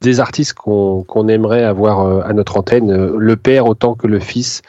des 0.00 0.20
artistes 0.20 0.54
qu'on 0.54 1.02
qu'on 1.04 1.28
aimerait 1.28 1.64
avoir 1.64 2.00
euh, 2.06 2.20
à 2.24 2.32
notre 2.32 2.56
antenne, 2.56 2.90
euh, 2.90 3.14
le 3.18 3.36
père 3.36 3.66
autant 3.66 3.94
que 3.94 4.06
le 4.06 4.20
fils, 4.20 4.62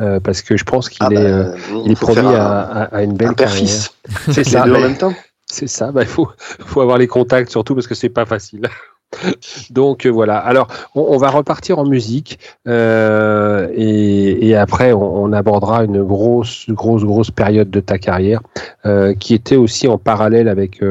euh, 0.00 0.20
parce 0.20 0.42
que 0.42 0.56
je 0.56 0.64
pense 0.64 0.88
qu'il 0.88 1.04
Ah 1.08 1.08
est, 1.12 1.14
bah, 1.14 1.54
il 1.84 1.92
est 1.92 2.00
promis 2.00 2.18
à, 2.18 2.22
un- 2.24 2.60
à- 2.82 2.82
à 2.96 3.02
une 3.02 3.14
belle 3.14 3.28
un 3.28 3.34
père-fils. 3.34 3.90
carrière. 4.04 4.34
C'est 4.34 4.44
ça. 4.44 4.62
deux 4.62 4.70
en 4.72 4.74
bah, 4.74 4.80
même 4.80 4.96
temps. 4.96 5.14
C'est 5.46 5.66
ça. 5.66 5.90
bah, 5.92 6.02
Il 6.02 6.08
faut, 6.08 6.28
faut 6.38 6.80
avoir 6.80 6.98
les 6.98 7.08
contacts 7.08 7.50
surtout 7.50 7.74
parce 7.74 7.86
que 7.86 7.94
c'est 7.94 8.08
pas 8.08 8.24
facile. 8.26 8.68
Donc 9.70 10.06
euh, 10.06 10.10
voilà. 10.10 10.38
Alors 10.38 10.68
on, 10.94 11.16
va 11.16 11.30
repartir 11.30 11.78
en 11.78 11.84
musique 11.84 12.38
euh, 12.68 13.68
et, 13.74 14.54
après 14.56 14.92
on, 14.92 15.32
abordera 15.32 15.84
une 15.84 16.02
grosse, 16.02 16.66
grosse, 16.68 17.04
grosse 17.04 17.30
période 17.30 17.70
de 17.70 17.80
ta 17.80 17.98
carrière 17.98 18.40
euh, 18.86 19.14
qui 19.14 19.34
était 19.34 19.56
aussi 19.56 19.88
en 19.88 19.98
parallèle 19.98 20.48
avec 20.48 20.82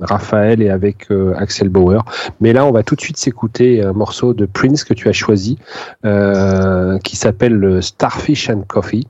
Raphaël 0.00 0.62
et 0.62 0.70
avec 0.70 1.08
Axel 1.36 1.68
Bauer. 1.68 2.04
Mais 2.40 2.52
là, 2.52 2.64
on 2.64 2.72
va 2.72 2.82
tout 2.82 2.94
de 2.94 3.00
suite 3.00 3.16
s'écouter 3.16 3.82
un 3.82 3.92
morceau 3.92 4.34
de 4.34 4.46
Prince 4.46 4.84
que 4.84 4.94
tu 4.94 5.08
as 5.08 5.12
choisi 5.12 5.58
qui 6.02 7.16
s'appelle 7.16 7.54
le 7.54 7.80
Starfish 7.80 8.50
and 8.50 8.62
Coffee. 8.66 9.06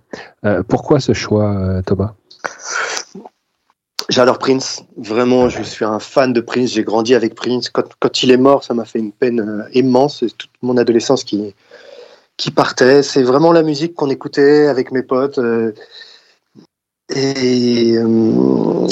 Pourquoi 0.69 1.01
ce 1.01 1.13
choix, 1.13 1.83
Thomas? 1.85 2.15
J'adore 4.11 4.39
Prince. 4.39 4.83
Vraiment, 4.97 5.49
je 5.49 5.63
suis 5.63 5.85
un 5.85 6.01
fan 6.01 6.33
de 6.33 6.41
Prince. 6.41 6.73
J'ai 6.73 6.83
grandi 6.83 7.15
avec 7.15 7.37
Prince. 7.37 7.71
Quand, 7.71 8.23
il 8.25 8.33
est 8.33 8.37
mort, 8.37 8.65
ça 8.65 8.75
m'a 8.75 8.85
fait 8.85 8.99
une 8.99 9.13
peine 9.13 9.41
euh, 9.41 9.69
immense. 9.73 10.19
C'est 10.19 10.37
toute 10.37 10.51
mon 10.63 10.77
adolescence 10.77 11.23
qui, 11.23 11.55
qui 12.37 12.51
partait. 12.51 13.05
C'est 13.05 13.23
vraiment 13.23 13.53
la 13.53 13.63
musique 13.63 13.95
qu'on 13.95 14.11
écoutait 14.11 14.67
avec 14.67 14.91
mes 14.91 15.05
potes. 15.05 15.39
euh, 15.39 15.73
et, 17.15 17.97
euh, 17.97 18.87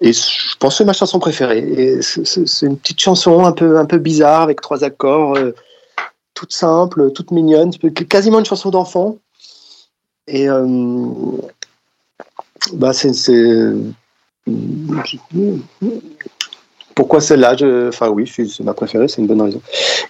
et, 0.00 0.12
je 0.12 0.56
pense 0.58 0.74
que 0.74 0.78
c'est 0.78 0.84
ma 0.84 0.92
chanson 0.92 1.20
préférée. 1.20 2.00
C'est- 2.02 2.66
une 2.66 2.76
petite 2.76 3.00
chanson 3.00 3.44
un 3.44 3.52
peu, 3.52 3.78
un 3.78 3.86
peu 3.86 3.98
bizarre 3.98 4.42
avec 4.42 4.60
trois 4.60 4.82
accords, 4.82 5.36
toute 6.34 6.52
simple, 6.52 7.12
toute 7.12 7.30
mignonne, 7.30 7.72
quasiment 8.08 8.40
une 8.40 8.44
chanson 8.44 8.70
d'enfant. 8.70 9.18
Et 10.28 10.46
bah 12.72 12.92
c'est- 12.92 13.74
pourquoi 16.94 17.20
celle-là 17.20 17.56
Je- 17.56 17.88
Enfin 17.88 18.08
oui, 18.08 18.26
c'est 18.26 18.60
ma 18.60 18.74
préférée, 18.74 19.08
c'est 19.08 19.20
une 19.20 19.26
bonne 19.28 19.42
raison. 19.42 19.60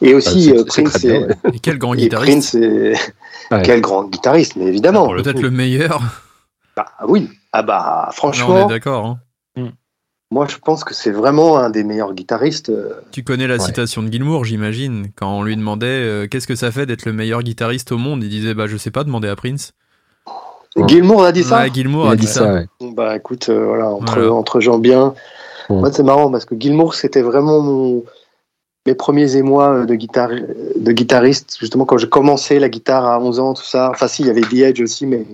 Et 0.00 0.14
aussi 0.14 0.44
c'est- 0.44 0.56
euh, 0.58 0.64
Prince, 0.64 0.96
c'est- 0.98 1.28
Et 1.52 1.58
quel 1.60 1.78
grand 1.78 1.94
et 1.94 1.98
guitariste. 1.98 2.30
Prince, 2.32 2.48
c'est 2.50 2.94
Ouais. 3.54 3.62
quel 3.62 3.80
grand 3.80 4.04
guitariste, 4.04 4.56
mais 4.56 4.66
évidemment. 4.66 5.08
Peut-être 5.10 5.40
le 5.42 5.50
meilleur. 5.50 6.00
Bah 6.76 6.86
oui. 7.08 7.28
Ah 7.52 7.62
bah 7.62 7.78
Là, 7.78 8.06
on 8.08 8.12
franchement, 8.12 8.66
est 8.68 8.72
d'accord. 8.72 9.06
hein. 9.06 9.18
moi 10.32 10.46
je 10.48 10.56
pense 10.58 10.84
que 10.84 10.94
c'est 10.94 11.10
vraiment 11.10 11.58
un 11.58 11.70
des 11.70 11.82
meilleurs 11.82 12.14
guitaristes. 12.14 12.70
euh, 12.70 12.94
Tu 13.10 13.24
connais 13.24 13.48
la 13.48 13.54
Ouais. 13.56 13.60
citation 13.60 14.02
de 14.04 14.10
Gilmour, 14.12 14.44
j'imagine. 14.44 15.08
Quand 15.16 15.36
on 15.38 15.42
lui 15.42 15.56
demandait 15.56 15.86
euh, 15.88 16.28
qu'est-ce 16.28 16.46
que 16.46 16.54
ça 16.54 16.70
fait 16.70 16.86
d'être 16.86 17.04
le 17.04 17.12
meilleur 17.12 17.42
guitariste 17.42 17.90
au 17.90 17.98
monde, 17.98 18.22
il 18.22 18.30
disait 18.30 18.54
bah 18.54 18.68
je 18.68 18.76
sais 18.76 18.92
pas, 18.92 19.02
demander 19.02 19.26
à 19.28 19.34
Prince. 19.34 19.72
Gilmour 20.88 21.24
a 21.24 21.32
dit 21.32 21.42
ça. 21.42 21.60
Ouais, 21.60 21.70
Gilmour 21.72 22.06
Il 22.06 22.08
a 22.08 22.10
a 22.12 22.16
dit 22.16 22.26
dit 22.26 22.32
ça. 22.32 22.40
ça, 22.40 22.52
ouais. 22.54 22.66
Bah 22.92 23.16
écoute, 23.16 23.48
euh, 23.48 23.64
voilà, 23.66 23.88
entre, 23.88 24.14
Voilà. 24.18 24.32
entre 24.32 24.60
gens 24.60 24.78
bien. 24.78 25.14
Ouais. 25.68 25.76
Moi, 25.76 25.92
c'est 25.92 26.02
marrant 26.02 26.30
parce 26.30 26.44
que 26.44 26.54
Gilmour, 26.58 26.94
c'était 26.94 27.22
vraiment 27.22 27.60
mon, 27.60 28.04
mes 28.86 28.94
premiers 28.94 29.36
émois 29.36 29.70
euh, 29.74 29.84
de, 29.86 29.94
guitare, 29.94 30.30
de 30.76 30.92
guitariste. 30.92 31.56
Justement, 31.60 31.84
quand 31.84 31.98
j'ai 31.98 32.08
commencé 32.08 32.58
la 32.58 32.68
guitare 32.68 33.04
à 33.06 33.20
11 33.20 33.40
ans, 33.40 33.54
tout 33.54 33.64
ça. 33.64 33.90
Enfin, 33.90 34.08
si, 34.08 34.22
il 34.22 34.26
y 34.26 34.30
avait 34.30 34.40
The 34.42 34.54
Edge 34.54 34.80
aussi, 34.80 35.06
mais 35.06 35.24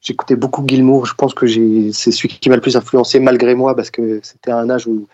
j'écoutais 0.00 0.36
beaucoup 0.36 0.64
Gilmour. 0.66 1.06
Je 1.06 1.14
pense 1.14 1.34
que 1.34 1.46
j'ai, 1.46 1.90
c'est 1.92 2.10
celui 2.12 2.28
qui 2.28 2.48
m'a 2.48 2.56
le 2.56 2.62
plus 2.62 2.76
influencé 2.76 3.20
malgré 3.20 3.54
moi 3.54 3.74
parce 3.76 3.90
que 3.90 4.20
c'était 4.22 4.50
un 4.50 4.68
âge 4.70 4.86
où, 4.86 5.06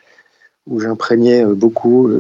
où 0.67 0.81
j'imprégnais 0.81 1.45
euh, 1.45 1.55
beaucoup. 1.55 2.11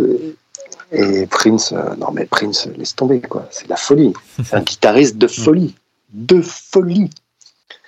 Et 0.93 1.27
Prince, 1.27 1.73
euh, 1.73 1.97
non 1.99 2.13
mais 2.13 2.27
Prince, 2.27 2.69
laisse 2.77 2.95
tomber 2.95 3.21
quoi. 3.21 3.47
C'est 3.51 3.65
de 3.65 3.71
la 3.71 3.77
folie. 3.77 4.13
C'est 4.45 4.55
un 4.57 4.61
guitariste 4.61 5.19
de 5.19 5.27
folie. 5.27 5.75
De 6.13 6.41
folie. 6.41 7.11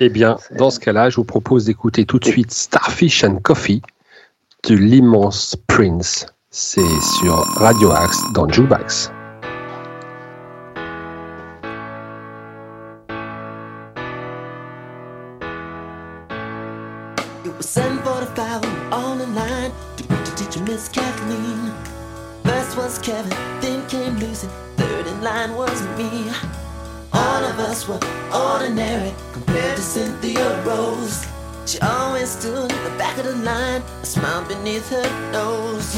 Eh 0.01 0.09
bien, 0.11 0.37
dans 0.57 0.71
ce 0.71 0.79
cas-là, 0.79 1.11
je 1.11 1.17
vous 1.17 1.25
propose 1.25 1.65
d'écouter 1.65 2.07
tout 2.07 2.21
de 2.21 2.25
suite 2.25 2.53
Starfish 2.53 3.25
and 3.25 3.41
Coffee 3.43 3.83
de 4.69 4.77
l'immense 4.77 5.57
Prince. 5.67 6.25
C'est 6.51 7.01
sur 7.19 7.35
Radio 7.57 7.91
Axe 7.91 8.23
dans 8.33 8.49
Jukebox. 8.49 9.11
It 17.45 17.53
was 17.57 17.67
745, 17.67 18.63
we 18.63 18.71
were 18.71 18.95
all 18.95 19.21
in 19.21 19.35
line 19.35 19.73
to 19.97 20.05
greet 20.05 20.25
the 20.25 20.37
teacher, 20.37 20.63
Miss 20.63 20.89
Kathleen. 20.89 21.73
First 22.45 22.77
was 22.77 22.99
Kevin, 23.01 23.37
then 23.61 23.85
came 23.89 24.15
Lucy, 24.21 24.47
third 24.77 25.09
in 25.09 25.21
line 25.23 25.57
was 25.57 25.83
me. 25.99 26.31
All 27.13 27.45
of 27.45 27.59
us 27.59 27.89
were 27.89 27.99
ordinary 28.33 29.13
compared 29.59 29.77
to 29.77 29.83
Cynthia 29.83 30.65
Rose. 30.65 31.27
She 31.67 31.81
always 31.81 32.31
stood 32.31 32.71
at 32.71 32.91
the 32.91 32.97
back 32.97 33.19
of 33.19 33.25
the 33.25 33.35
line, 33.37 33.83
a 34.03 34.07
smile 34.07 34.45
beneath 34.45 34.89
her 34.91 35.33
nose. 35.33 35.95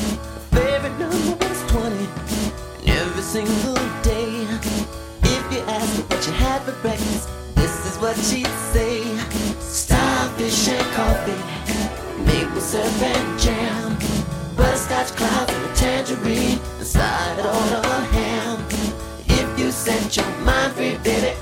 Her 0.53 0.57
favorite 0.57 0.99
number 0.99 1.37
was 1.45 1.63
20, 1.71 1.95
and 1.95 2.89
every 2.89 3.23
single 3.23 3.75
day. 4.03 4.47
If 5.23 5.53
you 5.53 5.61
asked 5.77 5.97
her 5.99 6.03
what 6.05 6.25
she 6.25 6.31
had 6.33 6.63
for 6.63 6.73
breakfast, 6.81 7.29
this 7.55 7.75
is 7.85 7.99
what 7.99 8.17
she'd 8.17 8.55
say. 8.73 9.03
Starfish 9.61 10.69
and 10.69 10.87
coffee, 10.95 11.41
maple 12.25 12.63
syrup 12.63 13.03
and 13.03 13.39
jam, 13.39 13.99
butterscotch 14.57 15.15
clouds 15.17 15.53
and 15.53 15.65
a 15.67 15.75
tangerine, 15.75 16.59
and 16.79 16.87
side 16.87 17.39
on 17.41 17.85
a 17.85 18.01
ham. 18.17 18.65
If 19.27 19.59
you 19.59 19.71
set 19.71 20.17
your 20.17 20.27
mind 20.47 20.73
free, 20.73 20.97
baby, 21.05 21.37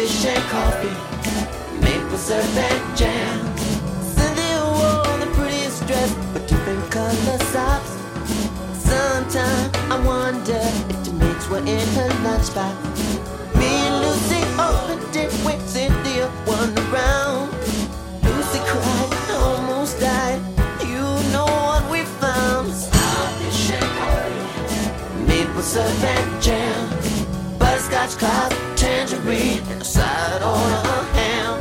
Starfish 0.00 0.24
and 0.24 0.44
coffee, 0.44 1.82
maple 1.82 2.16
syrup 2.16 2.56
and 2.56 2.96
jam. 2.96 3.56
Cynthia 4.02 4.64
wore 4.64 5.18
the 5.18 5.30
prettiest 5.34 5.86
dress, 5.86 6.14
but 6.32 6.48
different 6.48 6.90
color 6.90 7.38
socks. 7.52 7.98
Sometimes 8.72 9.76
I 9.90 10.00
wonder 10.06 10.58
if 10.88 11.04
the 11.04 11.12
mates 11.12 11.46
were 11.50 11.58
in 11.58 11.86
her 11.98 12.08
lunchbox. 12.24 12.74
Me 13.56 13.66
and 13.66 13.96
Lucy 14.00 14.40
opened 14.58 15.16
it 15.16 15.30
when 15.44 15.60
Cynthia 15.68 16.32
won 16.46 16.74
the 16.74 16.82
round. 16.82 17.52
Lucy 18.24 18.60
cried, 18.64 19.30
almost 19.32 20.00
died. 20.00 20.40
You 20.80 21.04
know 21.30 21.44
what 21.44 21.90
we 21.90 22.04
found? 22.04 22.72
Starfish 22.72 23.72
and 23.72 23.84
coffee, 24.00 25.26
maple 25.26 25.60
syrup 25.60 26.04
and 26.04 26.42
jam, 26.42 26.89
butterscotch 27.90 28.18
cloud, 28.18 28.76
tangerine, 28.76 29.62
and 29.68 29.82
a 29.82 29.84
side 29.84 30.42
on 30.42 30.72
a 30.86 31.02
ham. 31.14 31.60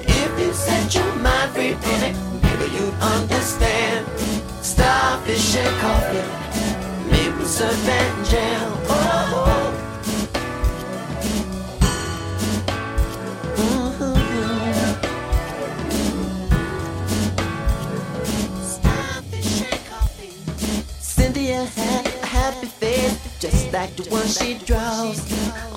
If 0.00 0.40
you 0.40 0.52
set 0.52 0.94
your 0.94 1.14
mind 1.16 1.52
free, 1.52 1.74
baby, 1.74 2.16
maybe 2.42 2.72
you'd 2.74 2.94
understand. 3.00 4.06
Starfish 4.62 5.56
and 5.56 5.80
coffee, 5.80 7.10
maple 7.10 7.44
syrup 7.44 7.88
and 7.88 8.26
jam. 8.26 8.72
Oh. 8.88 9.18
Cynthia 9.28 9.57
just 23.38 23.72
like 23.72 23.94
the 23.94 24.02
one 24.10 24.26
she 24.26 24.54
draws 24.66 25.20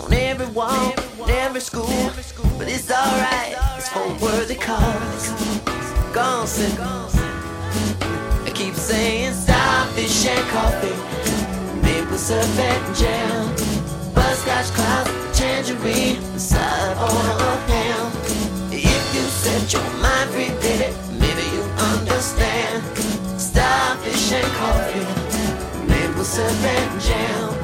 on 0.03 0.11
every 0.13 0.47
wall, 0.47 0.93
every 1.29 1.61
school. 1.61 2.11
But 2.57 2.67
it's 2.67 2.89
alright, 2.89 3.55
it's 3.77 3.89
for 3.89 4.07
worthy 4.23 4.55
cause. 4.55 5.27
Cynthia. 6.45 7.07
I 8.45 8.51
keep 8.53 8.73
saying 8.73 9.33
starfish 9.33 10.25
and 10.25 10.47
coffee, 10.49 11.81
maple 11.81 12.17
syrup 12.17 12.45
and 12.59 12.95
jam, 12.95 13.55
butterscotch 14.13 14.71
clouds, 14.73 15.39
tangerine, 15.39 16.19
side 16.39 16.97
on 16.97 17.41
a 17.41 17.55
ham. 17.71 18.11
If 18.71 19.15
you 19.15 19.21
set 19.21 19.71
your 19.71 19.83
mind 20.01 20.10
coffee, 26.31 26.43
maple 26.43 26.61
syrup 26.61 26.65
and 26.65 27.01
jam. 27.01 27.60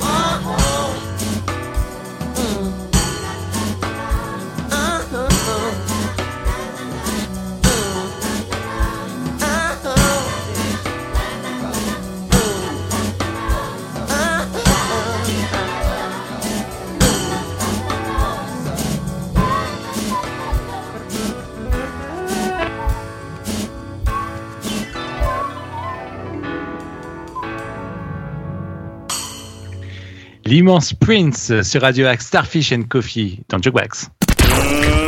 L'immense 30.57 30.91
Prince 30.91 31.61
sur 31.61 31.83
Radio 31.83 32.07
Axe, 32.07 32.25
Starfish 32.25 32.73
and 32.73 32.85
Coffee 32.89 33.43
dans 33.47 33.61
Jukebox. 33.61 34.09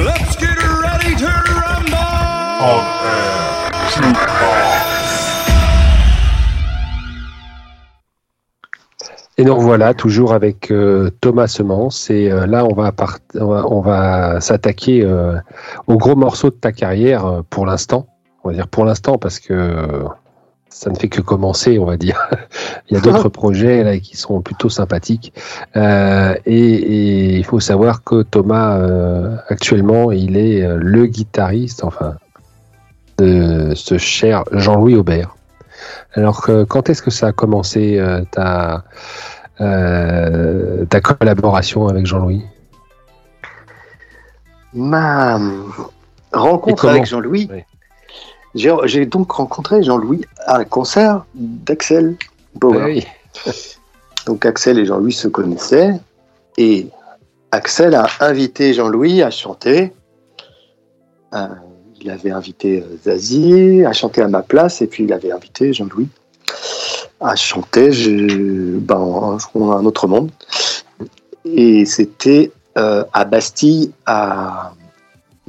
Let's 0.06 0.38
get 0.40 0.46
ready 0.60 1.16
to 1.16 1.26
rumble! 1.26 1.96
Et 9.40 9.44
nous 9.44 9.56
revoilà 9.56 9.96
toujours 9.96 10.34
avec 10.34 10.70
euh, 10.70 11.10
Thomas 11.20 11.48
Semence. 11.48 12.12
Et 12.12 12.30
euh, 12.32 12.46
là, 12.46 12.64
on 12.64 12.76
va, 12.76 12.92
part- 12.92 13.18
on 13.34 13.48
va, 13.48 13.66
on 13.66 13.82
va 13.82 14.40
s'attaquer 14.42 15.04
euh, 15.04 15.34
au 15.88 15.98
gros 15.98 16.16
morceau 16.16 16.52
de 16.52 16.56
ta 16.58 16.72
carrière 16.72 17.26
euh, 17.26 17.42
pour 17.50 17.66
l'instant. 17.66 18.06
On 18.44 18.50
va 18.50 18.54
dire 18.54 18.68
pour 18.68 18.86
l'instant 18.86 19.18
parce 19.18 19.40
que 19.40 19.54
euh, 19.54 20.04
ça 20.70 20.90
ne 20.90 20.96
fait 20.96 21.10
que 21.10 21.22
commencer, 21.22 21.80
on 21.80 21.86
va 21.86 21.98
dire. 21.98 22.30
Il 22.90 22.94
y 22.96 22.98
a 22.98 23.02
d'autres 23.02 23.30
projets 23.42 23.84
là 23.84 23.98
qui 24.00 24.16
sont 24.18 24.42
plutôt 24.42 24.70
sympathiques. 24.70 25.34
Euh, 25.76 26.36
et, 26.46 26.56
et 26.56 27.38
il 27.38 27.46
faut 27.46 27.60
savoir 27.60 28.04
que 28.04 28.22
Thomas, 28.24 28.78
euh, 28.78 29.36
actuellement, 29.50 30.12
il 30.12 30.38
est 30.38 30.64
euh, 30.64 30.78
le 30.80 31.06
guitariste, 31.06 31.84
enfin, 31.84 32.16
de 33.18 33.74
ce 33.76 33.98
cher 33.98 34.44
Jean-Louis 34.52 34.96
Aubert. 34.96 35.36
Alors, 36.14 36.42
que- 36.42 36.64
quand 36.64 36.90
est-ce 36.90 37.02
que 37.02 37.12
ça 37.12 37.28
a 37.28 37.32
commencé 37.32 37.98
euh, 38.00 38.22
ta, 38.32 38.84
euh, 39.62 40.86
ta 40.86 41.02
collaboration 41.02 41.88
avec 41.88 42.06
Jean-Louis? 42.06 42.44
Ma 44.74 45.38
euh, 45.38 45.64
rencontre 46.32 46.88
avec 46.88 47.06
Jean-Louis, 47.06 47.50
j'ai 48.56 49.06
donc 49.06 49.32
rencontré 49.32 49.84
Jean-Louis 49.84 50.26
à 50.46 50.58
un 50.58 50.66
concert 50.66 51.26
d'Axel 51.36 52.16
Bauer. 52.56 53.06
Donc 54.26 54.46
Axel 54.46 54.78
et 54.80 54.86
Jean-Louis 54.86 55.14
se 55.14 55.28
connaissaient 55.28 56.00
et 56.58 56.88
Axel 57.52 57.96
a 57.96 58.08
invité 58.20 58.74
Jean-Louis 58.74 59.24
à 59.24 59.32
chanter. 59.32 59.94
Euh, 61.34 61.48
il 62.02 62.10
avait 62.12 62.32
invité 62.32 62.82
euh, 62.82 62.98
Zazie 63.04 63.86
à 63.86 63.94
chanter 63.94 64.22
à 64.22 64.28
ma 64.28 64.42
place 64.42 64.82
et 64.82 64.88
puis 64.88 65.04
il 65.06 65.14
avait 65.14 65.32
invité 65.32 65.74
Jean-Louis 65.74 66.10
à 67.20 67.36
chanter 67.36 67.92
je, 67.92 68.78
ben, 68.78 69.38
un, 69.56 69.62
un 69.62 69.86
autre 69.86 70.08
monde. 70.08 70.32
Et 71.46 71.86
c'était 71.86 72.52
euh, 72.78 73.04
à 73.14 73.26
Bastille, 73.26 73.92
à 74.06 74.74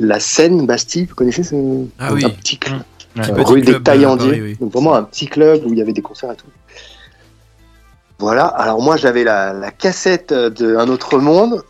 la 0.00 0.18
Seine 0.20 0.66
Bastille, 0.66 1.04
vous 1.06 1.14
connaissez 1.14 1.42
ce 1.44 1.54
Ah 1.98 2.12
oui. 2.12 2.24
un 2.24 2.30
petit 2.30 2.58
club, 2.58 2.80
Ouais. 3.16 3.22
euh, 3.30 3.34
Petit 3.34 3.44
rue 3.52 3.60
des 3.62 3.74
euh, 3.74 3.78
Taillandiers, 3.80 4.40
oui. 4.42 4.56
donc 4.60 4.72
vraiment 4.72 4.94
un 4.94 5.02
petit 5.02 5.26
club 5.26 5.62
où 5.66 5.72
il 5.72 5.78
y 5.78 5.82
avait 5.82 5.92
des 5.92 6.02
concerts 6.02 6.32
et 6.32 6.36
tout. 6.36 6.46
Voilà, 8.18 8.46
alors 8.46 8.82
moi 8.82 8.96
j'avais 8.96 9.24
la, 9.24 9.52
la 9.52 9.70
cassette 9.70 10.32
d'un 10.32 10.88
autre 10.88 11.18
monde, 11.18 11.62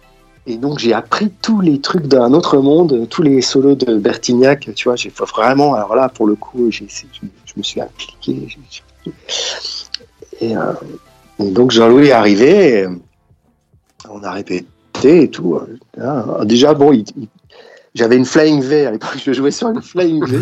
et 0.47 0.57
donc 0.57 0.79
j'ai 0.79 0.93
appris 0.93 1.31
tous 1.43 1.61
les 1.61 1.81
trucs 1.81 2.07
d'un 2.09 2.33
autre 2.33 2.59
monde, 2.59 3.07
tous 3.09 3.23
les 3.23 3.41
solos 3.41 3.75
de 3.77 3.97
Bertignac, 3.97 4.69
tu 4.75 4.89
vois, 4.89 4.97
j'ai 4.97 5.11
vraiment, 5.11 5.75
alors 5.75 5.95
là 5.95 6.09
pour 6.09 6.27
le 6.27 6.35
coup, 6.35 6.69
essayé- 6.69 6.89
je, 7.13 7.21
je 7.47 7.53
me 7.57 7.63
suis 7.63 7.81
Et, 10.41 10.57
euh, 10.57 10.73
et 11.39 11.51
donc 11.51 11.71
Jean-Louis 11.71 12.09
est 12.09 12.13
arrivé, 12.13 12.81
et, 12.81 12.85
euh, 12.85 12.91
on 14.11 14.23
a 14.25 14.31
répété 14.33 14.67
et 15.23 15.31
tout. 15.31 15.59
hein. 16.01 16.45
Déjà, 16.45 16.75
bon, 16.75 16.93
il- 16.93 17.05
il- 17.17 17.29
j'avais 17.95 18.17
une 18.17 18.25
Flying 18.25 18.63
V 18.63 18.87
à 18.87 18.91
l'époque, 18.93 19.19
je 19.25 19.33
jouais 19.33 19.51
sur 19.51 19.69
une 19.69 19.83
Flying 19.83 20.25
V. 20.25 20.39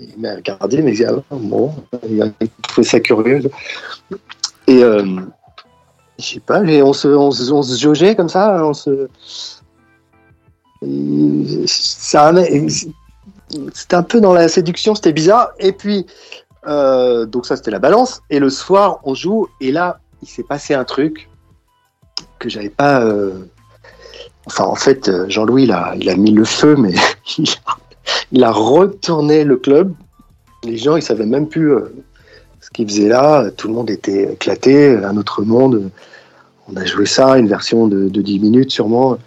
Il 0.00 0.18
m'a 0.18 0.36
regardé, 0.36 0.80
mais 0.82 0.94
il 0.94 1.04
a 1.04 1.12
dit, 1.12 1.22
ah, 1.30 1.34
bon, 1.34 1.74
il 2.08 2.22
a 2.22 2.28
trouvé 2.62 2.86
ça 2.86 3.00
curieux. 3.00 3.42
Et 4.66 4.84
euh, 4.84 5.20
je 6.18 6.24
sais 6.24 6.40
pas, 6.40 6.60
on 6.60 6.92
se, 6.92 7.08
on, 7.08 7.30
se, 7.62 7.78
jaugeait 7.80 8.14
comme 8.14 8.28
ça, 8.28 8.64
on 8.64 8.74
se. 8.74 9.08
c'était 13.72 13.96
un 13.96 14.02
peu 14.02 14.20
dans 14.20 14.32
la 14.32 14.48
séduction, 14.48 14.94
c'était 14.94 15.12
bizarre. 15.12 15.50
Et 15.58 15.72
puis, 15.72 16.06
euh, 16.66 17.26
donc 17.26 17.46
ça 17.46 17.56
c'était 17.56 17.72
la 17.72 17.80
balance. 17.80 18.20
Et 18.30 18.38
le 18.38 18.50
soir, 18.50 19.00
on 19.02 19.14
joue, 19.14 19.48
et 19.60 19.72
là, 19.72 19.98
il 20.22 20.28
s'est 20.28 20.44
passé 20.44 20.74
un 20.74 20.84
truc 20.84 21.28
que 22.38 22.48
j'avais 22.48 22.70
pas. 22.70 23.02
euh, 23.02 23.46
Enfin, 24.48 24.64
en 24.64 24.74
fait, 24.74 25.08
euh, 25.08 25.26
Jean-Louis, 25.28 25.64
il 25.64 25.72
a, 25.72 25.94
il 25.98 26.08
a 26.08 26.16
mis 26.16 26.30
le 26.30 26.44
feu, 26.44 26.74
mais 26.76 26.94
il 27.38 27.50
a, 27.66 27.76
il 28.32 28.44
a 28.44 28.50
retourné 28.50 29.44
le 29.44 29.56
club. 29.56 29.92
Les 30.64 30.78
gens, 30.78 30.96
ils 30.96 31.02
savaient 31.02 31.26
même 31.26 31.48
plus 31.48 31.72
euh, 31.72 31.92
ce 32.60 32.70
qu'ils 32.70 32.88
faisaient 32.88 33.08
là. 33.08 33.50
Tout 33.50 33.68
le 33.68 33.74
monde 33.74 33.90
était 33.90 34.32
éclaté, 34.32 34.96
un 34.96 35.16
autre 35.18 35.42
monde. 35.42 35.90
On 36.70 36.76
a 36.76 36.84
joué 36.84 37.04
ça, 37.06 37.38
une 37.38 37.48
version 37.48 37.88
de, 37.88 38.08
de 38.08 38.22
10 38.22 38.40
minutes 38.40 38.70
sûrement. 38.70 39.18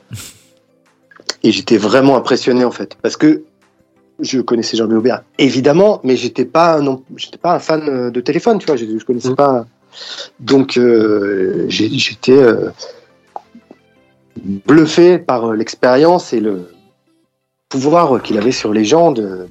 Et 1.43 1.51
j'étais 1.51 1.78
vraiment 1.78 2.17
impressionné 2.17 2.63
en 2.65 2.72
fait, 2.72 2.97
parce 3.01 3.17
que 3.17 3.43
je 4.19 4.39
connaissais 4.39 4.78
Jean-Louis 4.78 4.97
Aubert 4.97 5.24
évidemment, 5.39 5.99
mais 6.03 6.15
j'étais 6.15 6.45
pas 6.45 6.80
non, 6.82 7.03
j'étais 7.15 7.39
pas 7.39 7.55
un 7.55 7.59
fan 7.59 7.82
euh, 7.88 8.11
de 8.11 8.22
téléphone, 8.22 8.59
tu 8.59 8.67
vois, 8.67 8.76
je, 8.76 8.86
je 8.86 9.05
connaissais 9.05 9.34
pas. 9.34 9.65
Donc 10.39 10.78
euh, 10.78 11.65
j'étais 11.67 12.38
euh, 12.38 12.69
bluffé 14.38 15.17
par 15.17 15.51
euh, 15.51 15.55
l'expérience 15.55 16.34
et 16.34 16.39
le 16.39 16.71
pouvoir 17.69 18.21
qu'il 18.21 18.38
avait 18.38 18.51
sur 18.51 18.73
les 18.73 18.84
gens 18.84 19.11
de, 19.11 19.47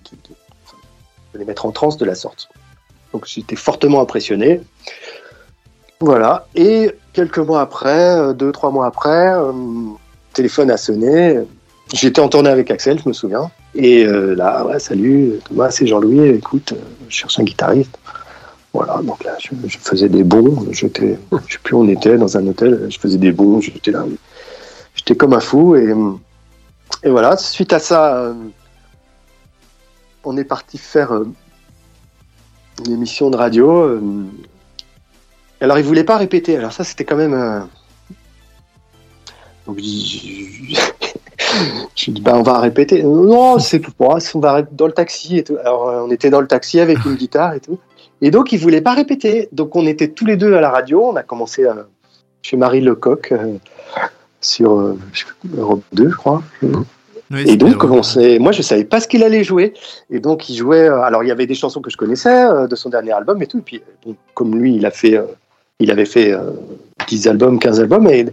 les 1.34 1.44
mettre 1.44 1.66
en 1.66 1.72
transe 1.72 1.96
de 1.96 2.04
la 2.04 2.14
sorte. 2.14 2.48
Donc 3.12 3.26
j'étais 3.26 3.56
fortement 3.56 4.00
impressionné. 4.00 4.60
Voilà. 6.00 6.46
Et 6.54 6.92
quelques 7.12 7.38
mois 7.38 7.60
après, 7.60 8.18
euh, 8.18 8.32
deux, 8.32 8.52
trois 8.52 8.70
mois 8.70 8.86
après, 8.86 9.32
euh, 9.32 9.52
téléphone 10.32 10.70
a 10.70 10.76
sonné. 10.76 11.40
J'étais 11.92 12.20
en 12.20 12.28
tournée 12.28 12.50
avec 12.50 12.70
Axel, 12.70 13.00
je 13.02 13.08
me 13.08 13.12
souviens. 13.12 13.50
Et 13.74 14.04
euh, 14.04 14.34
là, 14.34 14.64
ouais, 14.64 14.78
salut, 14.78 15.40
Thomas, 15.44 15.70
c'est 15.70 15.86
Jean-Louis. 15.86 16.28
Écoute, 16.28 16.72
euh, 16.72 16.80
je 17.08 17.16
cherche 17.16 17.38
un 17.38 17.44
guitariste. 17.44 17.98
Voilà, 18.72 19.00
donc 19.02 19.24
là, 19.24 19.36
je, 19.40 19.50
je 19.66 19.78
faisais 19.78 20.08
des 20.08 20.22
bons. 20.22 20.66
J'étais, 20.70 21.18
je 21.48 21.52
sais 21.52 21.58
plus 21.62 21.74
où 21.74 21.80
on 21.80 21.88
était, 21.88 22.16
dans 22.16 22.36
un 22.36 22.46
hôtel. 22.46 22.86
Je 22.88 22.98
faisais 22.98 23.18
des 23.18 23.32
bons. 23.32 23.60
J'étais 23.60 23.90
là. 23.90 24.04
J'étais 24.94 25.16
comme 25.16 25.32
un 25.32 25.40
fou. 25.40 25.76
Et, 25.76 25.94
et 27.02 27.10
voilà, 27.10 27.36
suite 27.36 27.72
à 27.72 27.78
ça, 27.78 28.16
euh, 28.16 28.34
on 30.24 30.36
est 30.36 30.44
parti 30.44 30.76
faire 30.78 31.12
euh, 31.12 31.26
une 32.84 32.92
émission 32.92 33.30
de 33.30 33.36
radio. 33.36 33.70
euh, 33.70 34.00
alors, 35.60 35.78
il 35.78 35.84
voulait 35.84 36.04
pas 36.04 36.16
répéter. 36.16 36.56
Alors, 36.56 36.72
ça, 36.72 36.84
c'était 36.84 37.04
quand 37.04 37.16
même. 37.16 37.68
Donc, 39.66 39.78
je 39.78 39.82
dis, 42.10 42.20
bah, 42.22 42.32
on 42.34 42.42
va 42.42 42.60
répéter. 42.60 43.02
Non, 43.02 43.58
c'est 43.58 43.78
pour 43.78 43.94
on 44.34 44.40
va 44.40 44.62
dans 44.62 44.86
le 44.86 44.92
taxi 44.92 45.38
et. 45.38 45.44
Alors, 45.60 46.04
on 46.06 46.10
était 46.10 46.30
dans 46.30 46.40
le 46.40 46.46
taxi 46.46 46.80
avec 46.80 47.04
une 47.04 47.14
guitare 47.14 47.54
et 47.54 47.60
tout. 47.60 47.78
Et 48.22 48.30
donc, 48.30 48.52
il 48.52 48.58
voulait 48.58 48.80
pas 48.80 48.94
répéter. 48.94 49.48
Donc, 49.52 49.76
on 49.76 49.86
était 49.86 50.08
tous 50.08 50.24
les 50.24 50.36
deux 50.36 50.54
à 50.54 50.60
la 50.60 50.70
radio. 50.70 51.04
On 51.04 51.16
a 51.16 51.22
commencé 51.22 51.66
chez 52.42 52.56
Marie 52.56 52.80
Lecoq 52.80 53.34
sur 54.40 54.78
euh, 54.78 54.98
Europe 55.56 55.82
2, 55.92 56.10
je 56.10 56.16
crois. 56.16 56.42
et 57.36 57.56
donc, 57.56 57.84
on 57.84 58.00
moi, 58.40 58.52
je 58.52 58.62
savais 58.62 58.84
pas 58.84 59.00
ce 59.00 59.08
qu'il 59.08 59.22
allait 59.22 59.44
jouer. 59.44 59.74
Et 60.10 60.20
donc, 60.20 60.48
il 60.48 60.56
jouait. 60.56 60.88
euh, 60.88 61.02
alors, 61.02 61.22
il 61.22 61.28
y 61.28 61.32
avait 61.32 61.46
des 61.46 61.54
chansons 61.54 61.80
que 61.80 61.90
je 61.90 61.96
connaissais 61.96 62.44
euh, 62.44 62.66
de 62.66 62.76
son 62.76 62.90
dernier 62.90 63.12
album 63.12 63.42
et 63.42 63.46
tout. 63.46 63.58
Et 63.58 63.62
puis, 63.62 63.82
bon, 64.04 64.16
comme 64.34 64.56
lui, 64.56 64.74
il 64.76 64.86
a 64.86 64.90
fait, 64.90 65.16
euh, 65.16 65.26
il 65.78 65.90
avait 65.90 66.06
fait 66.06 66.32
euh, 66.32 66.52
10 67.08 67.28
albums, 67.28 67.58
15 67.58 67.80
albums, 67.80 68.06
et 68.08 68.26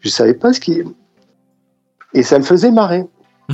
je 0.00 0.08
savais 0.08 0.34
pas 0.34 0.52
ce 0.52 0.60
qui. 0.60 0.82
Et 2.14 2.22
ça 2.22 2.38
me 2.38 2.44
faisait 2.44 2.70
marrer. 2.70 3.04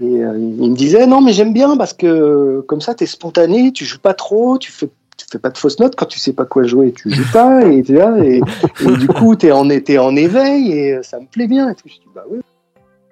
et 0.00 0.04
euh, 0.04 0.38
il 0.38 0.70
me 0.70 0.76
disait 0.76 1.06
non, 1.06 1.20
mais 1.20 1.32
j'aime 1.32 1.52
bien 1.52 1.76
parce 1.76 1.92
que 1.92 2.06
euh, 2.06 2.62
comme 2.66 2.80
ça, 2.80 2.94
tu 2.94 3.04
es 3.04 3.06
spontané, 3.06 3.72
tu 3.72 3.84
joues 3.84 3.98
pas 3.98 4.14
trop, 4.14 4.58
tu 4.58 4.70
fais. 4.70 4.88
Fais 5.30 5.38
pas 5.38 5.50
de 5.50 5.58
fausses 5.58 5.78
notes 5.78 5.94
quand 5.96 6.06
tu 6.06 6.18
sais 6.18 6.32
pas 6.32 6.44
quoi 6.44 6.64
jouer, 6.64 6.92
tu 6.92 7.08
joues 7.10 7.30
pas 7.32 7.62
et, 7.64 7.82
tu 7.84 7.94
vois, 7.94 8.18
et, 8.18 8.40
et 8.80 8.96
du 8.96 9.06
coup 9.06 9.36
t'es 9.36 9.52
en, 9.52 9.68
t'es 9.68 9.96
en 9.98 10.16
éveil 10.16 10.72
et 10.72 10.94
euh, 10.94 11.02
ça 11.04 11.20
me 11.20 11.26
plaît 11.26 11.46
bien. 11.46 11.70
Et 11.70 11.74
tout. 11.74 11.82
Je 11.86 11.94
dis 11.94 12.00
bah 12.14 12.24
oui, 12.28 12.40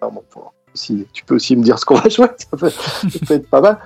alors 0.01 0.13
bon, 0.13 0.23
faut- 0.29 0.43
si, 0.75 1.07
tu 1.13 1.25
peux 1.25 1.37
aussi 1.37 1.55
me 1.57 1.63
dire 1.63 1.79
ce 1.79 1.85
qu'on 1.85 1.95
va 1.95 2.09
jouer, 2.09 2.27
ça 2.39 2.57
peut, 2.57 2.71
ça 2.71 3.19
peut 3.27 3.35
être 3.35 3.49
pas 3.49 3.61
mal. 3.61 3.79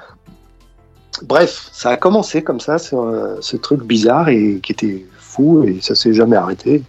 Bref, 1.24 1.68
ça 1.72 1.90
a 1.90 1.96
commencé 1.98 2.42
comme 2.42 2.58
ça, 2.60 2.78
sur, 2.78 3.02
euh, 3.02 3.36
ce 3.40 3.56
truc 3.56 3.82
bizarre 3.84 4.28
et 4.30 4.60
qui 4.62 4.72
était 4.72 5.04
fou 5.18 5.62
et 5.64 5.78
ça 5.82 5.94
s'est 5.94 6.14
jamais 6.14 6.36
arrêté. 6.36 6.82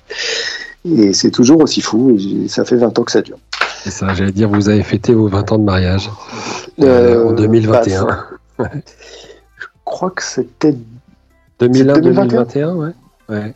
Et 0.85 1.13
c'est 1.13 1.29
toujours 1.31 1.61
aussi 1.61 1.81
fou 1.81 2.15
et 2.17 2.47
ça 2.47 2.65
fait 2.65 2.77
20 2.77 2.97
ans 2.99 3.03
que 3.03 3.11
ça 3.11 3.21
dure. 3.21 3.37
C'est 3.83 3.91
ça, 3.91 4.13
j'allais 4.13 4.31
dire, 4.31 4.49
vous 4.49 4.69
avez 4.69 4.83
fêté 4.83 5.13
vos 5.13 5.27
20 5.27 5.51
ans 5.51 5.57
de 5.57 5.63
mariage 5.65 6.09
euh, 6.79 7.25
Euh, 7.25 7.29
en 7.29 7.33
2021. 7.33 8.05
bah, 8.57 8.69
Je 9.57 9.65
crois 9.85 10.09
que 10.11 10.23
c'était. 10.23 10.75
2001, 11.67 11.93
2021? 11.99 12.25
2021, 12.43 12.75
ouais. 12.75 12.91
ouais. 13.29 13.53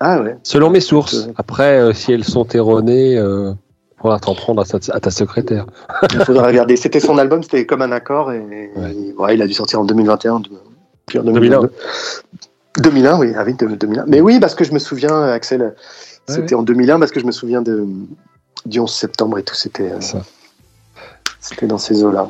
Ah 0.00 0.20
ouais. 0.20 0.36
Selon 0.42 0.70
mes 0.70 0.80
sources. 0.80 1.28
Après, 1.36 1.78
euh, 1.80 1.92
si 1.92 2.12
elles 2.12 2.24
sont 2.24 2.46
erronées, 2.48 3.16
euh, 3.16 3.52
faudra 4.00 4.18
t'en 4.18 4.34
prendre 4.34 4.62
à, 4.62 4.64
sa- 4.64 4.78
à 4.94 5.00
ta 5.00 5.10
secrétaire. 5.10 5.66
Il 6.12 6.20
faudra 6.24 6.46
regarder. 6.48 6.76
C'était 6.76 7.00
son 7.00 7.16
album, 7.18 7.42
c'était 7.42 7.64
comme 7.64 7.82
un 7.82 7.92
accord 7.92 8.32
et, 8.32 8.70
et, 8.76 9.12
ouais, 9.16 9.34
il 9.34 9.42
a 9.42 9.46
dû 9.46 9.54
sortir 9.54 9.80
en 9.80 9.84
2021. 9.84 10.40
de- 10.40 10.48
puis 11.06 11.18
en 11.18 11.22
2022. 11.22 11.70
2001, 12.80 13.18
oui, 13.18 13.32
ah 13.36 13.44
oui, 13.46 13.54
de- 13.54 13.66
2001. 13.66 14.04
Mais 14.08 14.20
oui, 14.20 14.40
parce 14.40 14.54
que 14.54 14.64
je 14.64 14.72
me 14.72 14.78
souviens, 14.78 15.22
Axel, 15.22 15.74
c'était 16.26 16.54
en 16.54 16.62
2001 16.62 16.98
parce 16.98 17.10
que 17.12 17.20
je 17.20 17.26
me 17.26 17.30
souviens 17.32 17.62
de, 17.62 17.86
du 18.66 18.80
11 18.80 18.90
septembre 18.92 19.38
et 19.38 19.42
tout, 19.42 19.54
c'était 19.54 19.92
euh, 19.92 20.00
c'était 21.40 21.66
dans 21.66 21.78
ces 21.78 22.02
eaux-là. 22.02 22.28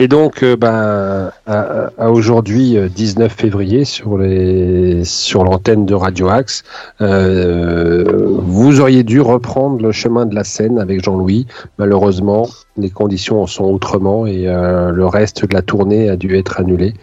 Et 0.00 0.08
donc, 0.08 0.42
euh, 0.42 0.56
ben, 0.56 1.30
à, 1.46 2.10
aujourd'hui, 2.10 2.76
euh, 2.76 2.88
19 2.88 3.32
février, 3.32 3.84
sur 3.84 4.18
les 4.18 5.04
sur 5.04 5.44
l'antenne 5.44 5.86
de 5.86 5.94
Radio 5.94 6.28
Axe, 6.28 6.64
euh, 7.00 8.04
vous 8.38 8.80
auriez 8.80 9.04
dû 9.04 9.20
reprendre 9.20 9.80
le 9.80 9.92
chemin 9.92 10.26
de 10.26 10.34
la 10.34 10.42
scène 10.42 10.78
avec 10.78 11.04
Jean-Louis. 11.04 11.46
Malheureusement, 11.78 12.48
les 12.76 12.90
conditions 12.90 13.40
en 13.42 13.46
sont 13.46 13.64
autrement 13.64 14.26
et 14.26 14.48
euh, 14.48 14.90
le 14.90 15.06
reste 15.06 15.46
de 15.48 15.54
la 15.54 15.62
tournée 15.62 16.08
a 16.08 16.16
dû 16.16 16.36
être 16.36 16.58
annulé. 16.58 16.94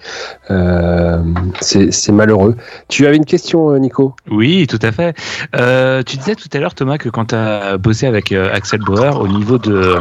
Euh, 0.49 1.21
C'est 1.61 2.11
malheureux. 2.11 2.55
Tu 2.89 3.07
avais 3.07 3.15
une 3.15 3.25
question, 3.25 3.71
euh, 3.71 3.77
Nico? 3.77 4.15
Oui, 4.29 4.67
tout 4.67 4.79
à 4.81 4.91
fait. 4.91 5.15
Euh, 5.55 6.03
tu 6.03 6.17
disais 6.17 6.35
tout 6.35 6.49
à 6.53 6.59
l'heure, 6.59 6.75
Thomas, 6.75 6.97
que 6.97 7.07
quand 7.07 7.25
tu 7.27 7.35
as 7.35 7.77
bossé 7.77 8.05
avec 8.05 8.31
euh, 8.33 8.51
Axel 8.53 8.81
Bauer, 8.81 9.21
au 9.21 9.27
niveau 9.29 9.57
de, 9.57 9.97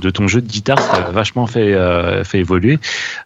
de 0.00 0.10
ton 0.10 0.26
jeu 0.26 0.40
de 0.40 0.48
guitare, 0.48 0.80
ça 0.80 1.04
a 1.08 1.10
vachement 1.12 1.46
fait, 1.46 1.72
euh, 1.72 2.24
fait 2.32 2.40
évoluer, 2.40 2.78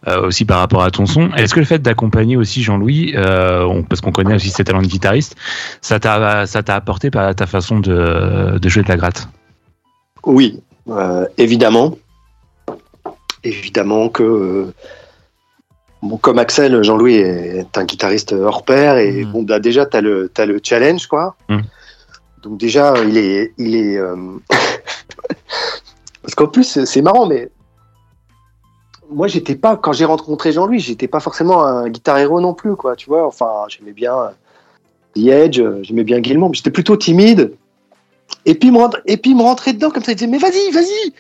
euh, 0.09 0.27
aussi 0.27 0.45
par 0.45 0.59
rapport 0.59 0.83
à 0.83 0.91
ton 0.91 1.07
son. 1.07 1.33
Est-ce 1.35 1.55
que 1.55 1.61
le 1.61 1.67
fait 1.67 1.79
d'accompagner 1.81 2.37
aussi 2.37 2.63
Jean-Louis, 2.63 3.15
euh, 3.17 3.65
on- 3.65 3.83
parce 3.83 4.01
qu'on 4.01 4.13
connaît 4.13 4.35
aussi 4.35 4.51
ses 4.51 4.65
talents 4.65 4.83
de 4.83 4.87
guitariste, 4.87 5.37
ça 5.81 5.99
t'a 5.99 6.47
ça 6.47 6.63
t'a 6.63 6.75
apporté 6.75 7.11
par 7.11 7.35
ta 7.35 7.47
façon 7.47 7.81
de, 7.81 8.59
de 8.59 8.69
jouer 8.69 8.83
de 8.83 8.89
la 8.89 8.97
gratte? 8.97 9.29
Oui, 10.25 10.61
euh, 10.89 11.25
évidemment. 11.39 11.97
Évidemment 13.45 14.09
que, 14.09 14.23
euh, 14.25 14.73
bon, 16.03 16.17
comme 16.17 16.39
Axel, 16.41 16.83
Jean-Louis 16.83 17.15
est 17.15 17.79
un 17.79 17.85
guitariste 17.85 18.33
hors 18.33 18.65
pair 18.65 18.97
et 18.99 19.25
bon, 19.25 19.45
bah, 19.45 19.61
déjà, 19.61 19.87
tu 19.87 19.97
as, 19.97 20.01
le 20.01 20.29
t'as 20.35 20.47
le 20.47 20.59
challenge, 20.63 21.07
quoi. 21.07 21.37
Mhm. 21.49 21.63
Donc, 22.43 22.59
déjà, 22.59 22.95
il 23.05 23.17
est. 23.17 23.53
Il 23.59 23.75
est 23.77 23.97
euh, 23.99 24.17
Parce 26.23 26.35
qu'en 26.35 26.49
plus, 26.49 26.85
c'est 26.85 27.03
marrant, 27.03 27.27
mais. 27.27 27.49
Moi, 29.11 29.29
j'étais 29.29 29.55
pas, 29.55 29.77
quand 29.77 29.93
j'ai 29.93 30.05
rencontré 30.05 30.53
Jean-Louis, 30.53 30.81
j'étais 30.81 31.09
pas 31.09 31.21
forcément 31.21 31.65
un 31.65 31.89
guitar 31.89 32.19
héros 32.19 32.41
non 32.41 32.55
plus, 32.55 32.75
quoi, 32.77 32.97
tu 32.97 33.09
vois. 33.09 33.27
Enfin, 33.27 33.65
j'aimais 33.69 33.93
bien 33.93 34.15
euh, 34.17 34.29
The 35.15 35.27
Edge, 35.29 35.61
euh, 35.61 35.79
j'aimais 35.83 36.05
bien 36.05 36.23
Gilmour, 36.23 36.49
mais 36.51 36.55
j'étais 36.57 36.71
plutôt 36.71 36.97
timide. 36.97 37.53
Et 38.45 38.55
puis, 38.55 38.69
il 38.69 38.73
me 38.73 38.81
et 39.07 39.17
puis 39.17 39.35
me 39.35 39.43
rentrait 39.43 39.73
dedans 39.73 39.91
comme 39.91 40.03
ça, 40.03 40.13
il 40.13 40.17
disait 40.17 40.27
Mais 40.31 40.39
vas-y, 40.39 40.71
vas-y 40.73 41.13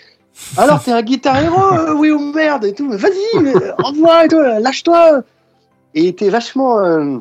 Alors, 0.56 0.82
t'es 0.82 0.90
un 0.90 1.02
guitar 1.02 1.38
héros, 1.38 1.72
euh, 1.72 1.94
oui 1.96 2.10
ou 2.10 2.18
merde 2.32 2.64
et 2.64 2.72
tout, 2.74 2.88
mais 2.88 2.96
vas-y, 2.96 3.54
envoie 3.84 4.24
et 4.24 4.28
tout, 4.28 4.40
lâche-toi 4.40 5.20
Et 5.94 6.02
il 6.02 6.06
était 6.08 6.28
vachement. 6.28 6.80
euh, 6.80 7.18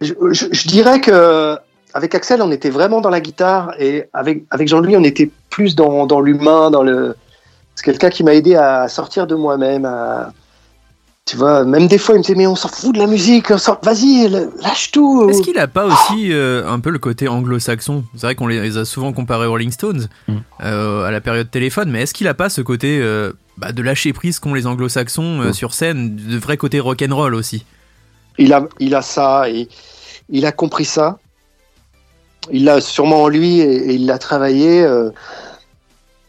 Je, 0.00 0.12
je- 0.32 0.46
je 0.52 0.68
dirais 0.68 1.00
que 1.00 1.56
avec 1.94 2.14
Axel, 2.14 2.42
on 2.42 2.50
était 2.50 2.68
vraiment 2.68 3.00
dans 3.00 3.08
la 3.08 3.20
guitare 3.20 3.74
et 3.80 4.04
avec, 4.12 4.44
avec 4.50 4.68
Jean-Louis, 4.68 4.96
on 4.96 5.04
était 5.04 5.30
plus 5.48 5.74
dans, 5.74 6.06
dans 6.06 6.20
l'humain, 6.20 6.70
dans 6.70 6.82
le. 6.82 7.16
C'est 7.76 7.84
quelqu'un 7.84 8.10
qui 8.10 8.24
m'a 8.24 8.34
aidé 8.34 8.56
à 8.56 8.88
sortir 8.88 9.26
de 9.28 9.34
moi-même, 9.36 9.84
à. 9.84 10.32
Tu 11.28 11.36
vois, 11.36 11.64
même 11.64 11.88
des 11.88 11.98
fois, 11.98 12.14
il 12.14 12.18
me 12.18 12.22
disait, 12.22 12.36
mais 12.36 12.46
on 12.46 12.54
s'en 12.54 12.68
fout 12.68 12.94
de 12.94 13.00
la 13.00 13.08
musique, 13.08 13.50
on 13.50 13.58
s'en- 13.58 13.78
vas-y, 13.82 14.28
lâche 14.62 14.92
tout. 14.92 15.28
Est-ce 15.28 15.42
qu'il 15.42 15.58
a 15.58 15.66
pas 15.66 15.84
aussi 15.84 16.32
euh, 16.32 16.64
un 16.68 16.78
peu 16.78 16.90
le 16.90 17.00
côté 17.00 17.26
anglo-saxon? 17.26 18.04
C'est 18.14 18.26
vrai 18.28 18.34
qu'on 18.36 18.46
les 18.46 18.78
a 18.78 18.84
souvent 18.84 19.12
comparés 19.12 19.46
aux 19.46 19.50
Rolling 19.50 19.72
Stones 19.72 20.06
euh, 20.62 21.02
à 21.02 21.10
la 21.10 21.20
période 21.20 21.50
téléphone, 21.50 21.90
mais 21.90 22.02
est-ce 22.02 22.14
qu'il 22.14 22.28
a 22.28 22.34
pas 22.34 22.48
ce 22.48 22.60
côté 22.60 23.00
euh, 23.02 23.32
bah, 23.58 23.72
de 23.72 23.82
lâcher 23.82 24.12
prise 24.12 24.38
qu'ont 24.38 24.54
les 24.54 24.68
anglo-saxons 24.68 25.40
euh, 25.40 25.52
sur 25.52 25.74
scène, 25.74 26.14
de 26.14 26.38
vrai 26.38 26.56
côté 26.56 26.78
rock'n'roll 26.78 27.34
aussi? 27.34 27.64
Il 28.38 28.52
a, 28.52 28.64
il 28.78 28.94
a 28.94 29.02
ça 29.02 29.50
et 29.50 29.68
il 30.30 30.46
a 30.46 30.52
compris 30.52 30.84
ça. 30.84 31.18
Il 32.52 32.66
l'a 32.66 32.80
sûrement 32.80 33.24
en 33.24 33.28
lui 33.28 33.58
et, 33.58 33.90
et 33.90 33.94
il 33.94 34.06
l'a 34.06 34.18
travaillé. 34.18 34.86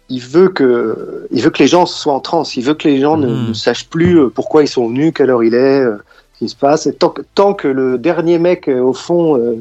Il 0.10 0.22
veut 0.22 0.50
que, 0.50 1.28
il 1.32 1.42
veut 1.42 1.50
que 1.50 1.60
les 1.60 1.68
gens 1.68 1.86
soient 1.86 2.14
en 2.14 2.20
transe. 2.20 2.56
Il 2.56 2.64
veut 2.64 2.74
que 2.76 2.88
les 2.88 3.00
gens 3.00 3.18
ne, 3.18 3.50
ne 3.50 3.54
sachent 3.54 3.90
plus 3.90 4.20
euh, 4.20 4.30
pourquoi 4.30 4.64
ils 4.64 4.68
sont 4.68 4.88
venus, 4.88 5.12
quelle 5.14 5.30
heure 5.30 5.44
il 5.44 5.54
est, 5.54 5.82
euh, 5.82 5.98
ce 6.34 6.40
qui 6.40 6.50
se 6.50 6.56
passe. 6.56 6.88
Et 6.88 6.94
tant, 6.94 7.10
que, 7.10 7.22
tant 7.36 7.54
que 7.54 7.68
le 7.68 7.98
dernier 7.98 8.40
mec 8.40 8.68
euh, 8.70 8.80
au 8.80 8.94
fond, 8.94 9.38
euh, 9.38 9.58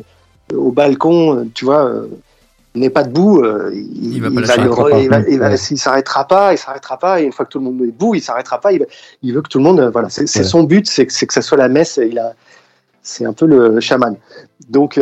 au 0.54 0.70
balcon, 0.70 1.48
tu 1.54 1.64
vois, 1.64 1.84
euh, 1.86 2.06
n'est 2.76 2.90
pas 2.90 3.02
debout, 3.02 3.42
euh, 3.42 3.70
il, 3.74 4.14
Il 4.16 4.22
va 4.22 4.28
pas 4.30 4.40
il 4.40 4.46
s'arrêtera 5.78 6.26
pas, 6.28 6.52
il 6.52 6.58
s'arrêtera 6.58 6.98
pas. 6.98 7.20
Et 7.20 7.24
une 7.24 7.32
fois 7.32 7.44
que 7.46 7.50
tout 7.50 7.58
le 7.58 7.64
monde 7.64 7.80
est 7.82 7.86
debout, 7.86 8.14
il 8.14 8.20
s'arrêtera 8.22 8.60
pas. 8.60 8.70
Il, 8.72 8.78
va- 8.80 8.84
il 9.22 9.34
veut 9.34 9.42
que 9.42 9.48
tout 9.48 9.58
le 9.58 9.64
monde, 9.64 9.80
voilà, 9.92 10.08
c'est 10.10 10.22
Ouais. 10.38 10.44
son 10.44 10.62
but, 10.62 10.86
c'est 10.86 11.06
que, 11.06 11.12
c'est 11.12 11.26
que 11.26 11.34
ça 11.34 11.42
soit 11.42 11.58
la 11.58 11.68
messe. 11.68 11.98
Il 12.00 12.18
a, 12.18 12.34
c'est 13.02 13.24
un 13.24 13.32
peu 13.32 13.46
le 13.46 13.80
chaman. 13.80 14.14
Donc, 14.68 15.00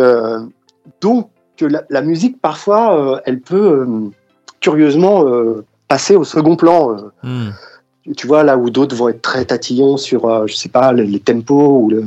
donc 1.01 1.29
que 1.57 1.65
la, 1.67 1.83
la 1.91 2.01
musique 2.03 2.41
parfois, 2.41 3.21
elle 3.27 3.41
peut 3.41 3.87
curieusement 4.65 5.27
euh, 5.29 5.63
passer 5.89 6.17
au 6.17 6.25
second 6.25 6.57
plan. 6.57 6.97
euh. 6.97 7.11
Hmm. 7.23 7.51
Tu 8.17 8.27
vois 8.27 8.43
là 8.43 8.57
où 8.57 8.71
d'autres 8.71 8.97
vont 8.97 9.09
être 9.11 9.21
très 9.23 9.45
tatillons 9.45 9.97
sur, 9.99 10.27
euh, 10.27 10.47
je 10.47 10.55
sais 10.55 10.69
pas, 10.69 10.93
les, 10.93 11.07
les 11.07 11.21
tempos 11.21 11.79
ou 11.83 11.91
le, 11.91 12.05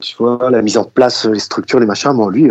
tu 0.00 0.16
vois, 0.18 0.50
la 0.50 0.62
mise 0.62 0.76
en 0.78 0.84
place, 0.84 1.24
les 1.26 1.38
structures, 1.38 1.80
les 1.80 1.86
machins. 1.86 2.12
Bon, 2.12 2.28
lui, 2.28 2.50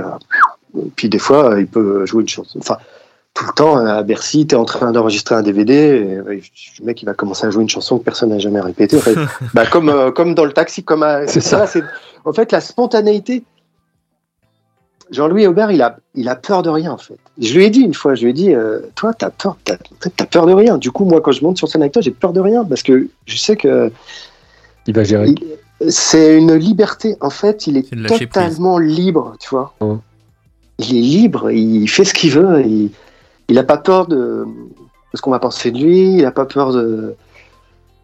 puis 0.96 1.10
des 1.10 1.20
fois, 1.20 1.56
il 1.58 1.68
peut 1.68 2.06
jouer 2.06 2.22
une 2.22 2.28
chanson. 2.28 2.60
Enfin, 2.60 2.78
tout 3.34 3.46
le 3.46 3.54
temps 3.54 3.78
à 3.78 4.04
Bercy, 4.04 4.48
t'es 4.48 4.56
en 4.56 4.66
train 4.66 4.92
d'enregistrer 4.92 5.36
un 5.36 5.42
DVD, 5.42 5.74
et, 5.74 6.16
le 6.80 6.86
mec 6.86 7.02
il 7.02 7.06
va 7.06 7.14
commencer 7.14 7.46
à 7.46 7.50
jouer 7.50 7.64
une 7.64 7.70
chanson 7.70 7.98
que 8.00 8.04
personne 8.04 8.30
n'a 8.30 8.40
jamais 8.40 8.62
répétée. 8.62 8.98
En 8.98 9.02
fait. 9.02 9.16
bah, 9.54 9.66
comme, 9.66 9.90
euh, 9.90 10.12
comme 10.12 10.34
dans 10.34 10.46
le 10.46 10.54
taxi, 10.54 10.84
comme 10.84 11.04
à- 11.04 11.28
C'est 11.28 11.42
ça. 11.42 11.68
c'est- 11.68 11.84
en 12.26 12.34
fait, 12.34 12.52
la 12.52 12.62
spontanéité. 12.62 13.44
Jean-Louis 15.12 15.48
Aubert, 15.48 15.72
il 15.72 15.82
a, 15.82 15.98
il 16.16 16.30
a 16.30 16.36
peur 16.36 16.64
de 16.64 16.70
rien 16.70 16.92
en 16.92 16.98
fait. 16.98 17.18
Je 17.40 17.54
lui 17.56 17.66
ai 17.66 17.70
dit 17.70 17.82
une 17.82 17.94
fois, 17.94 18.16
je 18.16 18.24
lui 18.24 18.32
ai 18.32 18.34
dit, 18.34 18.54
euh, 18.54 18.80
toi, 18.96 19.14
t'as 19.14 19.30
peur, 19.30 19.58
t'as, 19.64 19.76
en 19.76 20.02
fait, 20.02 20.14
t'as 20.16 20.26
peur 20.26 20.46
de 20.46 20.54
rien. 20.54 20.78
Du 20.78 20.92
coup, 20.92 21.06
moi, 21.06 21.22
quand 21.22 21.32
je 21.32 21.44
monte 21.44 21.58
sur 21.58 21.68
scène 21.68 21.82
avec 21.82 21.94
toi, 21.94 22.02
j'ai 22.02 22.12
peur 22.12 22.34
de 22.34 22.40
rien 22.40 22.66
parce 22.66 22.84
que 22.84 23.08
je 23.26 23.38
sais 23.38 23.56
que 23.56 23.92
Il 24.86 24.94
va 24.94 25.04
gérer. 25.04 25.34
c'est 25.88 26.38
une 26.38 26.54
liberté. 26.54 27.16
En 27.22 27.30
fait, 27.30 27.68
il 27.68 27.78
est, 27.78 28.08
totalement 28.08 28.78
libre, 28.78 29.36
tu 29.40 29.50
vois. 29.50 29.74
Il 30.80 30.98
est 30.98 31.02
libre, 31.02 31.52
il 31.52 31.88
fait 31.88 32.06
ce 32.06 32.14
qu'il 32.14 32.32
veut. 32.32 32.62
Il, 32.66 32.92
il 33.50 33.58
a 33.58 33.64
pas 33.64 33.78
peur 33.78 34.08
de, 34.08 34.46
de 34.46 35.18
ce 35.18 35.22
qu'on 35.22 35.32
va 35.32 35.40
penser 35.40 35.72
de 35.72 35.78
lui. 35.78 36.16
Il 36.16 36.26
a 36.26 36.32
pas 36.32 36.46
peur 36.46 36.74
de, 36.74 37.16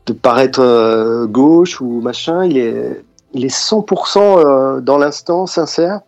de 0.05 0.13
paraître 0.13 0.61
euh, 0.61 1.25
gauche 1.27 1.81
ou 1.81 2.01
machin. 2.01 2.45
Il 2.45 2.57
est, 2.57 3.03
il 3.33 3.45
est 3.45 3.55
100% 3.55 4.17
euh, 4.17 4.81
dans 4.81 4.97
l'instant, 4.97 5.45
sincère. 5.45 6.01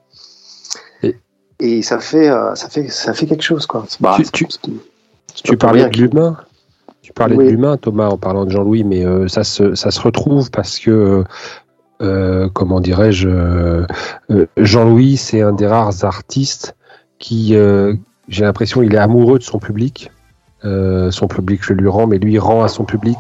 Et, 1.65 1.81
ça 1.81 1.99
fait, 1.99 2.29
euh, 2.29 2.53
ça 2.55 2.69
fait, 2.69 2.87
ça 2.89 3.13
fait 3.13 3.25
quelque 3.25 3.43
chose, 3.43 3.65
quoi. 3.65 3.85
Bah, 3.99 4.17
Tu- 4.31 5.57
parlais 5.57 5.89
de 5.89 5.97
l'humain. 5.97 6.37
Tu 7.01 7.11
parlais 7.13 7.35
Oui. 7.35 7.45
de 7.45 7.49
l'humain, 7.51 7.77
Thomas, 7.77 8.07
en 8.09 8.17
parlant 8.17 8.45
de 8.45 8.51
Jean-Louis, 8.51 8.83
mais 8.83 9.05
euh, 9.05 9.27
ça, 9.27 9.43
se, 9.43 9.75
ça 9.75 9.91
se 9.91 9.99
retrouve 10.01 10.49
parce 10.51 10.79
que, 10.79 11.23
euh, 12.01 12.49
comment 12.53 12.79
dirais-je, 12.79 13.27
euh, 13.29 13.85
Jean-Louis, 14.57 15.17
c'est 15.17 15.41
un 15.41 15.53
des 15.53 15.67
rares 15.67 16.03
artistes 16.03 16.75
qui, 17.19 17.55
j'ai 18.27 18.43
l'impression, 18.43 18.81
il 18.83 18.93
est 18.93 18.97
amoureux 18.99 19.39
de 19.39 19.43
son 19.43 19.59
public. 19.59 20.11
Euh, 20.65 21.11
son 21.11 21.27
public, 21.27 21.61
je 21.63 21.73
lui 21.73 21.87
rends, 21.87 22.07
mais 22.07 22.17
lui 22.17 22.39
rend 22.39 22.63
à 22.63 22.67
son 22.67 22.85
public. 22.85 23.17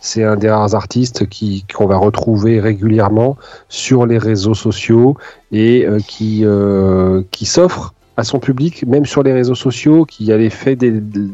C'est 0.00 0.24
un 0.24 0.36
des 0.36 0.50
rares 0.50 0.74
artistes 0.74 1.28
qui 1.28 1.64
qu'on 1.72 1.86
va 1.86 1.96
retrouver 1.96 2.60
régulièrement 2.60 3.36
sur 3.68 4.06
les 4.06 4.18
réseaux 4.18 4.54
sociaux 4.54 5.16
et 5.52 5.86
euh, 5.86 5.98
qui 6.06 6.44
euh, 6.44 7.22
qui 7.30 7.46
s'offre 7.46 7.94
à 8.16 8.24
son 8.24 8.40
public, 8.40 8.84
même 8.84 9.06
sur 9.06 9.22
les 9.22 9.32
réseaux 9.32 9.54
sociaux, 9.54 10.04
qui 10.04 10.32
a 10.32 10.36
les 10.36 10.50
faits 10.50 10.84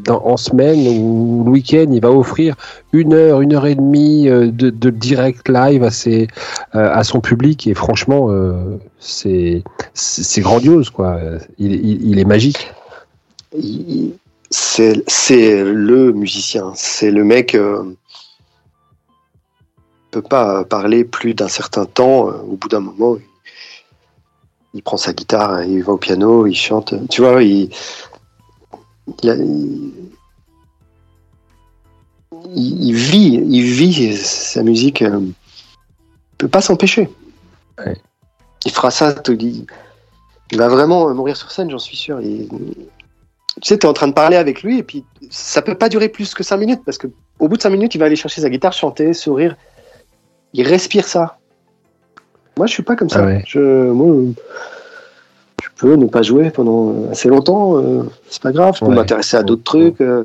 en 0.06 0.36
semaine 0.36 0.86
ou 1.00 1.42
le 1.46 1.50
week-end, 1.50 1.86
il 1.90 2.00
va 2.02 2.10
offrir 2.10 2.56
une 2.92 3.14
heure, 3.14 3.40
une 3.40 3.54
heure 3.54 3.64
et 3.64 3.74
demie 3.74 4.24
de, 4.26 4.90
direct 4.90 5.48
live 5.48 5.82
à, 5.82 5.90
ses, 5.90 6.28
à 6.72 7.02
son 7.02 7.22
public. 7.22 7.66
Et 7.66 7.72
franchement, 7.72 8.28
c'est 8.98 9.62
grandiose, 10.40 10.90
quoi. 10.90 11.18
Il, 11.58 11.72
il, 12.06 12.18
est 12.18 12.26
magique. 12.26 12.70
C'est 14.58 15.64
le 15.64 16.12
musicien, 16.12 16.72
c'est 16.76 17.10
le 17.10 17.24
mec 17.24 17.54
euh, 17.54 17.82
peut 20.10 20.22
pas 20.22 20.64
parler 20.64 21.04
plus 21.04 21.34
d'un 21.34 21.48
certain 21.48 21.86
temps. 21.86 22.28
euh, 22.28 22.34
au 22.42 22.56
bout 22.56 22.68
d'un 22.68 22.80
moment, 22.80 23.16
il, 23.16 23.22
il 24.74 24.82
prend 24.82 24.96
sa 24.96 25.12
guitare, 25.12 25.64
il 25.64 25.82
va 25.82 25.92
au 25.94 25.98
piano, 25.98 26.46
il 26.46 26.54
chante. 26.54 26.94
Tu 27.08 27.20
vois, 27.20 27.42
il, 27.42 27.68
il, 29.22 29.30
a- 29.30 29.34
il- 29.34 29.92
il- 32.54 32.82
il 32.88 32.94
vit, 32.94 33.34
il 33.34 33.62
vit 33.64 34.16
sa 34.16 34.62
musique. 34.62 35.02
euh, 35.02 35.20
peut 36.38 36.48
pas 36.48 36.60
s'empêcher. 36.60 37.08
Il 38.66 38.70
fera 38.70 38.90
ça. 38.90 39.12
tout- 39.14 39.32
Il, 39.40 39.66
il 40.52 40.58
va 40.58 40.68
vraiment 40.68 41.12
mourir 41.14 41.36
sur 41.36 41.50
scène, 41.50 41.70
j'en 41.70 41.78
suis 41.78 41.96
sûr. 41.96 42.20
Il- 42.20 42.48
tu 43.60 43.68
sais, 43.68 43.78
tu 43.78 43.86
es 43.86 43.88
en 43.88 43.92
train 43.92 44.08
de 44.08 44.12
parler 44.12 44.36
avec 44.36 44.62
lui 44.62 44.78
et 44.78 44.82
puis 44.82 45.04
ça 45.30 45.62
peut 45.62 45.74
pas 45.76 45.88
durer 45.88 46.08
plus 46.08 46.34
que 46.34 46.42
5 46.42 46.56
minutes 46.56 46.80
parce 46.84 46.98
que 46.98 47.06
au 47.38 47.48
bout 47.48 47.56
de 47.56 47.62
5 47.62 47.70
minutes, 47.70 47.94
il 47.94 47.98
va 47.98 48.06
aller 48.06 48.16
chercher 48.16 48.40
sa 48.40 48.50
guitare, 48.50 48.72
chanter, 48.72 49.12
sourire. 49.12 49.56
Il 50.52 50.66
respire 50.66 51.04
ça. 51.06 51.38
Moi, 52.56 52.66
je 52.66 52.72
suis 52.72 52.82
pas 52.84 52.94
comme 52.96 53.10
ça. 53.10 53.20
Ah 53.22 53.26
ouais. 53.26 53.42
je, 53.46 53.90
moi, 53.90 54.32
je 55.62 55.68
peux 55.76 55.94
ne 55.96 56.06
pas 56.06 56.22
jouer 56.22 56.50
pendant 56.50 57.10
assez 57.10 57.28
longtemps. 57.28 57.78
euh, 57.78 58.02
c'est 58.28 58.40
pas 58.42 58.52
grave. 58.52 58.74
Je 58.76 58.80
peux 58.80 58.86
Ouais. 58.86 58.94
m'intéresser 58.94 59.36
à 59.36 59.42
d'autres 59.42 59.64
trucs. 59.64 60.00
euh. 60.00 60.24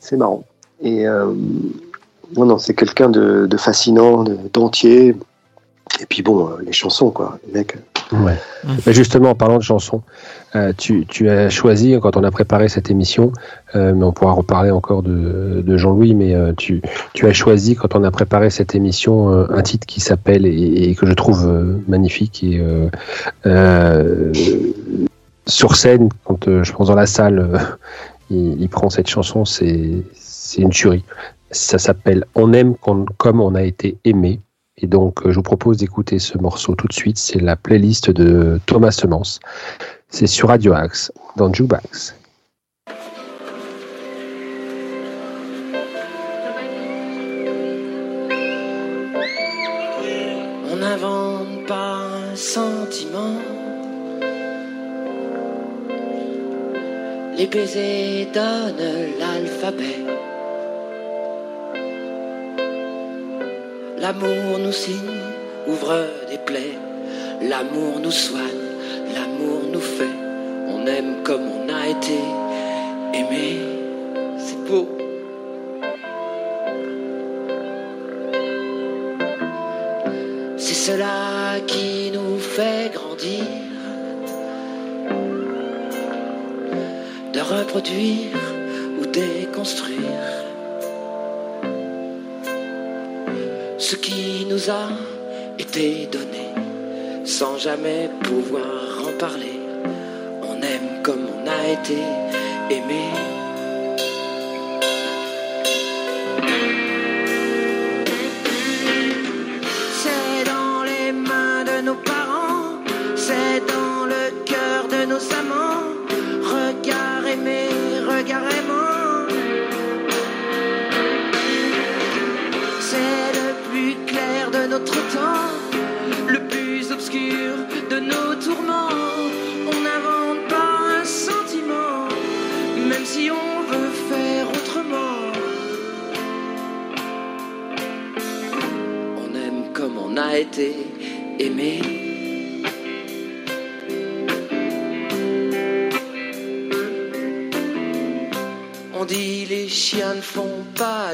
C'est 0.00 0.16
marrant. 0.16 0.44
Et 0.82 1.06
euh, 1.06 1.32
non, 2.36 2.44
non, 2.44 2.58
c'est 2.58 2.74
quelqu'un 2.74 3.08
de, 3.08 3.46
de 3.46 3.56
fascinant, 3.56 4.24
de- 4.24 4.36
d'entier. 4.52 5.14
Et 6.00 6.06
puis 6.06 6.22
bon, 6.22 6.48
euh, 6.48 6.56
les 6.62 6.72
chansons, 6.72 7.10
quoi. 7.10 7.38
Les 7.46 7.52
mecs. 7.60 7.76
Ouais. 8.12 8.38
Mais 8.86 8.92
justement, 8.92 9.30
en 9.30 9.34
parlant 9.34 9.58
de 9.58 9.62
chansons, 9.62 10.02
euh, 10.54 10.72
tu, 10.76 11.06
tu 11.06 11.28
as 11.28 11.50
choisi, 11.50 11.98
quand 12.00 12.16
on 12.16 12.24
a 12.24 12.30
préparé 12.30 12.68
cette 12.68 12.90
émission, 12.90 13.32
euh, 13.74 13.92
mais 13.94 14.04
on 14.04 14.12
pourra 14.12 14.32
reparler 14.32 14.70
encore 14.70 15.02
de, 15.02 15.62
de 15.64 15.76
Jean-Louis, 15.76 16.14
mais 16.14 16.34
euh, 16.34 16.52
tu, 16.56 16.82
tu 17.14 17.26
as 17.26 17.32
choisi, 17.32 17.74
quand 17.74 17.94
on 17.94 18.04
a 18.04 18.10
préparé 18.10 18.50
cette 18.50 18.74
émission, 18.74 19.30
un 19.30 19.62
titre 19.62 19.86
qui 19.86 20.00
s'appelle, 20.00 20.46
et, 20.46 20.90
et 20.90 20.94
que 20.94 21.06
je 21.06 21.12
trouve 21.12 21.50
magnifique, 21.88 22.44
et 22.44 22.60
euh, 22.60 22.88
euh, 23.46 24.32
sur 25.46 25.76
scène, 25.76 26.08
quand 26.24 26.62
je 26.62 26.72
pense 26.72 26.88
dans 26.88 26.94
la 26.94 27.06
salle, 27.06 27.78
il, 28.30 28.60
il 28.60 28.68
prend 28.68 28.90
cette 28.90 29.08
chanson, 29.08 29.44
c'est 29.44 30.04
une 30.58 30.70
tuerie. 30.70 31.04
Ça 31.50 31.78
s'appelle 31.78 32.24
On 32.34 32.52
aime 32.52 32.74
comme 33.16 33.40
on 33.40 33.54
a 33.54 33.62
été 33.62 33.96
aimé. 34.04 34.40
Et 34.78 34.86
donc, 34.86 35.26
euh, 35.26 35.30
je 35.30 35.36
vous 35.36 35.42
propose 35.42 35.76
d'écouter 35.76 36.18
ce 36.18 36.38
morceau 36.38 36.74
tout 36.74 36.88
de 36.88 36.92
suite. 36.92 37.18
C'est 37.18 37.40
la 37.40 37.56
playlist 37.56 38.10
de 38.10 38.60
Thomas 38.66 38.90
Semence. 38.90 39.40
C'est 40.08 40.26
sur 40.26 40.48
Radio 40.48 40.72
Axe, 40.72 41.12
dans 41.36 41.52
Jukebox. 41.52 42.16
On 50.70 50.76
n'invente 50.76 51.66
pas 51.66 52.06
un 52.32 52.36
sentiment. 52.36 53.36
Les 57.36 57.46
baisers 57.46 58.26
donnent 58.32 59.18
l'alphabet. 59.18 60.01
L'amour 64.02 64.58
nous 64.58 64.72
signe, 64.72 65.20
ouvre 65.68 65.94
des 66.28 66.38
plaies. 66.38 66.76
L'amour 67.40 68.00
nous 68.02 68.10
soigne, 68.10 68.66
l'amour 69.14 69.60
nous 69.72 69.80
fait. 69.80 70.16
On 70.66 70.84
aime 70.88 71.22
comme 71.22 71.42
on 71.42 71.68
a 71.72 71.86
été 71.86 72.18
aimé. 73.14 73.60
C'est 74.38 74.58
beau. 74.68 74.88
C'est 80.56 80.74
cela 80.74 81.60
qui 81.68 82.10
nous 82.10 82.40
fait 82.40 82.90
grandir, 82.92 83.44
de 87.32 87.40
reproduire 87.40 88.36
ou 89.00 89.06
déconstruire 89.06 90.41
ce 93.92 93.96
qui 93.96 94.46
nous 94.48 94.70
a 94.70 94.88
été 95.58 96.08
donné 96.10 96.46
sans 97.26 97.58
jamais 97.58 98.08
pouvoir 98.22 99.06
en 99.06 99.18
parler. 99.18 99.60
On 100.42 100.56
aime 100.62 101.02
comme 101.02 101.26
on 101.36 101.46
a 101.46 101.72
été 101.78 101.98
aimé. 102.70 103.31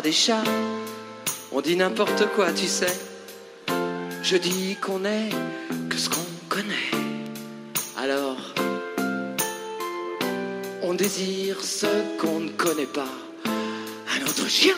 Des 0.01 0.13
chats. 0.13 0.45
On 1.53 1.61
dit 1.61 1.77
n'importe 1.77 2.27
quoi, 2.35 2.53
tu 2.53 2.67
sais. 2.67 2.97
Je 4.23 4.37
dis 4.37 4.77
qu'on 4.81 5.05
est 5.05 5.31
que 5.89 5.97
ce 5.97 6.09
qu'on 6.09 6.27
connaît. 6.49 6.91
Alors, 7.97 8.55
on 10.83 10.95
désire 10.95 11.63
ce 11.63 11.87
qu'on 12.19 12.41
ne 12.41 12.51
connaît 12.51 12.87
pas. 12.87 13.13
Un 13.47 14.23
autre 14.27 14.49
chien, 14.49 14.75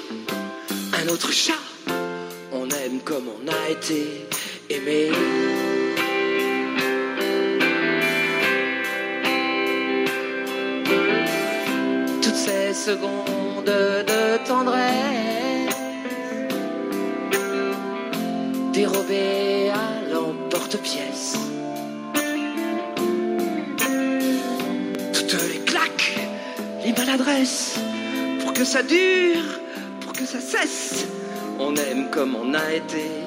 un 0.93 1.09
autre 1.09 1.33
chat. 1.33 1.65
On 2.53 2.69
aime 2.69 3.01
comme 3.05 3.29
on 3.29 3.49
a 3.49 3.71
été 3.71 4.27
aimé. 4.69 5.11
Toutes 12.23 12.35
ces 12.35 12.73
secondes 12.75 13.65
de 13.67 13.90
tendresse 14.65 15.75
dérobées 18.73 19.71
à 19.71 20.13
l'emporte-pièce. 20.13 21.37
Toutes 25.15 25.37
les 25.53 25.61
claques, 25.61 26.19
les 26.85 26.93
maladresses, 26.93 27.79
pour 28.41 28.53
que 28.53 28.65
ça 28.65 28.83
dure, 28.83 29.61
pour 30.01 30.13
que 30.13 30.27
ça 30.27 30.41
cesse. 30.41 31.07
On 31.59 31.75
aime 31.77 32.11
comme 32.11 32.37
on 32.37 32.53
a 32.53 32.73
été 32.73 33.20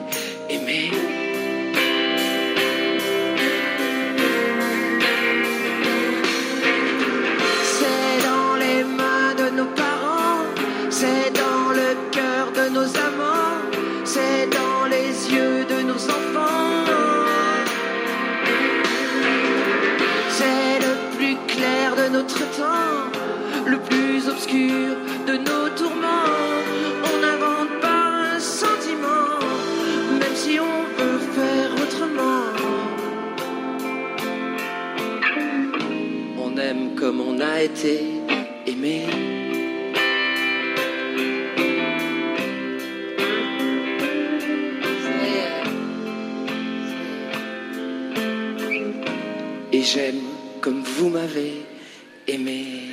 aimé. 52.27 52.87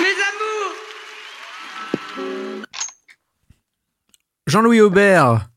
Mes 0.00 0.16
amours 0.28 0.74
Jean-Louis 4.46 4.80
Aubert. 4.80 5.48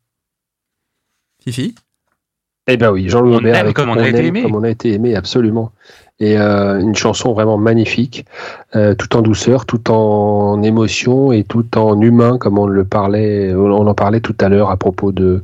Fifi? 1.43 1.75
Eh 2.67 2.77
ben 2.77 2.91
oui, 2.91 3.09
Jean-Louis 3.09 3.35
On 3.35 3.37
Aubert 3.37 3.55
avec 3.59 3.75
comme 3.75 3.89
on 3.89 3.97
a 3.97 4.09
été 4.09 4.25
aimé. 4.25 4.41
Comme 4.41 4.55
on 4.55 4.63
a 4.63 4.69
été 4.69 4.93
aimé, 4.93 5.15
absolument. 5.15 5.71
Et 6.19 6.37
euh, 6.39 6.79
une 6.79 6.95
chanson 6.95 7.33
vraiment 7.33 7.57
magnifique, 7.57 8.25
euh, 8.75 8.95
tout 8.95 9.17
en 9.17 9.21
douceur, 9.21 9.65
tout 9.65 9.91
en 9.91 10.63
émotion 10.63 11.33
et 11.33 11.43
tout 11.43 11.77
en 11.77 11.99
humain, 11.99 12.37
comme 12.37 12.57
on 12.57 12.67
le 12.67 12.85
parlait, 12.85 13.53
on 13.53 13.85
en 13.85 13.93
parlait 13.93 14.21
tout 14.21 14.35
à 14.39 14.47
l'heure 14.47 14.69
à 14.69 14.77
propos 14.77 15.11
de 15.11 15.41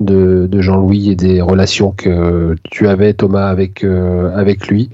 de, 0.00 0.46
de 0.50 0.60
Jean-Louis 0.60 1.10
et 1.10 1.14
des 1.14 1.40
relations 1.40 1.92
que 1.92 2.56
tu 2.64 2.88
avais 2.88 3.14
Thomas 3.14 3.48
avec 3.48 3.84
euh, 3.84 4.34
avec 4.34 4.66
lui. 4.68 4.90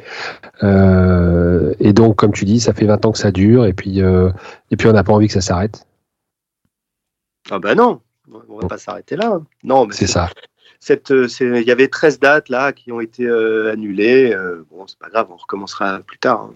Euh, 0.63 1.75
et 1.81 1.93
donc, 1.93 2.17
comme 2.17 2.33
tu 2.33 2.45
dis, 2.45 2.61
ça 2.61 2.73
fait 2.73 2.87
20 2.87 3.05
ans 3.07 3.13
que 3.13 3.19
ça 3.19 3.31
dure, 3.31 3.67
et 3.67 3.73
puis 3.73 4.03
euh, 4.03 4.31
et 4.71 4.77
puis 4.77 4.89
on 4.89 4.93
n'a 4.93 5.05
pas 5.05 5.13
envie 5.13 5.27
que 5.27 5.33
ça 5.33 5.41
s'arrête. 5.41 5.87
Ah 7.51 7.59
bah 7.59 7.75
non, 7.75 8.01
on 8.49 8.59
va 8.61 8.69
pas 8.69 8.79
s'arrêter 8.79 9.17
là. 9.17 9.41
Non, 9.63 9.87
mais 9.87 9.95
C'est 9.95 10.07
ça. 10.07 10.31
Cette, 10.85 11.11
euh, 11.13 11.29
c'est- 11.29 11.61
il 11.63 11.67
y 11.67 11.71
avait 11.71 11.89
13 11.89 12.19
dates 12.21 12.49
là 12.51 12.73
qui 12.73 12.93
ont 12.93 13.01
été 13.01 13.25
euh, 13.27 13.73
annulées. 13.73 14.33
Euh, 14.35 14.65
bon, 14.71 14.87
c'est 14.87 14.99
pas 14.99 15.09
grave, 15.09 15.29
on 15.31 15.37
recommencera 15.37 16.01
plus 16.01 16.19
tard. 16.19 16.43
hein. 16.51 16.55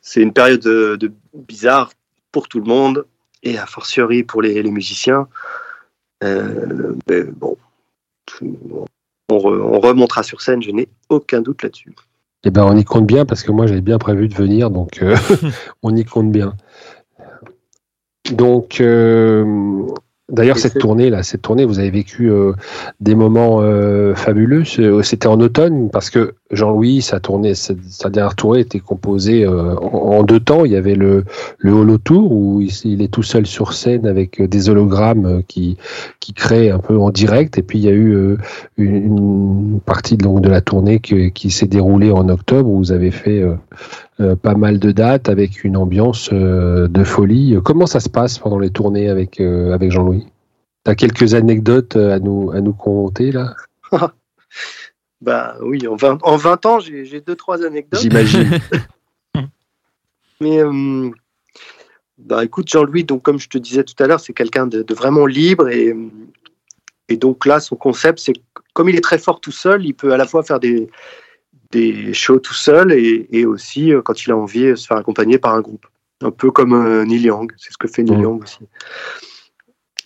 c'est 0.00 0.20
une 0.20 0.32
période 0.32 0.60
de, 0.60 0.96
de 0.96 1.10
bizarre 1.34 1.90
pour 2.30 2.46
tout 2.48 2.60
le 2.60 2.66
monde 2.66 3.06
et 3.42 3.58
a 3.58 3.66
fortiori 3.66 4.22
pour 4.22 4.40
les, 4.42 4.62
les 4.62 4.70
musiciens. 4.70 5.26
Euh, 6.22 6.94
mais 7.08 7.22
bon, 7.24 7.56
on, 8.40 9.36
re- 9.38 9.60
on 9.60 9.80
remontera 9.80 10.22
sur 10.22 10.40
scène, 10.40 10.62
je 10.62 10.70
n'ai 10.70 10.88
aucun 11.08 11.40
doute 11.40 11.62
là-dessus. 11.62 11.94
Eh 12.44 12.50
ben, 12.50 12.64
on 12.64 12.76
y 12.76 12.84
compte 12.84 13.06
bien 13.06 13.24
parce 13.24 13.42
que 13.42 13.50
moi 13.52 13.66
j'avais 13.66 13.80
bien 13.80 13.98
prévu 13.98 14.28
de 14.28 14.34
venir, 14.34 14.70
donc 14.70 15.02
euh, 15.02 15.16
on 15.82 15.96
y 15.96 16.04
compte 16.04 16.30
bien. 16.30 16.54
Donc, 18.30 18.80
euh, 18.80 19.44
d'ailleurs, 20.30 20.56
Et 20.56 20.60
cette 20.60 20.78
tournée 20.78 21.10
là, 21.10 21.22
cette 21.22 21.42
tournée, 21.42 21.64
vous 21.64 21.78
avez 21.78 21.90
vécu 21.90 22.30
euh, 22.30 22.52
des 23.00 23.14
moments 23.14 23.60
euh, 23.60 24.14
fabuleux. 24.14 24.64
C'était 25.02 25.26
en 25.26 25.40
automne 25.40 25.90
parce 25.90 26.10
que 26.10 26.34
Jean-Louis, 26.50 27.02
sa 27.02 27.20
tournée, 27.20 27.54
sa, 27.54 27.74
sa 27.88 28.10
dernière 28.10 28.34
tournée 28.34 28.60
était 28.60 28.78
composée 28.78 29.44
euh, 29.44 29.74
en, 29.76 30.18
en 30.18 30.22
deux 30.22 30.40
temps. 30.40 30.64
Il 30.64 30.72
y 30.72 30.76
avait 30.76 30.94
le, 30.94 31.24
le 31.58 31.72
holo 31.72 31.98
tour 31.98 32.32
où 32.32 32.60
il, 32.60 32.70
il 32.84 33.02
est 33.02 33.12
tout 33.12 33.22
seul 33.22 33.46
sur 33.46 33.72
scène 33.72 34.06
avec 34.06 34.40
des 34.40 34.68
hologrammes 34.68 35.42
qui 35.46 35.76
qui 36.20 36.32
créent 36.32 36.70
un 36.70 36.78
peu 36.78 36.96
en 36.98 37.10
direct. 37.10 37.58
Et 37.58 37.62
puis 37.62 37.78
il 37.78 37.84
y 37.84 37.88
a 37.88 37.92
eu 37.92 38.14
euh, 38.14 38.38
une, 38.76 38.96
une 38.96 39.80
partie 39.84 40.16
donc 40.16 40.40
de 40.40 40.48
la 40.48 40.60
tournée 40.60 41.00
qui, 41.00 41.32
qui 41.32 41.50
s'est 41.50 41.66
déroulée 41.66 42.10
en 42.10 42.28
octobre 42.28 42.70
où 42.70 42.78
vous 42.78 42.92
avez 42.92 43.10
fait 43.10 43.44
pas 44.18 44.54
mal 44.54 44.78
de 44.78 44.92
dates 44.92 45.28
avec 45.28 45.64
une 45.64 45.76
ambiance 45.76 46.30
euh, 46.32 46.86
de 46.88 47.04
folie. 47.04 47.56
Comment 47.64 47.86
ça 47.86 48.00
se 48.00 48.08
passe 48.08 48.38
pendant 48.38 48.58
les 48.58 48.70
tournées 48.70 49.08
avec 49.08 49.40
euh, 49.40 49.72
avec 49.72 49.90
Jean-Louis? 49.90 50.26
T'as 50.84 50.94
quelques 50.94 51.34
anecdotes 51.34 51.96
euh, 51.96 52.14
à 52.14 52.18
nous 52.18 52.52
à 52.52 52.60
nous 52.60 52.74
conter 52.74 53.32
là? 53.32 53.54
Bah 55.20 55.56
oui, 55.62 55.86
en 55.88 55.96
20, 55.96 56.18
en 56.22 56.36
20 56.36 56.66
ans, 56.66 56.80
j'ai 56.80 57.22
deux, 57.22 57.34
trois 57.34 57.64
anecdotes. 57.64 58.02
J'imagine. 58.02 58.60
Mais 60.40 60.58
euh, 60.58 61.10
bah 62.18 62.44
écoute, 62.44 62.68
Jean-Louis, 62.68 63.04
donc 63.04 63.22
comme 63.22 63.38
je 63.38 63.48
te 63.48 63.56
disais 63.56 63.84
tout 63.84 63.94
à 64.02 64.06
l'heure, 64.06 64.20
c'est 64.20 64.34
quelqu'un 64.34 64.66
de, 64.66 64.82
de 64.82 64.94
vraiment 64.94 65.24
libre 65.24 65.70
et, 65.70 65.96
et 67.08 67.16
donc 67.16 67.46
là, 67.46 67.58
son 67.58 67.76
concept, 67.76 68.18
c'est 68.18 68.34
comme 68.74 68.90
il 68.90 68.96
est 68.96 69.00
très 69.00 69.16
fort 69.16 69.40
tout 69.40 69.52
seul, 69.52 69.86
il 69.86 69.94
peut 69.94 70.12
à 70.12 70.18
la 70.18 70.26
fois 70.26 70.42
faire 70.42 70.60
des, 70.60 70.90
des 71.74 72.14
shows 72.14 72.38
tout 72.38 72.54
seul 72.54 72.92
et, 72.92 73.26
et 73.30 73.44
aussi, 73.46 73.92
euh, 73.92 74.02
quand 74.02 74.24
il 74.24 74.30
a 74.32 74.36
envie, 74.36 74.66
euh, 74.66 74.76
se 74.76 74.86
faire 74.86 74.96
accompagner 74.96 75.38
par 75.38 75.54
un 75.54 75.60
groupe. 75.60 75.86
Un 76.22 76.30
peu 76.30 76.50
comme 76.50 76.72
euh, 76.72 77.04
Neil 77.04 77.22
Young, 77.22 77.52
c'est 77.58 77.72
ce 77.72 77.78
que 77.78 77.88
fait 77.88 78.02
Neil. 78.02 78.20
Young 78.22 78.42
aussi. 78.42 78.60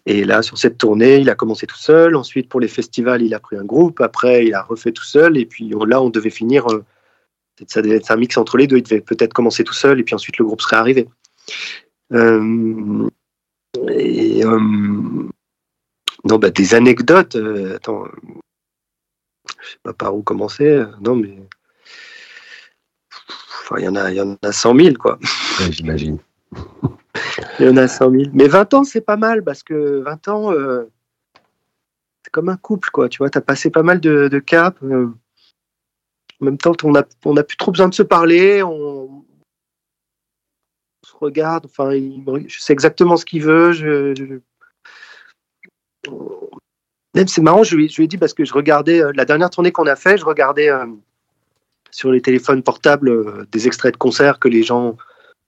Et 0.07 0.25
là, 0.25 0.41
sur 0.43 0.57
cette 0.57 0.79
tournée, 0.79 1.17
il 1.19 1.29
a 1.29 1.35
commencé 1.35 1.67
tout 1.67 1.77
seul. 1.77 2.17
Ensuite, 2.17 2.49
pour 2.49 2.61
les 2.61 2.69
festivals, 2.69 3.23
il 3.23 3.35
a 3.35 3.41
pris 3.41 3.57
un 3.59 3.65
groupe. 3.65 4.01
Après, 4.01 4.47
il 4.47 4.55
a 4.55 4.63
refait 4.63 4.93
tout 4.93 5.05
seul. 5.05 5.37
Et 5.37 5.45
puis 5.45 5.73
on- 5.75 5.85
là, 5.85 6.01
on 6.01 6.09
devait 6.11 6.31
finir. 6.31 6.67
euh, 6.73 6.83
ça 7.67 7.83
devait 7.83 7.97
être 7.97 8.11
un 8.11 8.17
mix 8.17 8.37
entre 8.39 8.57
les 8.57 8.67
deux. 8.67 8.79
Il 8.79 8.83
devait 8.85 9.03
peut-être 9.03 9.35
commencer 9.35 9.65
tout 9.65 9.75
seul 9.75 10.01
et 10.01 10.05
puis 10.05 10.15
ensuite 10.15 10.39
le 10.39 10.45
groupe 10.47 10.63
serait 10.63 10.77
arrivé. 10.77 11.09
Euh, 12.15 13.07
et 13.91 14.45
euh, 14.45 14.59
non, 16.25 16.39
bah, 16.39 16.51
des 16.51 16.75
anecdotes. 16.75 17.37
euh, 17.37 17.77
attends, 17.77 18.05
je 19.61 19.69
sais 19.73 19.79
pas 19.83 19.93
par 19.93 20.17
où 20.17 20.23
commencer. 20.23 20.85
Non, 21.03 21.17
mais 21.17 21.37
enfin, 23.71 23.81
il 23.81 23.85
y 23.85 23.89
en 23.89 23.97
a, 23.97 24.11
il 24.11 24.17
y 24.17 24.21
en 24.21 24.37
a 24.43 24.53
100 24.53 24.75
000 24.77 24.95
quoi. 24.97 25.19
Ouais, 25.61 25.73
J'imagine. 25.73 26.19
Il 27.59 27.67
y 27.67 27.69
en 27.69 27.77
a 27.77 27.89
100 27.89 28.11
000. 28.11 28.23
Mais 28.33 28.49
20 28.49 28.73
ans, 28.75 28.85
c'est 28.85 29.01
pas 29.01 29.17
mal 29.17 29.43
parce 29.45 29.63
que 29.63 30.01
20 30.01 30.29
ans, 30.29 30.53
euh, 30.53 30.85
c'est 32.25 32.31
comme 32.31 32.49
un 32.49 32.57
couple, 32.57 32.91
quoi. 32.91 33.09
Tu 33.09 33.19
vois, 33.19 33.31
tu 33.31 33.39
as 33.39 33.43
passé 33.43 33.71
pas 33.71 33.83
mal 33.83 34.01
de, 34.01 34.29
de 34.29 34.39
caps. 34.39 34.79
euh. 34.83 35.09
en 36.41 36.45
même 36.45 36.59
temps, 36.59 36.73
on 36.85 36.93
n'a 36.93 37.05
on 37.25 37.37
a 37.37 37.43
plus 37.43 37.57
trop 37.57 37.73
besoin 37.73 37.89
de 37.89 37.95
se 37.95 38.03
parler. 38.03 38.63
On, 38.63 38.71
on 38.73 39.25
se 41.05 41.17
regarde. 41.17 41.67
Enfin, 41.67 41.93
il 41.95 42.25
je 42.49 42.61
sais 42.61 42.73
exactement 42.73 43.17
ce 43.17 43.25
qu'il 43.25 43.43
veut. 43.43 43.73
Je, 43.73 44.15
je- 44.15 44.41
Même 47.15 47.27
c'est 47.29 47.43
marrant, 47.43 47.65
je 47.65 47.75
lui, 47.77 47.89
je 47.89 47.97
lui 47.97 48.05
ai 48.05 48.09
dit 48.09 48.19
parce 48.19 48.35
que 48.35 48.45
je 48.45 48.55
regardais 48.55 49.03
euh, 49.03 49.13
la 49.15 49.25
dernière 49.25 49.51
tournée 49.51 49.73
qu'on 49.73 49.87
a 49.87 49.97
fait, 49.97 50.17
je 50.19 50.25
regardais 50.25 50.69
sur 51.99 52.13
les 52.13 52.21
téléphones 52.23 52.63
portables 52.63 53.09
euh, 53.09 53.45
des 53.51 53.67
extraits 53.67 53.93
de 53.95 53.99
concerts 53.99 54.39
que 54.39 54.47
les 54.49 54.63
gens 54.63 54.97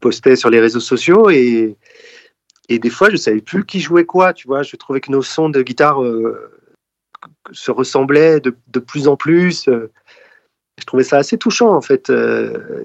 postaient 0.01 0.35
sur 0.35 0.51
les 0.51 0.59
réseaux 0.61 0.81
sociaux 0.81 1.31
et, 1.31 1.77
et 2.69 2.79
des 2.81 2.91
fois 2.91 3.09
je 3.09 3.17
savais 3.17 3.41
plus 3.41 3.65
qui 3.65 3.79
jouait 3.79 4.05
quoi, 4.05 4.33
tu 4.33 4.49
vois. 4.49 4.65
Je 4.65 4.75
trouvais 4.75 5.01
que 5.01 5.13
nos 5.13 5.23
sons 5.23 5.49
de 5.49 5.63
guitare 5.63 6.03
euh, 6.03 6.51
se 7.53 7.71
ressemblaient 7.71 8.41
de, 8.41 8.57
de 8.69 8.81
plus 8.81 9.07
en 9.07 9.17
plus. 9.17 9.69
euh. 9.69 9.93
Je 10.79 10.85
trouvais 10.87 11.05
ça 11.05 11.19
assez 11.19 11.39
touchant 11.39 11.73
en 11.73 11.81
fait. 11.83 12.11
euh. 12.11 12.83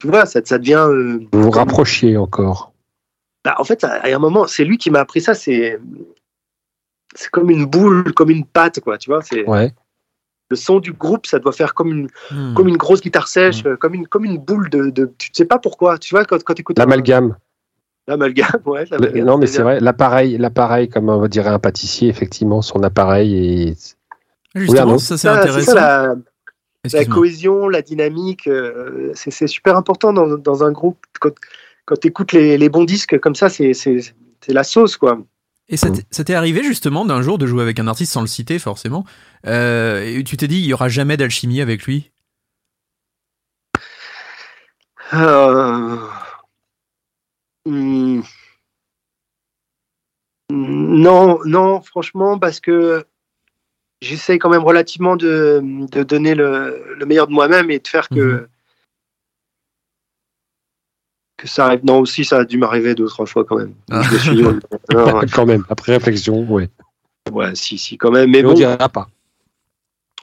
Tu 0.00 0.08
vois, 0.08 0.26
ça, 0.26 0.40
ça 0.44 0.58
devient. 0.58 0.86
euh, 0.88 1.20
Vous 1.32 1.42
vous 1.42 1.50
rapprochiez 1.50 2.16
encore. 2.16 2.72
bah, 3.44 3.54
en 3.58 3.64
fait, 3.64 3.84
à 3.84 4.06
un 4.06 4.18
moment, 4.18 4.46
c'est 4.48 4.64
lui 4.64 4.78
qui 4.78 4.90
m'a 4.90 5.00
appris 5.00 5.20
ça. 5.20 5.34
C'est 5.34 5.78
c'est 7.14 7.30
comme 7.30 7.50
une 7.50 7.64
boule, 7.66 8.12
comme 8.14 8.30
une 8.30 8.44
pâte, 8.46 8.80
quoi. 8.80 8.96
Tu 8.98 9.10
vois, 9.10 9.22
c'est 9.22 9.44
Ouais. 9.48 9.72
Le 10.50 10.56
son 10.56 10.78
du 10.80 10.92
groupe, 10.92 11.26
ça 11.26 11.38
doit 11.38 11.52
faire 11.52 11.74
comme 11.74 11.92
une 11.92 12.08
Hmm. 12.30 12.54
comme 12.54 12.68
une 12.68 12.76
grosse 12.76 13.00
guitare 13.00 13.28
sèche, 13.28 13.64
euh, 13.66 13.76
comme 13.76 13.94
une 13.94 14.06
comme 14.06 14.24
une 14.24 14.38
boule 14.38 14.70
de, 14.70 14.90
de 14.90 15.12
tu 15.18 15.30
sais 15.32 15.44
pas 15.44 15.58
pourquoi. 15.58 15.98
Tu 15.98 16.14
vois 16.14 16.24
quand 16.24 16.42
quand 16.42 16.58
écoutes 16.58 16.78
L'amalgame. 16.78 17.36
l'amalgame, 18.06 18.60
ouais. 18.66 18.84
Le- 18.90 19.22
Non, 19.24 19.36
mais 19.38 19.46
c'est 19.46 19.62
vrai. 19.62 19.80
L'appareil, 19.80 20.38
l'appareil, 20.38 20.88
comme 20.88 21.08
on 21.10 21.26
dirait 21.28 21.50
un 21.50 21.58
pâtissier, 21.58 22.08
effectivement, 22.08 22.62
son 22.62 22.82
appareil 22.82 23.68
est. 23.70 23.96
Justement, 24.54 24.98
ça 24.98 25.16
c'est 25.18 25.28
Ça, 25.28 25.34
c'est 25.34 25.40
intéressant. 25.48 25.72
ça, 25.72 26.14
la, 26.94 27.04
cohésion, 27.04 27.68
la 27.68 27.82
dynamique, 27.82 28.46
euh, 28.48 29.10
c'est 29.14 29.30
c'est 29.30 29.46
super 29.46 29.76
important 29.76 30.12
dans, 30.14 30.38
dans 30.38 30.64
un 30.64 30.72
groupe. 30.72 30.98
Quand, 31.20 31.32
quand 31.84 31.96
tu 32.00 32.08
écoutes 32.08 32.32
les, 32.32 32.56
les 32.56 32.68
bons 32.70 32.84
disques 32.84 33.18
comme 33.18 33.34
ça, 33.34 33.48
c'est 33.50 33.74
c'est- 33.74 34.14
c'est 34.40 34.52
la 34.54 34.64
sauce, 34.64 34.96
quoi. 34.96 35.18
Et 35.70 35.76
ça 35.76 35.90
t'est- 35.90 36.06
ça 36.10 36.24
t'est 36.24 36.34
arrivé 36.34 36.62
justement 36.62 37.04
d'un 37.04 37.20
jour 37.22 37.36
de 37.38 37.46
jouer 37.46 37.62
avec 37.62 37.78
un 37.78 37.86
artiste 37.88 38.12
sans 38.12 38.22
le 38.22 38.26
citer 38.26 38.58
forcément. 38.58 39.04
Euh, 39.46 40.02
et 40.02 40.24
tu 40.24 40.36
t'es 40.36 40.48
dit 40.48 40.58
il 40.58 40.64
y 40.66 40.72
aura 40.72 40.88
jamais 40.88 41.16
d'alchimie 41.16 41.60
avec 41.60 41.84
lui? 41.84 42.10
Euh, 45.12 45.96
hmm. 47.66 48.22
Non, 50.50 51.38
non, 51.44 51.80
franchement, 51.82 52.38
parce 52.38 52.60
que 52.60 53.04
j'essaye 54.00 54.38
quand 54.38 54.48
même 54.50 54.64
relativement 54.64 55.16
de, 55.16 55.60
de 55.62 56.02
donner 56.02 56.34
le, 56.34 56.94
le 56.98 57.06
meilleur 57.06 57.26
de 57.26 57.32
moi-même 57.32 57.70
et 57.70 57.78
de 57.78 57.86
faire 57.88 58.08
que, 58.08 58.48
que 61.38 61.48
ça 61.48 61.64
arrive. 61.66 61.80
Non, 61.84 62.00
aussi, 62.00 62.24
ça 62.26 62.40
a 62.40 62.44
dû 62.44 62.58
m'arriver 62.58 62.94
deux, 62.94 63.06
trois 63.06 63.24
fois 63.24 63.44
quand 63.44 63.56
même. 63.56 63.72
Ah. 63.90 64.02
Je 64.02 64.12
me 64.12 64.18
suis 64.18 64.34
dit, 64.36 64.44
ouais, 64.44 64.52
non, 64.92 65.18
ouais, 65.18 65.26
quand 65.32 65.46
même, 65.46 65.64
après 65.70 65.92
réflexion, 65.94 66.42
ouais. 66.52 66.68
ouais, 67.32 67.54
si, 67.54 67.78
si, 67.78 67.96
quand 67.96 68.10
même. 68.10 68.30
Mais 68.30 68.42
Mais 68.42 68.48
on 68.48 68.50
bon, 68.50 68.54
dira 68.54 68.88
pas. 68.90 69.08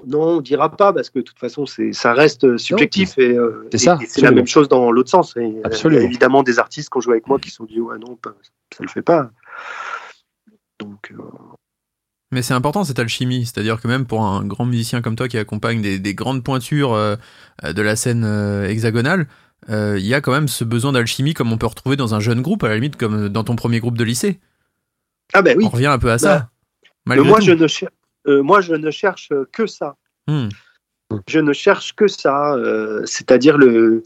non, 0.05 0.22
on 0.38 0.41
dira 0.41 0.70
pas 0.76 0.93
parce 0.93 1.09
que 1.09 1.20
de 1.20 1.24
toute 1.24 1.39
façon, 1.39 1.66
c'est, 1.66 1.93
ça 1.93 2.13
reste 2.13 2.58
subjectif 2.58 3.17
et, 3.17 3.36
euh, 3.36 3.67
C'est 3.71 3.78
ça, 3.79 3.97
et 4.01 4.05
c'est 4.05 4.21
la 4.21 4.32
même 4.32 4.46
chose 4.46 4.67
dans 4.67 4.92
l'autre 4.92 5.09
sens. 5.09 5.36
Et, 5.37 5.39
euh, 5.39 5.62
Absolument. 5.63 6.00
il 6.00 6.04
y 6.04 6.05
a 6.05 6.08
évidemment 6.09 6.43
des 6.43 6.59
artistes 6.59 6.89
qui 6.92 6.97
ont 6.97 7.01
joué 7.01 7.13
avec 7.13 7.28
moi 7.28 7.39
qui 7.39 7.50
se 7.50 7.55
sont 7.55 7.66
dit 7.66 7.79
ouais 7.79 7.97
non, 7.97 8.17
ça 8.24 8.83
le 8.83 8.89
fait 8.89 9.01
pas. 9.01 9.32
Donc 10.79 11.12
euh, 11.13 11.24
Mais 12.33 12.42
c'est 12.42 12.54
important 12.54 12.83
cette 12.83 13.00
alchimie, 13.00 13.46
c'est-à-dire 13.46 13.79
que 13.79 13.87
même 13.87 14.05
pour 14.05 14.24
un 14.24 14.46
grand 14.46 14.66
musicien 14.66 15.01
comme 15.01 15.16
toi 15.16 15.29
qui 15.29 15.37
accompagne 15.37 15.82
des, 15.82 16.00
des 16.00 16.13
grandes 16.13 16.43
pointures 16.43 16.93
euh, 16.93 17.16
euh, 17.63 17.71
de 17.71 17.82
la 17.82 17.96
scène 17.96 18.25
euh, 18.25 18.67
hexagonale, 18.67 19.21
euh, 19.21 19.25
il 19.70 20.05
y 20.05 20.13
a 20.13 20.21
quand 20.21 20.32
même 20.32 20.47
ce 20.47 20.63
besoin 20.63 20.92
d'alchimie 20.92 21.33
comme 21.33 21.51
on 21.51 21.58
peut 21.58 21.66
retrouver 21.67 21.96
dans 21.96 22.13
un 22.16 22.20
jeune 22.20 22.42
groupe, 22.42 22.63
à 22.63 22.70
la 22.70 22.75
limite 22.75 22.97
comme 22.97 23.29
dans 23.29 23.43
ton 23.43 23.55
premier 23.55 23.79
groupe 23.79 23.97
de 23.97 24.04
lycée. 24.04 24.39
ah 25.33 25.42
ben 25.42 25.58
oui. 25.58 25.66
On 25.66 25.70
revient 25.70 25.87
un 25.87 26.00
peu 26.00 26.12
à 26.12 26.17
ça. 26.17 26.50
Bah, 27.05 27.16
moi, 27.17 27.39
tout. 27.39 27.46
je 27.46 27.51
ne 27.51 27.67
cher- 27.67 27.89
euh, 28.28 28.42
moi, 28.42 28.62
je 28.62 28.74
ne 28.74 28.89
cherche 28.92 29.29
que 29.51 29.67
ça. 29.67 29.96
Hmm. 30.28 30.50
Je 31.28 31.39
ne 31.39 31.54
cherche 31.54 31.96
que 31.96 32.08
ça, 32.08 32.55
euh, 32.55 33.04
c'est-à-dire 33.05 33.58
le 33.58 34.01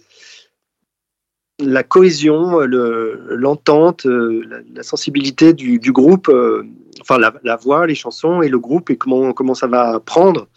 la 1.61 1.83
cohésion, 1.83 2.59
le- 2.59 3.35
l'entente, 3.35 4.05
euh, 4.05 4.43
la, 4.49 4.57
la 4.73 4.83
sensibilité 4.83 5.53
du, 5.53 5.77
du 5.79 5.91
groupe, 5.91 6.29
euh, 6.29 6.63
enfin 7.01 7.17
la, 7.17 7.33
la 7.43 7.57
voix, 7.57 7.85
les 7.85 7.95
chansons 7.95 8.41
et 8.41 8.47
le 8.49 8.59
groupe 8.59 8.89
et 8.89 8.97
comment 8.97 9.33
comment 9.33 9.53
ça 9.55 9.67
va 9.67 9.99
prendre. 9.99 10.47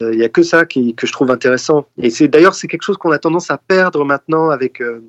Il 0.00 0.16
n'y 0.18 0.24
a 0.24 0.28
que 0.30 0.42
ça 0.42 0.64
qui, 0.64 0.94
que 0.94 1.06
je 1.06 1.12
trouve 1.12 1.30
intéressant. 1.30 1.86
Et 1.98 2.08
c'est 2.10 2.28
d'ailleurs 2.28 2.54
c'est 2.54 2.68
quelque 2.68 2.82
chose 2.82 2.96
qu'on 2.96 3.10
a 3.10 3.18
tendance 3.18 3.50
à 3.50 3.58
perdre 3.58 4.04
maintenant 4.04 4.48
avec 4.50 4.80
euh, 4.80 5.00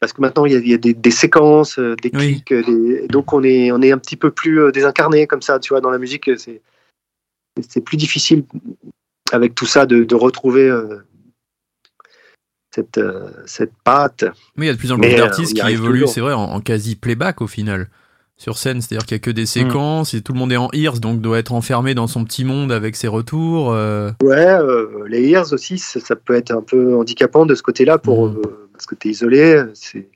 parce 0.00 0.12
que 0.12 0.20
maintenant 0.22 0.46
il 0.46 0.52
y 0.52 0.56
a, 0.56 0.58
il 0.58 0.68
y 0.68 0.74
a 0.74 0.78
des, 0.78 0.94
des 0.94 1.10
séquences, 1.10 1.78
euh, 1.78 1.94
des 2.02 2.10
clics, 2.18 2.52
euh, 2.52 2.62
des- 2.62 3.08
donc 3.08 3.32
on 3.32 3.42
est 3.44 3.70
on 3.70 3.82
est 3.82 3.92
un 3.92 3.98
petit 3.98 4.16
peu 4.16 4.30
plus 4.30 4.60
euh, 4.60 4.72
désincarné 4.72 5.26
comme 5.26 5.42
ça, 5.42 5.58
tu 5.58 5.74
vois, 5.74 5.80
dans 5.80 5.90
la 5.90 5.98
musique, 5.98 6.28
euh, 6.28 6.36
c'est 6.36 6.62
c'est 7.68 7.82
plus 7.82 7.98
difficile 7.98 8.44
avec 9.32 9.54
tout 9.54 9.66
ça 9.66 9.84
de, 9.86 10.04
de 10.04 10.14
retrouver 10.14 10.68
euh, 10.68 10.98
cette 12.74 12.96
euh, 12.98 13.30
cette 13.46 13.72
patte. 13.84 14.24
Mais 14.56 14.66
il 14.66 14.68
y 14.68 14.70
a 14.70 14.74
de 14.74 14.78
plus 14.78 14.92
en 14.92 14.98
plus 14.98 15.08
euh, 15.12 15.18
d'artistes 15.18 15.52
qui 15.54 15.60
évoluent, 15.74 16.00
c'est 16.08 16.20
vrai, 16.22 16.32
en, 16.32 16.42
en 16.44 16.60
quasi 16.60 16.96
playback 16.96 17.42
au 17.42 17.46
final. 17.46 17.88
Sur 18.38 18.58
scène, 18.58 18.80
c'est-à-dire 18.80 19.06
qu'il 19.06 19.14
y 19.14 19.20
a 19.20 19.22
que 19.22 19.30
des 19.30 19.46
séquences 19.46 20.14
et 20.14 20.22
tout 20.22 20.32
le 20.32 20.38
monde 20.38 20.52
est 20.52 20.56
en 20.56 20.68
ears, 20.72 20.98
donc 20.98 21.20
doit 21.20 21.38
être 21.38 21.52
enfermé 21.52 21.94
dans 21.94 22.06
son 22.08 22.24
petit 22.24 22.44
monde 22.44 22.72
avec 22.72 22.96
ses 22.96 23.06
retours. 23.08 23.72
euh. 23.72 24.10
Ouais, 24.22 24.36
euh, 24.46 25.04
les 25.06 25.28
ears 25.28 25.52
aussi, 25.52 25.78
ça, 25.78 26.00
ça 26.00 26.16
peut 26.16 26.34
être 26.34 26.50
un 26.50 26.62
peu 26.62 26.96
handicapant 26.96 27.46
de 27.46 27.54
ce 27.54 27.62
côté-là 27.62 27.98
pour 27.98 28.28
Mhm. 28.28 28.38
euh, 28.38 28.68
parce 28.72 28.86
que 28.86 28.94
tu 28.96 29.08
es 29.08 29.10
isolé. 29.12 29.62
C'est 29.74 30.08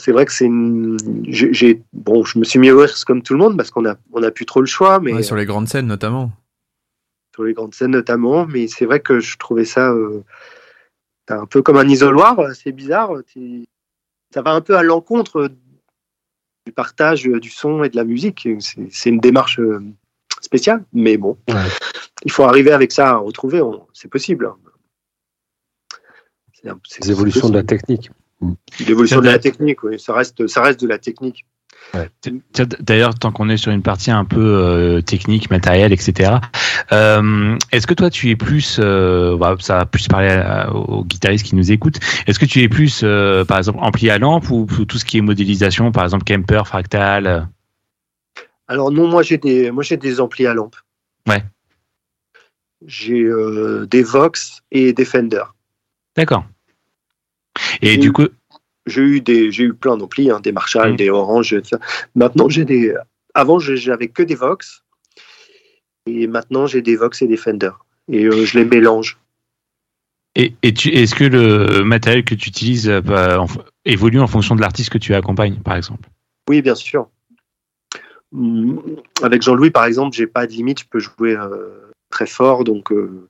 c'est 0.00 0.12
vrai 0.12 0.26
que 0.26 0.32
c'est 0.32 0.44
une. 0.44 0.96
j'ai- 1.28 1.82
bon, 1.92 2.24
je 2.24 2.38
me 2.38 2.44
suis 2.44 2.58
mis 2.58 2.70
aux 2.70 2.82
ears 2.82 3.04
comme 3.06 3.22
tout 3.22 3.32
le 3.32 3.38
monde 3.38 3.56
parce 3.56 3.70
qu'on 3.70 3.86
a 3.86 3.96
on 4.12 4.22
a 4.22 4.30
plus 4.30 4.44
trop 4.46 4.60
le 4.60 4.66
choix, 4.66 5.00
mais 5.00 5.12
Ouais, 5.14 5.22
sur 5.22 5.34
les 5.36 5.46
grandes 5.46 5.68
scènes 5.68 5.86
notamment. 5.86 6.30
sur 7.34 7.44
les 7.44 7.54
grandes 7.54 7.74
scènes 7.74 7.92
notamment. 7.92 8.46
Mais 8.46 8.66
c'est 8.68 8.84
vrai 8.84 9.00
que 9.00 9.18
je 9.20 9.38
trouvais 9.38 9.64
ça 9.64 9.90
euh, 9.92 10.22
un 11.30 11.46
peu 11.46 11.62
comme 11.62 11.76
un 11.78 11.88
isoloir. 11.88 12.36
C'est 12.54 12.72
bizarre. 12.72 13.12
Ça 14.34 14.42
va 14.42 14.50
un 14.52 14.60
peu 14.60 14.76
à 14.76 14.82
l'encontre 14.82 15.50
du 16.68 16.72
partage 16.72 17.26
euh, 17.26 17.40
du 17.40 17.48
son 17.48 17.82
et 17.82 17.88
de 17.88 17.96
la 17.96 18.04
musique. 18.04 18.46
C'est 18.90 19.08
une 19.08 19.20
démarche 19.20 19.58
euh, 19.58 19.82
spéciale, 20.42 20.84
mais 20.92 21.16
bon, 21.16 21.38
il 22.26 22.30
faut 22.30 22.44
arriver 22.44 22.72
avec 22.72 22.92
ça 22.92 23.08
à 23.12 23.16
retrouver. 23.16 23.62
on- 23.62 23.86
C'est 23.94 24.08
possible. 24.10 24.52
C'est 26.84 27.08
évolutions 27.10 27.48
de 27.48 27.54
la 27.54 27.62
technique. 27.64 28.10
L'évolution 28.86 29.20
de 29.20 29.26
la 29.26 29.38
technique, 29.38 29.82
oui, 29.82 29.98
ça 29.98 30.12
reste, 30.12 30.46
ça 30.46 30.60
reste 30.62 30.80
de 30.80 30.86
la 30.88 30.98
technique. 30.98 31.46
D'ailleurs, 32.80 33.14
tant 33.14 33.32
qu'on 33.32 33.48
est 33.48 33.56
sur 33.56 33.72
une 33.72 33.82
partie 33.82 34.10
un 34.10 34.24
peu 34.24 34.40
euh, 34.40 35.00
technique, 35.00 35.50
matérielle, 35.50 35.92
etc. 35.92 36.32
euh, 36.92 37.56
Est-ce 37.72 37.86
que 37.86 37.94
toi, 37.94 38.10
tu 38.10 38.28
es 38.30 38.36
plus, 38.36 38.78
euh, 38.78 39.36
bah, 39.38 39.56
ça 39.58 39.78
va 39.78 39.86
plus 39.86 40.06
parler 40.06 40.28
à- 40.28 40.70
aux 40.72 41.04
guitaristes 41.04 41.46
qui 41.46 41.56
nous 41.56 41.72
écoutent. 41.72 41.98
Est-ce 42.26 42.38
que 42.38 42.44
tu 42.44 42.60
es 42.62 42.68
plus, 42.68 43.00
euh, 43.04 43.44
par 43.44 43.58
exemple, 43.58 43.78
ampli 43.80 44.10
à 44.10 44.18
lampe 44.18 44.50
ou 44.50 44.66
tout 44.66 44.98
ce 44.98 45.04
qui 45.04 45.18
est 45.18 45.22
modélisation, 45.22 45.90
par 45.90 46.04
exemple 46.04 46.24
Kemper, 46.24 46.62
Fractal 46.66 47.48
Alors 48.68 48.90
non, 48.92 49.08
moi 49.08 49.22
j'ai 49.22 49.38
des, 49.38 49.70
moi 49.70 49.82
j'ai 49.82 49.96
des 49.96 50.20
amplis 50.20 50.46
à 50.46 50.52
lampe. 50.54 50.76
Ouais. 51.26 51.42
J'ai 52.86 53.26
des 53.90 54.02
Vox 54.02 54.60
et 54.70 54.92
des 54.92 55.04
Fender. 55.04 55.42
D'accord. 56.16 56.44
Et 57.82 57.96
du 57.96 58.12
coup, 58.12 58.28
j'ai 58.88 59.02
eu 59.02 59.20
des, 59.20 59.50
j'ai 59.52 59.64
eu 59.64 59.74
plein 59.74 59.96
d'amplis, 59.96 60.30
hein, 60.30 60.40
des 60.40 60.52
Marshall, 60.52 60.90
Mhm. 60.92 60.96
des 60.96 61.10
Orange. 61.10 61.50
tout 61.62 61.68
ça. 61.68 61.78
Maintenant 62.14 62.48
j'ai 62.48 62.64
des, 62.64 62.94
avant 63.34 63.58
j'avais 63.58 64.08
que 64.08 64.22
des 64.22 64.34
Vox 64.34 64.82
et 66.06 66.26
maintenant 66.26 66.66
j'ai 66.66 66.82
des 66.82 66.96
Vox 66.96 67.22
et 67.22 67.26
des 67.26 67.36
Fender 67.36 67.70
et 68.10 68.24
euh, 68.24 68.44
je 68.44 68.58
les 68.58 68.64
mélange. 68.64 69.18
et, 70.34 70.54
est-ce 70.62 71.14
que 71.14 71.24
le 71.24 71.82
matériel 71.84 72.24
que 72.24 72.34
tu 72.34 72.48
utilises 72.48 72.88
euh, 72.88 73.00
bah, 73.00 73.40
en- 73.40 73.46
évolue 73.84 74.20
en 74.20 74.26
fonction 74.26 74.54
de 74.56 74.60
l'artiste 74.60 74.90
que 74.90 74.98
tu 74.98 75.14
accompagnes, 75.14 75.56
par 75.56 75.76
exemple? 75.76 76.08
Oui, 76.48 76.62
bien 76.62 76.74
sûr. 76.74 77.08
Hum, 78.34 78.80
Avec 79.22 79.42
Jean-Louis, 79.42 79.70
par 79.70 79.84
exemple, 79.86 80.14
j'ai 80.16 80.26
pas 80.26 80.46
de 80.46 80.52
limite, 80.52 80.80
je 80.80 80.84
peux 80.88 80.98
jouer 81.00 81.34
euh, 81.36 81.90
très 82.10 82.26
fort, 82.26 82.64
donc 82.64 82.92
euh, 82.92 83.28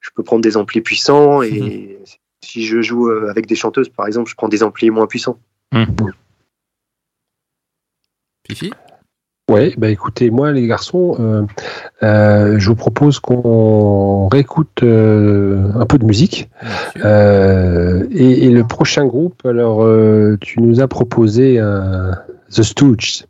je 0.00 0.10
peux 0.14 0.22
prendre 0.22 0.42
des 0.42 0.56
amplis 0.56 0.80
puissants 0.82 1.42
et 1.42 1.98
si 2.44 2.64
je 2.64 2.80
joue 2.82 3.08
euh, 3.08 3.30
avec 3.30 3.46
des 3.46 3.56
chanteuses, 3.56 3.88
par 3.88 4.06
exemple, 4.06 4.30
je 4.30 4.36
prends 4.36 4.48
des 4.48 4.62
amplis 4.62 4.90
moins 4.90 5.06
puissants. 5.06 5.38
Fifi? 8.46 8.70
Ouais, 9.50 9.74
bah 9.76 9.90
écoutez, 9.90 10.30
moi 10.30 10.52
les 10.52 10.66
garçons, 10.66 11.16
euh, 11.20 11.42
euh, 12.02 12.58
je 12.58 12.66
vous 12.66 12.74
propose 12.74 13.18
qu'on 13.20 14.26
réécoute 14.28 14.82
euh, 14.82 15.70
un 15.74 15.84
peu 15.84 15.98
de 15.98 16.06
musique. 16.06 16.48
Euh, 17.04 18.06
et, 18.10 18.46
et 18.46 18.50
le 18.50 18.66
prochain 18.66 19.04
groupe, 19.04 19.44
alors 19.44 19.84
euh, 19.84 20.38
tu 20.40 20.60
nous 20.60 20.80
as 20.80 20.88
proposé 20.88 21.58
un- 21.58 22.12
The 22.50 22.62
Stooges 22.62 23.24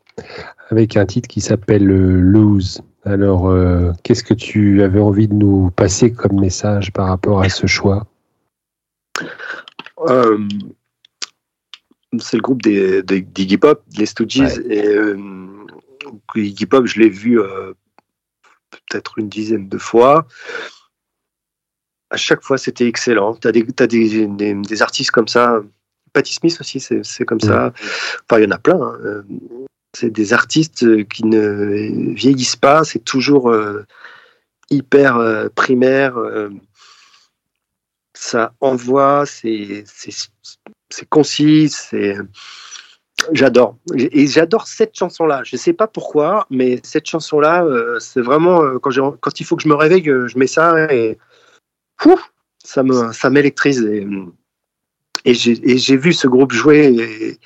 avec 0.71 0.97
un 0.97 1.07
titre 1.07 1.29
qui 1.29 1.41
s'appelle 1.41 1.91
euh, 1.91 2.21
Lose. 2.21 2.81
Alors, 3.05 3.49
euh, 3.49 3.93
qu'est-ce 4.03 4.23
que 4.23 4.35
tu 4.35 4.83
avais 4.83 5.01
envie 5.01 5.29
de 5.29 5.35
nous 5.35 5.71
passer 5.71 6.13
comme 6.13 6.41
message 6.41 6.93
par 6.93 7.09
rapport 7.09 7.41
à 7.41 7.49
ce 7.49 7.67
choix? 7.67 8.07
C'est 12.21 12.37
le 12.37 12.43
groupe 12.43 12.63
des, 12.63 13.03
des, 13.03 13.21
d'Iggy 13.23 13.59
Pop, 13.59 13.83
les 13.97 14.07
Stooges. 14.07 14.61
Et 14.69 14.87
euh, 14.87 15.17
Iggy 16.35 16.67
Pop, 16.67 16.87
je 16.87 17.01
l'ai 17.01 17.09
vu 17.09 17.41
euh, 17.41 17.73
peut-être 18.71 19.19
une 19.19 19.29
dizaine 19.29 19.69
de 19.69 19.79
fois. 19.79 20.27
À 22.11 22.17
chaque 22.17 22.43
fois, 22.43 22.59
c'était 22.59 22.87
excellent. 22.87 23.35
Tu 23.35 23.49
as, 23.49 23.53
des, 23.53 23.67
t'as 23.67 23.87
des, 23.87 24.83
artistes 24.83 25.11
comme 25.11 25.29
ça. 25.29 25.63
Patti 26.13 26.35
Smith 26.35 26.57
aussi, 26.61 26.79
c'est, 26.79 27.05
c'est 27.05 27.25
comme 27.25 27.41
ça. 27.41 27.73
Enfin, 28.31 28.41
il 28.41 28.45
y 28.45 28.47
en 28.47 28.53
a 28.53 28.59
plein. 28.59 28.81
hein. 28.81 28.97
Euh, 29.05 29.23
C'est 29.97 30.11
des 30.11 30.33
artistes 30.33 30.85
euh, 30.85 31.03
qui 31.03 31.25
ne 31.25 32.13
vieillissent 32.15 32.57
pas. 32.57 32.85
C'est 32.85 33.05
toujours 33.05 33.51
euh, 33.51 33.85
hyper 34.71 35.17
euh, 35.17 35.49
primaire. 35.55 36.17
Euh, 38.15 38.19
ça 38.19 38.55
envoie, 38.61 39.25
c'est 39.27 39.85
concis, 41.09 41.69
c'est 41.69 42.17
j'adore 43.33 43.77
et 43.97 44.27
j'adore 44.27 44.67
cette 44.67 44.97
chanson 44.97 45.27
là. 45.27 45.43
Je 45.45 45.57
sais 45.57 45.73
pas 45.73 45.87
pourquoi, 45.87 46.47
mais 46.51 46.81
cette 46.83 47.07
chanson 47.07 47.41
là, 47.41 47.67
c'est 48.01 48.21
vraiment 48.21 48.63
euh, 48.63 48.79
quand 48.79 49.41
il 49.41 49.47
faut 49.47 49.57
que 49.57 49.63
je 49.63 49.69
me 49.69 49.75
réveille, 49.75 50.09
euh, 50.09 50.29
je 50.29 50.39
mets 50.39 50.47
ça 50.47 50.93
et 50.93 51.19
ça 52.65 52.83
me 52.83 53.13
ça 53.13 53.31
m'électrise 53.31 53.83
et, 53.83 54.07
et 55.25 55.35
j'ai 55.35 55.97
vu 55.97 56.13
ce 56.13 56.27
groupe 56.27 56.53
jouer. 56.53 57.39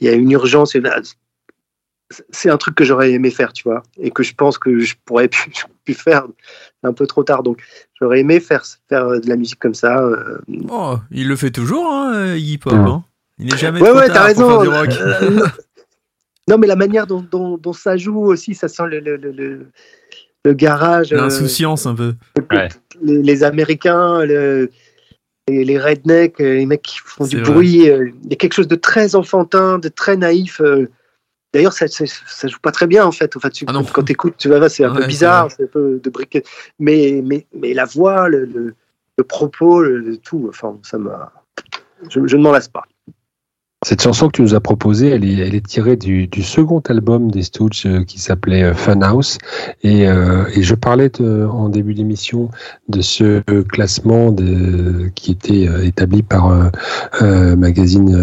Il 0.00 0.06
y 0.06 0.10
a 0.10 0.12
une 0.12 0.30
urgence. 0.30 0.76
C'est 2.30 2.50
un 2.50 2.56
truc 2.56 2.74
que 2.74 2.84
j'aurais 2.84 3.12
aimé 3.12 3.30
faire, 3.30 3.52
tu 3.52 3.64
vois, 3.64 3.82
et 4.00 4.10
que 4.10 4.22
je 4.22 4.34
pense 4.34 4.56
que 4.58 4.78
je 4.80 4.94
pourrais 5.04 5.28
plus, 5.28 5.50
plus 5.84 5.94
faire 5.94 6.24
un 6.82 6.92
peu 6.92 7.06
trop 7.06 7.22
tard. 7.24 7.42
Donc, 7.42 7.60
j'aurais 8.00 8.20
aimé 8.20 8.40
faire, 8.40 8.64
faire 8.88 9.20
de 9.20 9.28
la 9.28 9.36
musique 9.36 9.58
comme 9.58 9.74
ça. 9.74 9.98
euh, 10.02 10.38
Oh, 10.70 10.96
il 11.10 11.28
le 11.28 11.36
fait 11.36 11.50
toujours, 11.50 11.86
hein, 11.92 12.34
Iggy 12.34 12.58
Pop. 12.58 12.72
hein. 12.74 13.04
Il 13.38 13.46
n'est 13.46 13.56
jamais 13.56 13.80
Ouais, 13.80 13.88
trop 13.90 13.98
ouais, 13.98 14.06
tard 14.08 14.26
t'as 14.26 14.34
pour 14.34 14.48
raison. 14.48 14.62
faire 14.62 14.62
du 14.62 14.68
rock. 14.68 15.00
Euh, 15.00 15.46
non, 16.48 16.58
mais 16.58 16.66
la 16.66 16.76
manière 16.76 17.06
dont, 17.06 17.20
dont, 17.30 17.58
dont 17.58 17.72
ça 17.72 17.96
joue 17.96 18.18
aussi, 18.24 18.54
ça 18.54 18.68
sent 18.68 18.84
le, 18.90 19.00
le, 19.00 19.16
le, 19.16 19.30
le- 19.32 19.66
le 20.44 20.52
garage. 20.54 21.12
euh, 21.12 21.16
L'insouciance 21.16 21.84
un 21.86 21.94
peu. 21.94 22.14
les, 23.02 23.22
les 23.22 23.44
Américains, 23.44 24.24
le- 24.24 24.70
les, 25.48 25.64
les 25.64 25.78
rednecks, 25.78 26.40
euh, 26.40 26.54
les 26.54 26.66
mecs 26.66 26.82
qui 26.82 26.98
font 27.04 27.26
du 27.26 27.40
vrai. 27.40 27.52
bruit. 27.52 27.90
euh, 27.90 28.10
Il 28.24 28.30
y 28.30 28.32
a 28.32 28.36
quelque 28.36 28.54
chose 28.54 28.68
de 28.68 28.76
très 28.76 29.14
enfantin, 29.14 29.78
de 29.78 29.88
très 29.88 30.16
naïf. 30.16 30.60
euh. 30.62 30.88
D'ailleurs, 31.52 31.72
ça, 31.72 31.88
ça, 31.88 32.04
ça 32.06 32.48
joue 32.48 32.58
pas 32.60 32.72
très 32.72 32.86
bien 32.86 33.06
en 33.06 33.12
fait. 33.12 33.36
Enfin, 33.36 33.48
tu, 33.50 33.64
quand 33.64 34.02
tu 34.04 34.12
écoutes, 34.12 34.36
tu 34.36 34.48
vas, 34.48 34.68
c'est 34.68 34.84
un 34.84 34.92
Ouais, 34.92 35.00
peu 35.00 35.06
bizarre, 35.06 35.50
c'est 35.50 35.64
un 35.64 35.66
peu 35.66 36.00
de 36.02 36.10
briquet. 36.10 36.42
Mais, 36.78 37.22
mais, 37.24 37.46
mais 37.54 37.72
la 37.74 37.84
voix, 37.86 38.28
le, 38.28 38.44
le, 38.44 38.74
le 39.16 39.24
propos, 39.24 39.82
le 39.82 40.16
tout, 40.18 40.46
enfin, 40.48 40.78
ça 40.82 40.98
m'a. 40.98 41.32
Je, 42.10 42.20
je 42.26 42.36
ne 42.36 42.42
m'en 42.42 42.52
lasse 42.52 42.68
pas. 42.68 42.84
Cette 43.88 44.02
chanson 44.02 44.26
que 44.26 44.32
tu 44.32 44.42
nous 44.42 44.54
as 44.54 44.60
proposée, 44.60 45.08
elle 45.08 45.24
est, 45.24 45.38
elle 45.38 45.54
est 45.54 45.66
tirée 45.66 45.96
du, 45.96 46.26
du 46.26 46.42
second 46.42 46.80
album 46.90 47.30
des 47.30 47.42
Stooges 47.42 47.86
euh, 47.86 48.04
qui 48.04 48.20
s'appelait 48.20 48.62
euh, 48.62 48.74
Funhouse. 48.74 49.38
Et, 49.82 50.06
euh, 50.06 50.44
et 50.54 50.62
je 50.62 50.74
parlais 50.74 51.10
en 51.22 51.70
début 51.70 51.94
d'émission 51.94 52.50
de 52.90 53.00
ce 53.00 53.40
classement 53.62 54.30
de, 54.30 55.10
qui 55.14 55.30
était 55.30 55.66
euh, 55.66 55.86
établi 55.86 56.22
par 56.22 56.70
euh, 57.22 57.56
magazine 57.56 58.14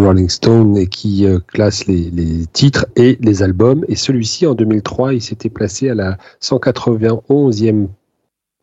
Rolling 0.00 0.28
Stone 0.28 0.76
et 0.76 0.86
qui 0.86 1.26
classe 1.48 1.88
les, 1.88 2.12
les 2.12 2.46
titres 2.52 2.86
et 2.94 3.18
les 3.20 3.42
albums. 3.42 3.84
Et 3.88 3.96
celui-ci, 3.96 4.46
en 4.46 4.54
2003, 4.54 5.14
il 5.14 5.20
s'était 5.20 5.50
placé 5.50 5.90
à 5.90 5.96
la 5.96 6.18
191e 6.40 7.88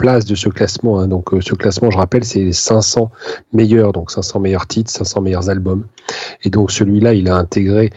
place 0.01 0.25
de 0.25 0.35
ce 0.35 0.49
classement. 0.49 0.99
hein. 0.99 1.07
Donc 1.07 1.33
euh, 1.33 1.41
ce 1.41 1.53
classement, 1.53 1.91
je 1.91 1.97
rappelle, 1.97 2.23
c'est 2.25 2.39
les 2.39 2.53
500 2.53 3.11
meilleurs, 3.53 3.93
donc 3.93 4.11
500 4.11 4.39
meilleurs 4.39 4.67
titres, 4.67 4.89
500 4.91 5.21
meilleurs 5.21 5.49
albums. 5.49 5.85
Et 6.43 6.49
donc 6.49 6.71
celui-là, 6.71 7.13
il 7.13 7.29
a 7.29 7.35
intégré, 7.35 7.91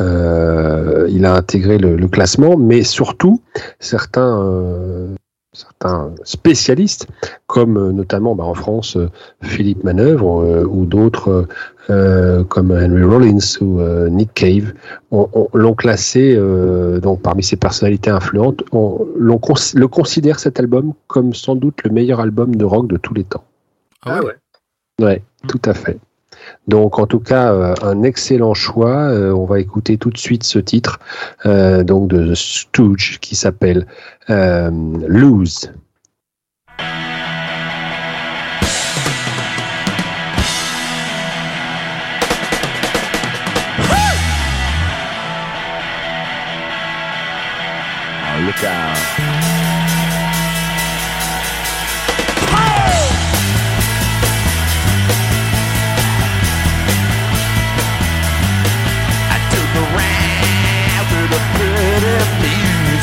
euh, 0.00 1.06
il 1.10 1.24
a 1.26 1.34
intégré 1.34 1.78
le, 1.78 2.08
classement, 2.08 2.56
mais 2.56 2.82
surtout 2.82 3.42
certains. 3.78 4.42
euh, 4.42 5.14
certains 5.52 6.12
spécialistes, 6.22 7.06
comme 7.46 7.76
euh, 7.76 7.92
notamment 7.92 8.34
bah, 8.36 8.44
en 8.44 8.54
France 8.54 8.96
euh, 8.96 9.08
Philippe 9.42 9.82
Manœuvre 9.82 10.42
euh, 10.42 10.64
ou 10.64 10.86
d'autres 10.86 11.48
euh, 11.90 12.44
comme 12.44 12.70
Henry 12.70 13.02
Rollins 13.02 13.38
ou 13.60 13.80
euh, 13.80 14.08
Nick 14.08 14.32
Cave, 14.34 14.72
on- 15.10 15.28
on- 15.32 15.48
l'ont 15.54 15.74
classé 15.74 16.34
euh, 16.36 17.00
donc 17.00 17.22
parmi 17.22 17.42
ces 17.42 17.56
personnalités 17.56 18.10
influentes, 18.10 18.62
on, 18.70 19.04
cons- 19.38 19.54
le 19.74 19.88
considère 19.88 20.38
cet 20.38 20.60
album 20.60 20.92
comme 21.08 21.34
sans 21.34 21.56
doute 21.56 21.82
le 21.84 21.90
meilleur 21.90 22.20
album 22.20 22.54
de 22.54 22.64
rock 22.64 22.86
de 22.86 22.96
tous 22.96 23.14
les 23.14 23.24
temps. 23.24 23.44
Ah 24.02 24.20
ouais. 24.22 24.36
Ouais, 25.00 25.22
tout 25.48 25.60
à 25.64 25.74
fait. 25.74 25.98
Donc 26.68 26.98
en 26.98 27.06
tout 27.06 27.20
cas, 27.20 27.52
euh, 27.52 27.74
un 27.82 28.02
excellent 28.02 28.54
choix. 28.54 28.96
Euh, 28.96 29.32
on 29.32 29.44
va 29.44 29.60
écouter 29.60 29.98
tout 29.98 30.10
de 30.10 30.18
suite 30.18 30.44
ce 30.44 30.58
titre 30.58 31.00
euh, 31.46 31.82
donc 31.82 32.08
de 32.08 32.32
The 32.32 32.34
Stooge 32.34 33.18
qui 33.20 33.34
s'appelle 33.34 33.86
Lose. 34.28 35.72
Ah, 48.62 49.09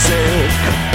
music. 0.09 0.86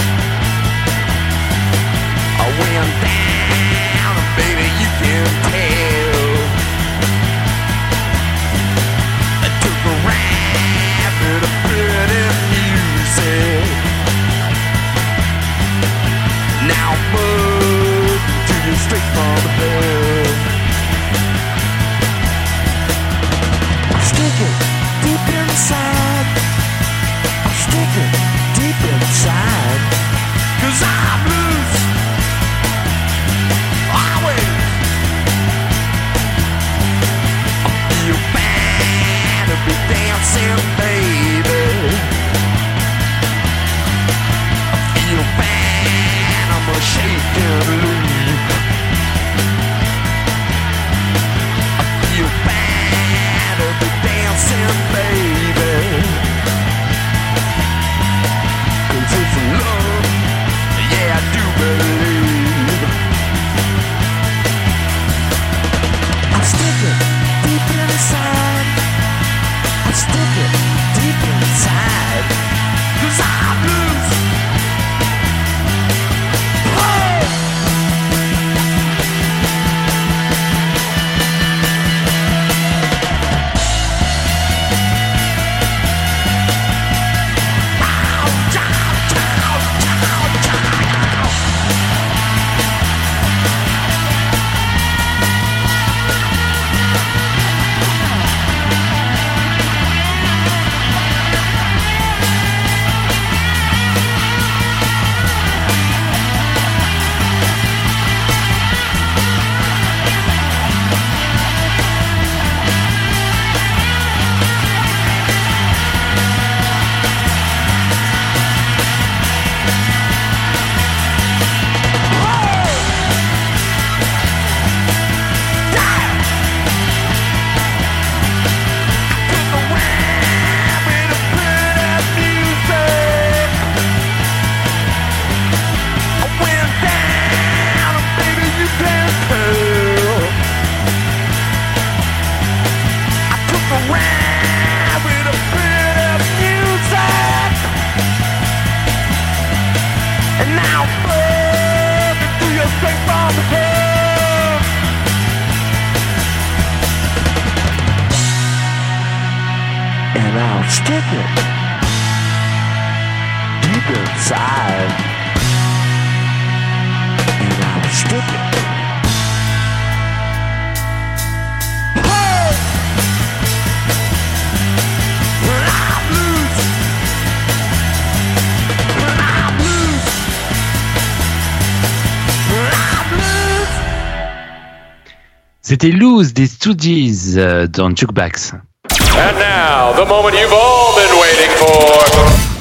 C'était 185.72 185.90
Loose 185.90 186.34
des 186.34 186.48
Stooges 186.48 187.38
euh, 187.38 187.66
dans 187.66 187.96
Jukebox. 187.96 188.52
And 188.52 189.38
now, 189.38 189.94
the 189.94 190.06
moment 190.06 190.28
you've 190.34 190.52
all 190.52 190.94
been 190.94 191.18
waiting 191.18 191.50
for. 191.56 192.04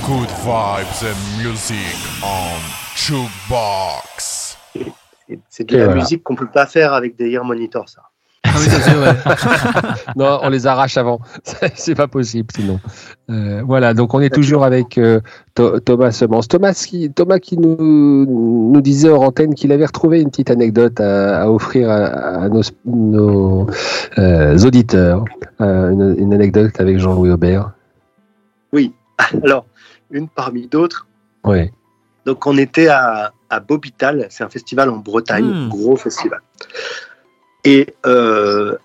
Good 0.07 0.29
vibes 0.45 1.03
and 1.03 1.43
music 1.43 1.97
on 2.23 2.55
Jukebox. 2.95 4.57
C'est 5.49 5.67
de 5.67 5.75
la 5.75 5.85
voilà. 5.87 6.01
musique 6.01 6.23
qu'on 6.23 6.35
peut 6.35 6.47
pas 6.47 6.65
faire 6.65 6.93
avec 6.93 7.17
des 7.17 7.27
ear 7.31 7.43
monitors, 7.43 7.89
ça. 7.89 8.10
Ah 8.43 8.49
oui, 8.57 8.65
ça 8.65 8.79
c'est 8.81 8.93
vrai. 8.95 9.15
non, 10.15 10.39
on 10.41 10.49
les 10.49 10.65
arrache 10.67 10.97
avant. 10.97 11.19
C'est 11.75 11.93
pas 11.95 12.07
possible 12.07 12.49
sinon. 12.55 12.79
Euh, 13.29 13.61
voilà, 13.65 13.93
donc 13.93 14.13
on 14.15 14.19
est 14.19 14.33
toujours 14.33 14.63
avec 14.65 14.97
euh, 14.97 15.21
Tho- 15.55 15.79
Thomas 15.79 16.11
Semence. 16.11 16.47
Thomas 16.47 16.73
qui, 16.73 17.11
Thomas 17.11 17.37
qui 17.39 17.57
nous, 17.57 17.77
nous 18.25 18.81
disait 18.81 19.09
hors 19.09 19.21
antenne 19.21 19.53
qu'il 19.53 19.71
avait 19.71 19.85
retrouvé 19.85 20.21
une 20.21 20.29
petite 20.31 20.49
anecdote 20.49 20.99
à, 20.99 21.43
à 21.43 21.49
offrir 21.49 21.89
à, 21.89 22.05
à 22.43 22.49
nos, 22.49 22.61
nos, 22.85 23.67
euh, 24.17 24.57
auditeurs. 24.59 25.23
Euh, 25.61 25.91
une, 25.91 26.15
une 26.17 26.33
anecdote 26.33 26.73
avec 26.79 26.97
Jean-Louis 26.97 27.29
Aubert. 27.29 27.71
Oui. 28.73 28.91
Alors, 29.43 29.65
une 30.09 30.27
parmi 30.27 30.67
d'autres. 30.67 31.05
Oui. 31.45 31.69
Donc, 32.25 32.45
on 32.47 32.57
était 32.57 32.87
à, 32.87 33.31
à 33.51 33.59
Bobital, 33.59 34.25
c'est 34.29 34.43
un 34.43 34.49
festival 34.49 34.89
en 34.89 34.97
Bretagne, 34.97 35.45
Hmm. 35.45 35.69
gros 35.69 35.95
festival. 35.95 36.39
Et 37.63 37.93
euh, 38.05 38.75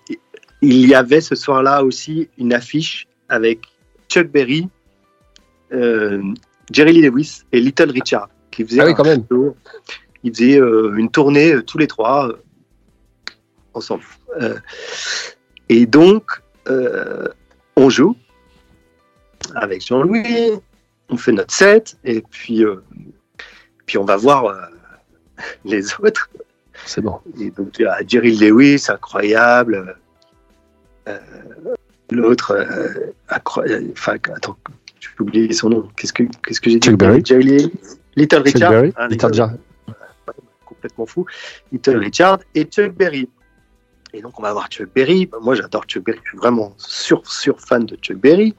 il 0.61 0.87
y 0.87 0.93
avait 0.93 1.21
ce 1.21 1.35
soir-là 1.35 1.83
aussi 1.83 2.29
une 2.37 2.53
affiche 2.53 3.07
avec 3.29 3.61
Chuck 4.09 4.27
Berry, 4.27 4.69
euh, 5.73 6.21
Jerry 6.71 6.93
Lee 6.93 7.01
Lewis 7.01 7.41
et 7.51 7.59
Little 7.59 7.91
Richard 7.91 8.29
qui 8.51 8.63
faisaient 8.63 8.81
Ah 8.81 8.85
oui, 8.85 8.91
un 8.91 8.95
quand 8.95 9.05
même. 9.05 9.25
show. 9.29 9.55
Ils 10.23 10.33
faisaient 10.33 10.59
euh, 10.59 10.95
une 10.97 11.09
tournée 11.09 11.61
tous 11.65 11.77
les 11.77 11.87
trois 11.87 12.31
ensemble. 13.73 14.03
Et 15.69 15.85
donc, 15.85 16.41
on 17.75 17.89
joue 17.89 18.15
avec 19.55 19.85
Jean-Louis, 19.85 20.51
on 21.09 21.17
fait 21.17 21.31
notre 21.31 21.53
set 21.53 21.97
et 22.03 22.21
puis, 22.21 22.63
puis 23.85 23.97
on 23.97 24.05
va 24.05 24.17
voir 24.17 24.69
les 25.65 25.93
autres. 25.95 26.29
C'est 26.87 27.01
bon. 27.01 27.19
Et 27.39 27.51
donc, 27.51 27.79
a 27.81 27.99
Jerry 28.07 28.35
Lewis, 28.35 28.85
incroyable. 28.89 29.95
Euh, 31.07 31.17
L'autre, 32.09 32.51
euh, 32.51 33.11
incroyable. 33.29 33.87
Enfin, 33.91 34.13
attends, 34.33 34.57
j'ai 34.99 35.09
oublié 35.19 35.51
son 35.53 35.69
nom. 35.69 35.89
Qu'est-ce 35.95 36.13
que, 36.13 36.23
qu'est-ce 36.45 36.61
que 36.61 36.69
j'ai 36.69 36.79
dit 36.79 36.87
Chuck 36.87 36.97
Berry. 36.97 37.21
Jerry 37.23 37.43
Lewis. 37.43 37.71
Little 38.15 38.41
Richard. 38.41 38.71
Berry. 38.71 38.93
hein, 38.97 39.07
Little 39.09 39.25
Richard. 39.27 39.51
complètement 40.65 41.05
fou. 41.05 41.25
Little 41.71 41.97
Richard 41.97 42.39
et 42.55 42.63
Chuck 42.63 42.93
Berry. 42.93 43.29
Et 44.13 44.21
donc, 44.21 44.39
on 44.39 44.41
va 44.41 44.53
voir 44.53 44.67
Chuck 44.69 44.89
Berry. 44.95 45.29
Moi, 45.41 45.55
j'adore 45.55 45.83
Chuck 45.85 46.03
Berry. 46.03 46.19
Je 46.23 46.29
suis 46.29 46.37
vraiment 46.37 46.73
sur, 46.77 47.29
sur 47.29 47.59
fan 47.59 47.85
de 47.85 47.95
Chuck 47.97 48.17
Berry. 48.17 48.55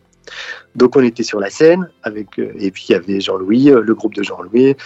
Donc 0.74 0.96
on 0.96 1.02
était 1.02 1.22
sur 1.22 1.40
la 1.40 1.50
scène 1.50 1.88
avec 2.02 2.38
euh, 2.38 2.52
et 2.58 2.70
puis 2.70 2.86
il 2.88 2.92
y 2.92 2.94
avait 2.94 3.20
Jean-Louis, 3.20 3.70
euh, 3.70 3.80
le 3.80 3.94
groupe 3.94 4.14
de 4.14 4.22
Jean-Louis. 4.22 4.76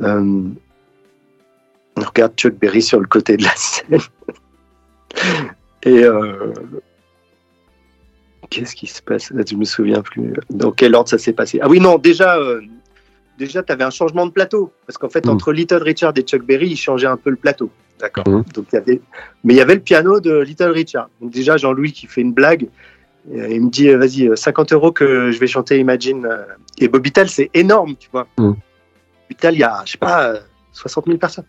Euh, 0.00 0.42
regarde 2.06 2.32
Chuck 2.36 2.54
Berry 2.54 2.82
sur 2.82 3.00
le 3.00 3.06
côté 3.06 3.36
de 3.36 3.42
la 3.44 3.54
scène. 3.56 3.98
et 5.82 6.04
euh, 6.04 6.52
qu'est-ce 8.50 8.74
qui 8.74 8.86
se 8.86 9.02
passe? 9.02 9.30
Là, 9.30 9.42
Je 9.48 9.54
me 9.56 9.64
souviens 9.64 10.02
plus. 10.02 10.32
Dans 10.50 10.72
quel 10.72 10.94
ordre 10.94 11.08
ça 11.08 11.18
s'est 11.18 11.32
passé? 11.32 11.58
Ah 11.62 11.68
oui, 11.68 11.80
non, 11.80 11.98
déjà, 11.98 12.36
euh, 12.38 12.60
déjà, 13.38 13.62
tu 13.62 13.72
avais 13.72 13.84
un 13.84 13.90
changement 13.90 14.26
de 14.26 14.32
plateau 14.32 14.72
parce 14.86 14.98
qu'en 14.98 15.08
fait, 15.08 15.24
Mm. 15.26 15.30
entre 15.30 15.52
Little 15.52 15.82
Richard 15.82 16.12
et 16.16 16.22
Chuck 16.22 16.42
Berry, 16.44 16.68
ils 16.70 16.76
changeaient 16.76 17.06
un 17.06 17.16
peu 17.16 17.30
le 17.30 17.36
plateau. 17.36 17.70
D'accord. 17.98 18.28
Mm. 18.28 18.44
Donc 18.54 18.66
il 18.72 18.74
y 18.74 18.78
avait, 18.78 19.00
mais 19.44 19.54
il 19.54 19.56
y 19.56 19.60
avait 19.60 19.74
le 19.74 19.80
piano 19.80 20.20
de 20.20 20.38
Little 20.40 20.70
Richard. 20.70 21.08
Donc 21.20 21.30
déjà, 21.32 21.56
Jean-Louis 21.56 21.92
qui 21.92 22.06
fait 22.06 22.20
une 22.22 22.32
blague. 22.32 22.68
euh, 23.34 23.48
Il 23.50 23.62
me 23.64 23.70
dit, 23.70 23.88
vas-y, 23.90 24.26
euh, 24.28 24.36
50 24.36 24.72
euros 24.72 24.92
que 24.92 25.30
je 25.30 25.38
vais 25.38 25.46
chanter 25.46 25.78
Imagine. 25.78 26.26
Et 26.78 26.88
Bobital, 26.88 27.28
c'est 27.28 27.50
énorme, 27.54 27.94
tu 27.98 28.08
vois. 28.10 28.26
Mm. 28.38 28.52
Bobital, 29.28 29.54
il 29.54 29.60
y 29.60 29.64
a, 29.64 29.82
je 29.84 29.92
sais 29.92 29.98
pas, 29.98 30.28
euh, 30.32 30.40
60 30.72 31.06
000 31.06 31.18
personnes. 31.18 31.44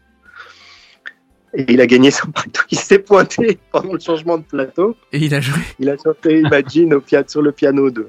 Et 1.53 1.65
il 1.73 1.81
a 1.81 1.87
gagné 1.87 2.11
son. 2.11 2.27
Donc 2.27 2.63
il 2.71 2.79
s'est 2.79 2.99
pointé 2.99 3.59
pendant 3.71 3.93
le 3.93 3.99
changement 3.99 4.37
de 4.37 4.43
plateau. 4.43 4.95
Et 5.11 5.17
il 5.19 5.33
a 5.35 5.41
joué. 5.41 5.59
Il 5.79 5.89
a 5.89 5.97
chanté 5.97 6.39
Imagine 6.39 6.93
au 6.93 7.01
pia- 7.01 7.27
sur 7.27 7.41
le 7.41 7.51
piano 7.51 7.89
de, 7.89 8.07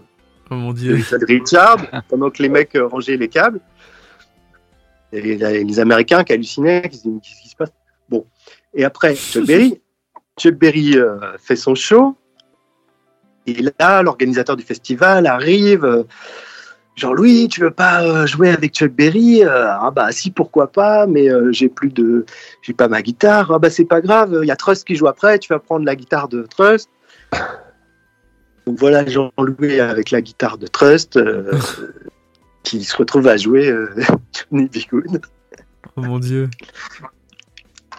Oh 0.50 0.54
mon 0.54 0.72
de 0.72 0.78
dieu. 0.78 0.94
Little 0.94 1.24
Richard 1.26 1.78
pendant 2.08 2.30
que 2.30 2.42
les 2.42 2.48
mecs 2.48 2.74
euh, 2.76 2.86
rangeaient 2.86 3.16
les 3.16 3.28
câbles. 3.28 3.60
Et 5.12 5.20
les, 5.20 5.64
les 5.64 5.80
Américains 5.80 6.24
qui 6.24 6.32
hallucinaient, 6.32 6.88
qui 6.88 6.96
se 6.98 7.02
disaient, 7.02 7.14
Mais 7.14 7.20
qu'est-ce 7.20 7.42
qui 7.42 7.48
se 7.48 7.56
passe? 7.56 7.72
Bon. 8.08 8.26
Et 8.74 8.84
après, 8.84 9.14
Chuck 9.32 9.44
Berry, 9.46 9.80
Chuck 10.38 10.54
Berry 10.54 10.96
euh, 10.96 11.16
fait 11.38 11.56
son 11.56 11.74
show. 11.74 12.16
Et 13.46 13.54
là, 13.80 14.02
l'organisateur 14.02 14.56
du 14.56 14.62
festival 14.62 15.26
arrive. 15.26 15.84
euh, 15.84 16.04
Jean-Louis, 16.94 17.48
tu 17.48 17.60
veux 17.62 17.70
pas 17.70 18.02
euh, 18.02 18.26
jouer 18.26 18.50
avec 18.50 18.74
Chuck 18.74 18.92
Berry 18.92 19.44
Euh, 19.44 19.66
Ah 19.68 19.90
bah 19.90 20.12
si, 20.12 20.30
pourquoi 20.30 20.70
pas, 20.70 21.06
mais 21.06 21.30
euh, 21.30 21.50
j'ai 21.50 21.68
plus 21.68 21.88
de, 21.88 22.26
j'ai 22.60 22.74
pas 22.74 22.88
ma 22.88 23.02
guitare. 23.02 23.50
Ah 23.50 23.58
bah 23.58 23.70
c'est 23.70 23.86
pas 23.86 24.00
grave, 24.00 24.38
il 24.42 24.46
y 24.46 24.50
a 24.50 24.56
Trust 24.56 24.86
qui 24.86 24.94
joue 24.94 25.06
après, 25.06 25.38
tu 25.38 25.52
vas 25.52 25.58
prendre 25.58 25.86
la 25.86 25.96
guitare 25.96 26.28
de 26.28 26.42
Trust. 26.42 26.90
Donc 28.66 28.78
voilà 28.78 29.04
Jean-Louis 29.06 29.80
avec 29.80 30.10
la 30.10 30.20
guitare 30.20 30.58
de 30.58 30.66
Trust 30.66 31.16
euh, 31.16 31.52
qui 32.62 32.84
se 32.84 32.96
retrouve 32.96 33.26
à 33.26 33.36
jouer 33.36 33.68
euh, 33.68 33.90
Johnny. 34.50 34.70
Oh 35.96 36.02
mon 36.02 36.18
dieu. 36.18 36.48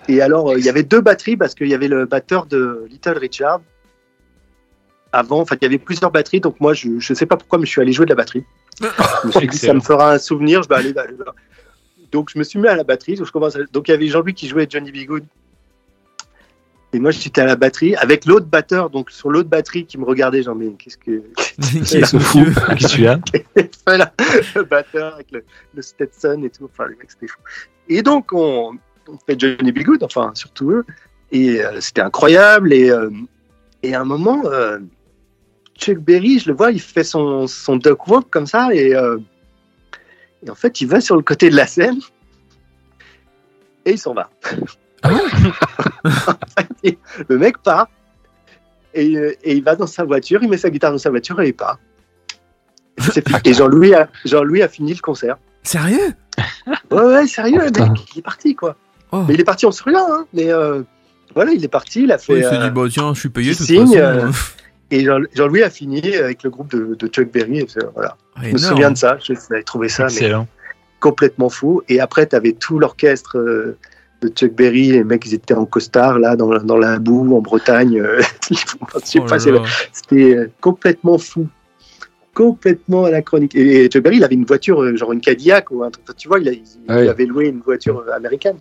Et 0.07 0.22
alors 0.22 0.52
euh, 0.52 0.60
il 0.60 0.65
y 0.65 0.70
avait 0.70 0.84
deux 0.84 1.02
batteries 1.02 1.38
parce 1.38 1.53
qu'il 1.53 1.68
y 1.68 1.74
avait 1.74 1.88
le 1.88 2.06
batteur 2.06 2.45
de 2.45 2.86
Little 2.90 3.18
Richard. 3.18 3.61
Avant, 5.11 5.41
enfin, 5.41 5.56
il 5.61 5.64
y 5.64 5.68
avait 5.68 5.78
plusieurs 5.78 6.10
batteries, 6.10 6.40
donc 6.40 6.60
moi, 6.60 6.74
je 6.74 6.88
ne 6.88 6.99
sais 6.99 7.28
pas 7.28 7.38
pourquoi, 7.38 7.60
mais 7.60 7.68
je 7.68 7.70
suis 7.70 7.82
allé 7.82 7.91
jouer 7.91 8.06
de 8.06 8.10
la 8.10 8.15
batterie. 8.15 8.44
Je 8.81 9.27
me 9.27 9.31
suis 9.31 9.47
dit, 9.47 9.57
ça 9.57 9.73
me 9.73 9.79
fera 9.81 10.13
un 10.13 10.17
souvenir, 10.19 10.63
je 10.63 10.69
vais 10.69 10.75
aller 10.75 10.93
là. 10.93 11.05
là. 11.05 11.33
Donc, 12.11 12.29
je 12.33 12.37
me 12.39 12.43
suis 12.43 12.59
mis 12.59 12.67
à 12.67 12.75
la 12.75 12.83
batterie. 12.83 13.15
Donc, 13.15 13.27
je 13.27 13.31
commence 13.31 13.55
à- 13.55 13.63
donc 13.71 13.87
il 13.87 13.91
y 13.91 13.93
avait 13.93 14.07
Jean-Louis 14.07 14.33
qui 14.33 14.47
jouait 14.47 14.67
Johnny 14.69 14.91
B. 14.91 15.05
Good. 15.07 15.23
Et 16.95 16.99
moi, 16.99 17.09
j'étais 17.09 17.41
à 17.41 17.45
la 17.45 17.55
batterie 17.55 17.95
avec 17.95 18.25
l'autre 18.25 18.45
batteur, 18.45 18.91
donc 18.91 19.09
sur 19.09 19.31
l'autre 19.31 19.49
batterie 19.49 19.85
qui 19.87 19.97
me 19.97 20.05
regardait, 20.05 20.43
genre, 20.43 20.55
mais 20.55 20.69
qu'est-ce 20.77 20.97
que. 20.97 21.23
Qui 21.83 21.97
est 21.97 22.05
ce 22.05 22.19
fou? 22.19 22.45
Qui 22.77 22.85
tu 22.85 23.07
as? 23.07 23.19
Voilà, 23.87 24.13
le 24.55 24.63
batteur 24.63 25.15
avec 25.15 25.31
le, 25.31 25.43
le 25.73 25.81
Stetson 25.81 26.41
et 26.43 26.49
tout. 26.51 26.65
Enfin, 26.71 26.85
le 26.85 26.95
mec, 26.97 27.09
c'était 27.09 27.27
fou. 27.27 27.39
Et 27.89 28.03
donc, 28.03 28.31
on, 28.31 28.73
on 29.07 29.17
fait 29.25 29.39
Johnny 29.39 29.71
B. 29.71 29.79
Good, 29.79 30.03
enfin, 30.03 30.31
surtout 30.35 30.69
eux. 30.71 30.85
Et 31.31 31.65
euh, 31.65 31.81
c'était 31.81 32.01
incroyable. 32.01 32.71
Et, 32.71 32.91
euh, 32.91 33.09
et 33.81 33.95
à 33.95 34.01
un 34.01 34.05
moment, 34.05 34.43
euh, 34.45 34.77
Chuck 35.77 35.97
Berry, 35.97 36.39
je 36.39 36.49
le 36.49 36.55
vois, 36.55 36.71
il 36.71 36.79
fait 36.79 37.03
son, 37.03 37.47
son 37.47 37.75
duck 37.77 38.07
walk 38.07 38.29
comme 38.29 38.45
ça. 38.45 38.69
Et, 38.73 38.95
euh, 38.95 39.17
et 40.45 40.49
en 40.49 40.55
fait, 40.55 40.81
il 40.81 40.87
va 40.87 41.01
sur 41.01 41.15
le 41.15 41.21
côté 41.23 41.49
de 41.49 41.55
la 41.55 41.67
scène. 41.67 41.99
Et 43.85 43.91
il 43.91 43.97
s'en 43.97 44.13
va. 44.13 44.29
le 47.27 47.37
mec 47.37 47.57
part. 47.57 47.87
Et, 48.93 49.17
euh, 49.17 49.35
et 49.43 49.55
il 49.55 49.63
va 49.63 49.75
dans 49.75 49.87
sa 49.87 50.03
voiture, 50.03 50.43
il 50.43 50.49
met 50.49 50.57
sa 50.57 50.69
guitare 50.69 50.91
dans 50.91 50.97
sa 50.97 51.09
voiture 51.09 51.41
et 51.41 51.49
il 51.49 51.53
part. 51.53 51.79
Et 53.45 53.53
Jean-Louis 53.53 53.93
a, 53.95 54.67
fini 54.67 54.93
le 54.93 54.99
concert. 54.99 55.37
Sérieux? 55.63 56.13
Ouais, 56.91 57.01
ouais, 57.01 57.27
sérieux, 57.27 57.59
le 57.59 57.65
Putain. 57.65 57.89
mec, 57.89 58.01
il 58.15 58.19
est 58.19 58.21
parti, 58.23 58.55
quoi. 58.55 58.75
Oh. 59.11 59.23
Mais 59.27 59.33
il 59.33 59.41
est 59.41 59.45
parti 59.45 59.65
en 59.65 59.71
souriant, 59.71 60.05
hein. 60.11 60.25
Mais 60.33 60.51
euh, 60.51 60.83
voilà, 61.33 61.51
il 61.51 61.63
est 61.63 61.69
parti, 61.69 62.03
il 62.03 62.11
a 62.11 62.17
fait. 62.17 62.33
Ouais, 62.33 62.39
il 62.39 62.43
s'est 62.43 62.55
euh, 62.55 62.65
dit, 62.65 62.71
bah 62.71 62.83
tiens, 62.89 63.13
je 63.13 63.19
suis 63.19 63.29
payé 63.29 63.51
de 63.51 63.57
toute 63.57 63.65
signe, 63.65 63.97
façon. 63.97 64.31
Et 64.95 65.03
Jean- 65.06 65.26
Jean-Louis 65.34 65.64
a 65.64 65.70
fini 65.70 66.15
avec 66.15 66.44
le 66.44 66.49
groupe 66.49 66.72
de, 66.72 66.95
de 66.95 67.07
Chuck 67.07 67.32
Berry. 67.32 67.65
Voilà. 67.94 68.15
Je 68.41 68.53
me 68.53 68.57
souviens 68.70 68.91
de 68.91 68.98
ça, 68.98 69.18
j'avais 69.20 69.64
trouvé 69.64 69.90
ça 69.90 70.06
mais 70.06 70.11
complètement 70.99 71.49
fou. 71.49 71.82
Et 71.90 71.99
après, 71.99 72.28
tu 72.28 72.36
avais 72.36 72.53
tout 72.53 72.80
l'orchestre 72.80 73.38
euh, 73.38 73.78
de 74.22 74.30
Chuck 74.30 74.53
Berry, 74.53 74.91
les 74.91 75.03
mecs, 75.03 75.26
ils 75.26 75.34
étaient 75.34 75.53
en 75.53 75.65
costard, 75.65 76.18
là, 76.20 76.36
dans, 76.36 76.57
dans 76.64 76.78
la 76.78 76.98
boue, 76.99 77.36
en 77.36 77.41
Bretagne. 77.41 77.99
euh, 77.99 78.22
Oh 78.95 78.99
c'était 79.91 80.36
euh, 80.36 80.52
complètement 80.61 81.18
fou. 81.18 81.48
Complètement 82.34 83.06
anachronique. 83.06 83.53
Et, 83.56 83.84
et 83.86 83.88
Chuck 83.90 84.02
Berry, 84.03 84.18
il 84.18 84.24
avait 84.24 84.36
une 84.36 84.45
voiture, 84.45 84.95
genre 84.98 85.11
une 85.14 85.22
Cadillac 85.22 85.70
ou 85.72 85.84
un 85.84 85.91
truc. 85.91 86.06
Tu 86.18 86.28
vois, 86.28 86.40
il, 86.40 86.48
a- 86.49 86.52
il- 86.53 86.64
oui. 86.90 87.03
il 87.03 87.10
avait 87.10 87.26
loué 87.26 87.48
une 87.48 87.60
voiture 87.60 88.03
américaine. 88.15 88.57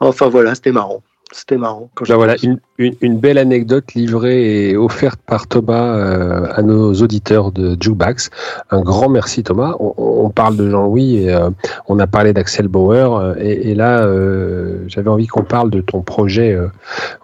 Enfin 0.00 0.28
voilà, 0.28 0.54
c'était 0.54 0.72
marrant. 0.72 1.02
C'était 1.32 1.56
marrant. 1.56 1.90
Quand 1.94 2.08
Là, 2.08 2.16
voilà, 2.16 2.36
une, 2.42 2.58
une, 2.78 2.94
une 3.00 3.18
belle 3.18 3.38
anecdote 3.38 3.94
livrée 3.94 4.70
et 4.70 4.76
offerte 4.76 5.20
par 5.26 5.46
Thomas 5.46 5.94
euh, 5.96 6.46
à 6.54 6.62
nos 6.62 6.94
auditeurs 6.94 7.52
de 7.52 7.76
Jukebox. 7.80 8.30
Un 8.70 8.80
grand 8.80 9.08
merci 9.08 9.42
Thomas. 9.42 9.74
On, 9.78 9.94
on 9.98 10.30
parle 10.30 10.56
de 10.56 10.70
Jean-Louis 10.70 11.24
et 11.24 11.34
euh, 11.34 11.50
on 11.86 11.98
a 11.98 12.06
parlé 12.06 12.32
d'Axel 12.32 12.68
Bauer 12.68 13.16
euh, 13.16 13.34
et, 13.38 13.70
et 13.70 13.74
là 13.74 14.00
euh, 14.00 14.84
j'avais 14.86 15.10
envie 15.10 15.26
qu'on 15.26 15.44
parle 15.44 15.70
de 15.70 15.80
ton 15.80 16.02
projet 16.02 16.58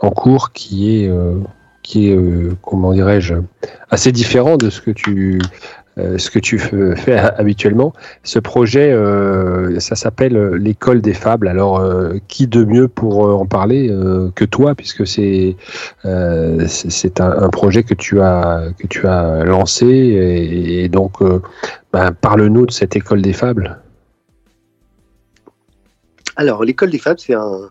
en 0.01 0.11
cours 0.11 0.53
qui 0.53 0.91
est 1.05 1.11
qui 1.85 2.09
est 2.09 2.17
euh, 2.17 2.57
comment 2.63 2.93
dirais-je 2.93 3.35
assez 3.91 4.11
différent 4.11 4.57
de 4.57 4.71
ce 4.71 4.81
que 4.81 4.91
tu 4.91 5.41
euh, 5.97 6.19
ce 6.19 6.29
que 6.29 6.41
tu 6.41 6.59
fais 6.97 7.17
habituellement. 7.17 7.93
Ce 8.25 8.41
projet, 8.41 8.93
euh, 8.93 9.79
ça 9.79 9.95
s'appelle 9.95 10.37
euh, 10.37 10.59
l'école 10.59 11.01
des 11.01 11.15
fables. 11.15 11.47
Alors, 11.47 11.83
qui 12.29 12.47
de 12.47 12.65
mieux 12.65 12.89
pour 12.89 13.21
en 13.21 13.47
parler 13.47 13.95
que 14.35 14.45
toi, 14.45 14.75
puisque 14.75 15.07
c'est 15.07 15.57
c'est 16.03 17.21
un, 17.21 17.49
projet 17.51 17.83
que 17.83 17.95
tu 17.95 18.21
as 18.21 18.73
que 18.79 18.87
tu 18.87 19.07
as 19.07 19.45
lancé 19.45 19.87
et, 19.87 20.89
donc 20.89 21.19
ben, 21.93 22.13
parle-nous 22.13 22.67
de 22.67 22.73
cette 22.73 22.97
école 22.97 23.23
des 23.23 23.33
fables. 23.33 23.79
Alors, 26.37 26.65
l'école 26.65 26.91
des 26.91 26.99
fables, 26.99 27.21
c'est 27.21 27.35
un, 27.35 27.71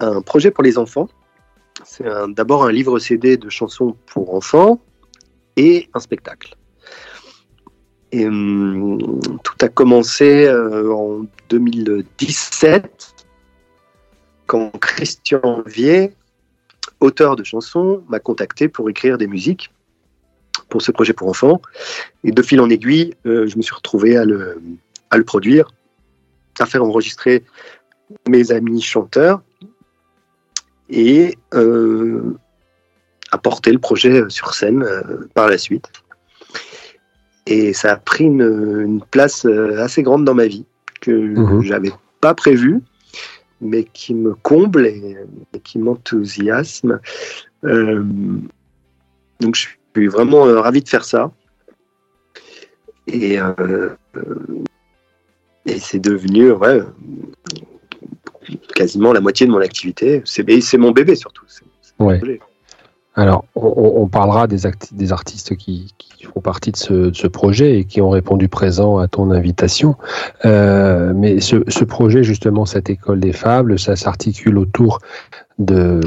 un 0.00 0.20
projet 0.22 0.50
pour 0.50 0.64
les 0.64 0.78
enfants. 0.78 1.08
C'est 1.84 2.04
d'abord 2.30 2.64
un 2.64 2.72
livre 2.72 2.98
CD 2.98 3.36
de 3.36 3.48
chansons 3.48 3.96
pour 4.06 4.34
enfants 4.34 4.80
et 5.56 5.88
un 5.94 6.00
spectacle. 6.00 6.56
Hum, 8.14 9.20
tout 9.42 9.64
a 9.64 9.68
commencé 9.68 10.46
euh, 10.46 10.92
en 10.92 11.26
2017 11.48 13.26
quand 14.46 14.70
Christian 14.78 15.62
Vier, 15.66 16.14
auteur 17.00 17.34
de 17.34 17.42
chansons, 17.42 18.04
m'a 18.08 18.20
contacté 18.20 18.68
pour 18.68 18.88
écrire 18.88 19.18
des 19.18 19.26
musiques 19.26 19.72
pour 20.68 20.82
ce 20.82 20.92
projet 20.92 21.12
pour 21.14 21.28
enfants. 21.28 21.60
Et 22.22 22.30
de 22.30 22.42
fil 22.42 22.60
en 22.60 22.70
aiguille, 22.70 23.14
euh, 23.26 23.48
je 23.48 23.56
me 23.56 23.62
suis 23.62 23.74
retrouvé 23.74 24.16
à 24.16 24.24
le, 24.24 24.60
produire, 25.26 25.72
à 26.60 26.66
faire 26.66 26.84
enregistrer 26.84 27.44
mes 28.28 28.52
amis 28.52 28.80
chanteurs 28.80 29.42
et 30.88 31.36
euh, 31.54 32.36
à 33.32 33.38
porter 33.38 33.72
le 33.72 33.80
projet 33.80 34.22
sur 34.28 34.54
scène 34.54 34.86
par 35.34 35.48
la 35.48 35.58
suite. 35.58 35.90
Et 37.46 37.72
ça 37.72 37.92
a 37.92 37.96
pris 37.96 38.24
une, 38.24 38.82
une 38.84 39.00
place 39.02 39.44
euh, 39.46 39.80
assez 39.82 40.02
grande 40.02 40.24
dans 40.24 40.34
ma 40.34 40.46
vie 40.46 40.64
que 41.00 41.10
Mhm. 41.10 41.62
j'avais 41.62 41.92
pas 42.20 42.34
prévue, 42.34 42.80
mais 43.60 43.84
qui 43.84 44.14
me 44.14 44.34
comble 44.34 44.86
et, 44.86 45.16
et 45.52 45.60
qui 45.60 45.78
m'enthousiasme. 45.78 47.00
Euh, 47.64 48.02
donc 49.40 49.54
je 49.54 49.68
suis 49.94 50.06
vraiment 50.08 50.46
euh, 50.46 50.60
ravi 50.60 50.82
de 50.82 50.88
faire 50.88 51.04
ça. 51.04 51.30
Et, 53.06 53.38
euh, 53.38 53.90
et 55.66 55.78
c'est 55.78 56.00
devenu 56.00 56.50
ouais, 56.52 56.80
quasiment 58.74 59.12
la 59.12 59.20
moitié 59.20 59.46
de 59.46 59.52
mon 59.52 59.60
activité. 59.60 60.22
C'est 60.24 60.48
et 60.48 60.60
c'est 60.60 60.78
mon 60.78 60.90
bébé 60.90 61.14
surtout. 61.14 61.44
Ouais. 61.98 62.20
Alors, 63.16 63.44
on, 63.54 64.08
parlera 64.08 64.46
des, 64.46 64.58
des 64.92 65.12
artistes 65.12 65.56
qui, 65.56 65.94
font 66.34 66.40
partie 66.40 66.70
de 66.70 66.76
ce, 66.76 66.92
de 66.92 67.14
ce 67.14 67.26
projet 67.26 67.78
et 67.78 67.84
qui 67.84 68.02
ont 68.02 68.10
répondu 68.10 68.48
présent 68.48 68.98
à 68.98 69.08
ton 69.08 69.30
invitation. 69.30 69.96
Euh, 70.44 71.12
mais 71.14 71.40
ce, 71.40 71.84
projet, 71.84 72.22
justement, 72.22 72.66
cette 72.66 72.90
école 72.90 73.20
des 73.20 73.32
fables, 73.32 73.78
ça 73.78 73.96
s'articule 73.96 74.58
autour 74.58 74.98
de 75.58 76.00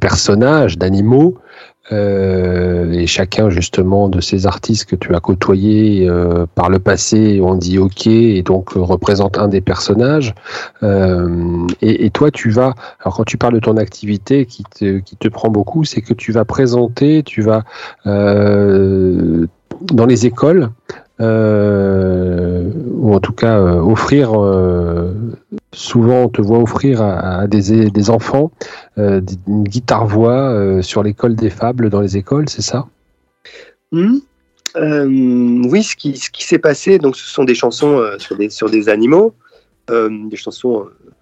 personnages, 0.00 0.78
d'animaux. 0.78 1.36
Euh, 1.92 2.90
et 2.92 3.06
chacun 3.06 3.50
justement 3.50 4.08
de 4.08 4.20
ces 4.20 4.46
artistes 4.46 4.86
que 4.86 4.96
tu 4.96 5.14
as 5.14 5.20
côtoyés 5.20 6.08
euh, 6.08 6.46
par 6.54 6.70
le 6.70 6.78
passé 6.78 7.40
ont 7.42 7.54
dit 7.54 7.78
ok 7.78 8.06
et 8.06 8.42
donc 8.42 8.76
euh, 8.76 8.80
représente 8.80 9.36
un 9.36 9.48
des 9.48 9.60
personnages. 9.60 10.34
Et, 10.82 12.06
et 12.06 12.10
toi, 12.10 12.30
tu 12.30 12.50
vas, 12.50 12.74
alors 13.00 13.16
quand 13.16 13.24
tu 13.24 13.38
parles 13.38 13.54
de 13.54 13.60
ton 13.60 13.76
activité 13.76 14.46
qui 14.46 14.64
te, 14.64 14.98
qui 14.98 15.16
te 15.16 15.28
prend 15.28 15.50
beaucoup, 15.50 15.84
c'est 15.84 16.00
que 16.00 16.14
tu 16.14 16.32
vas 16.32 16.44
présenter, 16.44 17.22
tu 17.22 17.42
vas 17.42 17.64
dans 18.04 20.06
les 20.06 20.26
écoles. 20.26 20.70
Euh, 21.20 22.70
ou 22.90 23.14
en 23.14 23.20
tout 23.20 23.32
cas 23.32 23.60
euh, 23.60 23.78
offrir 23.78 24.32
euh, 24.34 25.12
souvent 25.72 26.22
on 26.22 26.28
te 26.28 26.42
voit 26.42 26.58
offrir 26.58 27.02
à, 27.02 27.42
à 27.42 27.46
des, 27.46 27.88
des 27.88 28.10
enfants 28.10 28.50
une 28.96 29.62
guitare 29.62 30.08
voix 30.08 30.50
euh, 30.50 30.82
sur 30.82 31.04
l'école 31.04 31.36
des 31.36 31.50
fables 31.50 31.88
dans 31.88 32.00
les 32.00 32.16
écoles 32.16 32.48
c'est 32.48 32.62
ça? 32.62 32.86
Euh, 34.76 35.06
oui, 35.06 35.84
ce 35.84 35.94
qui, 35.94 36.16
ce 36.16 36.30
qui 36.30 36.42
s'est 36.44 36.58
passé, 36.58 36.98
donc 36.98 37.14
ce 37.16 37.28
sont 37.32 37.44
des 37.44 37.54
chansons 37.54 38.02
sur, 38.18 38.36
des, 38.36 38.50
sur 38.50 38.68
des 38.68 38.88
animaux, 38.88 39.34
des 39.88 40.36
chansons 40.36 40.80
un 40.82 41.12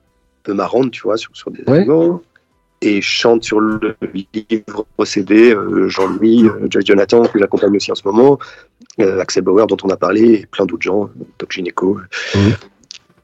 peu 0.43 0.55
marrantes, 0.55 0.91
tu 0.91 1.03
vois, 1.03 1.19
sur, 1.19 1.37
sur 1.37 1.51
des 1.51 1.63
Ouais. 1.67 1.81
animaux. 1.81 2.23
Et 2.85 3.01
chante 3.01 3.45
sur 3.45 3.61
le 3.61 3.95
livre 4.15 4.87
CD, 5.05 5.55
Jean-Louis, 5.87 6.49
Joyce 6.69 6.87
Jonathan, 6.87 7.23
que 7.27 7.39
j'accompagne 7.39 7.77
aussi 7.77 7.93
en 7.93 7.95
ce 7.95 8.03
moment, 8.09 8.39
euh, 9.01 9.21
Axel 9.21 9.43
Bauer, 9.43 9.67
dont 9.67 9.77
on 9.85 9.89
a 9.89 9.97
parlé, 9.97 10.35
et 10.35 10.47
plein 10.47 10.67
d'autres 10.67 10.83
gens, 10.83 11.05
euh, 11.05 11.25
Doc 11.39 11.53
Gineco, 11.53 12.01
Mhm. 12.35 12.53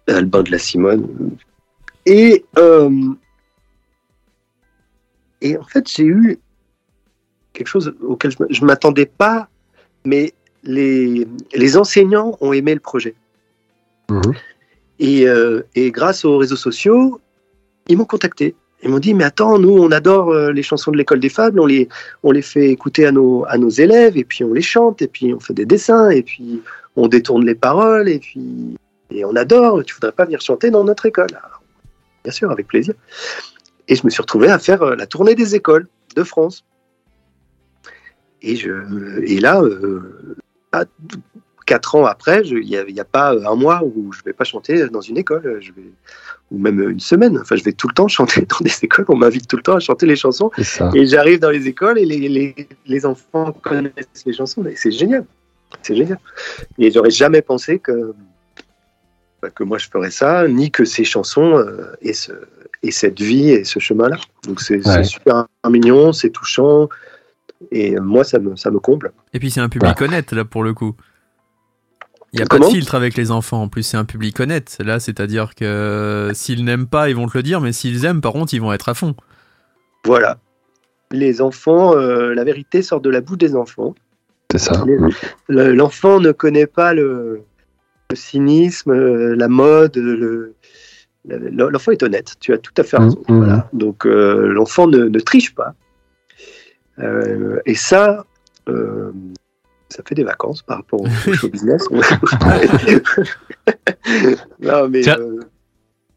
Albin 0.08 0.42
de 0.42 0.50
la 0.50 0.58
Simone. 0.58 1.36
Et, 2.06 2.44
euh, 2.56 2.90
et 5.42 5.56
en 5.58 5.64
fait, 5.64 5.86
j'ai 5.88 6.04
eu 6.04 6.38
quelque 7.52 7.68
chose 7.68 7.94
auquel 8.00 8.32
je 8.48 8.60
ne 8.62 8.66
m'attendais 8.66 9.06
pas, 9.06 9.48
mais 10.04 10.32
les, 10.62 11.26
les 11.54 11.76
enseignants 11.76 12.36
ont 12.40 12.52
aimé 12.52 12.72
le 12.74 12.80
projet. 12.80 13.14
Et, 14.98 15.28
euh, 15.28 15.62
et 15.74 15.90
grâce 15.90 16.24
aux 16.24 16.38
réseaux 16.38 16.56
sociaux, 16.56 17.20
ils 17.88 17.96
m'ont 17.98 18.06
contacté. 18.06 18.54
Ils 18.82 18.90
m'ont 18.90 19.00
dit, 19.00 19.12
mais 19.12 19.24
attends, 19.24 19.58
nous, 19.58 19.76
on 19.76 19.90
adore 19.90 20.30
euh, 20.30 20.52
les 20.52 20.62
chansons 20.62 20.92
de 20.92 20.96
l'école 20.96 21.18
des 21.18 21.28
fables, 21.28 21.58
on 21.58 21.66
les, 21.66 21.88
on 22.22 22.30
les 22.30 22.42
fait 22.42 22.70
écouter 22.70 23.06
à 23.06 23.12
nos, 23.12 23.44
à 23.48 23.58
nos 23.58 23.70
élèves, 23.70 24.16
et 24.16 24.24
puis 24.24 24.44
on 24.44 24.52
les 24.52 24.62
chante, 24.62 25.02
et 25.02 25.08
puis 25.08 25.34
on 25.34 25.40
fait 25.40 25.54
des 25.54 25.66
dessins, 25.66 26.10
et 26.10 26.22
puis 26.22 26.62
on 26.94 27.08
détourne 27.08 27.44
les 27.44 27.56
paroles, 27.56 28.08
et 28.08 28.20
puis 28.20 28.76
et 29.10 29.24
on 29.24 29.34
adore, 29.36 29.82
tu 29.84 29.94
voudrais 29.94 30.12
pas 30.12 30.24
venir 30.24 30.40
chanter 30.40 30.70
dans 30.70 30.84
notre 30.84 31.06
école 31.06 31.28
Bien 32.24 32.32
sûr, 32.32 32.50
avec 32.50 32.66
plaisir. 32.66 32.94
Et 33.86 33.94
je 33.94 34.04
me 34.04 34.10
suis 34.10 34.20
retrouvé 34.20 34.48
à 34.48 34.58
faire 34.58 34.82
euh, 34.82 34.96
la 34.96 35.06
tournée 35.06 35.34
des 35.34 35.54
écoles 35.54 35.86
de 36.14 36.22
France. 36.22 36.64
Et, 38.42 38.54
je, 38.54 39.22
et 39.24 39.40
là, 39.40 39.62
euh, 39.62 40.36
quatre 41.66 41.94
ans 41.94 42.04
après, 42.04 42.42
il 42.42 42.66
n'y 42.66 43.00
a 43.00 43.04
pas 43.04 43.32
un 43.32 43.54
mois 43.54 43.82
où 43.82 44.12
je 44.12 44.20
ne 44.20 44.24
vais 44.24 44.32
pas 44.32 44.44
chanter 44.44 44.88
dans 44.88 45.00
une 45.00 45.16
école, 45.16 45.58
je 45.60 45.72
vais, 45.72 45.90
ou 46.50 46.58
même 46.58 46.80
une 46.90 47.00
semaine. 47.00 47.38
Enfin, 47.38 47.56
je 47.56 47.64
vais 47.64 47.72
tout 47.72 47.88
le 47.88 47.94
temps 47.94 48.08
chanter 48.08 48.42
dans 48.42 48.58
des 48.60 48.72
écoles. 48.82 49.04
On 49.08 49.16
m'invite 49.16 49.46
tout 49.48 49.56
le 49.56 49.62
temps 49.62 49.76
à 49.76 49.80
chanter 49.80 50.06
les 50.06 50.16
chansons. 50.16 50.50
Et 50.94 51.06
j'arrive 51.06 51.40
dans 51.40 51.50
les 51.50 51.66
écoles 51.68 51.98
et 51.98 52.04
les, 52.06 52.28
les, 52.28 52.68
les 52.86 53.06
enfants 53.06 53.52
connaissent 53.52 54.24
les 54.26 54.32
chansons. 54.32 54.64
Et 54.66 54.76
c'est 54.76 54.90
génial. 54.90 55.24
C'est 55.82 55.94
génial. 55.94 56.18
Et 56.78 56.90
j'aurais 56.90 57.10
jamais 57.10 57.42
pensé 57.42 57.78
que, 57.78 58.14
bah, 59.42 59.50
que 59.50 59.62
moi 59.62 59.78
je 59.78 59.88
ferais 59.88 60.10
ça, 60.10 60.48
ni 60.48 60.70
que 60.70 60.84
ces 60.84 61.04
chansons 61.04 61.58
euh, 61.58 61.92
aient, 62.02 62.12
ce, 62.14 62.32
aient 62.82 62.90
cette 62.90 63.20
vie 63.20 63.50
et 63.50 63.64
ce 63.64 63.78
chemin-là. 63.78 64.16
Donc 64.44 64.60
c'est 64.60 64.86
Ouais. 64.86 65.04
super 65.04 65.46
mignon, 65.68 66.12
c'est 66.12 66.30
touchant. 66.30 66.88
Et 67.72 67.96
moi, 67.98 68.22
ça 68.24 68.38
me, 68.38 68.54
ça 68.56 68.70
me 68.70 68.78
comble. 68.78 69.12
Et 69.34 69.38
puis 69.40 69.50
c'est 69.50 69.60
un 69.60 69.68
public 69.68 70.00
honnête 70.00 70.32
là 70.32 70.44
pour 70.44 70.62
le 70.62 70.72
coup. 70.74 70.94
Il 72.32 72.36
n'y 72.36 72.42
a 72.42 72.46
pas 72.46 72.58
de 72.58 72.64
filtre 72.64 72.94
avec 72.94 73.16
les 73.16 73.30
enfants. 73.30 73.62
En 73.62 73.68
plus, 73.68 73.82
c'est 73.82 73.96
un 73.96 74.04
public 74.04 74.38
honnête. 74.40 74.76
Là, 74.84 75.00
c'est-à-dire 75.00 75.54
que 75.54 76.30
s'ils 76.34 76.64
n'aiment 76.64 76.86
pas, 76.86 77.08
ils 77.08 77.16
vont 77.16 77.26
te 77.26 77.36
le 77.36 77.42
dire, 77.42 77.60
mais 77.60 77.72
s'ils 77.72 78.04
aiment, 78.04 78.20
par 78.20 78.32
contre, 78.32 78.52
ils 78.54 78.60
vont 78.60 78.72
être 78.72 78.88
à 78.90 78.94
fond. 78.94 79.14
Voilà. 80.04 80.38
Les 81.10 81.40
enfants, 81.40 81.96
euh, 81.96 82.34
la 82.34 82.44
vérité 82.44 82.82
sort 82.82 83.00
de 83.00 83.08
la 83.08 83.22
bouche 83.22 83.38
des 83.38 83.56
enfants. 83.56 83.94
C'est 84.52 84.58
ça. 84.58 84.84
Le- 85.48 85.72
L'enfant 85.72 86.20
ne 86.20 86.32
connaît 86.32 86.66
pas 86.66 86.92
le, 86.92 87.42
le 88.10 88.16
cynisme, 88.16 88.90
euh, 88.90 89.34
la 89.34 89.48
mode. 89.48 89.96
Le, 89.96 90.54
le- 91.26 91.48
l'enfant 91.50 91.92
est 91.92 92.02
honnête. 92.02 92.34
Tu 92.40 92.52
as 92.52 92.58
tout 92.58 92.72
à 92.76 92.82
fait 92.82 92.98
raison. 92.98 93.22
Mhm. 93.28 93.38
Voilà. 93.38 93.68
Donc 93.72 94.04
euh, 94.06 94.48
l'enfant 94.48 94.86
ne, 94.86 95.04
ne 95.04 95.20
triche 95.20 95.54
pas. 95.54 95.74
Euh, 96.98 97.60
et 97.64 97.74
ça, 97.74 98.24
euh, 98.68 99.12
ça 99.88 100.02
fait 100.06 100.14
des 100.14 100.24
vacances 100.24 100.62
par 100.62 100.78
rapport 100.78 101.00
au, 101.00 101.08
show 101.34 101.48
business. 101.48 101.82
non, 104.60 104.88
mais, 104.88 105.08
euh, 105.08 105.40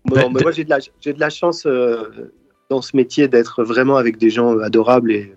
non, 0.05 0.29
mais 0.29 0.41
moi 0.41 0.51
j'ai 0.51 0.63
de 0.63 0.69
la, 0.69 0.79
j'ai 0.99 1.13
de 1.13 1.19
la 1.19 1.29
chance 1.29 1.65
euh, 1.65 2.31
dans 2.69 2.81
ce 2.81 2.95
métier 2.95 3.27
d'être 3.27 3.63
vraiment 3.63 3.97
avec 3.97 4.17
des 4.17 4.29
gens 4.29 4.57
adorables 4.59 5.11
et 5.11 5.33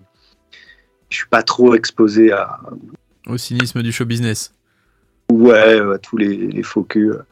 je 1.09 1.17
suis 1.17 1.27
pas 1.27 1.43
trop 1.43 1.75
exposé 1.75 2.31
à, 2.31 2.59
Au 3.27 3.37
cynisme 3.37 3.81
du 3.81 3.91
show 3.91 4.05
business. 4.05 4.51
Ouais, 5.31 5.79
à 5.79 5.97
tous 5.97 6.17
les, 6.17 6.35
les 6.35 6.63
faux 6.63 6.83
culs. 6.83 7.09
euh, 7.11 7.23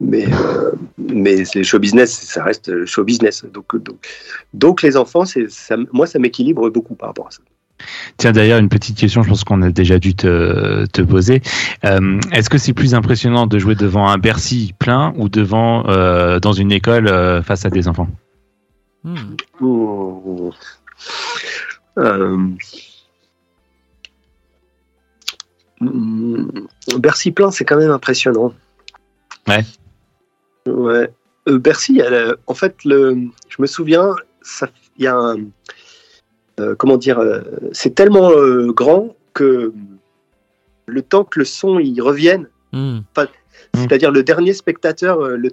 Mais, 0.00 0.26
euh, 0.26 0.72
mais 0.98 1.44
c'est 1.44 1.62
show 1.62 1.78
business, 1.78 2.12
ça 2.12 2.42
reste 2.42 2.68
le 2.68 2.86
show 2.86 3.04
business. 3.04 3.44
Donc, 3.44 3.76
donc, 3.76 4.04
donc 4.52 4.82
les 4.82 4.96
enfants, 4.96 5.24
ça, 5.24 5.76
moi, 5.92 6.06
ça 6.06 6.18
m'équilibre 6.18 6.68
beaucoup 6.70 6.96
par 6.96 7.10
rapport 7.10 7.28
à 7.28 7.30
ça. 7.30 7.42
Tiens, 8.16 8.32
d'ailleurs, 8.32 8.58
une 8.58 8.68
petite 8.68 8.96
question, 8.96 9.22
je 9.22 9.28
pense 9.28 9.44
qu'on 9.44 9.62
a 9.62 9.70
déjà 9.70 9.98
dû 9.98 10.14
te, 10.14 10.86
te 10.86 11.02
poser. 11.02 11.42
Euh, 11.84 12.18
Est-ce 12.32 12.48
que 12.48 12.58
c'est 12.58 12.72
plus 12.72 12.94
impressionnant 12.94 13.46
de 13.46 13.58
jouer 13.58 13.74
devant 13.74 14.08
un 14.08 14.18
Bercy 14.18 14.74
plein 14.78 15.12
ou 15.16 15.28
devant 15.28 15.86
euh, 15.88 16.40
dans 16.40 16.52
une 16.52 16.72
école 16.72 17.08
euh, 17.08 17.42
face 17.42 17.64
à 17.66 17.70
des 17.70 17.88
enfants? 17.88 18.08
Oh. 19.60 20.52
Euh, 21.98 22.36
mm, 25.80 26.66
Bercy 26.98 27.30
plein, 27.30 27.50
c'est 27.50 27.64
quand 27.64 27.76
même 27.76 27.90
impressionnant. 27.90 28.52
Ouais. 29.46 29.64
Ouais. 30.66 31.10
Bercy, 31.46 32.00
elle, 32.04 32.36
en 32.46 32.54
fait, 32.54 32.84
le, 32.84 33.28
je 33.48 33.62
me 33.62 33.66
souviens, 33.66 34.14
il 34.98 35.04
y 35.04 35.06
a 35.06 35.14
un. 35.14 35.36
Euh, 36.60 36.74
comment 36.74 36.96
dire 36.96 37.18
euh, 37.18 37.40
C'est 37.72 37.94
tellement 37.94 38.30
euh, 38.30 38.72
grand 38.72 39.14
que 39.34 39.72
le 40.86 41.02
temps 41.02 41.24
que 41.24 41.38
le 41.38 41.44
son 41.44 41.78
y 41.78 42.00
revienne, 42.00 42.48
Hmm. 42.72 43.00
pas- 43.14 43.28
c'est-à-dire 43.74 44.10
le 44.10 44.22
dernier 44.22 44.52
spectateur, 44.52 45.20
euh, 45.20 45.36
le- 45.36 45.50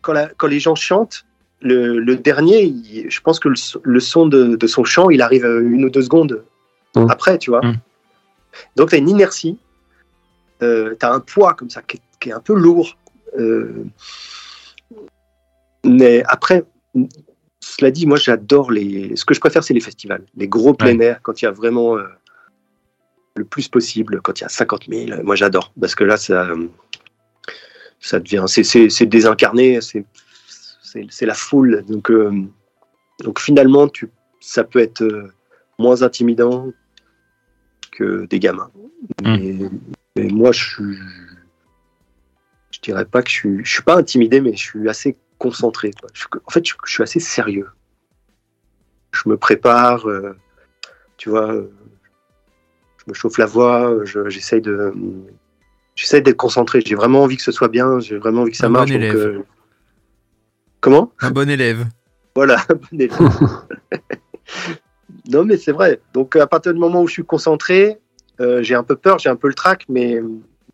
quand, 0.00 0.12
la- 0.12 0.28
quand 0.36 0.46
les 0.48 0.60
gens 0.60 0.74
chantent, 0.74 1.24
le, 1.60 1.98
le 1.98 2.16
dernier, 2.16 2.62
il- 2.64 3.10
je 3.10 3.20
pense 3.20 3.38
que 3.38 3.48
le, 3.48 3.56
so- 3.56 3.80
le 3.84 4.00
son 4.00 4.26
de, 4.26 4.56
de 4.56 4.66
son 4.66 4.84
chant, 4.84 5.08
il 5.10 5.22
arrive 5.22 5.44
euh, 5.44 5.60
une 5.60 5.84
ou 5.84 5.90
deux 5.90 6.02
secondes 6.02 6.44
après, 7.08 7.38
tu 7.38 7.50
vois. 7.50 7.60
Donc, 8.76 8.90
tu 8.90 8.96
as 8.96 8.98
une 8.98 9.08
inertie, 9.08 9.56
tu 10.60 10.66
as 10.66 11.12
un 11.12 11.20
poids 11.20 11.54
comme 11.54 11.70
ça 11.70 11.80
qui 11.82 11.96
est, 11.96 12.00
qui 12.20 12.28
est 12.30 12.32
un 12.32 12.40
peu 12.40 12.54
lourd. 12.54 12.96
euh, 13.38 13.84
mais 15.84 16.22
après, 16.26 16.64
cela 17.62 17.92
dit, 17.92 18.06
moi 18.06 18.18
j'adore 18.18 18.72
les. 18.72 19.14
Ce 19.14 19.24
que 19.24 19.34
je 19.34 19.40
préfère, 19.40 19.62
c'est 19.62 19.72
les 19.72 19.80
festivals, 19.80 20.24
les 20.36 20.48
gros 20.48 20.74
plein 20.74 20.98
air, 20.98 21.20
quand 21.22 21.40
il 21.40 21.44
y 21.44 21.48
a 21.48 21.52
vraiment 21.52 21.96
euh, 21.96 22.08
le 23.36 23.44
plus 23.44 23.68
possible, 23.68 24.20
quand 24.20 24.40
il 24.40 24.42
y 24.42 24.46
a 24.46 24.48
50 24.48 24.86
000. 24.88 25.22
Moi 25.22 25.36
j'adore, 25.36 25.72
parce 25.80 25.94
que 25.94 26.02
là, 26.02 26.16
ça, 26.16 26.48
ça 28.00 28.18
devient. 28.18 28.44
C'est, 28.48 28.64
c'est, 28.64 28.90
c'est 28.90 29.06
désincarné, 29.06 29.80
c'est, 29.80 30.04
la 31.20 31.34
foule. 31.34 31.84
Donc, 31.86 32.10
euh, 32.10 32.32
donc 33.20 33.38
finalement, 33.38 33.86
tu, 33.86 34.10
ça 34.40 34.64
peut 34.64 34.80
être 34.80 35.02
euh, 35.02 35.32
moins 35.78 36.02
intimidant 36.02 36.72
que 37.92 38.26
des 38.26 38.40
gamins. 38.40 38.72
Mais, 39.22 39.56
mais 40.16 40.28
moi, 40.28 40.50
je 40.50 40.64
suis. 40.64 40.98
Je 42.72 42.80
dirais 42.80 43.04
pas 43.04 43.22
que 43.22 43.30
je 43.30 43.34
suis. 43.34 43.64
Je 43.64 43.72
suis 43.72 43.82
pas 43.84 43.96
intimidé, 43.96 44.40
mais 44.40 44.56
je 44.56 44.62
suis 44.62 44.88
assez 44.88 45.16
concentré. 45.46 45.90
quoi. 45.98 46.08
Je- 46.14 46.26
en 46.46 46.50
fait, 46.50 46.64
je, 46.66 46.74
je 46.86 46.92
suis 46.92 47.02
assez 47.02 47.20
sérieux. 47.20 47.68
Je 49.12 49.28
me 49.28 49.36
prépare, 49.36 50.08
euh, 50.08 50.36
tu 51.16 51.28
vois. 51.30 51.52
euh, 51.52 51.70
Je 52.98 53.04
me 53.10 53.14
chauffe 53.14 53.38
la 53.38 53.46
voix, 53.46 53.96
je- 54.04 54.28
j'essaye 54.28 54.60
de. 54.60 54.92
J'essaye 55.96 56.22
d'être 56.22 56.36
concentré. 56.36 56.80
J'ai 56.86 56.94
vraiment 56.94 57.22
envie 57.24 57.36
que 57.36 57.42
ce 57.42 57.50
soit 57.52 57.66
bien. 57.68 57.98
J'ai 57.98 58.16
vraiment 58.16 58.42
envie 58.42 58.52
que 58.52 58.56
ça 58.56 58.66
Un 58.66 58.70
marche. 58.70 58.90
bon 58.90 58.94
donc, 58.94 59.02
élève. 59.02 59.16
euh, 59.26 59.42
Comment? 60.80 61.12
Un 61.20 61.30
bon 61.32 61.50
élève. 61.50 61.86
voilà, 62.36 62.64
bon 62.68 63.00
élève. 63.00 63.10
non, 65.28 65.44
mais 65.44 65.56
c'est 65.56 65.72
vrai. 65.72 66.00
Donc, 66.14 66.36
à 66.36 66.46
partir 66.46 66.72
du 66.72 66.80
moment 66.80 67.02
où 67.02 67.06
je 67.08 67.12
suis 67.12 67.24
concentré, 67.24 67.98
euh, 68.40 68.62
j'ai 68.62 68.74
un 68.74 68.82
peu 68.84 68.96
peur, 68.96 69.18
j'ai 69.18 69.28
un 69.28 69.36
peu 69.36 69.48
le 69.48 69.54
trac, 69.54 69.84
mais, 69.88 70.20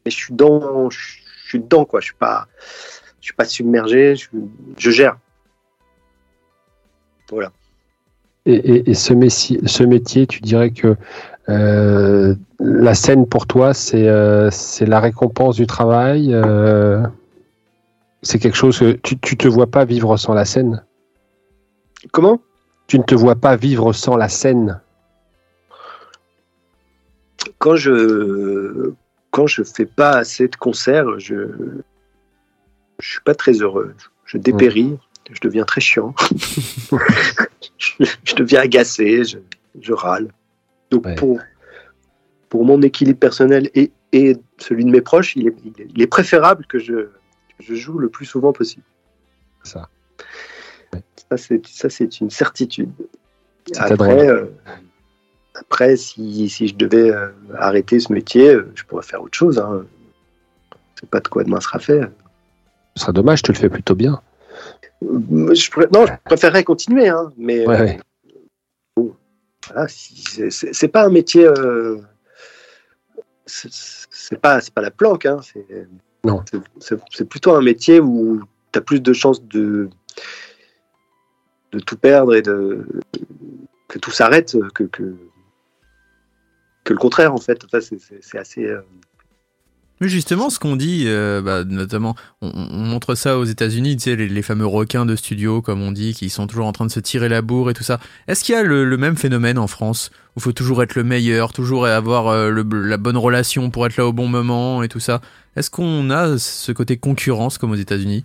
mais 0.05 0.11
je 0.11 0.17
suis 0.17 0.35
dans, 0.35 0.89
je, 0.91 0.99
je 1.45 1.49
suis 1.49 1.61
dedans, 1.61 1.85
quoi. 1.85 2.01
Je 2.01 2.07
suis 2.07 2.15
pas, 2.15 2.47
je 3.21 3.27
suis 3.27 3.35
pas 3.35 3.45
submergé, 3.45 4.17
je, 4.17 4.29
je 4.79 4.91
gère. 4.91 5.19
Voilà. 7.31 7.53
Et, 8.47 8.55
et- 8.55 8.91
et 8.91 8.95
ce, 8.95 9.13
métier, 9.13 9.61
ce 9.67 9.83
métier, 9.83 10.27
tu 10.27 10.41
dirais 10.41 10.71
que 10.71 10.97
euh, 11.49 12.35
la 12.61 12.95
scène 12.95 13.27
pour 13.27 13.47
toi, 13.47 13.75
c'est 13.75 14.09
euh, 14.09 14.51
la 14.81 15.01
récompense 15.01 15.57
du 15.57 15.67
travail. 15.67 16.33
euh, 16.33 17.03
c'est 18.23 18.39
quelque 18.39 18.57
chose 18.57 18.79
que 18.79 18.93
tu, 18.93 19.19
tu 19.19 19.37
te 19.37 19.47
vois 19.49 19.67
pas 19.69 19.85
vivre 19.85 20.17
sans 20.17 20.35
la 20.35 20.45
scène? 20.45 20.85
Comment? 22.13 22.41
Tu 22.87 22.99
ne 22.99 23.05
te 23.05 23.15
vois 23.15 23.37
pas 23.37 23.57
vivre 23.57 23.93
sans 23.93 24.17
la 24.17 24.29
scène? 24.29 24.81
quand 27.59 27.77
je 27.77 28.93
quand 29.31 29.47
je 29.47 29.63
fais 29.63 29.87
pas 29.87 30.13
assez 30.13 30.49
de 30.49 30.57
concerts, 30.57 31.19
je 31.19 31.35
je 33.01 33.09
suis 33.11 33.21
pas 33.21 33.35
très 33.35 33.53
heureux. 33.53 33.95
Je 34.25 34.37
dépéris, 34.39 34.99
je 35.33 35.41
deviens 35.41 35.65
très 35.65 35.81
chiant. 35.81 36.15
je, 37.79 38.05
je 38.25 38.35
deviens 38.35 38.61
agacé, 38.61 39.25
je, 39.25 39.39
je 39.81 39.93
râle. 39.93 40.33
Donc 40.91 41.03
pour 41.17 41.39
pour 42.49 42.65
mon 42.65 42.81
équilibre 42.83 43.19
personnel 43.19 43.71
et, 43.75 43.93
et 44.13 44.37
celui 44.59 44.85
de 44.87 44.91
mes 44.91 45.03
proches, 45.03 45.37
il 45.37 45.49
est, 45.49 45.55
il 45.65 45.83
est- 45.83 45.89
il 45.95 46.01
est 46.03 46.07
préférable 46.07 46.65
que 46.67 46.79
je, 46.79 46.95
que 46.95 47.61
je 47.61 47.75
joue 47.75 47.99
le 47.99 48.09
plus 48.09 48.25
souvent 48.25 48.53
possible. 48.55 48.85
Ça. 49.65 49.89
C'est 51.37 51.67
ça, 51.67 51.91
c'est 51.91 52.21
une 52.21 52.31
certitude. 52.31 52.91
Après, 53.93 54.29
euh, 54.31 54.47
après, 55.55 55.97
si, 55.97 56.49
si 56.49 56.69
je 56.69 56.75
devais 56.75 57.11
euh, 57.11 57.29
arrêter 57.59 58.01
ce 58.01 58.11
métier, 58.15 58.49
euh, 58.55 58.73
je 58.75 58.83
pourrais 58.85 59.03
faire 59.03 59.23
autre 59.23 59.37
chose. 59.37 59.59
Hein. 59.59 59.85
C'est 60.99 61.11
pas 61.11 61.21
de 61.21 61.29
quoi 61.29 61.45
demain 61.45 61.61
sera 61.61 61.79
fait. 61.79 62.01
Ce 62.99 63.05
serait 63.05 63.13
dommage, 63.13 63.43
tu 63.43 63.53
le 63.53 63.57
fais 63.59 63.69
plutôt 63.69 63.95
bien. 63.95 64.21
Euh, 65.05 65.55
Je 65.55 65.71
non, 65.93 66.05
je 66.05 66.13
préférerais 66.25 66.65
continuer, 66.65 67.09
hein, 67.09 67.33
mais 67.37 67.65
Ouais, 67.65 67.77
euh, 67.81 67.85
ouais. 67.85 68.01
bon, 68.97 69.15
voilà, 69.69 69.87
c'est- 69.89 70.89
pas 70.89 71.05
un 71.05 71.09
métier. 71.09 71.47
euh, 71.47 71.99
c'est 73.47 74.41
pas, 74.41 74.59
pas 74.75 74.81
la 74.83 74.91
planque. 74.91 75.27
Hein, 75.27 75.39
c'est 75.45 75.65
Non. 76.25 76.43
plutôt 77.31 77.53
un 77.55 77.63
métier 77.63 78.01
où 78.01 78.43
tu 78.73 78.79
as 78.81 78.83
plus 78.83 79.01
de 79.01 79.13
chances 79.13 79.45
de, 79.45 79.89
de 81.71 81.79
tout 81.79 81.97
perdre 81.97 82.35
et 82.35 82.43
de, 82.43 82.85
que 83.87 84.01
tout 84.01 84.11
s'arrête 84.11 84.57
que, 84.75 84.83
que, 84.85 85.15
que 86.83 86.93
le 86.93 86.99
contraire, 86.99 87.33
en 87.33 87.39
fait. 87.39 87.65
Enfin, 87.65 87.79
c'est- 87.81 88.39
assez. 88.39 88.67
euh, 88.67 88.81
Mais 90.01 90.09
justement, 90.09 90.51
ce 90.51 90.59
qu'on 90.59 90.77
dit, 90.77 91.05
euh, 91.07 91.43
bah, 91.43 91.65
notamment, 91.65 92.15
on, 92.41 92.51
on 92.55 92.85
montre 92.85 93.15
ça 93.15 93.39
aux 93.39 93.45
États-Unis, 93.45 93.97
tu 93.97 94.05
sais, 94.05 94.17
les, 94.17 94.29
les 94.29 94.43
fameux 94.43 94.67
requins 94.67 95.07
de 95.07 95.17
studio, 95.17 95.61
comme 95.63 95.83
on 95.83 95.93
dit, 95.93 96.15
qui 96.15 96.31
sont 96.31 96.47
toujours 96.47 96.67
en 96.67 96.73
train 96.73 96.87
de 96.87 96.91
se 96.91 97.01
tirer 97.01 97.29
la 97.29 97.43
bourre 97.43 97.71
et 97.71 97.75
tout 97.75 97.83
ça. 97.83 97.99
Est-ce 98.29 98.45
qu'il 98.45 98.55
y 98.55 98.59
a 98.59 98.63
le, 98.63 98.97
même 98.97 99.17
phénomène 99.17 99.59
en 99.59 99.67
France, 99.67 100.11
où 100.31 100.39
il 100.39 100.43
faut 100.43 100.53
toujours 100.53 100.83
être 100.83 100.95
le 100.95 101.05
meilleur, 101.05 101.53
toujours 101.53 101.87
avoir 101.87 102.29
euh, 102.29 102.63
la 102.73 102.97
bonne 102.97 103.17
relation 103.17 103.71
pour 103.71 103.87
être 103.87 103.97
là 103.97 104.07
au 104.07 104.13
bon 104.13 104.29
moment 104.29 104.83
et 104.83 104.89
tout 104.89 105.01
ça? 105.01 105.21
Est-ce 105.57 105.71
qu'on 105.71 106.11
a 106.11 106.39
ce 106.39 106.71
côté 106.73 106.97
concurrence 106.97 107.59
comme 107.59 107.73
aux 107.73 107.77
États-Unis? 107.77 108.25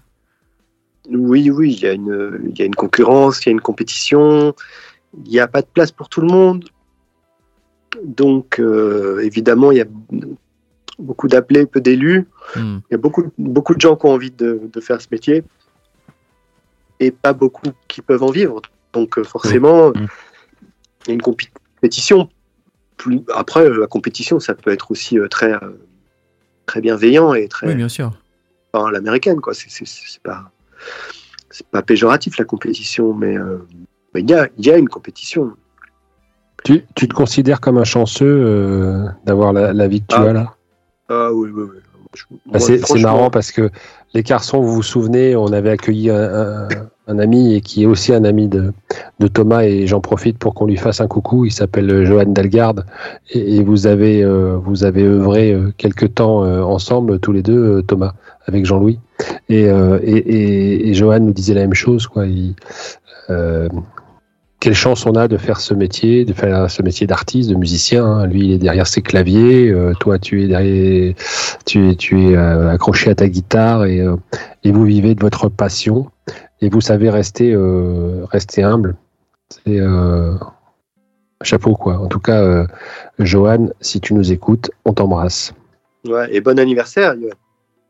Oui, 1.09 1.49
oui, 1.49 1.73
il 1.73 1.79
y, 1.81 1.87
a 1.87 1.93
une, 1.93 2.49
il 2.49 2.57
y 2.57 2.61
a 2.61 2.65
une 2.65 2.75
concurrence, 2.75 3.43
il 3.43 3.47
y 3.47 3.49
a 3.49 3.51
une 3.51 3.61
compétition, 3.61 4.53
il 5.25 5.31
n'y 5.31 5.39
a 5.39 5.47
pas 5.47 5.61
de 5.61 5.67
place 5.67 5.91
pour 5.91 6.07
tout 6.07 6.21
le 6.21 6.27
monde. 6.27 6.69
Donc, 8.03 8.59
euh, 8.59 9.19
évidemment, 9.19 9.71
il 9.71 9.79
y 9.79 9.81
a 9.81 9.85
beaucoup 10.99 11.27
d'appelés, 11.27 11.65
peu 11.65 11.81
d'élus. 11.81 12.27
Hmm. 12.55 12.79
Il 12.89 12.91
y 12.91 12.95
a 12.95 12.97
beaucoup, 12.97 13.31
beaucoup 13.37 13.75
de 13.75 13.81
gens 13.81 13.95
qui 13.95 14.05
ont 14.05 14.11
envie 14.11 14.31
de, 14.31 14.61
de 14.71 14.79
faire 14.81 14.99
ce 15.01 15.07
métier 15.11 15.43
et 16.99 17.11
pas 17.11 17.33
beaucoup 17.33 17.69
qui 17.87 18.01
peuvent 18.01 18.23
en 18.23 18.31
vivre. 18.31 18.61
Donc, 18.93 19.17
euh, 19.17 19.23
forcément, 19.23 19.91
il 19.95 20.01
y 21.07 21.11
a 21.11 21.13
une 21.13 21.21
compé- 21.21 21.49
compétition. 21.75 22.29
Plus... 22.97 23.21
Après, 23.33 23.65
euh, 23.65 23.79
la 23.79 23.87
compétition, 23.87 24.39
ça 24.39 24.53
peut 24.53 24.71
être 24.71 24.91
aussi 24.91 25.17
euh, 25.19 25.27
très, 25.27 25.53
très 26.65 26.79
bienveillant 26.81 27.33
et 27.33 27.47
très 27.47 27.67
Oui, 27.67 27.75
bien 27.75 27.89
sûr. 27.89 28.11
enfin, 28.71 28.91
l'américaine, 28.91 29.41
quoi. 29.41 29.53
C'est- 29.53 29.69
C'est 29.69 29.85
c'est 29.87 30.21
pas, 30.21 30.51
c'est 31.49 31.67
pas 31.67 31.81
péjoratif 31.81 32.37
la 32.37 32.45
compétition, 32.45 33.13
mais 33.13 33.35
euh, 33.37 33.57
il 34.15 34.29
y, 34.29 34.33
a, 34.33 34.47
il 34.59 34.65
y 34.65 34.71
a 34.71 34.77
une 34.77 34.87
compétition. 34.89 35.53
Tu, 36.63 36.85
tu 36.95 37.07
te 37.07 37.13
considères 37.13 37.59
comme 37.59 37.77
un 37.79 37.83
chanceux 37.83 38.25
euh, 38.25 39.07
d'avoir 39.25 39.51
la, 39.51 39.73
la 39.73 39.87
vie 39.87 40.01
que 40.01 40.07
tu 40.07 40.15
Ah. 40.15 40.21
as 40.21 40.33
là? 40.33 40.55
Ah 41.09 41.29
oui, 41.33 41.49
oui, 41.53 41.63
oui. 41.73 41.79
Bah, 42.45 42.59
c'est 42.59 42.77
franchement, 42.77 43.01
marrant 43.01 43.29
parce 43.31 43.51
que 43.51 43.71
les 44.13 44.21
garçons, 44.21 44.61
vous 44.61 44.71
vous 44.75 44.83
souvenez, 44.83 45.35
on 45.35 45.47
avait 45.47 45.71
accueilli 45.71 46.11
un, 46.11 46.15
un- 46.63 46.67
un 47.07 47.19
ami 47.19 47.55
et 47.55 47.61
qui 47.61 47.83
est 47.83 47.85
aussi 47.87 48.13
un 48.13 48.23
ami 48.23 48.47
de, 48.47 48.71
de 49.19 49.27
Thomas 49.27 49.63
et 49.63 49.87
j'en 49.87 49.99
profite 49.99 50.37
pour 50.37 50.53
qu'on 50.53 50.67
lui 50.67 50.77
fasse 50.77 51.01
un 51.01 51.07
coucou. 51.07 51.43
Il 51.45 51.51
s'appelle 51.51 51.89
euh, 51.91 52.05
Johan 52.05 52.25
Dalgarde 52.27 52.85
et, 53.31 53.55
et 53.57 53.63
vous 53.63 53.87
avez 53.87 54.23
euh, 54.23 54.57
vous 54.63 54.83
avez 54.83 55.03
œuvré 55.03 55.51
euh, 55.53 55.73
quelque 55.77 56.05
temps 56.05 56.43
euh, 56.45 56.61
ensemble 56.61 57.19
tous 57.19 57.31
les 57.31 57.41
deux, 57.41 57.81
Thomas, 57.81 58.13
avec 58.45 58.65
Jean-Louis 58.65 58.99
et, 59.49 59.67
euh, 59.69 59.97
et, 60.03 60.15
et, 60.17 60.89
et 60.89 60.93
Johan 60.93 61.19
nous 61.19 61.33
disait 61.33 61.55
la 61.55 61.61
même 61.61 61.73
chose 61.73 62.05
quoi. 62.07 62.27
Il, 62.27 62.53
quelle 64.63 64.75
chance 64.75 65.05
on 65.05 65.11
a 65.15 65.27
de 65.27 65.35
faire 65.35 65.59
ce 65.59 65.73
métier, 65.73 66.23
de 66.23 66.31
faire 66.31 66.71
ce 66.71 66.81
métier 66.81 67.05
d'artiste, 67.05 67.49
de 67.49 67.55
musicien. 67.55 68.05
hein. 68.05 68.27
Lui, 68.27 68.45
il 68.45 68.51
est 68.53 68.57
derrière 68.57 68.87
ses 68.87 69.01
claviers, 69.01 69.69
euh, 69.69 69.93
toi, 69.99 70.19
tu 70.19 70.41
es 70.41 70.47
derrière, 70.47 71.13
tu 71.65 71.89
es, 71.89 71.95
tu 71.95 72.29
es 72.29 72.37
euh, 72.37 72.69
accroché 72.71 73.09
à 73.09 73.15
ta 73.15 73.27
guitare 73.27 73.83
et, 73.83 73.99
euh, 73.99 74.15
et 74.63 74.71
vous 74.71 74.85
vivez 74.85 75.15
de 75.15 75.19
votre 75.21 75.49
passion 75.49 76.09
et 76.61 76.69
vous 76.69 76.79
savez 76.79 77.09
rester, 77.09 77.53
rester 78.31 78.63
humble. 78.63 78.95
C'est 79.49 79.81
chapeau 81.43 81.75
quoi. 81.75 81.97
En 81.99 82.07
tout 82.07 82.21
cas, 82.21 82.65
Johan, 83.19 83.67
si 83.81 83.99
tu 83.99 84.13
nous 84.13 84.31
écoutes, 84.31 84.71
on 84.85 84.93
t'embrasse. 84.93 85.53
ouais, 86.07 86.33
et 86.33 86.39
bon 86.39 86.57
anniversaire. 86.57 87.15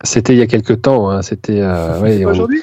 C'était 0.04 0.34
il 0.34 0.40
y 0.40 0.42
a 0.42 0.48
quelque 0.48 0.74
temps. 0.74 1.12
Hein, 1.12 1.22
C'était 1.22 1.62
on- 1.64 2.30
Aujourd'hui? 2.32 2.62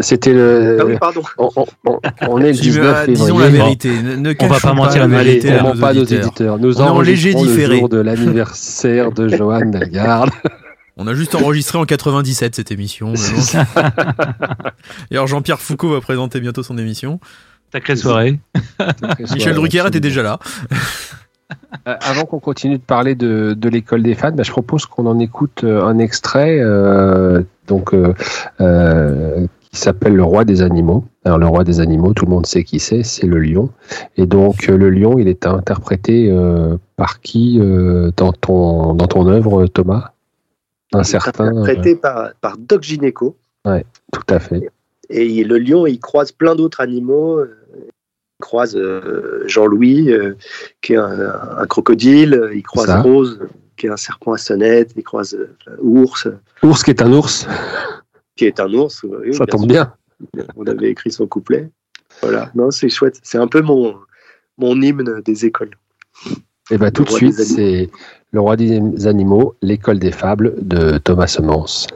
C'était 0.00 0.32
le. 0.32 0.78
Ah 0.80 0.84
oui, 0.86 0.96
pardon. 0.98 1.22
On, 1.38 1.50
on- 1.56 1.66
on- 1.86 2.00
on 2.28 2.38
est 2.40 2.48
le 2.48 2.52
Dis- 2.52 2.60
19 2.62 2.96
ah, 3.02 3.06
disons 3.06 3.26
février. 3.38 3.44
la 3.58 3.64
vérité, 3.64 4.02
ne, 4.02 4.16
ne 4.16 4.34
On 4.40 4.46
va 4.46 4.60
pas 4.60 4.72
mentir 4.74 5.02
la 5.02 5.08
la 5.08 5.22
vérité, 5.24 5.52
on 5.52 5.58
à 5.58 5.62
ment 5.62 5.74
nos 5.74 5.80
pas 5.80 5.88
à 5.88 5.94
nos 5.94 6.00
auditeurs. 6.02 6.26
éditeurs. 6.26 6.58
Nous 6.58 6.80
On 6.80 7.00
léger 7.00 7.32
le 7.32 7.38
différé. 7.38 7.78
jour 7.78 7.88
de 7.88 7.98
l'anniversaire 7.98 9.12
de 9.12 9.28
Johan 9.28 9.66
Dalgarde. 9.66 10.30
On 10.96 11.08
a 11.08 11.14
juste 11.14 11.34
enregistré 11.34 11.76
en 11.76 11.84
97 11.86 12.54
cette 12.54 12.70
émission. 12.70 13.12
D'ailleurs, 15.10 15.26
Jean-Pierre 15.26 15.60
Foucault 15.60 15.90
va 15.90 16.00
présenter 16.00 16.38
bientôt 16.40 16.62
son 16.62 16.78
émission. 16.78 17.18
Sacrée 17.72 17.96
soirée. 17.96 18.38
Michel 19.34 19.54
Drucker 19.56 19.84
était 19.88 19.98
déjà 19.98 20.22
là. 20.22 20.38
Euh, 21.88 21.94
Avant 22.00 22.24
qu'on 22.26 22.38
continue 22.38 22.78
de 22.78 22.82
parler 22.82 23.16
de, 23.16 23.54
de 23.58 23.68
l'école 23.68 24.02
des 24.04 24.14
fans, 24.14 24.30
bah, 24.30 24.44
je 24.44 24.50
propose 24.52 24.86
qu'on 24.86 25.06
en 25.06 25.18
écoute 25.18 25.62
euh, 25.64 25.82
un 25.84 25.98
extrait 25.98 26.58
euh, 26.60 27.42
donc, 27.66 27.92
euh, 27.92 28.14
euh, 28.60 29.46
qui 29.74 29.80
s'appelle 29.80 30.14
Le 30.14 30.22
Roi 30.22 30.44
des 30.44 30.62
animaux. 30.62 31.04
Alors, 31.24 31.38
le 31.38 31.46
Roi 31.46 31.64
des 31.64 31.80
animaux, 31.80 32.12
tout 32.14 32.26
le 32.26 32.30
monde 32.30 32.46
sait 32.46 32.62
qui 32.62 32.78
c'est, 32.78 33.02
c'est 33.02 33.26
le 33.26 33.40
lion. 33.40 33.70
Et 34.16 34.24
donc, 34.24 34.68
euh, 34.68 34.76
le 34.76 34.88
lion, 34.88 35.18
il 35.18 35.26
est 35.26 35.46
interprété 35.46 36.30
euh, 36.30 36.76
par 36.94 37.20
qui 37.20 37.58
euh, 37.60 38.12
dans, 38.16 38.32
ton, 38.32 38.94
dans 38.94 39.08
ton 39.08 39.26
œuvre, 39.26 39.66
Thomas? 39.66 40.12
Un 40.92 41.02
certain. 41.02 41.48
Interprété 41.48 41.96
par, 41.96 42.34
par 42.40 42.56
Doc 42.56 42.84
Gineco. 42.84 43.34
ouais, 43.64 43.84
tout 44.12 44.22
à 44.28 44.38
fait. 44.38 44.70
Et 45.10 45.42
le 45.42 45.58
lion, 45.58 45.88
il 45.88 45.98
croise 45.98 46.30
plein 46.30 46.54
d'autres 46.54 46.80
animaux. 46.80 47.40
Il 47.42 48.40
croise 48.40 48.78
Jean-Louis, 49.46 50.12
qui 50.82 50.92
est 50.92 50.98
un, 50.98 51.32
un 51.58 51.66
crocodile. 51.66 52.48
Il 52.54 52.62
croise 52.62 52.86
Ça. 52.86 53.00
Rose, 53.00 53.40
qui 53.76 53.86
est 53.86 53.90
un 53.90 53.96
serpent 53.96 54.34
à 54.34 54.38
sonnette. 54.38 54.92
Il 54.96 55.02
croise 55.02 55.36
Ours, 55.82 56.28
Ours 56.62 56.84
qui 56.84 56.90
est 56.90 57.02
un 57.02 57.12
ours, 57.12 57.48
qui 58.36 58.46
est 58.46 58.60
un 58.60 58.72
ours. 58.72 59.04
oui, 59.04 59.34
ça 59.34 59.44
bien 59.44 59.52
tombe 59.52 59.70
sûr. 59.70 59.86
bien. 60.32 60.46
On 60.56 60.66
avait 60.66 60.90
écrit 60.90 61.10
son 61.10 61.26
couplet. 61.26 61.70
Voilà, 62.22 62.50
non, 62.54 62.70
c'est 62.70 62.88
chouette. 62.88 63.18
C'est 63.22 63.38
un 63.38 63.48
peu 63.48 63.60
mon, 63.60 63.96
mon 64.58 64.80
hymne 64.80 65.20
des 65.22 65.44
écoles. 65.46 65.76
Et 66.70 66.78
bien, 66.78 66.90
tout 66.90 67.04
de 67.04 67.10
suite, 67.10 67.34
c'est 67.34 67.90
Le 68.32 68.40
Roi 68.40 68.56
des 68.56 69.06
animaux, 69.06 69.54
l'école 69.62 69.98
des 69.98 70.12
fables 70.12 70.54
de 70.62 70.98
Thomas 70.98 71.26
Semence. 71.26 71.86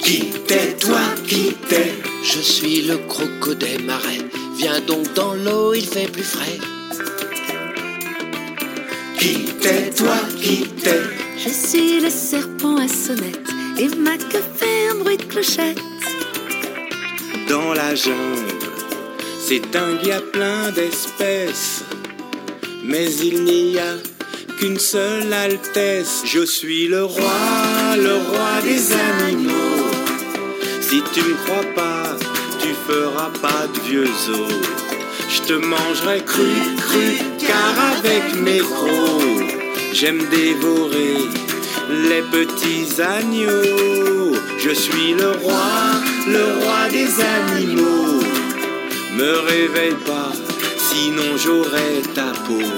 Qui 0.00 0.32
t'es, 0.46 0.76
toi, 0.80 1.00
qui 1.26 1.54
t'es? 1.68 1.92
Je 2.24 2.40
suis 2.40 2.82
le 2.82 2.96
crocodile 3.06 3.84
marais. 3.86 4.18
Viens 4.56 4.80
donc 4.80 5.14
dans 5.14 5.34
l'eau, 5.34 5.74
il 5.74 5.84
fait 5.84 6.10
plus 6.10 6.22
frais. 6.24 6.58
Qui 9.20 9.44
t'es, 9.60 9.90
toi, 9.90 10.16
qui 10.40 10.66
t'es? 10.82 11.02
Je 11.36 11.50
suis 11.50 12.00
le 12.00 12.08
serpent 12.10 12.76
à 12.76 12.88
sonnette 12.88 13.48
et 13.78 13.88
ma 13.96 14.16
queue 14.16 14.42
fait 14.56 14.88
un 14.90 14.94
bruit 14.96 15.18
de 15.18 15.24
clochette. 15.24 15.78
dans 17.50 17.74
la 17.74 17.94
jungle. 17.94 18.54
C'est 19.38 19.60
dingue, 19.72 20.06
y 20.06 20.12
a 20.12 20.20
plein 20.20 20.70
d'espèces, 20.70 21.82
mais 22.84 23.12
il 23.16 23.42
n'y 23.44 23.78
a 23.78 23.94
qu'une 24.58 24.78
seule 24.78 25.32
altesse. 25.32 26.22
Je 26.24 26.44
suis 26.44 26.86
le 26.86 27.04
roi, 27.04 27.96
le 27.96 28.14
roi 28.28 28.52
des 28.62 28.92
animaux. 28.92 29.90
Si 30.80 31.02
tu 31.12 31.20
me 31.22 31.34
crois 31.44 31.68
pas, 31.74 32.16
tu 32.60 32.68
feras 32.86 33.30
pas 33.42 33.66
de 33.74 33.80
vieux 33.88 34.14
os. 34.32 34.52
Je 35.28 35.40
te 35.42 35.52
mangerai 35.54 36.20
cru, 36.24 36.50
cru, 36.78 37.08
car 37.50 37.74
avec 37.96 38.24
mes 38.46 38.58
crocs, 38.58 39.50
j'aime 39.92 40.22
dévorer 40.30 41.18
les 42.08 42.22
petits 42.36 42.88
agneaux. 43.18 44.34
Je 44.64 44.72
suis 44.82 45.12
le 45.22 45.30
roi, 45.42 45.72
le 46.36 46.44
roi 46.60 46.80
des 46.96 47.10
animaux. 47.38 48.22
Me 49.18 49.32
réveille 49.52 50.00
pas, 50.06 50.32
sinon 50.88 51.30
j'aurai 51.42 51.92
ta 52.14 52.30
peau. 52.46 52.68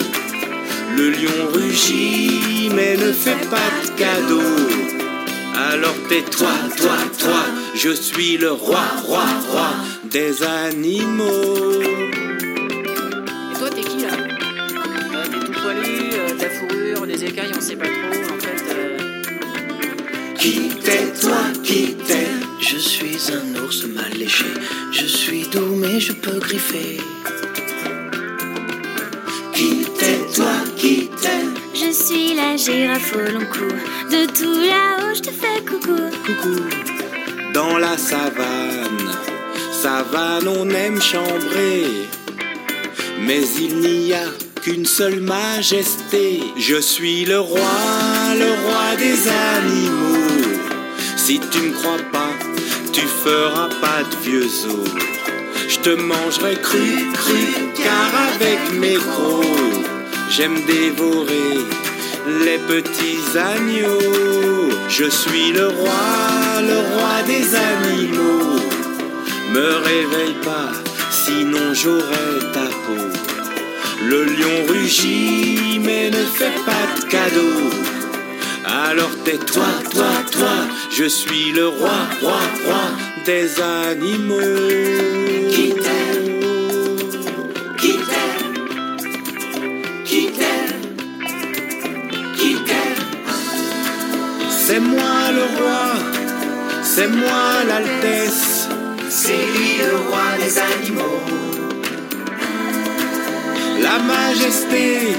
Le 0.97 1.11
lion 1.11 1.41
rugit, 1.55 2.71
mais 2.77 2.97
ne 2.97 3.13
fait 3.13 3.45
pas 3.55 3.71
de 3.83 3.89
cadeau. 4.03 4.53
Alors 5.71 5.99
tais-toi, 6.09 6.55
toi, 6.79 6.97
toi, 7.19 7.43
je 7.75 7.91
suis 7.91 8.37
le 8.39 8.53
roi, 8.53 8.85
roi, 9.07 9.27
roi 9.51 9.71
des 10.05 10.43
animaux. 10.43 12.12
Des 17.13 17.25
écailles, 17.25 17.53
on 17.57 17.61
sait 17.61 17.77
pas 17.77 17.87
trop. 17.87 18.35
En 18.35 18.39
fait, 18.41 18.65
euh... 18.75 18.99
Qui 20.39 20.71
t'es, 20.83 21.13
toi, 21.21 21.43
qui 21.63 21.95
t'es? 22.07 22.29
Je 22.59 22.79
suis 22.79 23.19
un 23.33 23.63
ours 23.63 23.85
mal 23.85 24.13
léché. 24.17 24.47
Je 24.93 25.07
suis 25.07 25.47
doux, 25.49 25.75
mais 25.77 26.01
je 26.01 26.13
peux 26.13 26.39
griffer. 26.39 26.99
Qui 29.55 29.85
t'es, 29.99 30.21
toi, 30.35 30.55
qui 30.77 31.11
t'es? 31.21 31.45
Je 31.75 31.93
suis 31.93 32.35
la 32.35 32.57
girafe 32.57 33.15
au 33.15 33.33
long 33.33 33.47
cou. 33.55 33.69
De 34.11 34.27
tout 34.39 34.61
là-haut, 34.73 35.15
je 35.15 35.21
te 35.21 35.31
fais 35.31 35.61
coucou. 35.69 36.01
Coucou. 36.27 36.61
Dans 37.53 37.77
la 37.77 37.99
savane, 37.99 39.11
savane, 39.83 40.49
on 40.49 40.69
aime 40.71 41.01
chambrer. 41.01 41.85
Mais 43.21 43.43
il 43.61 43.77
n'y 43.81 44.15
a 44.15 44.25
qu'une 44.63 44.87
seule 44.87 45.21
majesté. 45.21 46.41
Je 46.57 46.77
suis 46.81 47.25
le 47.25 47.41
roi, 47.41 47.59
le 48.39 48.51
roi 48.65 48.97
des 48.97 49.29
animaux. 49.59 50.59
Si 51.17 51.41
tu 51.51 51.59
me 51.59 51.73
crois 51.73 51.99
pas, 52.13 52.33
tu 52.93 53.01
feras 53.01 53.69
pas 53.81 54.03
de 54.11 54.17
vieux 54.25 54.47
os. 54.47 54.91
Je 55.69 55.79
te 55.81 55.91
mangerai 55.91 56.55
cru, 56.57 57.11
cru, 57.13 57.45
car 57.77 58.11
avec 58.35 58.61
mes 58.79 58.95
crocs, 58.95 59.85
j'aime 60.31 60.59
dévorer 60.67 61.59
les 62.45 62.59
petits 62.59 63.37
agneaux. 63.37 64.71
Je 64.89 65.09
suis 65.11 65.53
le 65.53 65.69
roi, 65.69 66.63
le 66.71 66.79
roi 66.93 67.23
des 67.27 67.47
animaux. 67.55 68.61
Me 69.53 69.69
réveille 69.91 70.39
pas, 70.45 70.71
sinon 71.11 71.75
j'aurai 71.75 72.39
ta 72.53 72.67
peau. 72.85 73.12
Le 74.09 74.25
lion 74.25 74.67
rugit, 74.69 75.79
mais 75.85 76.11
ne 76.11 76.25
fait 76.25 76.57
pas 76.67 76.85
de 76.97 77.03
cadeau. 77.09 77.71
Alors 78.65 79.11
tais-toi, 79.25 79.67
toi, 79.93 80.13
toi, 80.31 80.57
je 80.91 81.05
suis 81.05 81.53
le 81.53 81.69
roi, 81.69 81.99
roi, 82.21 82.41
roi 82.65 82.85
des 83.25 83.61
animaux. 83.61 84.37
Qui 85.51 85.75
t'aime? 85.75 86.41
Qui 87.79 87.93
t'aime? 88.09 88.55
Qui 90.05 90.27
t'aime? 90.39 90.81
Qui 92.37 92.55
t'aime? 92.55 93.05
C'est 94.51 94.81
moi 94.81 95.31
le 95.39 95.45
roi, 95.59 95.85
c'est 96.83 97.09
moi 97.09 97.65
l'altesse, 97.69 98.69
c'est 99.11 99.45
lui 99.55 99.79
le 99.79 99.97
roi 100.09 100.27
des 100.41 100.59
animaux. 100.59 101.52
La 103.93 103.99
majesté 103.99 105.13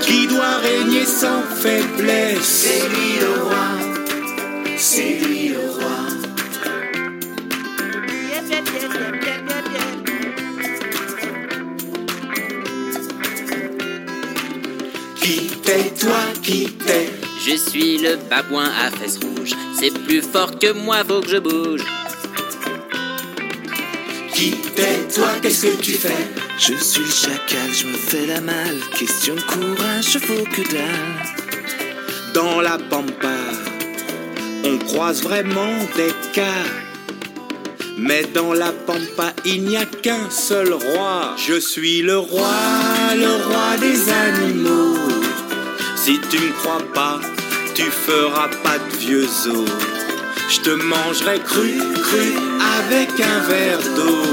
qui 0.00 0.26
doit 0.26 0.56
régner 0.62 1.04
sans 1.04 1.42
faiblesse. 1.42 2.40
C'est 2.42 2.88
lui 2.88 3.20
le 3.20 3.42
roi, 3.42 3.68
c'est 4.78 5.18
lui 5.20 5.48
le 5.48 5.58
roi. 5.58 5.98
Qui 15.20 15.50
t'es, 15.62 15.90
toi, 16.00 16.22
qui 16.42 16.70
t'es? 16.86 17.10
Je 17.46 17.56
suis 17.56 17.98
le 17.98 18.16
babouin 18.30 18.70
à 18.82 18.90
fesses 18.92 19.18
rouges. 19.22 19.54
C'est 19.78 19.92
plus 20.04 20.22
fort 20.22 20.58
que 20.58 20.72
moi, 20.72 21.04
faut 21.06 21.20
que 21.20 21.28
je 21.28 21.36
bouge. 21.36 21.84
Qui 24.36 24.50
t'es, 24.50 24.98
toi, 25.14 25.28
qu'est-ce 25.40 25.66
que 25.66 25.80
tu 25.80 25.92
fais? 25.92 26.28
Je 26.58 26.74
suis 26.74 27.00
le 27.00 27.10
chacal, 27.10 27.72
je 27.72 27.86
me 27.86 27.96
fais 27.96 28.26
la 28.26 28.42
malle. 28.42 28.80
Question 28.94 29.34
de 29.34 29.40
courage, 29.40 30.12
je 30.12 30.18
vaux 30.18 30.44
que 30.44 30.60
dalle. 30.70 32.34
Dans 32.34 32.60
la 32.60 32.76
pampa, 32.76 33.38
on 34.62 34.76
croise 34.76 35.22
vraiment 35.22 35.78
des 35.96 36.12
cas. 36.34 36.66
Mais 37.96 38.24
dans 38.34 38.52
la 38.52 38.72
pampa, 38.72 39.32
il 39.46 39.62
n'y 39.62 39.78
a 39.78 39.86
qu'un 39.86 40.28
seul 40.28 40.74
roi. 40.74 41.34
Je 41.38 41.58
suis 41.58 42.02
le 42.02 42.18
roi, 42.18 42.58
le 43.14 43.42
roi 43.42 43.78
des 43.80 44.10
animaux. 44.10 44.98
Si 45.96 46.20
tu 46.28 46.38
me 46.40 46.52
crois 46.60 46.84
pas, 46.92 47.20
tu 47.74 47.84
feras 47.84 48.48
pas 48.62 48.76
de 48.76 48.96
vieux 48.98 49.28
os. 49.46 49.95
Je 50.48 50.60
te 50.60 50.70
mangerai 50.70 51.40
cru, 51.40 51.74
cru, 52.02 52.34
avec 52.78 53.10
un 53.20 53.40
verre 53.48 53.82
d'eau. 53.96 54.26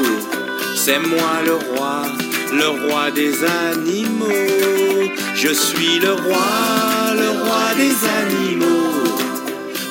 C'est 0.76 1.00
moi 1.00 1.42
le 1.44 1.56
roi, 1.56 2.04
le 2.52 2.68
roi 2.68 3.10
des 3.10 3.34
animaux. 3.44 5.10
Je 5.34 5.50
suis 5.50 6.00
le 6.00 6.14
roi, 6.14 7.16
le 7.16 7.30
roi 7.44 7.66
des 7.78 7.96
animaux. 8.22 9.04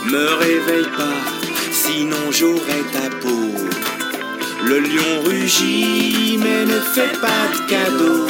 Me 0.06 0.26
réveille 0.44 0.90
pas, 0.96 1.20
sinon 1.72 2.30
j'aurai 2.30 2.82
ta 2.92 3.08
peau. 3.20 3.50
Le 4.64 4.78
lion 4.78 5.22
rugit, 5.24 6.38
mais 6.38 6.64
ne 6.64 6.78
fait 6.94 7.18
pas 7.20 7.44
de 7.52 7.68
cadeau. 7.68 8.26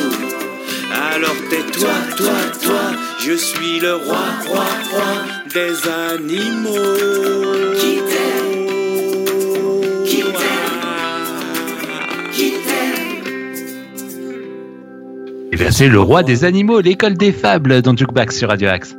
Alors 1.12 1.36
tais-toi, 1.50 1.94
toi, 2.16 2.38
toi, 2.62 2.84
je 3.18 3.32
suis 3.34 3.80
le 3.80 3.96
roi, 3.96 4.24
roi, 4.46 4.64
roi 4.92 5.41
des 5.54 5.88
animaux. 5.88 6.70
Qui 7.78 7.96
t'aime? 8.08 8.66
Qui 10.06 10.22
t'aime? 10.22 11.30
Qui 12.32 12.52
t'aime? 12.52 13.24
Et 15.52 15.56
bien 15.56 15.70
c'est 15.70 15.88
le 15.88 16.00
roi 16.00 16.22
des 16.22 16.44
animaux, 16.44 16.80
l'école 16.80 17.14
des 17.14 17.32
fables 17.32 17.82
dans 17.82 17.94
Jukebox 17.94 18.38
sur 18.38 18.48
Radio 18.48 18.68
Axe. 18.68 18.96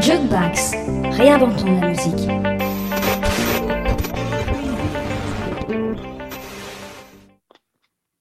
Jukebox, 0.00 0.72
réinventons 1.16 1.80
la 1.80 1.88
musique. 1.88 2.49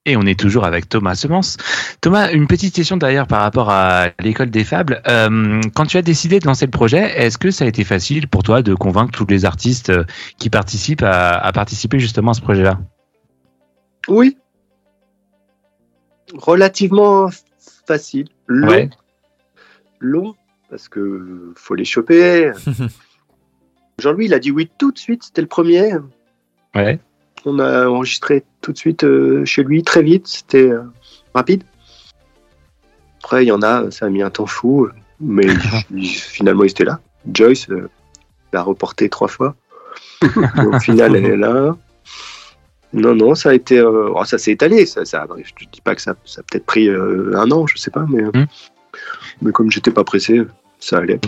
Et 0.09 0.17
on 0.17 0.23
est 0.23 0.39
toujours 0.39 0.65
avec 0.65 0.89
Thomas 0.89 1.13
Semence. 1.13 1.57
Thomas, 2.01 2.31
une 2.31 2.47
petite 2.47 2.73
question 2.73 2.97
d'ailleurs 2.97 3.27
par 3.27 3.41
rapport 3.41 3.69
à 3.69 4.07
l'école 4.19 4.49
des 4.49 4.63
fables. 4.63 5.03
Euh, 5.07 5.61
quand 5.75 5.85
tu 5.85 5.97
as 5.97 6.01
décidé 6.01 6.39
de 6.39 6.47
lancer 6.47 6.65
le 6.65 6.71
projet, 6.71 7.11
est-ce 7.15 7.37
que 7.37 7.51
ça 7.51 7.65
a 7.65 7.67
été 7.67 7.83
facile 7.83 8.27
pour 8.27 8.41
toi 8.41 8.63
de 8.63 8.73
convaincre 8.73 9.11
tous 9.11 9.27
les 9.27 9.45
artistes 9.45 9.91
euh, 9.91 10.03
qui 10.39 10.49
participent 10.49 11.03
à, 11.03 11.37
à 11.37 11.51
participer 11.51 11.99
justement 11.99 12.31
à 12.31 12.33
ce 12.33 12.41
projet-là? 12.41 12.79
Oui. 14.07 14.37
Relativement 16.33 17.29
facile. 17.85 18.29
Long. 18.47 18.67
Ouais. 18.67 18.89
Long, 19.99 20.33
parce 20.71 20.89
que 20.89 21.53
faut 21.55 21.75
les 21.75 21.85
choper. 21.85 22.51
Jean-Louis, 23.99 24.25
il 24.25 24.33
a 24.33 24.39
dit 24.39 24.49
oui 24.49 24.69
tout 24.79 24.91
de 24.91 24.97
suite, 24.97 25.23
c'était 25.23 25.41
le 25.41 25.47
premier. 25.47 25.91
Ouais. 26.73 26.99
On 27.45 27.59
a 27.59 27.87
enregistré 27.87 28.43
tout 28.61 28.73
de 28.73 28.77
suite 28.77 29.03
euh, 29.03 29.45
chez 29.45 29.63
lui, 29.63 29.83
très 29.83 30.03
vite, 30.03 30.27
c'était 30.27 30.69
euh, 30.69 30.83
rapide. 31.33 31.63
Après, 33.23 33.45
il 33.45 33.47
y 33.47 33.51
en 33.51 33.61
a, 33.61 33.89
ça 33.91 34.05
a 34.05 34.09
mis 34.09 34.21
un 34.21 34.29
temps 34.29 34.45
fou, 34.45 34.85
euh, 34.85 34.91
mais 35.19 35.47
finalement, 36.03 36.63
il 36.63 36.71
était 36.71 36.83
là. 36.85 36.99
Joyce 37.33 37.67
l'a 38.53 38.61
reporté 38.61 39.09
trois 39.09 39.27
fois. 39.27 39.55
Au 40.23 40.79
final, 40.79 41.15
elle 41.15 41.25
est 41.25 41.37
là. 41.37 41.75
Non, 42.91 43.13
non, 43.15 43.35
ça 43.35 43.49
a 43.49 43.53
été. 43.53 43.77
euh, 43.77 44.09
oh, 44.13 44.23
ça 44.25 44.37
s'est 44.37 44.51
étalé. 44.51 44.85
Ça, 44.85 45.05
ça, 45.05 45.25
je 45.37 45.65
ne 45.65 45.71
dis 45.71 45.81
pas 45.81 45.95
que 45.95 46.01
ça, 46.01 46.15
ça 46.25 46.41
a 46.41 46.43
peut-être 46.43 46.65
pris 46.65 46.87
euh, 46.89 47.33
un 47.37 47.49
an, 47.51 47.67
je 47.67 47.77
sais 47.77 47.91
pas, 47.91 48.05
mais, 48.09 48.23
Hmm. 48.23 48.45
mais 49.41 49.51
comme 49.51 49.69
j'étais 49.71 49.91
pas 49.91 50.03
pressé, 50.03 50.41
ça 50.79 50.97
allait. 50.97 51.19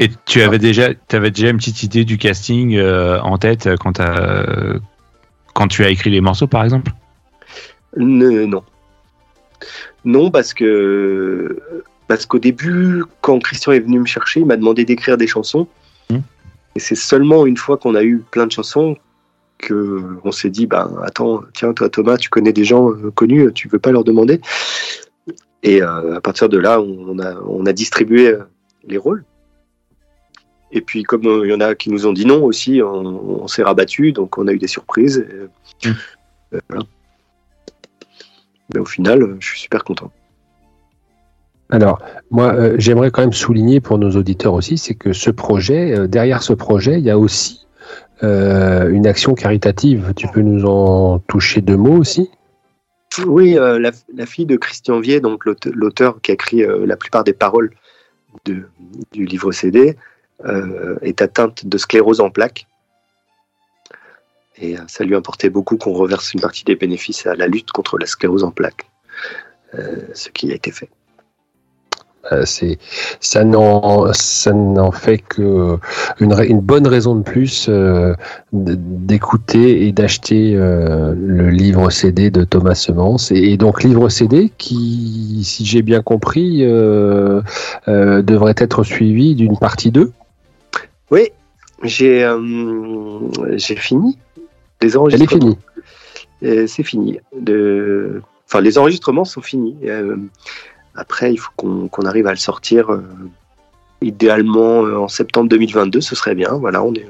Et 0.00 0.08
tu 0.26 0.42
avais 0.42 0.58
déjà, 0.58 0.88
avais 1.12 1.30
déjà 1.30 1.50
une 1.50 1.58
petite 1.58 1.84
idée 1.84 2.04
du 2.04 2.18
casting 2.18 2.74
euh, 2.76 3.20
en 3.20 3.38
tête 3.38 3.68
quand, 3.78 3.92
t'as- 3.92 4.74
quand 5.54 5.68
tu 5.68 5.84
as 5.84 5.88
écrit 5.88 6.10
les 6.10 6.20
morceaux, 6.20 6.46
par 6.46 6.62
exemple 6.64 6.92
Ne- 7.96 8.44
non. 8.44 8.62
Non, 10.04 10.30
parce 10.30 10.52
que 10.52 11.58
Parce 12.06 12.26
qu'au 12.26 12.38
début, 12.38 13.04
quand 13.22 13.38
Christian 13.38 13.72
est 13.72 13.80
venu 13.80 13.98
me 13.98 14.04
chercher, 14.06 14.40
il 14.40 14.46
m'a 14.46 14.56
demandé 14.56 14.84
d'écrire 14.84 15.16
des 15.16 15.26
chansons. 15.26 15.66
Hmm. 16.10 16.18
Et 16.76 16.80
c'est 16.80 16.96
seulement 16.96 17.46
une 17.46 17.56
fois 17.56 17.78
qu'on 17.78 17.94
a 17.94 18.02
eu 18.02 18.22
plein 18.30 18.46
de 18.46 18.52
chansons 18.52 18.96
que 19.56 20.02
on 20.24 20.32
s'est 20.32 20.50
dit, 20.50 20.66
ben 20.66 20.90
attends, 21.02 21.42
tiens, 21.54 21.72
toi 21.72 21.88
Thomas, 21.88 22.18
tu 22.18 22.28
connais 22.28 22.52
des 22.52 22.64
gens 22.64 22.90
euh, 22.90 23.10
connus, 23.10 23.50
tu 23.54 23.68
veux 23.68 23.78
pas 23.78 23.92
leur 23.92 24.04
demander? 24.04 24.40
Et 25.62 25.82
euh, 25.82 26.16
à 26.16 26.20
partir 26.20 26.50
de 26.50 26.58
là, 26.58 26.80
on 26.80 27.18
a, 27.18 27.36
on 27.46 27.64
a 27.64 27.72
distribué 27.72 28.28
euh, 28.28 28.42
les 28.86 28.98
rôles. 28.98 29.24
Et 30.74 30.80
puis 30.80 31.04
comme 31.04 31.24
euh, 31.26 31.46
il 31.46 31.50
y 31.50 31.54
en 31.54 31.60
a 31.60 31.74
qui 31.76 31.88
nous 31.88 32.06
ont 32.06 32.12
dit 32.12 32.26
non 32.26 32.42
aussi, 32.44 32.82
on, 32.82 33.42
on 33.44 33.46
s'est 33.46 33.62
rabattu, 33.62 34.12
donc 34.12 34.36
on 34.36 34.48
a 34.48 34.52
eu 34.52 34.58
des 34.58 34.66
surprises. 34.66 35.24
et, 35.84 35.88
euh, 35.88 36.60
voilà. 36.68 36.84
Mais 38.74 38.80
au 38.80 38.84
final, 38.84 39.22
euh, 39.22 39.36
je 39.38 39.46
suis 39.46 39.60
super 39.60 39.84
content. 39.84 40.10
Alors, 41.70 42.02
moi, 42.30 42.52
euh, 42.54 42.74
j'aimerais 42.78 43.10
quand 43.10 43.22
même 43.22 43.32
souligner 43.32 43.80
pour 43.80 43.98
nos 43.98 44.10
auditeurs 44.10 44.52
aussi, 44.52 44.76
c'est 44.76 44.94
que 44.94 45.12
ce 45.12 45.30
projet, 45.30 45.96
euh, 45.96 46.06
derrière 46.08 46.42
ce 46.42 46.52
projet, 46.52 46.98
il 46.98 47.04
y 47.04 47.10
a 47.10 47.18
aussi 47.18 47.66
euh, 48.22 48.90
une 48.90 49.06
action 49.06 49.34
caritative. 49.34 50.12
Tu 50.16 50.26
peux 50.28 50.40
nous 50.40 50.64
en 50.66 51.20
toucher 51.20 51.60
deux 51.60 51.76
mots 51.76 51.98
aussi? 51.98 52.30
Oui, 53.26 53.56
euh, 53.56 53.78
la, 53.78 53.92
la 54.14 54.26
fille 54.26 54.46
de 54.46 54.56
Christian 54.56 54.98
Vier, 54.98 55.20
donc 55.20 55.44
l'aute- 55.44 55.66
l'auteur 55.66 56.20
qui 56.20 56.32
a 56.32 56.34
écrit 56.34 56.64
euh, 56.64 56.84
la 56.84 56.96
plupart 56.96 57.22
des 57.22 57.32
paroles 57.32 57.70
de- 58.44 58.64
du 59.12 59.24
livre 59.24 59.52
CD, 59.52 59.90
euh, 59.90 59.92
est 61.02 61.22
atteinte 61.22 61.66
de 61.66 61.78
sclérose 61.78 62.20
en 62.20 62.30
plaques. 62.30 62.66
Et 64.56 64.78
euh, 64.78 64.82
ça 64.86 65.04
lui 65.04 65.16
importait 65.16 65.50
beaucoup 65.50 65.76
qu'on 65.76 65.92
reverse 65.92 66.32
une 66.32 66.40
partie 66.40 66.64
des 66.64 66.76
bénéfices 66.76 67.26
à 67.26 67.34
la 67.34 67.46
lutte 67.46 67.72
contre 67.72 67.98
la 67.98 68.06
sclérose 68.06 68.44
en 68.44 68.50
plaques. 68.50 68.86
Euh, 69.74 69.96
ce 70.12 70.28
qui 70.28 70.52
a 70.52 70.54
été 70.54 70.70
fait. 70.70 70.88
Euh, 72.32 72.44
ça 73.20 73.44
n'en 73.44 74.92
fait 74.92 75.18
que 75.18 75.76
une, 76.20 76.60
bonne 76.60 76.86
raison 76.86 77.16
de 77.16 77.22
plus 77.22 77.66
euh, 77.68 78.14
d'écouter 78.52 79.86
et 79.86 79.92
d'acheter 79.92 80.54
euh, 80.56 81.14
le 81.14 81.50
livre 81.50 81.90
CD 81.90 82.30
de 82.30 82.44
Thomas 82.44 82.76
Semence 82.76 83.30
et, 83.30 83.52
et 83.52 83.56
donc 83.58 83.82
livre 83.82 84.08
CD 84.08 84.50
qui 84.56 85.42
si 85.44 85.66
j'ai 85.66 85.82
bien 85.82 86.00
compris 86.00 86.60
euh, 86.62 87.42
euh, 87.88 88.22
devrait 88.22 88.54
être 88.56 88.84
suivi 88.84 89.34
d'une 89.34 89.58
partie 89.58 89.90
2 89.90 90.10
Oui, 91.10 91.30
j'ai 91.82 92.24
euh, 92.24 92.38
j'ai 93.56 93.76
fini 93.76 94.18
les 94.84 94.90
elle 94.90 94.94
est 94.94 94.96
enregistrements. 94.96 95.40
finie 95.40 95.58
Euh, 96.42 96.66
c'est 96.66 96.82
fini. 96.82 97.18
De... 97.36 98.22
Enfin, 98.46 98.60
les 98.60 98.76
enregistrements 98.78 99.24
sont 99.24 99.40
finis. 99.40 99.76
Euh, 99.84 100.16
après, 100.94 101.32
il 101.32 101.38
faut 101.38 101.50
qu'on 101.56 102.04
arrive 102.04 102.26
à 102.26 102.30
le 102.30 102.36
sortir 102.36 102.92
euh, 102.92 103.02
idéalement 104.02 104.84
euh, 104.84 104.98
en 104.98 105.08
septembre 105.08 105.48
2022. 105.48 106.00
Ce 106.00 106.14
serait 106.14 106.34
bien. 106.34 106.52
Voilà, 106.52 106.82
on, 106.82 106.92
est, 106.94 107.08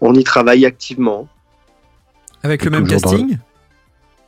on 0.00 0.14
y 0.14 0.24
travaille 0.24 0.66
activement. 0.66 1.26
Avec 2.42 2.64
le 2.64 2.70
même 2.70 2.84
dans 2.84 2.90
casting? 2.90 3.38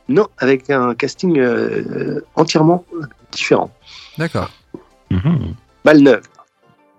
Non, 0.09 0.27
avec 0.39 0.71
un 0.71 0.95
casting 0.95 1.37
euh, 1.37 2.21
entièrement 2.35 2.83
différent. 3.31 3.71
D'accord. 4.17 4.49
Balle 5.85 6.01
neuve. 6.01 6.23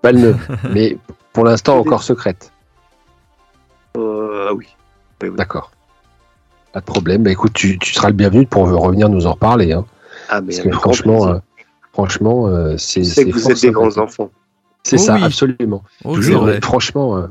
balle 0.03 0.16
neuve 0.19 0.59
mais 0.73 0.97
pour 1.32 1.44
l'instant 1.44 1.78
encore 1.78 2.02
secrète 2.02 2.52
Euh, 3.97 4.48
ah 4.51 4.55
oui. 4.55 4.66
d'accord 5.36 5.70
pas 6.73 6.81
de 6.81 6.85
problème 6.85 7.23
bah, 7.24 7.31
écoute 7.32 7.52
tu, 7.52 7.78
tu 7.78 7.93
seras 7.93 8.09
le 8.09 8.15
bienvenu 8.15 8.47
pour 8.47 8.69
revenir 8.69 9.09
nous 9.09 9.27
en 9.27 9.32
reparler 9.32 9.73
hein. 9.73 9.85
Ah, 10.28 10.40
mais 10.40 10.48
Parce 10.55 10.61
que 10.61 10.70
franchement, 10.70 11.27
euh, 11.28 11.39
franchement, 11.93 12.47
euh, 12.47 12.77
c'est. 12.77 13.01
Que 13.01 13.07
c'est 13.07 13.24
vous 13.31 13.51
êtes 13.51 13.61
des 13.62 13.70
grands 13.73 13.97
enfants. 13.98 14.31
C'est 14.85 14.97
Oh 14.97 15.05
ça, 15.05 15.15
oui. 15.16 15.24
absolument. 15.24 15.82
Oh, 16.05 16.15
Toujours, 16.15 16.48
franchement, 16.62 17.24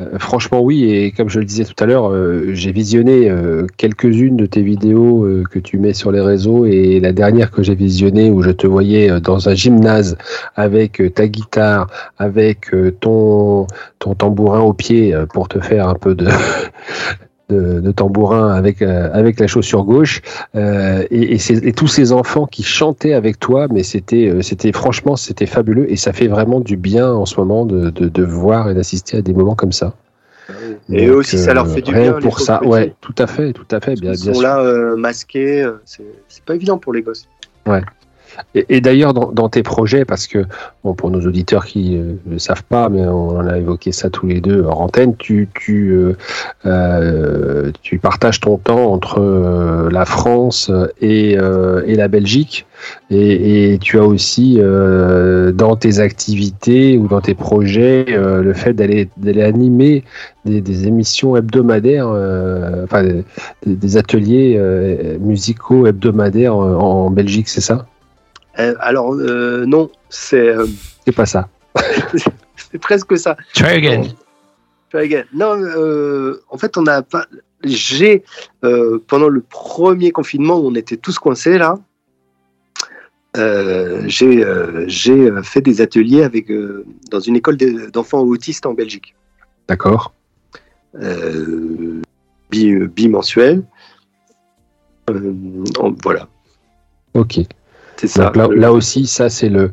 euh, 0.00 0.18
franchement, 0.18 0.60
oui. 0.60 0.84
Et 0.84 1.12
comme 1.12 1.28
je 1.28 1.38
le 1.38 1.44
disais 1.44 1.64
tout 1.64 1.74
à 1.82 1.86
l'heure, 1.86 2.10
euh, 2.10 2.50
j'ai 2.52 2.72
visionné 2.72 3.28
euh, 3.28 3.66
quelques-unes 3.76 4.36
de 4.36 4.46
tes 4.46 4.62
vidéos 4.62 5.26
que 5.50 5.58
tu 5.58 5.78
mets 5.78 5.94
sur 5.94 6.12
les 6.12 6.20
réseaux. 6.20 6.64
Et 6.64 7.00
la 7.00 7.12
dernière 7.12 7.50
que 7.50 7.62
j'ai 7.62 7.74
visionnée, 7.74 8.30
où 8.30 8.42
je 8.42 8.50
te 8.50 8.66
voyais 8.66 9.20
dans 9.20 9.48
un 9.48 9.54
gymnase 9.54 10.16
avec 10.56 11.02
ta 11.14 11.28
guitare, 11.28 11.88
avec 12.18 12.70
ton, 13.00 13.66
tambourin 14.18 14.60
au 14.60 14.72
pied 14.72 15.14
pour 15.32 15.48
te 15.48 15.60
faire 15.60 15.88
un 15.88 15.94
peu 15.94 16.14
de. 16.14 16.26
De, 17.50 17.80
de 17.80 17.90
tambourin 17.92 18.48
avec 18.54 18.80
euh, 18.80 19.10
avec 19.12 19.40
la 19.40 19.48
chaussure 19.48 19.82
gauche 19.84 20.22
euh, 20.54 21.04
et, 21.10 21.34
et, 21.34 21.38
ces- 21.38 21.66
et 21.66 21.72
tous 21.72 21.88
ces 21.88 22.12
enfants 22.12 22.46
qui 22.46 22.62
chantaient 22.62 23.12
avec 23.12 23.40
toi 23.40 23.66
mais 23.70 23.82
c'était 23.82 24.28
euh, 24.28 24.40
c'était 24.42 24.70
franchement 24.70 25.16
c'était 25.16 25.46
fabuleux 25.46 25.90
et 25.90 25.96
ça 25.96 26.12
fait 26.12 26.28
vraiment 26.28 26.60
du 26.60 26.76
bien 26.76 27.10
en 27.12 27.26
ce 27.26 27.34
moment 27.40 27.66
de, 27.66 27.90
de, 27.90 28.08
de 28.08 28.22
voir 28.24 28.70
et 28.70 28.74
d'assister 28.74 29.16
à 29.16 29.22
des 29.22 29.34
moments 29.34 29.56
comme 29.56 29.72
ça 29.72 29.94
Et 30.90 31.06
Donc, 31.08 31.16
aussi, 31.18 31.38
ça 31.38 31.52
leur 31.54 31.66
fait 31.68 31.82
du 31.82 31.92
bien, 31.92 32.12
pour 32.14 32.40
ça 32.40 32.58
pauvres 32.58 32.70
ouais 32.72 32.86
petits. 32.88 32.96
tout 33.00 33.14
à 33.18 33.26
fait 33.26 33.52
tout 33.52 33.66
à 33.70 33.80
fait 33.80 33.94
bien, 34.00 34.12
Ils 34.12 34.18
sont 34.18 34.34
sûr 34.34 34.42
là 34.42 34.60
euh, 34.60 34.96
masqués. 34.96 35.68
C'est 35.84 36.04
c'est 36.28 36.44
pas 36.44 36.54
évident 36.54 36.78
pour 36.78 36.92
les 36.92 37.02
gosses. 37.02 37.26
Ouais. 37.66 37.82
Et, 38.54 38.80
d'ailleurs, 38.80 39.14
dans, 39.14 39.48
tes 39.48 39.62
projets, 39.62 40.04
parce 40.04 40.26
que 40.26 40.44
bon, 40.84 40.94
pour 40.94 41.10
nos 41.10 41.20
auditeurs 41.20 41.64
qui 41.64 41.90
ne 41.90 42.14
le 42.30 42.38
savent 42.38 42.64
pas, 42.64 42.88
mais 42.88 43.02
on 43.02 43.36
en 43.38 43.46
a 43.46 43.58
évoqué 43.58 43.92
ça 43.92 44.10
tous 44.10 44.26
les 44.26 44.40
deux 44.40 44.62
hors 44.62 44.80
antenne, 44.80 45.14
euh, 45.70 46.14
euh, 46.66 47.72
tu 47.82 47.98
partages 47.98 48.40
ton 48.40 48.58
temps 48.58 48.92
entre 48.92 49.20
euh, 49.20 49.90
la 49.90 50.04
France 50.04 50.70
et, 51.00 51.36
euh, 51.38 51.82
la 51.86 52.08
Belgique. 52.08 52.66
Et, 53.10 53.78
tu 53.80 53.98
as 53.98 54.04
aussi 54.04 54.56
euh, 54.58 55.52
dans 55.52 55.76
tes 55.76 55.98
activités 55.98 56.96
ou 56.96 57.08
dans 57.08 57.20
tes 57.20 57.34
projets 57.34 58.06
euh, 58.10 58.42
le 58.42 58.52
fait 58.52 58.72
d'aller 58.72 59.08
animer 59.42 60.04
des, 60.44 60.86
émissions 60.86 61.36
hebdomadaires, 61.36 62.08
euh, 62.08 62.84
enfin 62.84 63.04
des, 63.66 63.96
ateliers 63.96 64.56
euh, 64.58 65.18
musicaux 65.18 65.86
hebdomadaires 65.86 66.54
en, 66.54 67.06
en 67.06 67.10
Belgique, 67.10 67.48
c'est 67.48 67.60
ça? 67.60 67.86
Euh, 68.58 68.74
alors, 68.80 69.14
euh, 69.14 69.64
non, 69.66 69.90
c'est 70.08 70.48
euh, 70.48 70.66
C'est 71.04 71.14
pas 71.14 71.26
ça. 71.26 71.48
c'est 72.56 72.78
presque 72.78 73.16
ça. 73.16 73.36
Try 73.54 73.74
again. 73.74 74.02
Try 74.90 75.02
again. 75.04 75.24
Non, 75.32 75.56
euh, 75.56 76.42
en 76.48 76.58
fait, 76.58 76.76
on 76.76 76.86
a 76.86 77.02
pas. 77.02 77.26
J'ai 77.62 78.24
euh, 78.64 78.98
pendant 79.06 79.28
le 79.28 79.40
premier 79.42 80.10
confinement 80.10 80.58
où 80.58 80.66
on 80.68 80.74
était 80.74 80.96
tous 80.96 81.18
coincés 81.18 81.58
là, 81.58 81.78
euh, 83.36 84.02
j'ai 84.06 84.42
euh, 84.44 84.84
j'ai 84.88 85.30
euh, 85.30 85.42
fait 85.42 85.60
des 85.60 85.80
ateliers 85.80 86.24
avec 86.24 86.50
euh, 86.50 86.84
dans 87.10 87.20
une 87.20 87.36
école 87.36 87.56
de- 87.56 87.90
d'enfants 87.90 88.20
autistes 88.22 88.66
en 88.66 88.72
Belgique. 88.74 89.14
D'accord. 89.68 90.12
Euh, 90.96 92.00
bi, 92.50 92.74
bimensuel. 92.88 93.62
Euh, 95.10 95.34
en- 95.78 95.94
voilà, 96.02 96.26
Ok. 97.14 97.40
C'est 98.00 98.06
ça. 98.06 98.30
Donc 98.30 98.36
là, 98.36 98.48
là 98.48 98.72
aussi, 98.72 99.06
ça 99.06 99.28
c'est 99.28 99.50
le 99.50 99.72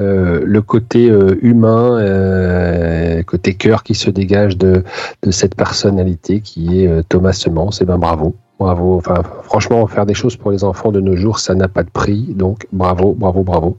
euh, 0.00 0.40
le 0.44 0.62
côté 0.62 1.10
euh, 1.10 1.36
humain, 1.42 1.98
euh, 2.00 3.22
côté 3.22 3.54
cœur 3.54 3.84
qui 3.84 3.94
se 3.94 4.10
dégage 4.10 4.56
de, 4.56 4.82
de 5.22 5.30
cette 5.30 5.54
personnalité 5.54 6.40
qui 6.40 6.82
est 6.82 6.88
euh, 6.88 7.02
Thomas 7.08 7.32
Semence. 7.32 7.80
Et 7.80 7.84
ben 7.84 7.98
bravo, 7.98 8.34
bravo. 8.58 8.96
Enfin, 8.96 9.22
franchement, 9.44 9.86
faire 9.86 10.06
des 10.06 10.14
choses 10.14 10.36
pour 10.36 10.50
les 10.50 10.64
enfants 10.64 10.90
de 10.90 11.00
nos 11.00 11.14
jours, 11.16 11.38
ça 11.38 11.54
n'a 11.54 11.68
pas 11.68 11.84
de 11.84 11.90
prix. 11.90 12.34
Donc 12.34 12.66
bravo, 12.72 13.12
bravo, 13.12 13.44
bravo. 13.44 13.78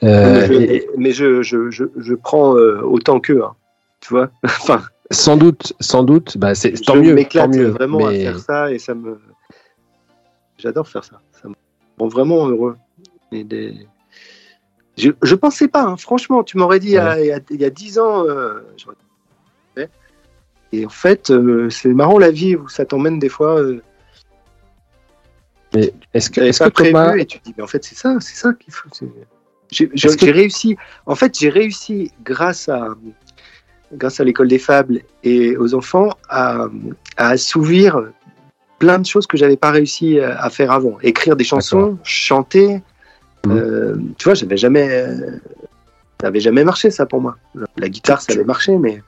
Mais 0.00 0.46
je, 0.46 0.52
et- 0.54 0.88
mais 0.96 1.12
je, 1.12 1.42
je, 1.42 1.70
je, 1.70 1.84
je 1.96 2.14
prends 2.14 2.52
autant 2.52 3.20
qu'eux, 3.20 3.42
hein, 3.44 3.52
tu 4.00 4.14
vois? 4.14 4.30
enfin, 4.44 4.80
sans 5.10 5.36
doute, 5.36 5.74
sans 5.80 6.04
doute, 6.04 6.38
bah 6.38 6.54
c'est 6.54 6.72
tant 6.72 6.94
je 6.94 7.00
mieux, 7.00 7.08
tant 7.10 7.14
m'éclate 7.14 7.56
vraiment 7.56 8.06
à 8.06 8.12
faire 8.12 8.38
ça 8.38 8.72
et 8.72 8.78
ça 8.78 8.94
me. 8.94 9.18
J'adore 10.56 10.88
faire 10.88 11.04
ça. 11.04 11.20
Ça 11.42 11.48
me 11.48 11.54
rend 11.98 12.08
vraiment 12.08 12.46
heureux. 12.48 12.76
Et 13.32 13.44
des... 13.44 13.86
je, 14.98 15.10
je 15.22 15.34
pensais 15.34 15.68
pas, 15.68 15.82
hein, 15.82 15.96
franchement, 15.96 16.42
tu 16.42 16.58
m'aurais 16.58 16.80
dit 16.80 16.88
il 16.88 16.92
y 16.94 16.98
a- 16.98 17.20
il 17.20 17.26
y, 17.26 17.32
a, 17.32 17.40
il 17.50 17.60
y 17.60 17.64
a 17.64 17.70
10 17.70 17.98
ans. 17.98 18.24
euh, 18.26 18.60
et 20.72 20.86
en 20.86 20.90
fait, 20.90 21.30
euh, 21.30 21.68
c'est 21.68 21.88
marrant 21.88 22.18
la 22.18 22.30
vie 22.30 22.54
où 22.54 22.68
ça 22.68 22.84
t'emmène 22.84 23.18
des 23.18 23.28
fois. 23.28 23.58
Euh, 23.60 23.82
Mais 25.74 25.92
est-ce 26.14 26.30
que, 26.30 26.40
est-ce 26.42 26.60
pas 26.60 26.66
que 26.70 26.74
prévu 26.74 26.92
Thomas, 26.92 27.16
et 27.16 27.26
tu 27.26 27.40
te 27.40 27.44
dis, 27.44 27.54
mais 27.56 27.64
en 27.64 27.66
fait, 27.66 27.82
c'est 27.84 27.96
ça, 27.96 28.16
c'est 28.20 28.36
ça 28.36 28.52
qu'il 28.54 28.72
faut. 28.72 28.88
J'ai 29.72 29.88
que- 29.88 30.30
réussi. 30.32 30.76
En 31.06 31.14
fait, 31.16 31.36
j'ai 31.38 31.48
réussi 31.48 32.12
grâce 32.24 32.68
à 32.68 32.88
grâce 33.92 34.20
à 34.20 34.24
l'école 34.24 34.46
des 34.46 34.60
fables 34.60 35.00
et 35.24 35.56
aux 35.56 35.74
enfants 35.74 36.10
à, 36.28 36.66
à 37.16 37.28
assouvir 37.30 38.00
plein 38.78 39.00
de 39.00 39.06
choses 39.06 39.26
que 39.26 39.36
j'avais 39.36 39.56
pas 39.56 39.72
réussi 39.72 40.20
à 40.20 40.48
faire 40.50 40.70
avant. 40.70 40.98
Écrire 41.02 41.34
des 41.34 41.42
chansons, 41.42 41.98
chanter. 42.04 42.80
Mhm. 43.46 43.56
euh, 43.56 43.96
tu 44.18 44.24
vois, 44.24 44.34
j'avais 44.34 44.56
jamais, 44.56 44.88
ça 46.20 46.26
avait 46.28 46.40
jamais 46.40 46.64
marché 46.64 46.90
ça 46.90 47.06
pour 47.06 47.20
moi. 47.20 47.36
La 47.76 47.88
guitare, 47.88 48.20
ça 48.20 48.32
avait 48.34 48.44
marché, 48.44 48.76
mais 48.78 49.02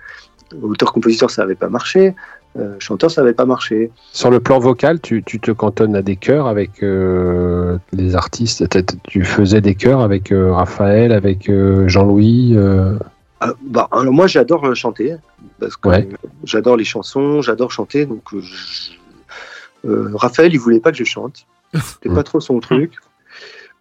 auteur-compositeur, 0.62 1.30
ça 1.30 1.42
avait 1.42 1.54
pas 1.54 1.68
marché. 1.68 2.14
Euh, 2.58 2.76
chanteur, 2.78 3.10
ça 3.10 3.22
n'avait 3.22 3.32
pas 3.32 3.46
marché. 3.46 3.90
Sur 4.12 4.30
le 4.30 4.38
plan 4.38 4.58
vocal, 4.58 5.00
tu, 5.00 5.22
tu 5.22 5.40
te 5.40 5.50
cantonnes 5.50 5.96
à 5.96 6.02
des 6.02 6.16
chœurs 6.16 6.46
avec 6.48 6.82
euh, 6.82 7.78
les 7.92 8.14
artistes. 8.14 8.66
Tu 9.04 9.24
faisais 9.24 9.62
des 9.62 9.74
chœurs 9.74 10.00
avec 10.02 10.30
euh, 10.32 10.52
Raphaël, 10.52 11.12
avec 11.12 11.48
euh, 11.48 11.88
Jean-Louis. 11.88 12.52
euh, 12.56 12.98
Ah, 13.40 13.54
bah, 13.62 13.88
alors 13.90 14.12
moi, 14.12 14.26
j'adore 14.26 14.66
euh, 14.66 14.74
chanter 14.74 15.16
parce 15.60 15.76
que 15.76 15.88
Ouais. 15.88 16.06
euh, 16.12 16.28
j'adore 16.44 16.76
les 16.76 16.84
chansons, 16.84 17.40
j'adore 17.40 17.70
chanter. 17.72 18.04
Donc, 18.04 18.22
euh, 18.34 18.40
je- 18.42 19.88
euh, 19.88 20.10
Raphaël, 20.14 20.52
il 20.52 20.58
voulait 20.58 20.80
pas 20.80 20.90
que 20.92 20.98
je 20.98 21.04
chante. 21.04 21.46
C'était 21.74 22.14
pas 22.14 22.22
trop 22.22 22.40
son 22.40 22.60
truc. 22.60 22.92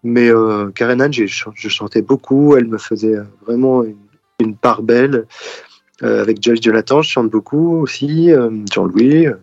Mais 0.03 0.29
euh, 0.29 0.71
Karen 0.73 1.01
Anne, 1.01 1.13
je 1.13 1.25
chantais 1.27 2.01
beaucoup. 2.01 2.55
Elle 2.57 2.65
me 2.67 2.77
faisait 2.77 3.15
euh, 3.17 3.23
vraiment 3.45 3.83
une, 3.83 3.97
une 4.39 4.55
part 4.55 4.81
belle. 4.81 5.25
Euh, 6.03 6.21
avec 6.21 6.41
Joyce 6.41 6.61
Jonathan, 6.61 7.01
je 7.03 7.09
chante 7.11 7.29
beaucoup 7.29 7.77
aussi. 7.81 8.31
euh, 8.31 8.49
Jean-Louis, 8.73 9.27
euh, 9.27 9.35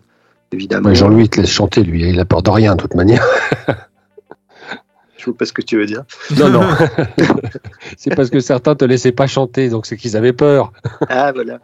évidemment. 0.51 0.89
ouais, 0.89 0.95
Jean-Louis 0.95 1.23
il 1.23 1.29
te 1.29 1.39
laisse 1.39 1.49
chanter, 1.51 1.83
lui. 1.83 2.09
Il 2.09 2.19
a 2.19 2.25
peur 2.25 2.41
de 2.43 2.49
rien, 2.49 2.75
de 2.75 2.81
toute 2.81 2.95
manière. 2.95 3.25
Je 5.17 5.25
vois 5.25 5.37
pas 5.37 5.45
ce 5.45 5.53
que 5.53 5.61
tu 5.61 5.77
veux 5.77 5.85
dire. 5.85 6.03
Non, 6.37 6.49
non. 6.49 6.61
c'est 7.97 8.13
parce 8.15 8.29
que 8.29 8.39
certains 8.41 8.75
te 8.75 8.85
laissaient 8.85 9.11
pas 9.13 9.27
chanter, 9.27 9.69
donc 9.69 9.85
c'est 9.85 9.95
qu'ils 9.97 10.15
avaient 10.17 10.33
peur. 10.33 10.71
Ah, 11.09 11.31
voilà. 11.33 11.59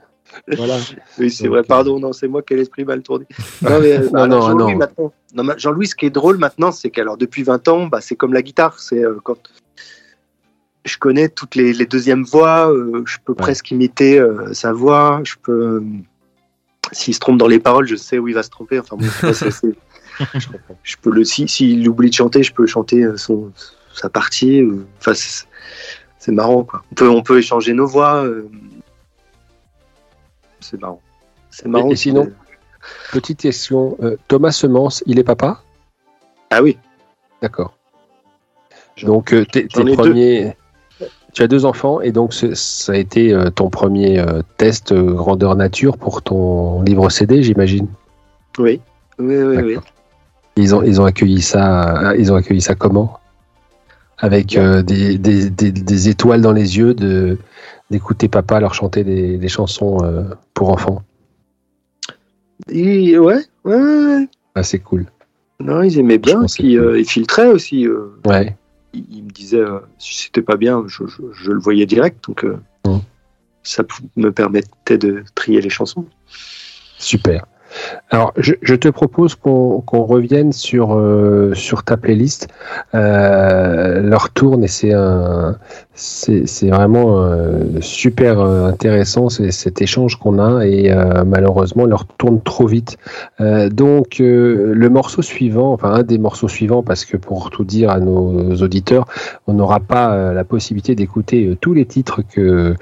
Voilà. 0.56 0.78
Oui, 1.20 1.30
c'est 1.32 1.48
vrai, 1.48 1.64
pardon, 1.64 2.00
non, 2.00 2.12
c'est 2.14 2.28
moi 2.28 2.42
qui 2.42 2.54
ai 2.54 2.58
l'esprit 2.58 2.84
mal 2.86 3.02
tourné. 3.02 3.26
Non, 3.62 3.80
mais, 3.82 3.94
euh, 4.00 4.10
Non, 4.12 4.24
alors, 4.24 4.50
non, 4.56 4.78
Jean-Louis, 5.58 5.86
non. 5.86 5.90
ce 5.90 5.96
qui 5.96 6.06
est 6.06 6.10
drôle 6.10 6.38
maintenant, 6.38 6.72
c'est 6.72 6.90
qu'alors 6.90 7.18
depuis 7.18 7.44
20 7.44 7.68
ans, 7.68 7.88
bah, 7.88 8.02
c'est 8.02 8.16
comme 8.16 8.34
la 8.34 8.42
guitare. 8.42 8.80
C'est 8.80 9.04
euh, 9.04 9.18
quand 9.24 9.38
je 10.86 10.98
connais 10.98 11.30
toutes 11.30 11.56
les, 11.56 11.74
les 11.74 11.86
deuxièmes 11.86 12.24
voix, 12.24 12.72
euh, 12.72 13.04
je 13.06 13.18
peux 13.24 13.34
presque 13.34 13.72
imiter 13.72 14.20
euh, 14.20 14.54
sa 14.54 14.72
voix. 14.72 15.22
Je 15.24 15.34
peux, 15.42 15.52
euh, 15.52 15.84
s'il 16.92 17.14
se 17.16 17.20
trompe 17.20 17.38
dans 17.40 17.48
les 17.48 17.60
paroles, 17.60 17.88
je 17.88 17.96
sais 17.96 18.20
où 18.20 18.28
il 18.28 18.36
va 18.36 18.44
se 18.44 18.50
tromper. 18.52 18.80
Enfin, 18.80 18.96
bon, 18.98 19.06
je 20.84 20.96
peux 21.02 21.12
le, 21.12 21.24
si, 21.24 21.48
s'il 21.48 21.88
oublie 21.90 22.10
de 22.10 22.16
chanter, 22.16 22.44
je 22.44 22.54
peux 22.54 22.66
chanter 22.68 23.04
euh, 23.04 23.18
son, 23.18 23.52
sa 23.94 24.10
partie. 24.10 24.62
euh, 24.62 24.86
Enfin, 25.00 25.14
c'est 25.14 25.46
c'est 26.20 26.32
marrant, 26.32 26.64
quoi. 26.64 26.82
On 26.92 26.96
peut, 26.96 27.10
on 27.10 27.22
peut 27.22 27.38
échanger 27.38 27.74
nos 27.74 27.86
voix. 27.86 28.26
C'est 30.66 30.82
marrant. 30.82 31.02
C'est 31.52 31.68
marrant. 31.68 31.90
Et, 31.90 31.96
sinon, 31.96 32.32
petite 33.12 33.40
question. 33.40 33.98
euh, 34.02 34.18
Thomas 34.28 34.52
Semence, 34.52 35.04
il 35.06 35.20
est 35.20 35.24
papa? 35.24 35.62
Ah 36.50 36.62
oui. 36.62 36.78
D'accord. 37.42 37.74
Donc, 39.04 39.34
euh, 39.34 39.46
tes, 39.46 39.68
premiers. 39.68 40.56
Tu 41.34 41.44
as 41.44 41.48
deux 41.48 41.66
enfants 41.66 42.00
et 42.00 42.14
donc 42.14 42.34
ça 42.34 42.94
a 42.94 42.96
été 42.96 43.34
euh, 43.34 43.50
ton 43.50 43.70
premier 43.70 44.24
test 44.56 44.94
grandeur 44.94 45.58
nature 45.58 45.98
pour 45.98 46.22
ton 46.22 46.82
livre 46.82 47.10
CD, 47.10 47.44
j'imagine? 47.44 47.88
Oui, 48.58 48.80
oui, 49.20 49.44
oui, 49.44 49.58
oui. 49.58 49.78
Ils 50.56 50.74
ont, 50.74 50.82
ils 50.82 51.02
ont 51.02 51.04
accueilli 51.04 51.42
ça. 51.42 52.14
Ils 52.18 52.32
ont 52.32 52.36
accueilli 52.36 52.62
ça 52.62 52.74
comment? 52.74 53.20
Avec 54.18 54.58
euh, 54.58 54.82
des, 54.82 55.18
des, 55.18 55.50
des, 55.50 55.72
des 55.72 56.10
étoiles 56.10 56.42
dans 56.42 56.54
les 56.54 56.78
yeux 56.78 56.94
de 56.94 57.38
d'écouter 57.92 58.28
papa 58.30 58.60
leur 58.60 58.74
chanter 58.74 59.04
des, 59.04 59.38
chansons 59.48 59.98
euh, 60.04 60.24
pour 60.54 60.70
enfants. 60.70 61.04
Et- 62.70 63.18
ouais, 63.20 63.42
ouais. 63.66 64.28
Ah, 64.56 64.64
c'est 64.64 64.80
cool. 64.80 65.06
Non, 65.60 65.84
ils 65.84 66.00
aimaient 66.00 66.18
bien. 66.18 66.42
euh, 66.78 67.00
ils 67.00 67.08
filtraient 67.08 67.48
aussi. 67.52 67.88
Ouais. 68.26 68.56
ils, 68.94 69.06
ils 69.18 69.24
me 69.24 69.30
disaient 69.30 69.64
si 70.00 70.18
c'était 70.24 70.42
pas 70.42 70.56
bien, 70.58 70.84
je, 70.88 71.06
je- 71.08 71.22
je 71.34 71.52
le 71.52 71.60
voyais 71.60 71.86
direct. 71.86 72.24
Donc, 72.28 72.46
ça 73.64 73.84
me 74.16 74.32
permettait 74.32 74.98
de 74.98 75.24
trier 75.36 75.60
les 75.62 75.70
chansons. 75.70 76.06
Super. 76.98 77.46
Alors, 78.10 78.34
je, 78.38 78.76
te 78.76 78.88
propose 78.88 79.36
qu'on 79.36 79.82
revienne 79.88 80.54
sur, 80.54 80.96
euh, 80.96 81.54
sur 81.54 81.84
ta 81.84 81.98
playlist. 81.98 82.48
Euh, 82.94 84.02
leur 84.02 84.30
tourne 84.30 84.64
et 84.64 84.68
c'est 84.68 84.92
vraiment 86.70 87.24
euh, 87.24 87.82
super 87.82 88.40
euh, 88.40 88.68
intéressant 88.68 89.30
cet 89.30 89.82
échange 89.82 90.18
qu'on 90.18 90.40
a 90.40 90.66
et 90.66 90.94
malheureusement 91.26 91.86
leur 91.86 92.06
tourne 92.06 92.42
trop 92.42 92.68
vite. 92.68 92.98
Donc 93.40 94.18
le 94.20 94.88
morceau 94.90 95.22
suivant, 95.22 95.74
enfin 95.74 95.94
un 95.94 96.04
des 96.04 96.18
morceaux 96.18 96.48
suivants, 96.48 96.84
parce 96.84 97.06
que 97.06 97.18
pour 97.18 97.50
tout 97.50 97.64
dire 97.64 97.90
à 97.90 98.00
nos 98.00 98.56
auditeurs, 98.56 99.08
on 99.48 99.54
n'aura 99.54 99.80
pas 99.80 100.34
la 100.34 100.44
possibilité 100.44 100.96
d'écouter 100.96 101.58
tous 101.60 101.74
les 101.74 101.86
titres 101.86 102.22
que 102.22 102.76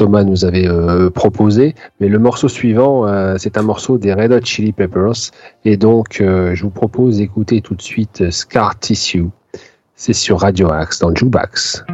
Thomas 0.00 0.24
nous 0.24 0.46
avait 0.46 0.66
euh, 0.66 1.10
proposé, 1.10 1.74
mais 2.00 2.08
le 2.08 2.18
morceau 2.18 2.48
suivant, 2.48 3.06
euh, 3.06 3.34
c'est 3.36 3.58
un 3.58 3.62
morceau 3.62 3.98
des 3.98 4.14
Red 4.14 4.32
Hot 4.32 4.40
Chili 4.42 4.72
Peppers, 4.72 5.30
et 5.66 5.76
donc 5.76 6.22
euh, 6.22 6.54
je 6.54 6.62
vous 6.62 6.70
propose 6.70 7.18
d'écouter 7.18 7.60
tout 7.60 7.74
de 7.74 7.82
suite 7.82 8.22
euh, 8.22 8.30
Scar 8.30 8.78
Tissue. 8.78 9.26
C'est 9.96 10.14
sur 10.14 10.40
Radio 10.40 10.72
Axe 10.72 11.00
dans 11.00 11.14
Jukebox. 11.14 11.84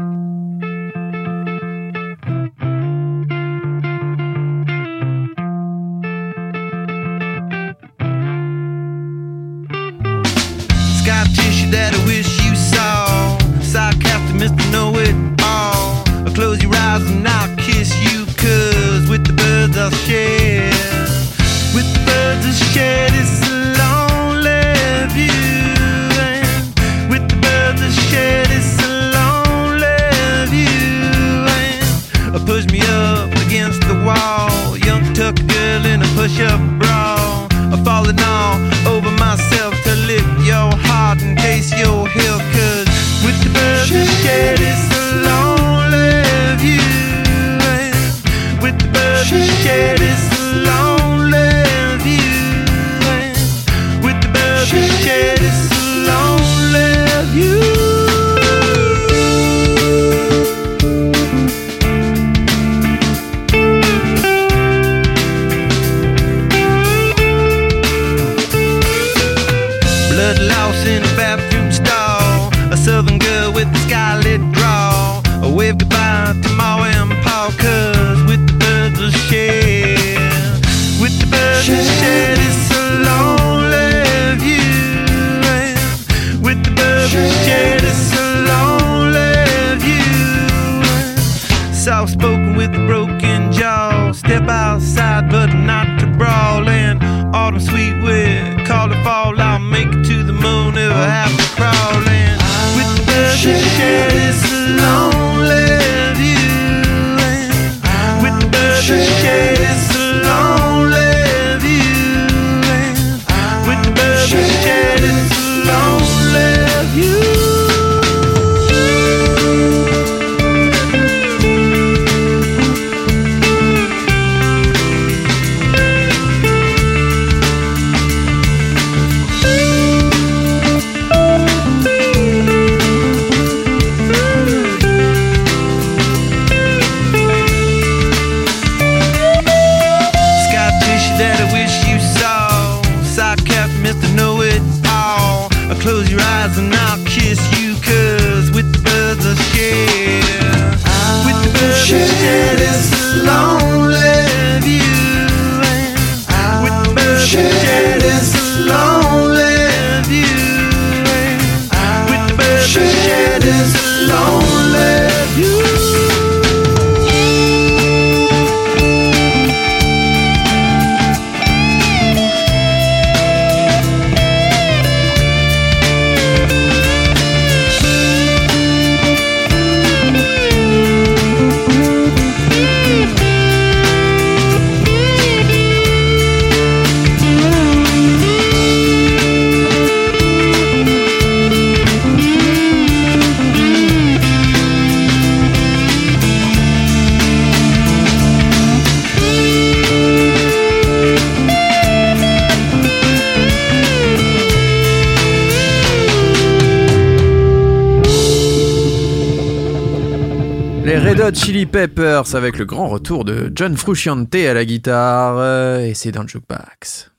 Chili 211.66 211.86
Peppers 211.86 212.34
avec 212.34 212.58
le 212.58 212.64
grand 212.64 212.86
retour 212.86 213.24
de 213.24 213.50
John 213.52 213.76
Frusciante 213.76 214.32
à 214.34 214.54
la 214.54 214.64
guitare 214.64 215.36
euh, 215.38 215.80
et 215.80 215.94
c'est 215.94 216.12
dans 216.12 216.22
le 216.22 216.28
jukebox. 216.28 217.10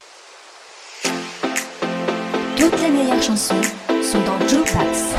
Toutes 2.56 2.82
les 2.82 2.90
meilleures 2.90 3.22
chansons 3.22 3.62
sont 4.02 4.20
dans 4.20 4.40
Jukebox. 4.48 5.18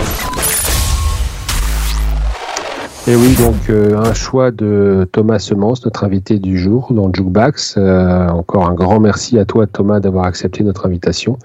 Et 3.09 3.17
oui, 3.17 3.35
donc 3.37 3.71
euh, 3.71 3.97
un 3.97 4.13
choix 4.13 4.51
de 4.51 5.09
Thomas 5.13 5.39
Semence, 5.39 5.83
notre 5.87 6.05
invité 6.05 6.39
du 6.39 6.59
jour 6.59 6.93
dans 6.93 7.11
Jukebox. 7.11 7.77
Euh, 7.79 8.29
encore 8.29 8.69
un 8.69 8.75
grand 8.75 9.01
merci 9.01 9.39
à 9.39 9.47
toi 9.47 9.67
Thomas 9.67 9.99
d'avoir 9.99 10.27
accepté 10.27 10.63
notre 10.63 10.85
invitation. 10.85 11.39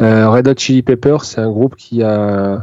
Euh, 0.00 0.30
Red 0.30 0.46
Hot 0.46 0.54
Chili 0.56 0.82
Peppers, 0.82 1.24
c'est 1.24 1.40
un 1.40 1.50
groupe 1.50 1.74
qui 1.74 2.04
a 2.04 2.62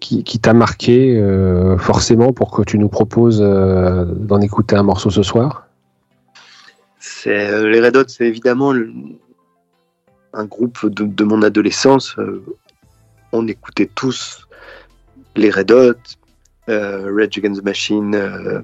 qui, 0.00 0.24
qui 0.24 0.38
t'a 0.40 0.52
marqué 0.52 1.16
euh, 1.16 1.78
forcément 1.78 2.32
pour 2.32 2.50
que 2.50 2.62
tu 2.62 2.78
nous 2.78 2.88
proposes 2.88 3.40
euh, 3.42 4.04
d'en 4.04 4.40
écouter 4.40 4.76
un 4.76 4.82
morceau 4.82 5.10
ce 5.10 5.22
soir? 5.22 5.66
C'est 6.98 7.50
euh, 7.50 7.68
les 7.68 7.80
Red 7.80 7.96
Hot, 7.96 8.04
c'est 8.08 8.26
évidemment 8.26 8.72
le- 8.72 8.92
un 10.34 10.44
groupe 10.46 10.86
de, 10.86 11.04
de 11.04 11.24
mon 11.24 11.42
adolescence. 11.42 12.16
Euh, 12.18 12.44
on 13.32 13.46
écoutait 13.46 13.88
tous 13.94 14.46
les 15.36 15.50
Red 15.50 15.70
Hot, 15.72 15.94
euh, 16.68 17.10
Rage 17.16 17.38
Against 17.38 17.60
the 17.60 17.64
Machine, 17.64 18.14
euh, 18.14 18.60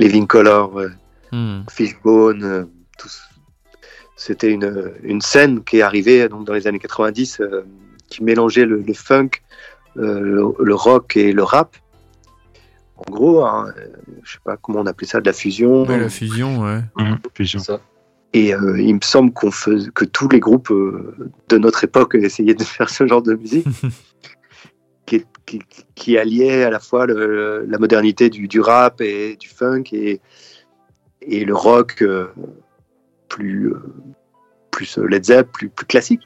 Living 0.00 0.26
Color, 0.26 0.78
euh, 0.78 0.88
Hmm. 1.32 1.62
Fishbone. 1.68 2.44
euh, 2.44 2.64
tous. 2.96 3.22
C'était 4.16 4.52
une, 4.52 4.92
une 5.02 5.20
scène 5.20 5.64
qui 5.64 5.78
est 5.78 5.82
arrivée 5.82 6.28
donc, 6.28 6.46
dans 6.46 6.52
les 6.52 6.68
années 6.68 6.78
90 6.78 7.40
euh, 7.40 7.62
qui 8.14 8.22
mélangeait 8.22 8.64
le, 8.64 8.80
le 8.80 8.94
funk, 8.94 9.30
euh, 9.96 10.20
le, 10.20 10.64
le 10.64 10.74
rock 10.74 11.16
et 11.16 11.32
le 11.32 11.42
rap. 11.42 11.76
En 12.96 13.10
gros, 13.10 13.44
hein, 13.44 13.72
je 14.22 14.32
sais 14.34 14.38
pas 14.44 14.56
comment 14.56 14.80
on 14.80 14.86
appelait 14.86 15.08
ça, 15.08 15.20
de 15.20 15.26
la 15.26 15.32
fusion. 15.32 15.82
Ouais, 15.84 15.98
la 15.98 16.08
fusion, 16.08 16.62
ouais. 16.62 16.80
fusion. 17.34 17.60
Et 18.32 18.54
euh, 18.54 18.80
il 18.80 18.94
me 18.94 19.00
semble 19.02 19.32
qu'on 19.32 19.50
faisait, 19.50 19.90
que 19.92 20.04
tous 20.04 20.28
les 20.28 20.38
groupes 20.38 20.70
euh, 20.70 21.16
de 21.48 21.58
notre 21.58 21.82
époque 21.82 22.14
essayaient 22.20 22.54
de 22.54 22.62
faire 22.62 22.88
ce 22.88 23.04
genre 23.06 23.22
de 23.22 23.34
musique 23.34 23.66
qui, 25.06 25.24
qui, 25.44 25.60
qui 25.96 26.18
alliait 26.18 26.62
à 26.62 26.70
la 26.70 26.78
fois 26.78 27.06
le- 27.06 27.64
la 27.68 27.78
modernité 27.78 28.30
du, 28.30 28.46
du 28.46 28.60
rap 28.60 29.00
et 29.00 29.36
du 29.36 29.48
funk 29.48 29.84
et, 29.92 30.20
et 31.22 31.44
le 31.44 31.54
rock 31.54 32.00
euh, 32.02 32.28
plus, 33.28 33.72
euh, 33.72 33.82
plus 34.70 34.98
Led 34.98 35.24
Zepp, 35.24 35.50
plus, 35.52 35.68
plus 35.68 35.86
classique. 35.86 36.22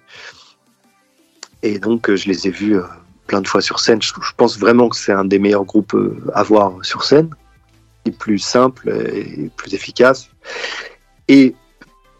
Et 1.62 1.78
donc 1.78 2.09
euh, 2.09 2.16
je 2.16 2.28
les 2.28 2.47
ai 2.47 2.51
vus 2.51 2.76
euh, 2.76 2.82
plein 3.26 3.40
de 3.40 3.48
fois 3.48 3.60
sur 3.60 3.80
scène. 3.80 4.01
Je, 4.02 4.12
pense 4.36 4.59
vraiment 4.59 4.89
que 4.89 4.97
c'est 4.97 5.12
un 5.12 5.24
des 5.24 5.39
meilleurs 5.39 5.64
groupes 5.64 5.94
euh, 5.94 6.20
à 6.35 6.43
voir 6.43 6.72
sur 6.82 7.05
scène, 7.05 7.30
et 8.05 8.10
plus 8.10 8.39
simple 8.39 8.90
et 8.90 9.51
plus 9.56 9.74
efficace. 9.74 10.30
Et 11.28 11.55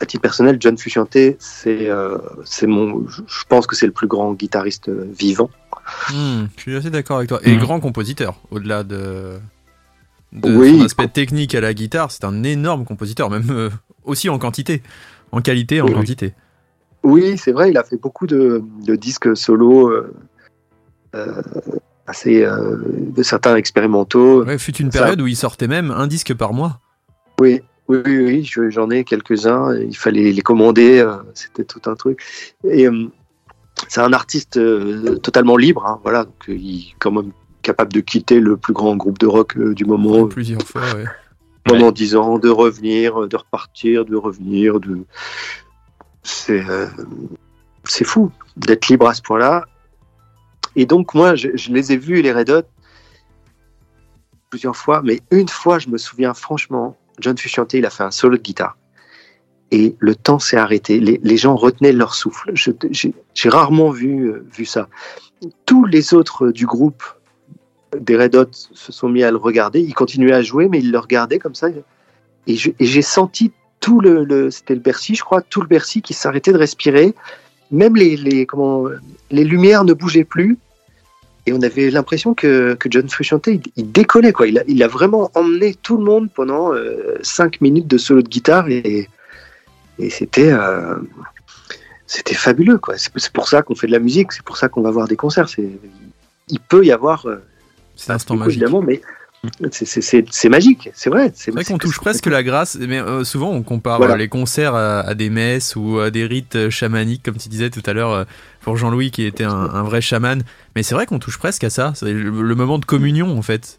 à 0.01 0.07
titre 0.07 0.23
personnel, 0.23 0.59
John 0.61 0.77
Frusciante, 0.79 1.17
c'est 1.39 1.89
euh, 1.89 2.19
c'est 2.45 2.67
mon, 2.67 3.07
je 3.09 3.45
pense 3.49 3.67
que 3.67 3.75
c'est 3.75 3.87
le 3.87 3.93
plus 3.93 4.07
grand 4.07 4.35
guitariste 4.35 4.89
vivant. 4.91 5.51
Hmm, 6.13 6.45
je 6.57 6.63
suis 6.63 6.77
assez 6.77 6.91
d'accord 6.91 7.17
avec 7.19 7.29
toi. 7.29 7.41
Et 7.43 7.57
Hmm. 7.57 7.59
grand 7.59 7.81
compositeur, 7.81 8.41
au-delà 8.51 8.85
de, 8.85 9.39
de 10.33 10.57
Oui. 10.57 10.79
son 10.79 10.85
aspect 10.85 11.09
technique 11.09 11.55
à 11.55 11.61
la 11.61 11.75
guitare, 11.75 12.11
c'est 12.11 12.25
un 12.25 12.43
énorme 12.43 12.85
compositeur, 12.85 13.31
même 13.31 13.51
euh, 13.51 13.71
aussi 14.05 14.29
en 14.29 14.39
quantité. 14.39 14.83
En 15.33 15.41
qualité, 15.41 15.81
en 15.81 15.87
oui. 15.87 15.95
quantité. 15.95 16.27
Oui, 16.27 16.33
c'est 17.37 17.53
vrai, 17.53 17.71
il 17.71 17.79
a 17.79 17.85
fait 17.85 17.97
beaucoup 17.97 18.27
de, 18.27 18.63
de 18.87 18.97
disques 18.97 19.37
solo, 19.37 19.89
euh, 19.91 20.13
euh, 21.15 21.43
assez, 22.07 22.45
euh, 22.45 22.77
de 22.87 23.23
certains 23.23 23.57
expérimentaux. 23.57 24.45
Ouais, 24.45 24.59
fut 24.59 24.77
une 24.77 24.91
Ça- 24.91 25.01
période 25.01 25.21
où 25.21 25.27
il 25.27 25.37
sortait 25.37 25.69
même 25.69 25.91
un 25.91 26.07
disque 26.07 26.35
par 26.35 26.53
mois. 26.53 26.81
Oui, 27.41 27.61
oui, 27.89 27.99
oui, 28.05 28.19
oui, 28.25 28.45
je- 28.45 28.71
j'en 28.71 28.91
ai 28.91 29.05
quelques-uns. 29.05 29.75
Il 29.77 29.97
fallait 29.97 30.33
les 30.33 30.43
commander, 30.43 30.99
euh, 31.01 31.17
c'était 31.35 31.65
tout 31.65 31.83
un 31.87 31.95
truc. 31.95 32.23
Et 32.69 32.87
c'est 33.89 34.01
un 34.01 34.13
artiste 34.13 34.59
totalement 35.23 35.57
libre, 35.57 35.87
hein, 35.87 36.01
voilà, 36.03 36.25
donc 36.25 36.45
il 36.49 36.81
est 36.91 36.95
quand 36.99 37.13
même 37.13 37.31
capable 37.63 37.93
de 37.93 38.01
quitter 38.01 38.41
le 38.41 38.57
plus 38.57 38.73
grand 38.73 38.97
groupe 38.97 39.19
de 39.19 39.27
rock 39.27 39.57
du 39.59 39.85
moment. 39.85 40.27
Plusieurs 40.27 40.63
fois, 40.63 40.83
ouais. 40.97 41.05
pendant 41.65 41.93
dix 41.93 42.17
ans, 42.17 42.39
de 42.39 42.49
revenir, 42.49 43.29
de 43.29 43.37
repartir, 43.37 44.05
de 44.07 44.17
revenir, 44.17 44.81
de 44.81 44.99
c'est 46.23 46.65
euh, 46.69 46.87
c'est 47.85 48.05
fou 48.05 48.31
d'être 48.57 48.89
libre 48.89 49.09
à 49.09 49.15
ce 49.15 49.23
point-là. 49.23 49.65
Et 50.77 50.87
donc 50.87 51.15
moi, 51.15 51.35
je, 51.35 51.49
les 51.71 51.93
ai 51.93 51.97
vus 51.97 52.23
les 52.23 52.33
Red 52.33 52.51
Hot 52.51 52.63
plusieurs 54.51 54.77
fois, 54.77 55.03
mais 55.05 55.21
une 55.31 55.49
fois, 55.49 55.79
je 55.79 55.89
me 55.89 55.99
souviens 55.99 56.33
franchement, 56.35 56.97
John 57.19 57.37
Frusciante, 57.37 57.75
il 57.75 57.85
a 57.85 57.91
fait 57.91 58.05
un 58.05 58.11
solo 58.11 58.37
de 58.37 58.43
guitare. 58.43 58.77
Et 59.71 59.97
le 59.99 60.15
temps 60.15 60.39
s'est 60.39 60.57
arrêté. 60.57 60.99
Les, 61.01 61.21
les 61.23 61.37
gens 61.37 61.55
retenaient 61.55 61.93
leur 61.93 62.15
souffle. 62.15 62.53
J'ai 62.55 63.49
rarement 63.49 63.91
vu, 63.91 64.31
euh, 64.31 64.47
vu 64.51 64.65
ça. 64.65 64.89
Tous 65.67 65.85
les 65.85 66.15
autres 66.15 66.49
du 66.51 66.65
groupe 66.65 67.03
des 67.99 68.17
Red 68.17 68.37
Hot 68.37 68.51
se 68.53 68.93
sont 68.93 69.09
mis 69.09 69.23
à 69.23 69.31
le 69.31 69.37
regarder. 69.37 69.81
Ils 69.81 69.95
continuaient 69.95 70.33
à 70.33 70.43
jouer, 70.43 70.69
mais 70.69 70.79
ils 70.79 70.91
le 70.91 70.99
regardaient 70.99 71.39
comme 71.39 71.55
ça. 71.55 71.69
Et 72.47 72.57
j'ai 72.57 73.03
senti 73.03 73.53
tout 73.81 74.01
le, 74.01 74.25
le- 74.25 74.51
c'était 74.51 74.75
le 74.75 74.81
Bercy, 74.81 75.15
je 75.15 75.23
crois, 75.23 75.41
tout 75.43 75.61
le 75.61 75.67
Bercy 75.67 76.03
qui 76.03 76.15
s'arrêtait 76.15 76.53
de 76.53 76.59
respirer. 76.59 77.15
Même 77.71 77.97
les, 77.97 78.17
les, 78.17 78.47
comment, 78.47 78.87
les 79.31 79.45
lumières 79.45 79.85
ne 79.85 79.93
bougeaient 79.93 80.25
plus. 80.25 80.57
Et 81.47 81.53
on 81.53 81.63
avait 81.63 81.91
l'impression 81.91 82.35
que, 82.35 82.75
que 82.75 82.89
John 82.91 83.09
Frusciante, 83.09 83.47
il, 83.47 83.63
il 83.77 83.91
décollait. 83.91 84.33
Quoi. 84.33 84.49
Il, 84.49 84.59
a, 84.59 84.63
il 84.69 84.83
a 84.83 84.89
vraiment 84.89 85.31
emmené 85.35 85.75
tout 85.75 85.97
le 85.97 86.05
monde 86.05 86.29
pendant 86.35 86.75
euh, 86.75 87.17
cinq 87.23 87.61
minutes 87.61 87.87
de 87.87 87.97
solo 87.99 88.23
de 88.23 88.29
guitare. 88.29 88.69
Et, 88.69 89.09
et 89.99 90.11
c'était, 90.11 90.51
euh, 90.53 90.97
c'était 92.07 92.35
fabuleux. 92.35 92.79
Quoi. 92.79 92.99
C'est, 92.99 93.11
c'est 93.17 93.33
pour 93.33 93.49
ça 93.49 93.63
qu'on 93.63 93.75
fait 93.75 93.87
de 93.87 93.93
la 93.93 93.99
musique, 93.99 94.33
c'est 94.33 94.43
pour 94.43 94.57
ça 94.57 94.69
qu'on 94.69 94.83
va 94.83 94.91
voir 94.91 95.09
des 95.09 95.17
concerts. 95.17 95.49
C'est, 95.49 95.71
il 96.49 96.61
peut 96.61 96.85
y 96.85 96.93
avoir... 96.93 97.27
euh, 97.27 97.37
C'est 97.97 98.13
un 98.13 98.17
instant 98.17 98.37
magique. 98.37 98.61
Évidemment, 98.61 98.83
mais 98.83 99.01
c'est, 99.71 100.49
magique, 100.49 100.91
c'est 100.95 101.11
vrai. 101.11 101.33
C'est, 101.35 101.51
vrai 101.53 101.65
qu'on 101.65 101.79
touche 101.79 101.99
presque 102.01 102.27
la 102.27 102.43
grâce, 102.43 102.77
mais 102.77 102.99
euh, 102.99 103.25
souvent 103.25 103.51
on 103.51 103.63
compare 103.63 103.99
Voilà. 103.99 104.15
euh, 104.15 104.17
les 104.17 104.29
concerts 104.29 104.75
à, 104.75 105.01
à 105.01 105.15
des 105.15 105.31
messes 105.31 105.77
ou 105.77 105.99
à 106.01 106.11
des 106.11 106.27
rites 106.27 106.57
euh, 106.57 106.71
chamaniques, 106.71 107.23
comme 107.23 107.37
tu 107.37 107.49
disais 107.49 107.71
tout 107.71 107.83
à 107.87 107.93
l'heure, 107.93 108.27
pour 108.63 108.77
Jean-Louis 108.77 109.11
qui 109.11 109.25
était 109.25 109.45
un, 109.45 109.53
un 109.53 109.83
vrai 109.85 110.01
chaman. 110.01 110.43
Mais 110.75 110.83
c'est 110.83 110.95
vrai 110.95 111.07
qu'on 111.07 111.19
touche 111.19 111.39
presque 111.39 111.65
à 111.65 111.71
ça, 111.71 111.93
c'est 111.95 112.13
le, 112.13 112.31
le 112.43 112.55
moment 112.55 112.79
de 112.79 112.85
communion 112.85 113.37
en 113.39 113.43
fait, 113.43 113.79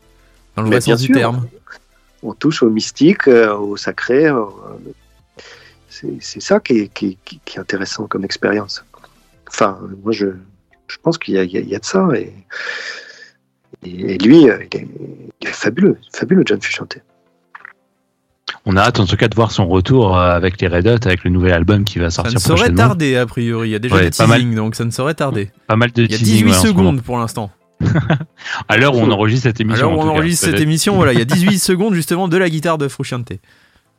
dans 0.55 0.61
le 0.63 0.69
vrai 0.69 0.81
sens 0.81 1.01
du 1.01 1.11
terme. 1.11 1.45
on 2.23 2.33
touche 2.33 2.63
au 2.63 2.69
mystique, 2.69 3.27
euh, 3.27 3.53
au 3.55 3.75
sacré. 3.77 4.27
euh, 4.27 4.43
c'est, 5.89 6.39
ça 6.41 6.59
qui 6.61 6.79
est, 6.79 6.87
qui, 6.93 7.07
est- 7.07 7.17
qui- 7.25 7.41
qui 7.43 7.57
est 7.57 7.59
intéressant 7.59 8.07
comme 8.07 8.23
expérience. 8.23 8.85
Enfin, 9.49 9.77
moi, 10.03 10.13
je, 10.13 10.27
je 10.87 10.97
pense 11.03 11.17
qu'il 11.17 11.33
y 11.33 11.37
y 11.37 11.39
a- 11.39 11.43
il 11.59 11.67
y 11.67 11.75
a 11.75 11.79
de 11.79 11.85
ça. 11.85 12.07
Et, 12.15 12.31
et, 13.83 14.15
et 14.15 14.17
lui, 14.17 14.49
euh, 14.49 14.57
il 14.71 14.77
est, 14.79 14.87
il 15.41 15.47
est 15.47 15.51
fabuleux, 15.51 15.97
fabuleux, 16.13 16.43
John 16.45 16.61
Frusciante. 16.61 16.97
On 18.65 18.75
a 18.75 18.81
hâte 18.81 18.99
en 18.99 19.05
tout 19.05 19.15
cas 19.15 19.27
de 19.27 19.35
voir 19.35 19.51
son 19.51 19.67
retour 19.67 20.17
euh, 20.17 20.31
avec 20.31 20.59
les 20.59 20.67
Red 20.67 20.87
Hot, 20.87 21.05
avec 21.05 21.23
le 21.23 21.29
nouvel 21.29 21.53
album 21.53 21.83
qui 21.85 21.99
va 21.99 22.09
Ça 22.09 22.17
sortir 22.23 22.33
ne 22.33 22.39
saurait 22.39 22.55
prochainement. 22.57 22.77
tarder 22.77 23.15
a 23.15 23.25
priori, 23.25 23.69
il 23.69 23.71
y 23.71 23.75
a 23.75 23.79
déjà 23.79 23.95
Ouais, 23.95 24.09
des 24.09 24.17
pas 24.17 24.27
mal. 24.27 24.39
teasings, 24.39 24.55
donc 24.55 24.75
ça 24.75 24.85
ne 24.85 24.91
saurait 24.91 25.13
tarder. 25.13 25.51
Pas 25.67 25.75
mal 25.75 25.91
de 25.91 26.03
Il 26.03 26.11
y 26.11 26.15
a 26.15 26.17
teasing, 26.17 26.45
18 26.45 26.51
ouais, 26.51 26.67
secondes 26.67 27.01
pour 27.01 27.17
l'instant. 27.17 27.51
À 28.67 28.77
l'heure 28.77 28.95
où 28.95 28.99
on 28.99 29.09
enregistre 29.11 29.43
cette 29.43 29.59
À 29.61 29.63
émission. 29.63 29.89
l'heure 29.91 29.97
où 29.97 30.01
en 30.01 30.05
on 30.05 30.07
cas. 30.11 30.17
enregistre 30.17 30.45
cette 30.47 30.59
émission, 30.59 30.95
voilà, 30.95 31.13
il 31.13 31.19
y 31.19 31.21
a 31.21 31.25
18 31.25 31.59
secondes 31.59 31.93
justement 31.93 32.27
de 32.27 32.37
la 32.37 32.49
guitare 32.49 32.77
de 32.77 32.87
Frusciante. 32.87 33.31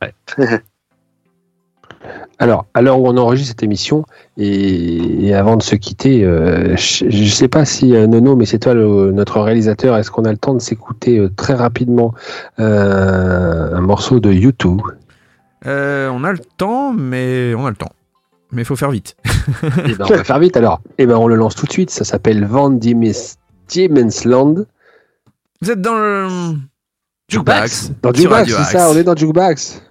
Alors, 2.39 2.65
à 2.73 2.81
l'heure 2.81 2.99
où 2.99 3.07
on 3.07 3.15
enregistre 3.17 3.49
cette 3.51 3.63
émission, 3.63 4.03
et, 4.37 5.27
et 5.27 5.33
avant 5.35 5.55
de 5.57 5.61
se 5.61 5.75
quitter, 5.75 6.23
euh, 6.23 6.75
je 6.75 7.05
ne 7.05 7.27
sais 7.27 7.47
pas 7.47 7.65
si 7.65 7.95
euh, 7.95 8.07
Nono, 8.07 8.35
mais 8.35 8.45
c'est 8.45 8.57
toi 8.59 8.73
le- 8.73 9.11
notre 9.11 9.39
réalisateur, 9.39 9.95
est-ce 9.97 10.09
qu'on 10.09 10.25
a 10.25 10.31
le 10.31 10.37
temps 10.39 10.55
de 10.55 10.59
s'écouter 10.59 11.19
euh, 11.19 11.29
très 11.29 11.53
rapidement 11.53 12.13
un 12.57 13.81
morceau 13.81 14.19
de 14.19 14.31
YouTube 14.31 14.81
on 15.65 16.23
a 16.23 16.31
le 16.31 16.39
temps, 16.57 16.91
mais 16.93 17.53
on 17.55 17.67
a 17.67 17.69
le 17.69 17.75
temps. 17.75 17.91
Mais 18.51 18.63
il 18.63 18.65
faut 18.65 18.75
faire 18.75 18.89
vite. 18.91 19.15
Eh 19.85 19.93
ben, 19.95 20.05
on 20.09 20.13
va 20.15 20.23
faire 20.23 20.39
vite 20.39 20.57
alors. 20.57 20.81
Et 20.97 21.05
ben 21.05 21.15
on 21.17 21.27
le 21.27 21.35
lance 21.35 21.55
tout 21.55 21.65
de 21.67 21.71
suite. 21.71 21.89
Ça 21.91 22.03
s'appelle 22.03 22.45
Van 22.45 22.69
Diemen's 22.71 23.37
Land. 24.25 24.55
Vous 25.61 25.71
êtes 25.71 25.81
dans 25.81 25.95
le 25.95 26.27
Jukebox. 27.29 27.91
Dans 28.01 28.11
Jukebox, 28.13 28.49
c'est 28.49 28.77
ça. 28.77 28.89
On 28.89 28.95
est 28.95 29.03
dans 29.03 29.15
Jukebox. 29.15 29.81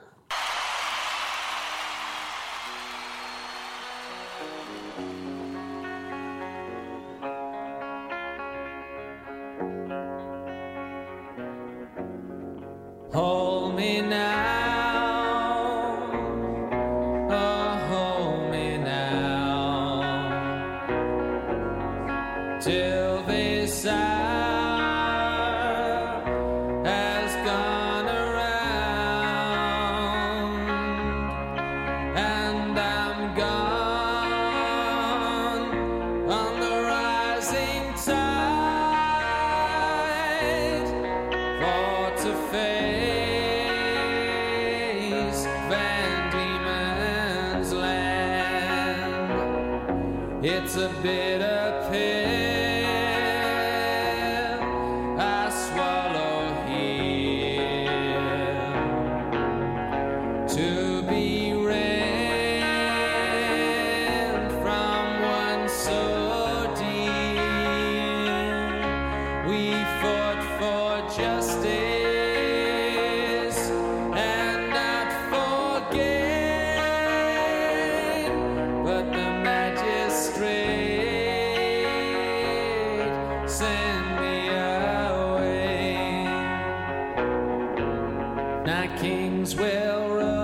Night 88.65 88.99
Kings 89.01 89.57
will 89.57 90.09
rule. 90.11 90.40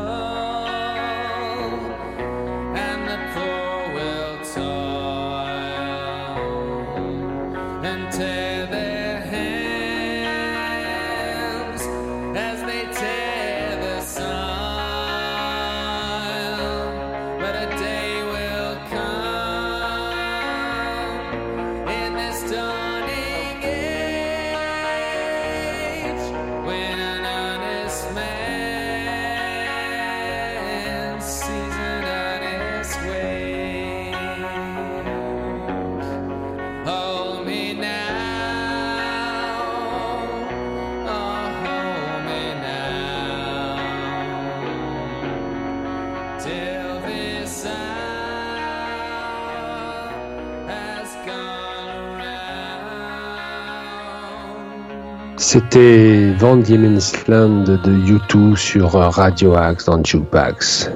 C'était 55.60 56.32
Van 56.38 56.56
Diemen's 56.56 57.14
Land 57.28 57.64
de 57.64 57.78
U2 57.90 58.56
sur 58.56 58.90
Radio 58.92 59.54
Axe 59.54 59.86
dans 59.86 60.04
Jukebox. 60.04 60.90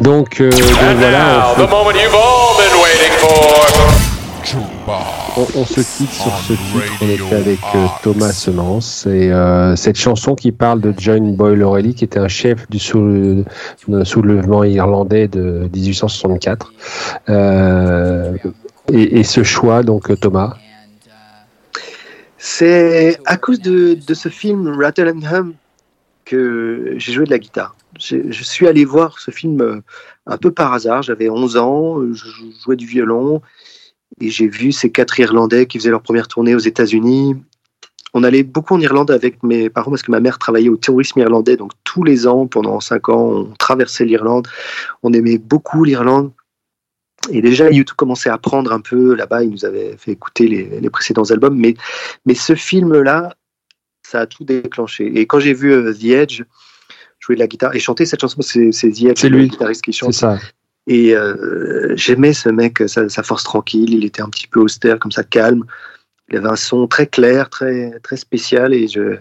Donc, 0.00 0.40
euh, 0.40 0.50
donc 0.50 0.60
voilà, 0.98 1.46
on, 1.56 1.64
The 1.64 1.70
moment 1.70 1.90
you've 1.92 2.16
all 2.16 2.56
been 2.58 2.74
waiting 2.82 3.12
for. 3.20 3.66
on- 5.36 5.60
on 5.60 5.64
se 5.64 5.74
quitte 5.74 6.10
sur 6.10 6.32
ce 6.38 6.54
titre. 6.54 6.92
On 7.02 7.08
était 7.08 7.34
avec 7.36 7.60
euh, 7.76 7.86
Thomas 8.02 8.32
Semence 8.32 9.06
et 9.06 9.30
euh, 9.30 9.76
cette 9.76 9.96
chanson 9.96 10.34
qui 10.34 10.50
parle 10.50 10.80
de 10.80 10.92
John 10.98 11.36
Boyle 11.36 11.62
O'Reilly, 11.62 11.94
qui 11.94 12.02
était 12.02 12.18
un 12.18 12.26
chef 12.26 12.68
du 12.68 12.80
sou- 12.80 13.44
de 13.86 14.02
soulèvement 14.04 14.64
irlandais 14.64 15.28
de 15.28 15.68
1864. 15.72 16.72
Euh, 17.28 18.32
et, 18.92 19.20
et 19.20 19.22
ce 19.22 19.44
choix, 19.44 19.84
donc 19.84 20.18
Thomas. 20.18 20.54
C'est 22.50 23.18
à 23.26 23.36
cause 23.36 23.60
de, 23.60 23.92
de 23.94 24.14
ce 24.14 24.30
film 24.30 24.68
Rattle 24.80 25.12
and 25.14 25.22
Hum 25.34 25.54
que 26.24 26.94
j'ai 26.96 27.12
joué 27.12 27.26
de 27.26 27.30
la 27.30 27.38
guitare. 27.38 27.76
J'ai- 27.98 28.32
Je 28.32 28.42
suis 28.42 28.66
allé 28.66 28.86
voir 28.86 29.18
ce 29.18 29.30
film 29.30 29.60
euh, 29.60 29.80
un 30.26 30.38
peu 30.38 30.50
par 30.50 30.72
hasard. 30.72 31.02
J'avais 31.02 31.28
11 31.28 31.58
ans, 31.58 32.00
euh, 32.00 32.14
je 32.14 32.26
jouais 32.64 32.76
du 32.76 32.86
violon 32.86 33.42
et 34.18 34.30
j'ai 34.30 34.48
vu 34.48 34.72
ces 34.72 34.90
quatre 34.90 35.20
Irlandais 35.20 35.66
qui 35.66 35.78
faisaient 35.78 35.90
leur 35.90 36.00
première 36.02 36.26
tournée 36.26 36.54
aux 36.54 36.58
États-Unis. 36.58 37.36
On 38.14 38.24
allait 38.24 38.44
beaucoup 38.44 38.74
en 38.74 38.80
Irlande 38.80 39.10
avec 39.10 39.42
mes 39.42 39.68
parents 39.68 39.90
parce 39.90 40.02
que 40.02 40.10
ma 40.10 40.20
mère 40.20 40.38
travaillait 40.38 40.70
au 40.70 40.78
tourisme 40.78 41.20
irlandais. 41.20 41.58
Donc 41.58 41.72
tous 41.84 42.02
les 42.02 42.26
ans, 42.26 42.46
pendant 42.46 42.80
cinq 42.80 43.10
ans, 43.10 43.26
on 43.28 43.44
traversait 43.58 44.06
l'Irlande. 44.06 44.48
On 45.02 45.12
aimait 45.12 45.36
beaucoup 45.36 45.84
l'Irlande. 45.84 46.30
Et 47.30 47.42
déjà, 47.42 47.70
YouTube 47.70 47.96
commençait 47.96 48.30
à 48.30 48.34
apprendre 48.34 48.72
un 48.72 48.80
peu 48.80 49.14
là-bas. 49.14 49.42
Il 49.42 49.50
nous 49.50 49.64
avait 49.64 49.96
fait 49.96 50.12
écouter 50.12 50.48
les, 50.48 50.80
les 50.80 50.90
précédents 50.90 51.30
albums. 51.30 51.56
Mais, 51.58 51.74
mais 52.26 52.34
ce 52.34 52.54
film-là, 52.54 53.34
ça 54.02 54.20
a 54.20 54.26
tout 54.26 54.44
déclenché. 54.44 55.06
Et 55.18 55.26
quand 55.26 55.40
j'ai 55.40 55.54
vu 55.54 55.72
euh, 55.72 55.92
The 55.92 56.04
Edge 56.04 56.42
jouer 57.20 57.34
de 57.34 57.40
la 57.40 57.46
guitare 57.46 57.74
et 57.74 57.80
chanter 57.80 58.06
cette 58.06 58.20
chanson, 58.20 58.40
c'est 58.42 58.70
The 58.70 59.02
Edge, 59.02 59.18
C'est 59.18 59.28
le 59.28 59.38
lui. 59.38 59.48
guitariste 59.48 59.82
qui 59.82 59.92
chante. 59.92 60.14
Ça. 60.14 60.38
Et 60.86 61.14
euh, 61.14 61.94
j'aimais 61.96 62.32
ce 62.32 62.48
mec, 62.48 62.82
sa, 62.86 63.08
sa 63.08 63.22
force 63.22 63.44
tranquille. 63.44 63.92
Il 63.92 64.04
était 64.04 64.22
un 64.22 64.30
petit 64.30 64.46
peu 64.46 64.60
austère, 64.60 64.98
comme 64.98 65.12
ça, 65.12 65.22
calme. 65.24 65.64
Il 66.30 66.36
avait 66.36 66.48
un 66.48 66.56
son 66.56 66.86
très 66.86 67.06
clair, 67.06 67.50
très, 67.50 67.98
très 68.00 68.16
spécial. 68.16 68.72
Et, 68.72 68.88
je, 68.88 69.16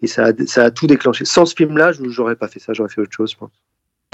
et 0.00 0.06
ça, 0.06 0.26
a, 0.26 0.32
ça 0.46 0.64
a 0.64 0.70
tout 0.70 0.86
déclenché. 0.86 1.24
Sans 1.26 1.44
ce 1.44 1.54
film-là, 1.54 1.92
je 1.92 2.02
n'aurais 2.02 2.36
pas 2.36 2.48
fait 2.48 2.60
ça. 2.60 2.72
J'aurais 2.72 2.88
fait 2.88 3.00
autre 3.02 3.12
chose, 3.14 3.32
je 3.32 3.36
pense. 3.36 3.50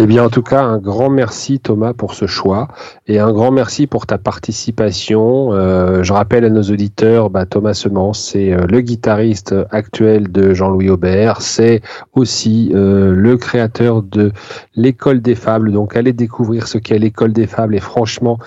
Eh 0.03 0.07
bien, 0.07 0.25
en 0.25 0.29
tout 0.29 0.43
cas, 0.43 0.61
un 0.61 0.79
grand 0.79 1.09
merci 1.09 1.61
Thomas 1.61 1.93
pour 1.93 2.15
ce 2.15 2.27
choix 2.27 2.67
et 3.07 3.21
un 3.21 3.33
grand 3.33 3.53
merci 3.53 3.87
pour 3.87 4.07
ta 4.07 4.19
participation. 4.19 5.53
Euh, 5.53 6.03
je 6.03 6.13
rappelle 6.13 6.45
à 6.45 6.51
nos 6.51 6.65
auditeurs, 6.65 7.31
bah, 7.31 7.47
Thomas 7.47 7.75
Semence, 7.75 8.19
c'est 8.19 8.53
euh, 8.53 8.67
le 8.67 8.81
guitariste 8.81 9.55
actuel 9.71 10.33
de 10.33 10.53
Jean-Louis 10.53 10.91
Aubert. 10.91 11.43
C'est 11.43 11.81
aussi 12.13 12.73
euh, 12.75 13.15
le 13.15 13.37
créateur 13.37 14.03
de 14.03 14.33
l'école 14.75 15.23
des 15.23 15.37
fables. 15.37 15.71
Donc, 15.71 15.97
allez 15.97 16.13
découvrir 16.13 16.67
ce 16.67 16.79
qu'est 16.79 16.99
l'école 16.99 17.33
des 17.33 17.47
fables 17.47 17.77
et 17.77 17.81
franchement, 17.81 18.41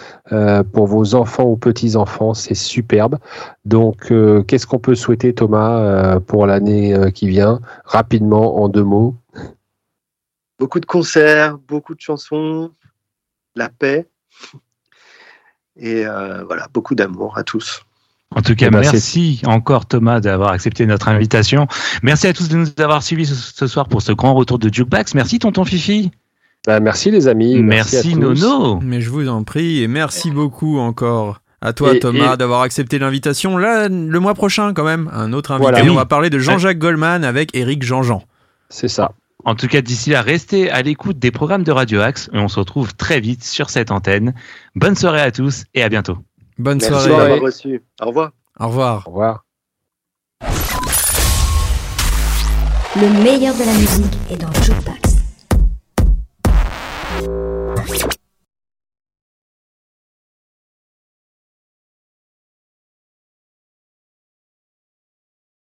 pour 0.73 0.87
vos 0.87 1.15
enfants 1.15 1.45
ou 1.45 1.55
petits 1.55 1.95
enfants, 1.95 2.33
c'est 2.33 2.55
superbe. 2.55 3.19
Donc, 3.63 4.13
qu'est-ce 4.47 4.67
qu'on 4.67 4.79
peut 4.79 4.95
souhaiter 4.95 5.33
Thomas 5.33 6.19
pour 6.19 6.45
l'année 6.45 6.93
qui 7.13 7.29
vient? 7.29 7.61
Rapidement, 7.85 8.61
en 8.61 8.67
deux 8.67 8.83
mots. 8.83 9.15
Beaucoup 10.59 10.79
de 10.79 10.85
concerts, 10.85 11.57
beaucoup 11.57 11.93
de 11.93 12.01
chansons, 12.01 12.71
la 13.55 13.69
paix. 13.69 14.07
Et 15.79 16.05
euh, 16.05 16.43
voilà, 16.45 16.67
beaucoup 16.73 16.95
d'amour 16.95 17.37
à 17.37 17.43
tous. 17.43 17.83
En 18.35 18.41
tout 18.41 18.55
cas, 18.55 18.67
Eh 18.67 18.69
ben, 18.71 18.81
merci 18.81 19.41
encore 19.45 19.85
Thomas 19.85 20.19
d'avoir 20.19 20.51
accepté 20.51 20.85
notre 20.85 21.07
invitation. 21.07 21.67
Merci 22.03 22.27
à 22.27 22.33
tous 22.33 22.49
de 22.49 22.57
nous 22.57 22.67
avoir 22.79 23.01
suivis 23.03 23.25
ce, 23.25 23.67
soir 23.67 23.87
pour 23.87 24.01
ce 24.01 24.11
grand 24.11 24.33
retour 24.33 24.59
de 24.59 24.73
Jukebox. 24.73 25.13
Merci 25.13 25.39
tonton 25.39 25.63
Fifi. 25.63 26.11
Bah, 26.65 26.79
merci 26.79 27.11
les 27.11 27.27
amis. 27.27 27.61
Merci, 27.61 27.97
à 27.97 28.03
tous. 28.03 28.15
Nono. 28.17 28.79
Mais 28.81 28.99
je 28.99 29.09
vous 29.09 29.29
en 29.29 29.43
prie 29.43 29.81
et 29.83 29.87
merci 29.87 30.31
beaucoup 30.31 30.77
encore 30.79 31.39
à 31.61 31.71
toi 31.71 31.95
Et- 31.95 31.99
Thomas 31.99 32.33
et- 32.33 32.37
d'avoir 32.37 32.61
accepté 32.61 32.99
l'invitation. 32.99 33.57
Là, 33.57 33.87
le 33.87 34.19
mois 34.19 34.33
prochain 34.33 34.73
quand 34.73 34.83
même, 34.83 35.09
un 35.13 35.31
autre 35.31 35.51
invité. 35.51 35.71
Voilà. 35.71 35.91
On 35.91 35.95
va 35.95 36.05
parler 36.05 36.29
de 36.29 36.39
Jean-Jacques 36.39 36.79
Goldman 36.79 37.23
avec 37.23 37.55
Eric 37.55 37.83
Jean-Jean. 37.83 38.23
C'est 38.69 38.89
ça. 38.89 39.11
En 39.47 39.55
tout 39.55 39.69
cas, 39.69 39.81
d'ici 39.81 40.09
là, 40.09 40.21
restez 40.21 40.69
à 40.69 40.81
l'écoute 40.81 41.19
des 41.19 41.31
programmes 41.31 41.63
de 41.63 41.71
Radio 41.71 42.01
Axe 42.01 42.29
et 42.33 42.37
on 42.37 42.49
se 42.49 42.59
retrouve 42.59 42.93
très 42.95 43.21
vite 43.21 43.45
sur 43.45 43.69
cette 43.69 43.91
antenne. 43.91 44.33
Bonne 44.75 44.97
soirée 44.97 45.21
à 45.21 45.31
tous 45.31 45.63
et 45.73 45.83
à 45.83 45.87
bientôt. 45.87 46.17
Bonne 46.57 46.79
Merci 46.79 46.91
soirée. 46.91 47.29
d'avoir 47.29 47.39
reçu. 47.39 47.81
Au 48.01 48.07
revoir. 48.07 48.31
Au 48.59 48.67
revoir. 48.67 49.07
Au 49.07 49.11
revoir. 49.11 49.45
Le 52.97 53.23
meilleur 53.23 53.55
de 53.55 53.63
la 53.63 53.71
musique 53.71 54.17
est 54.29 54.35
dans 54.35 54.51
Jukebox. 54.61 55.07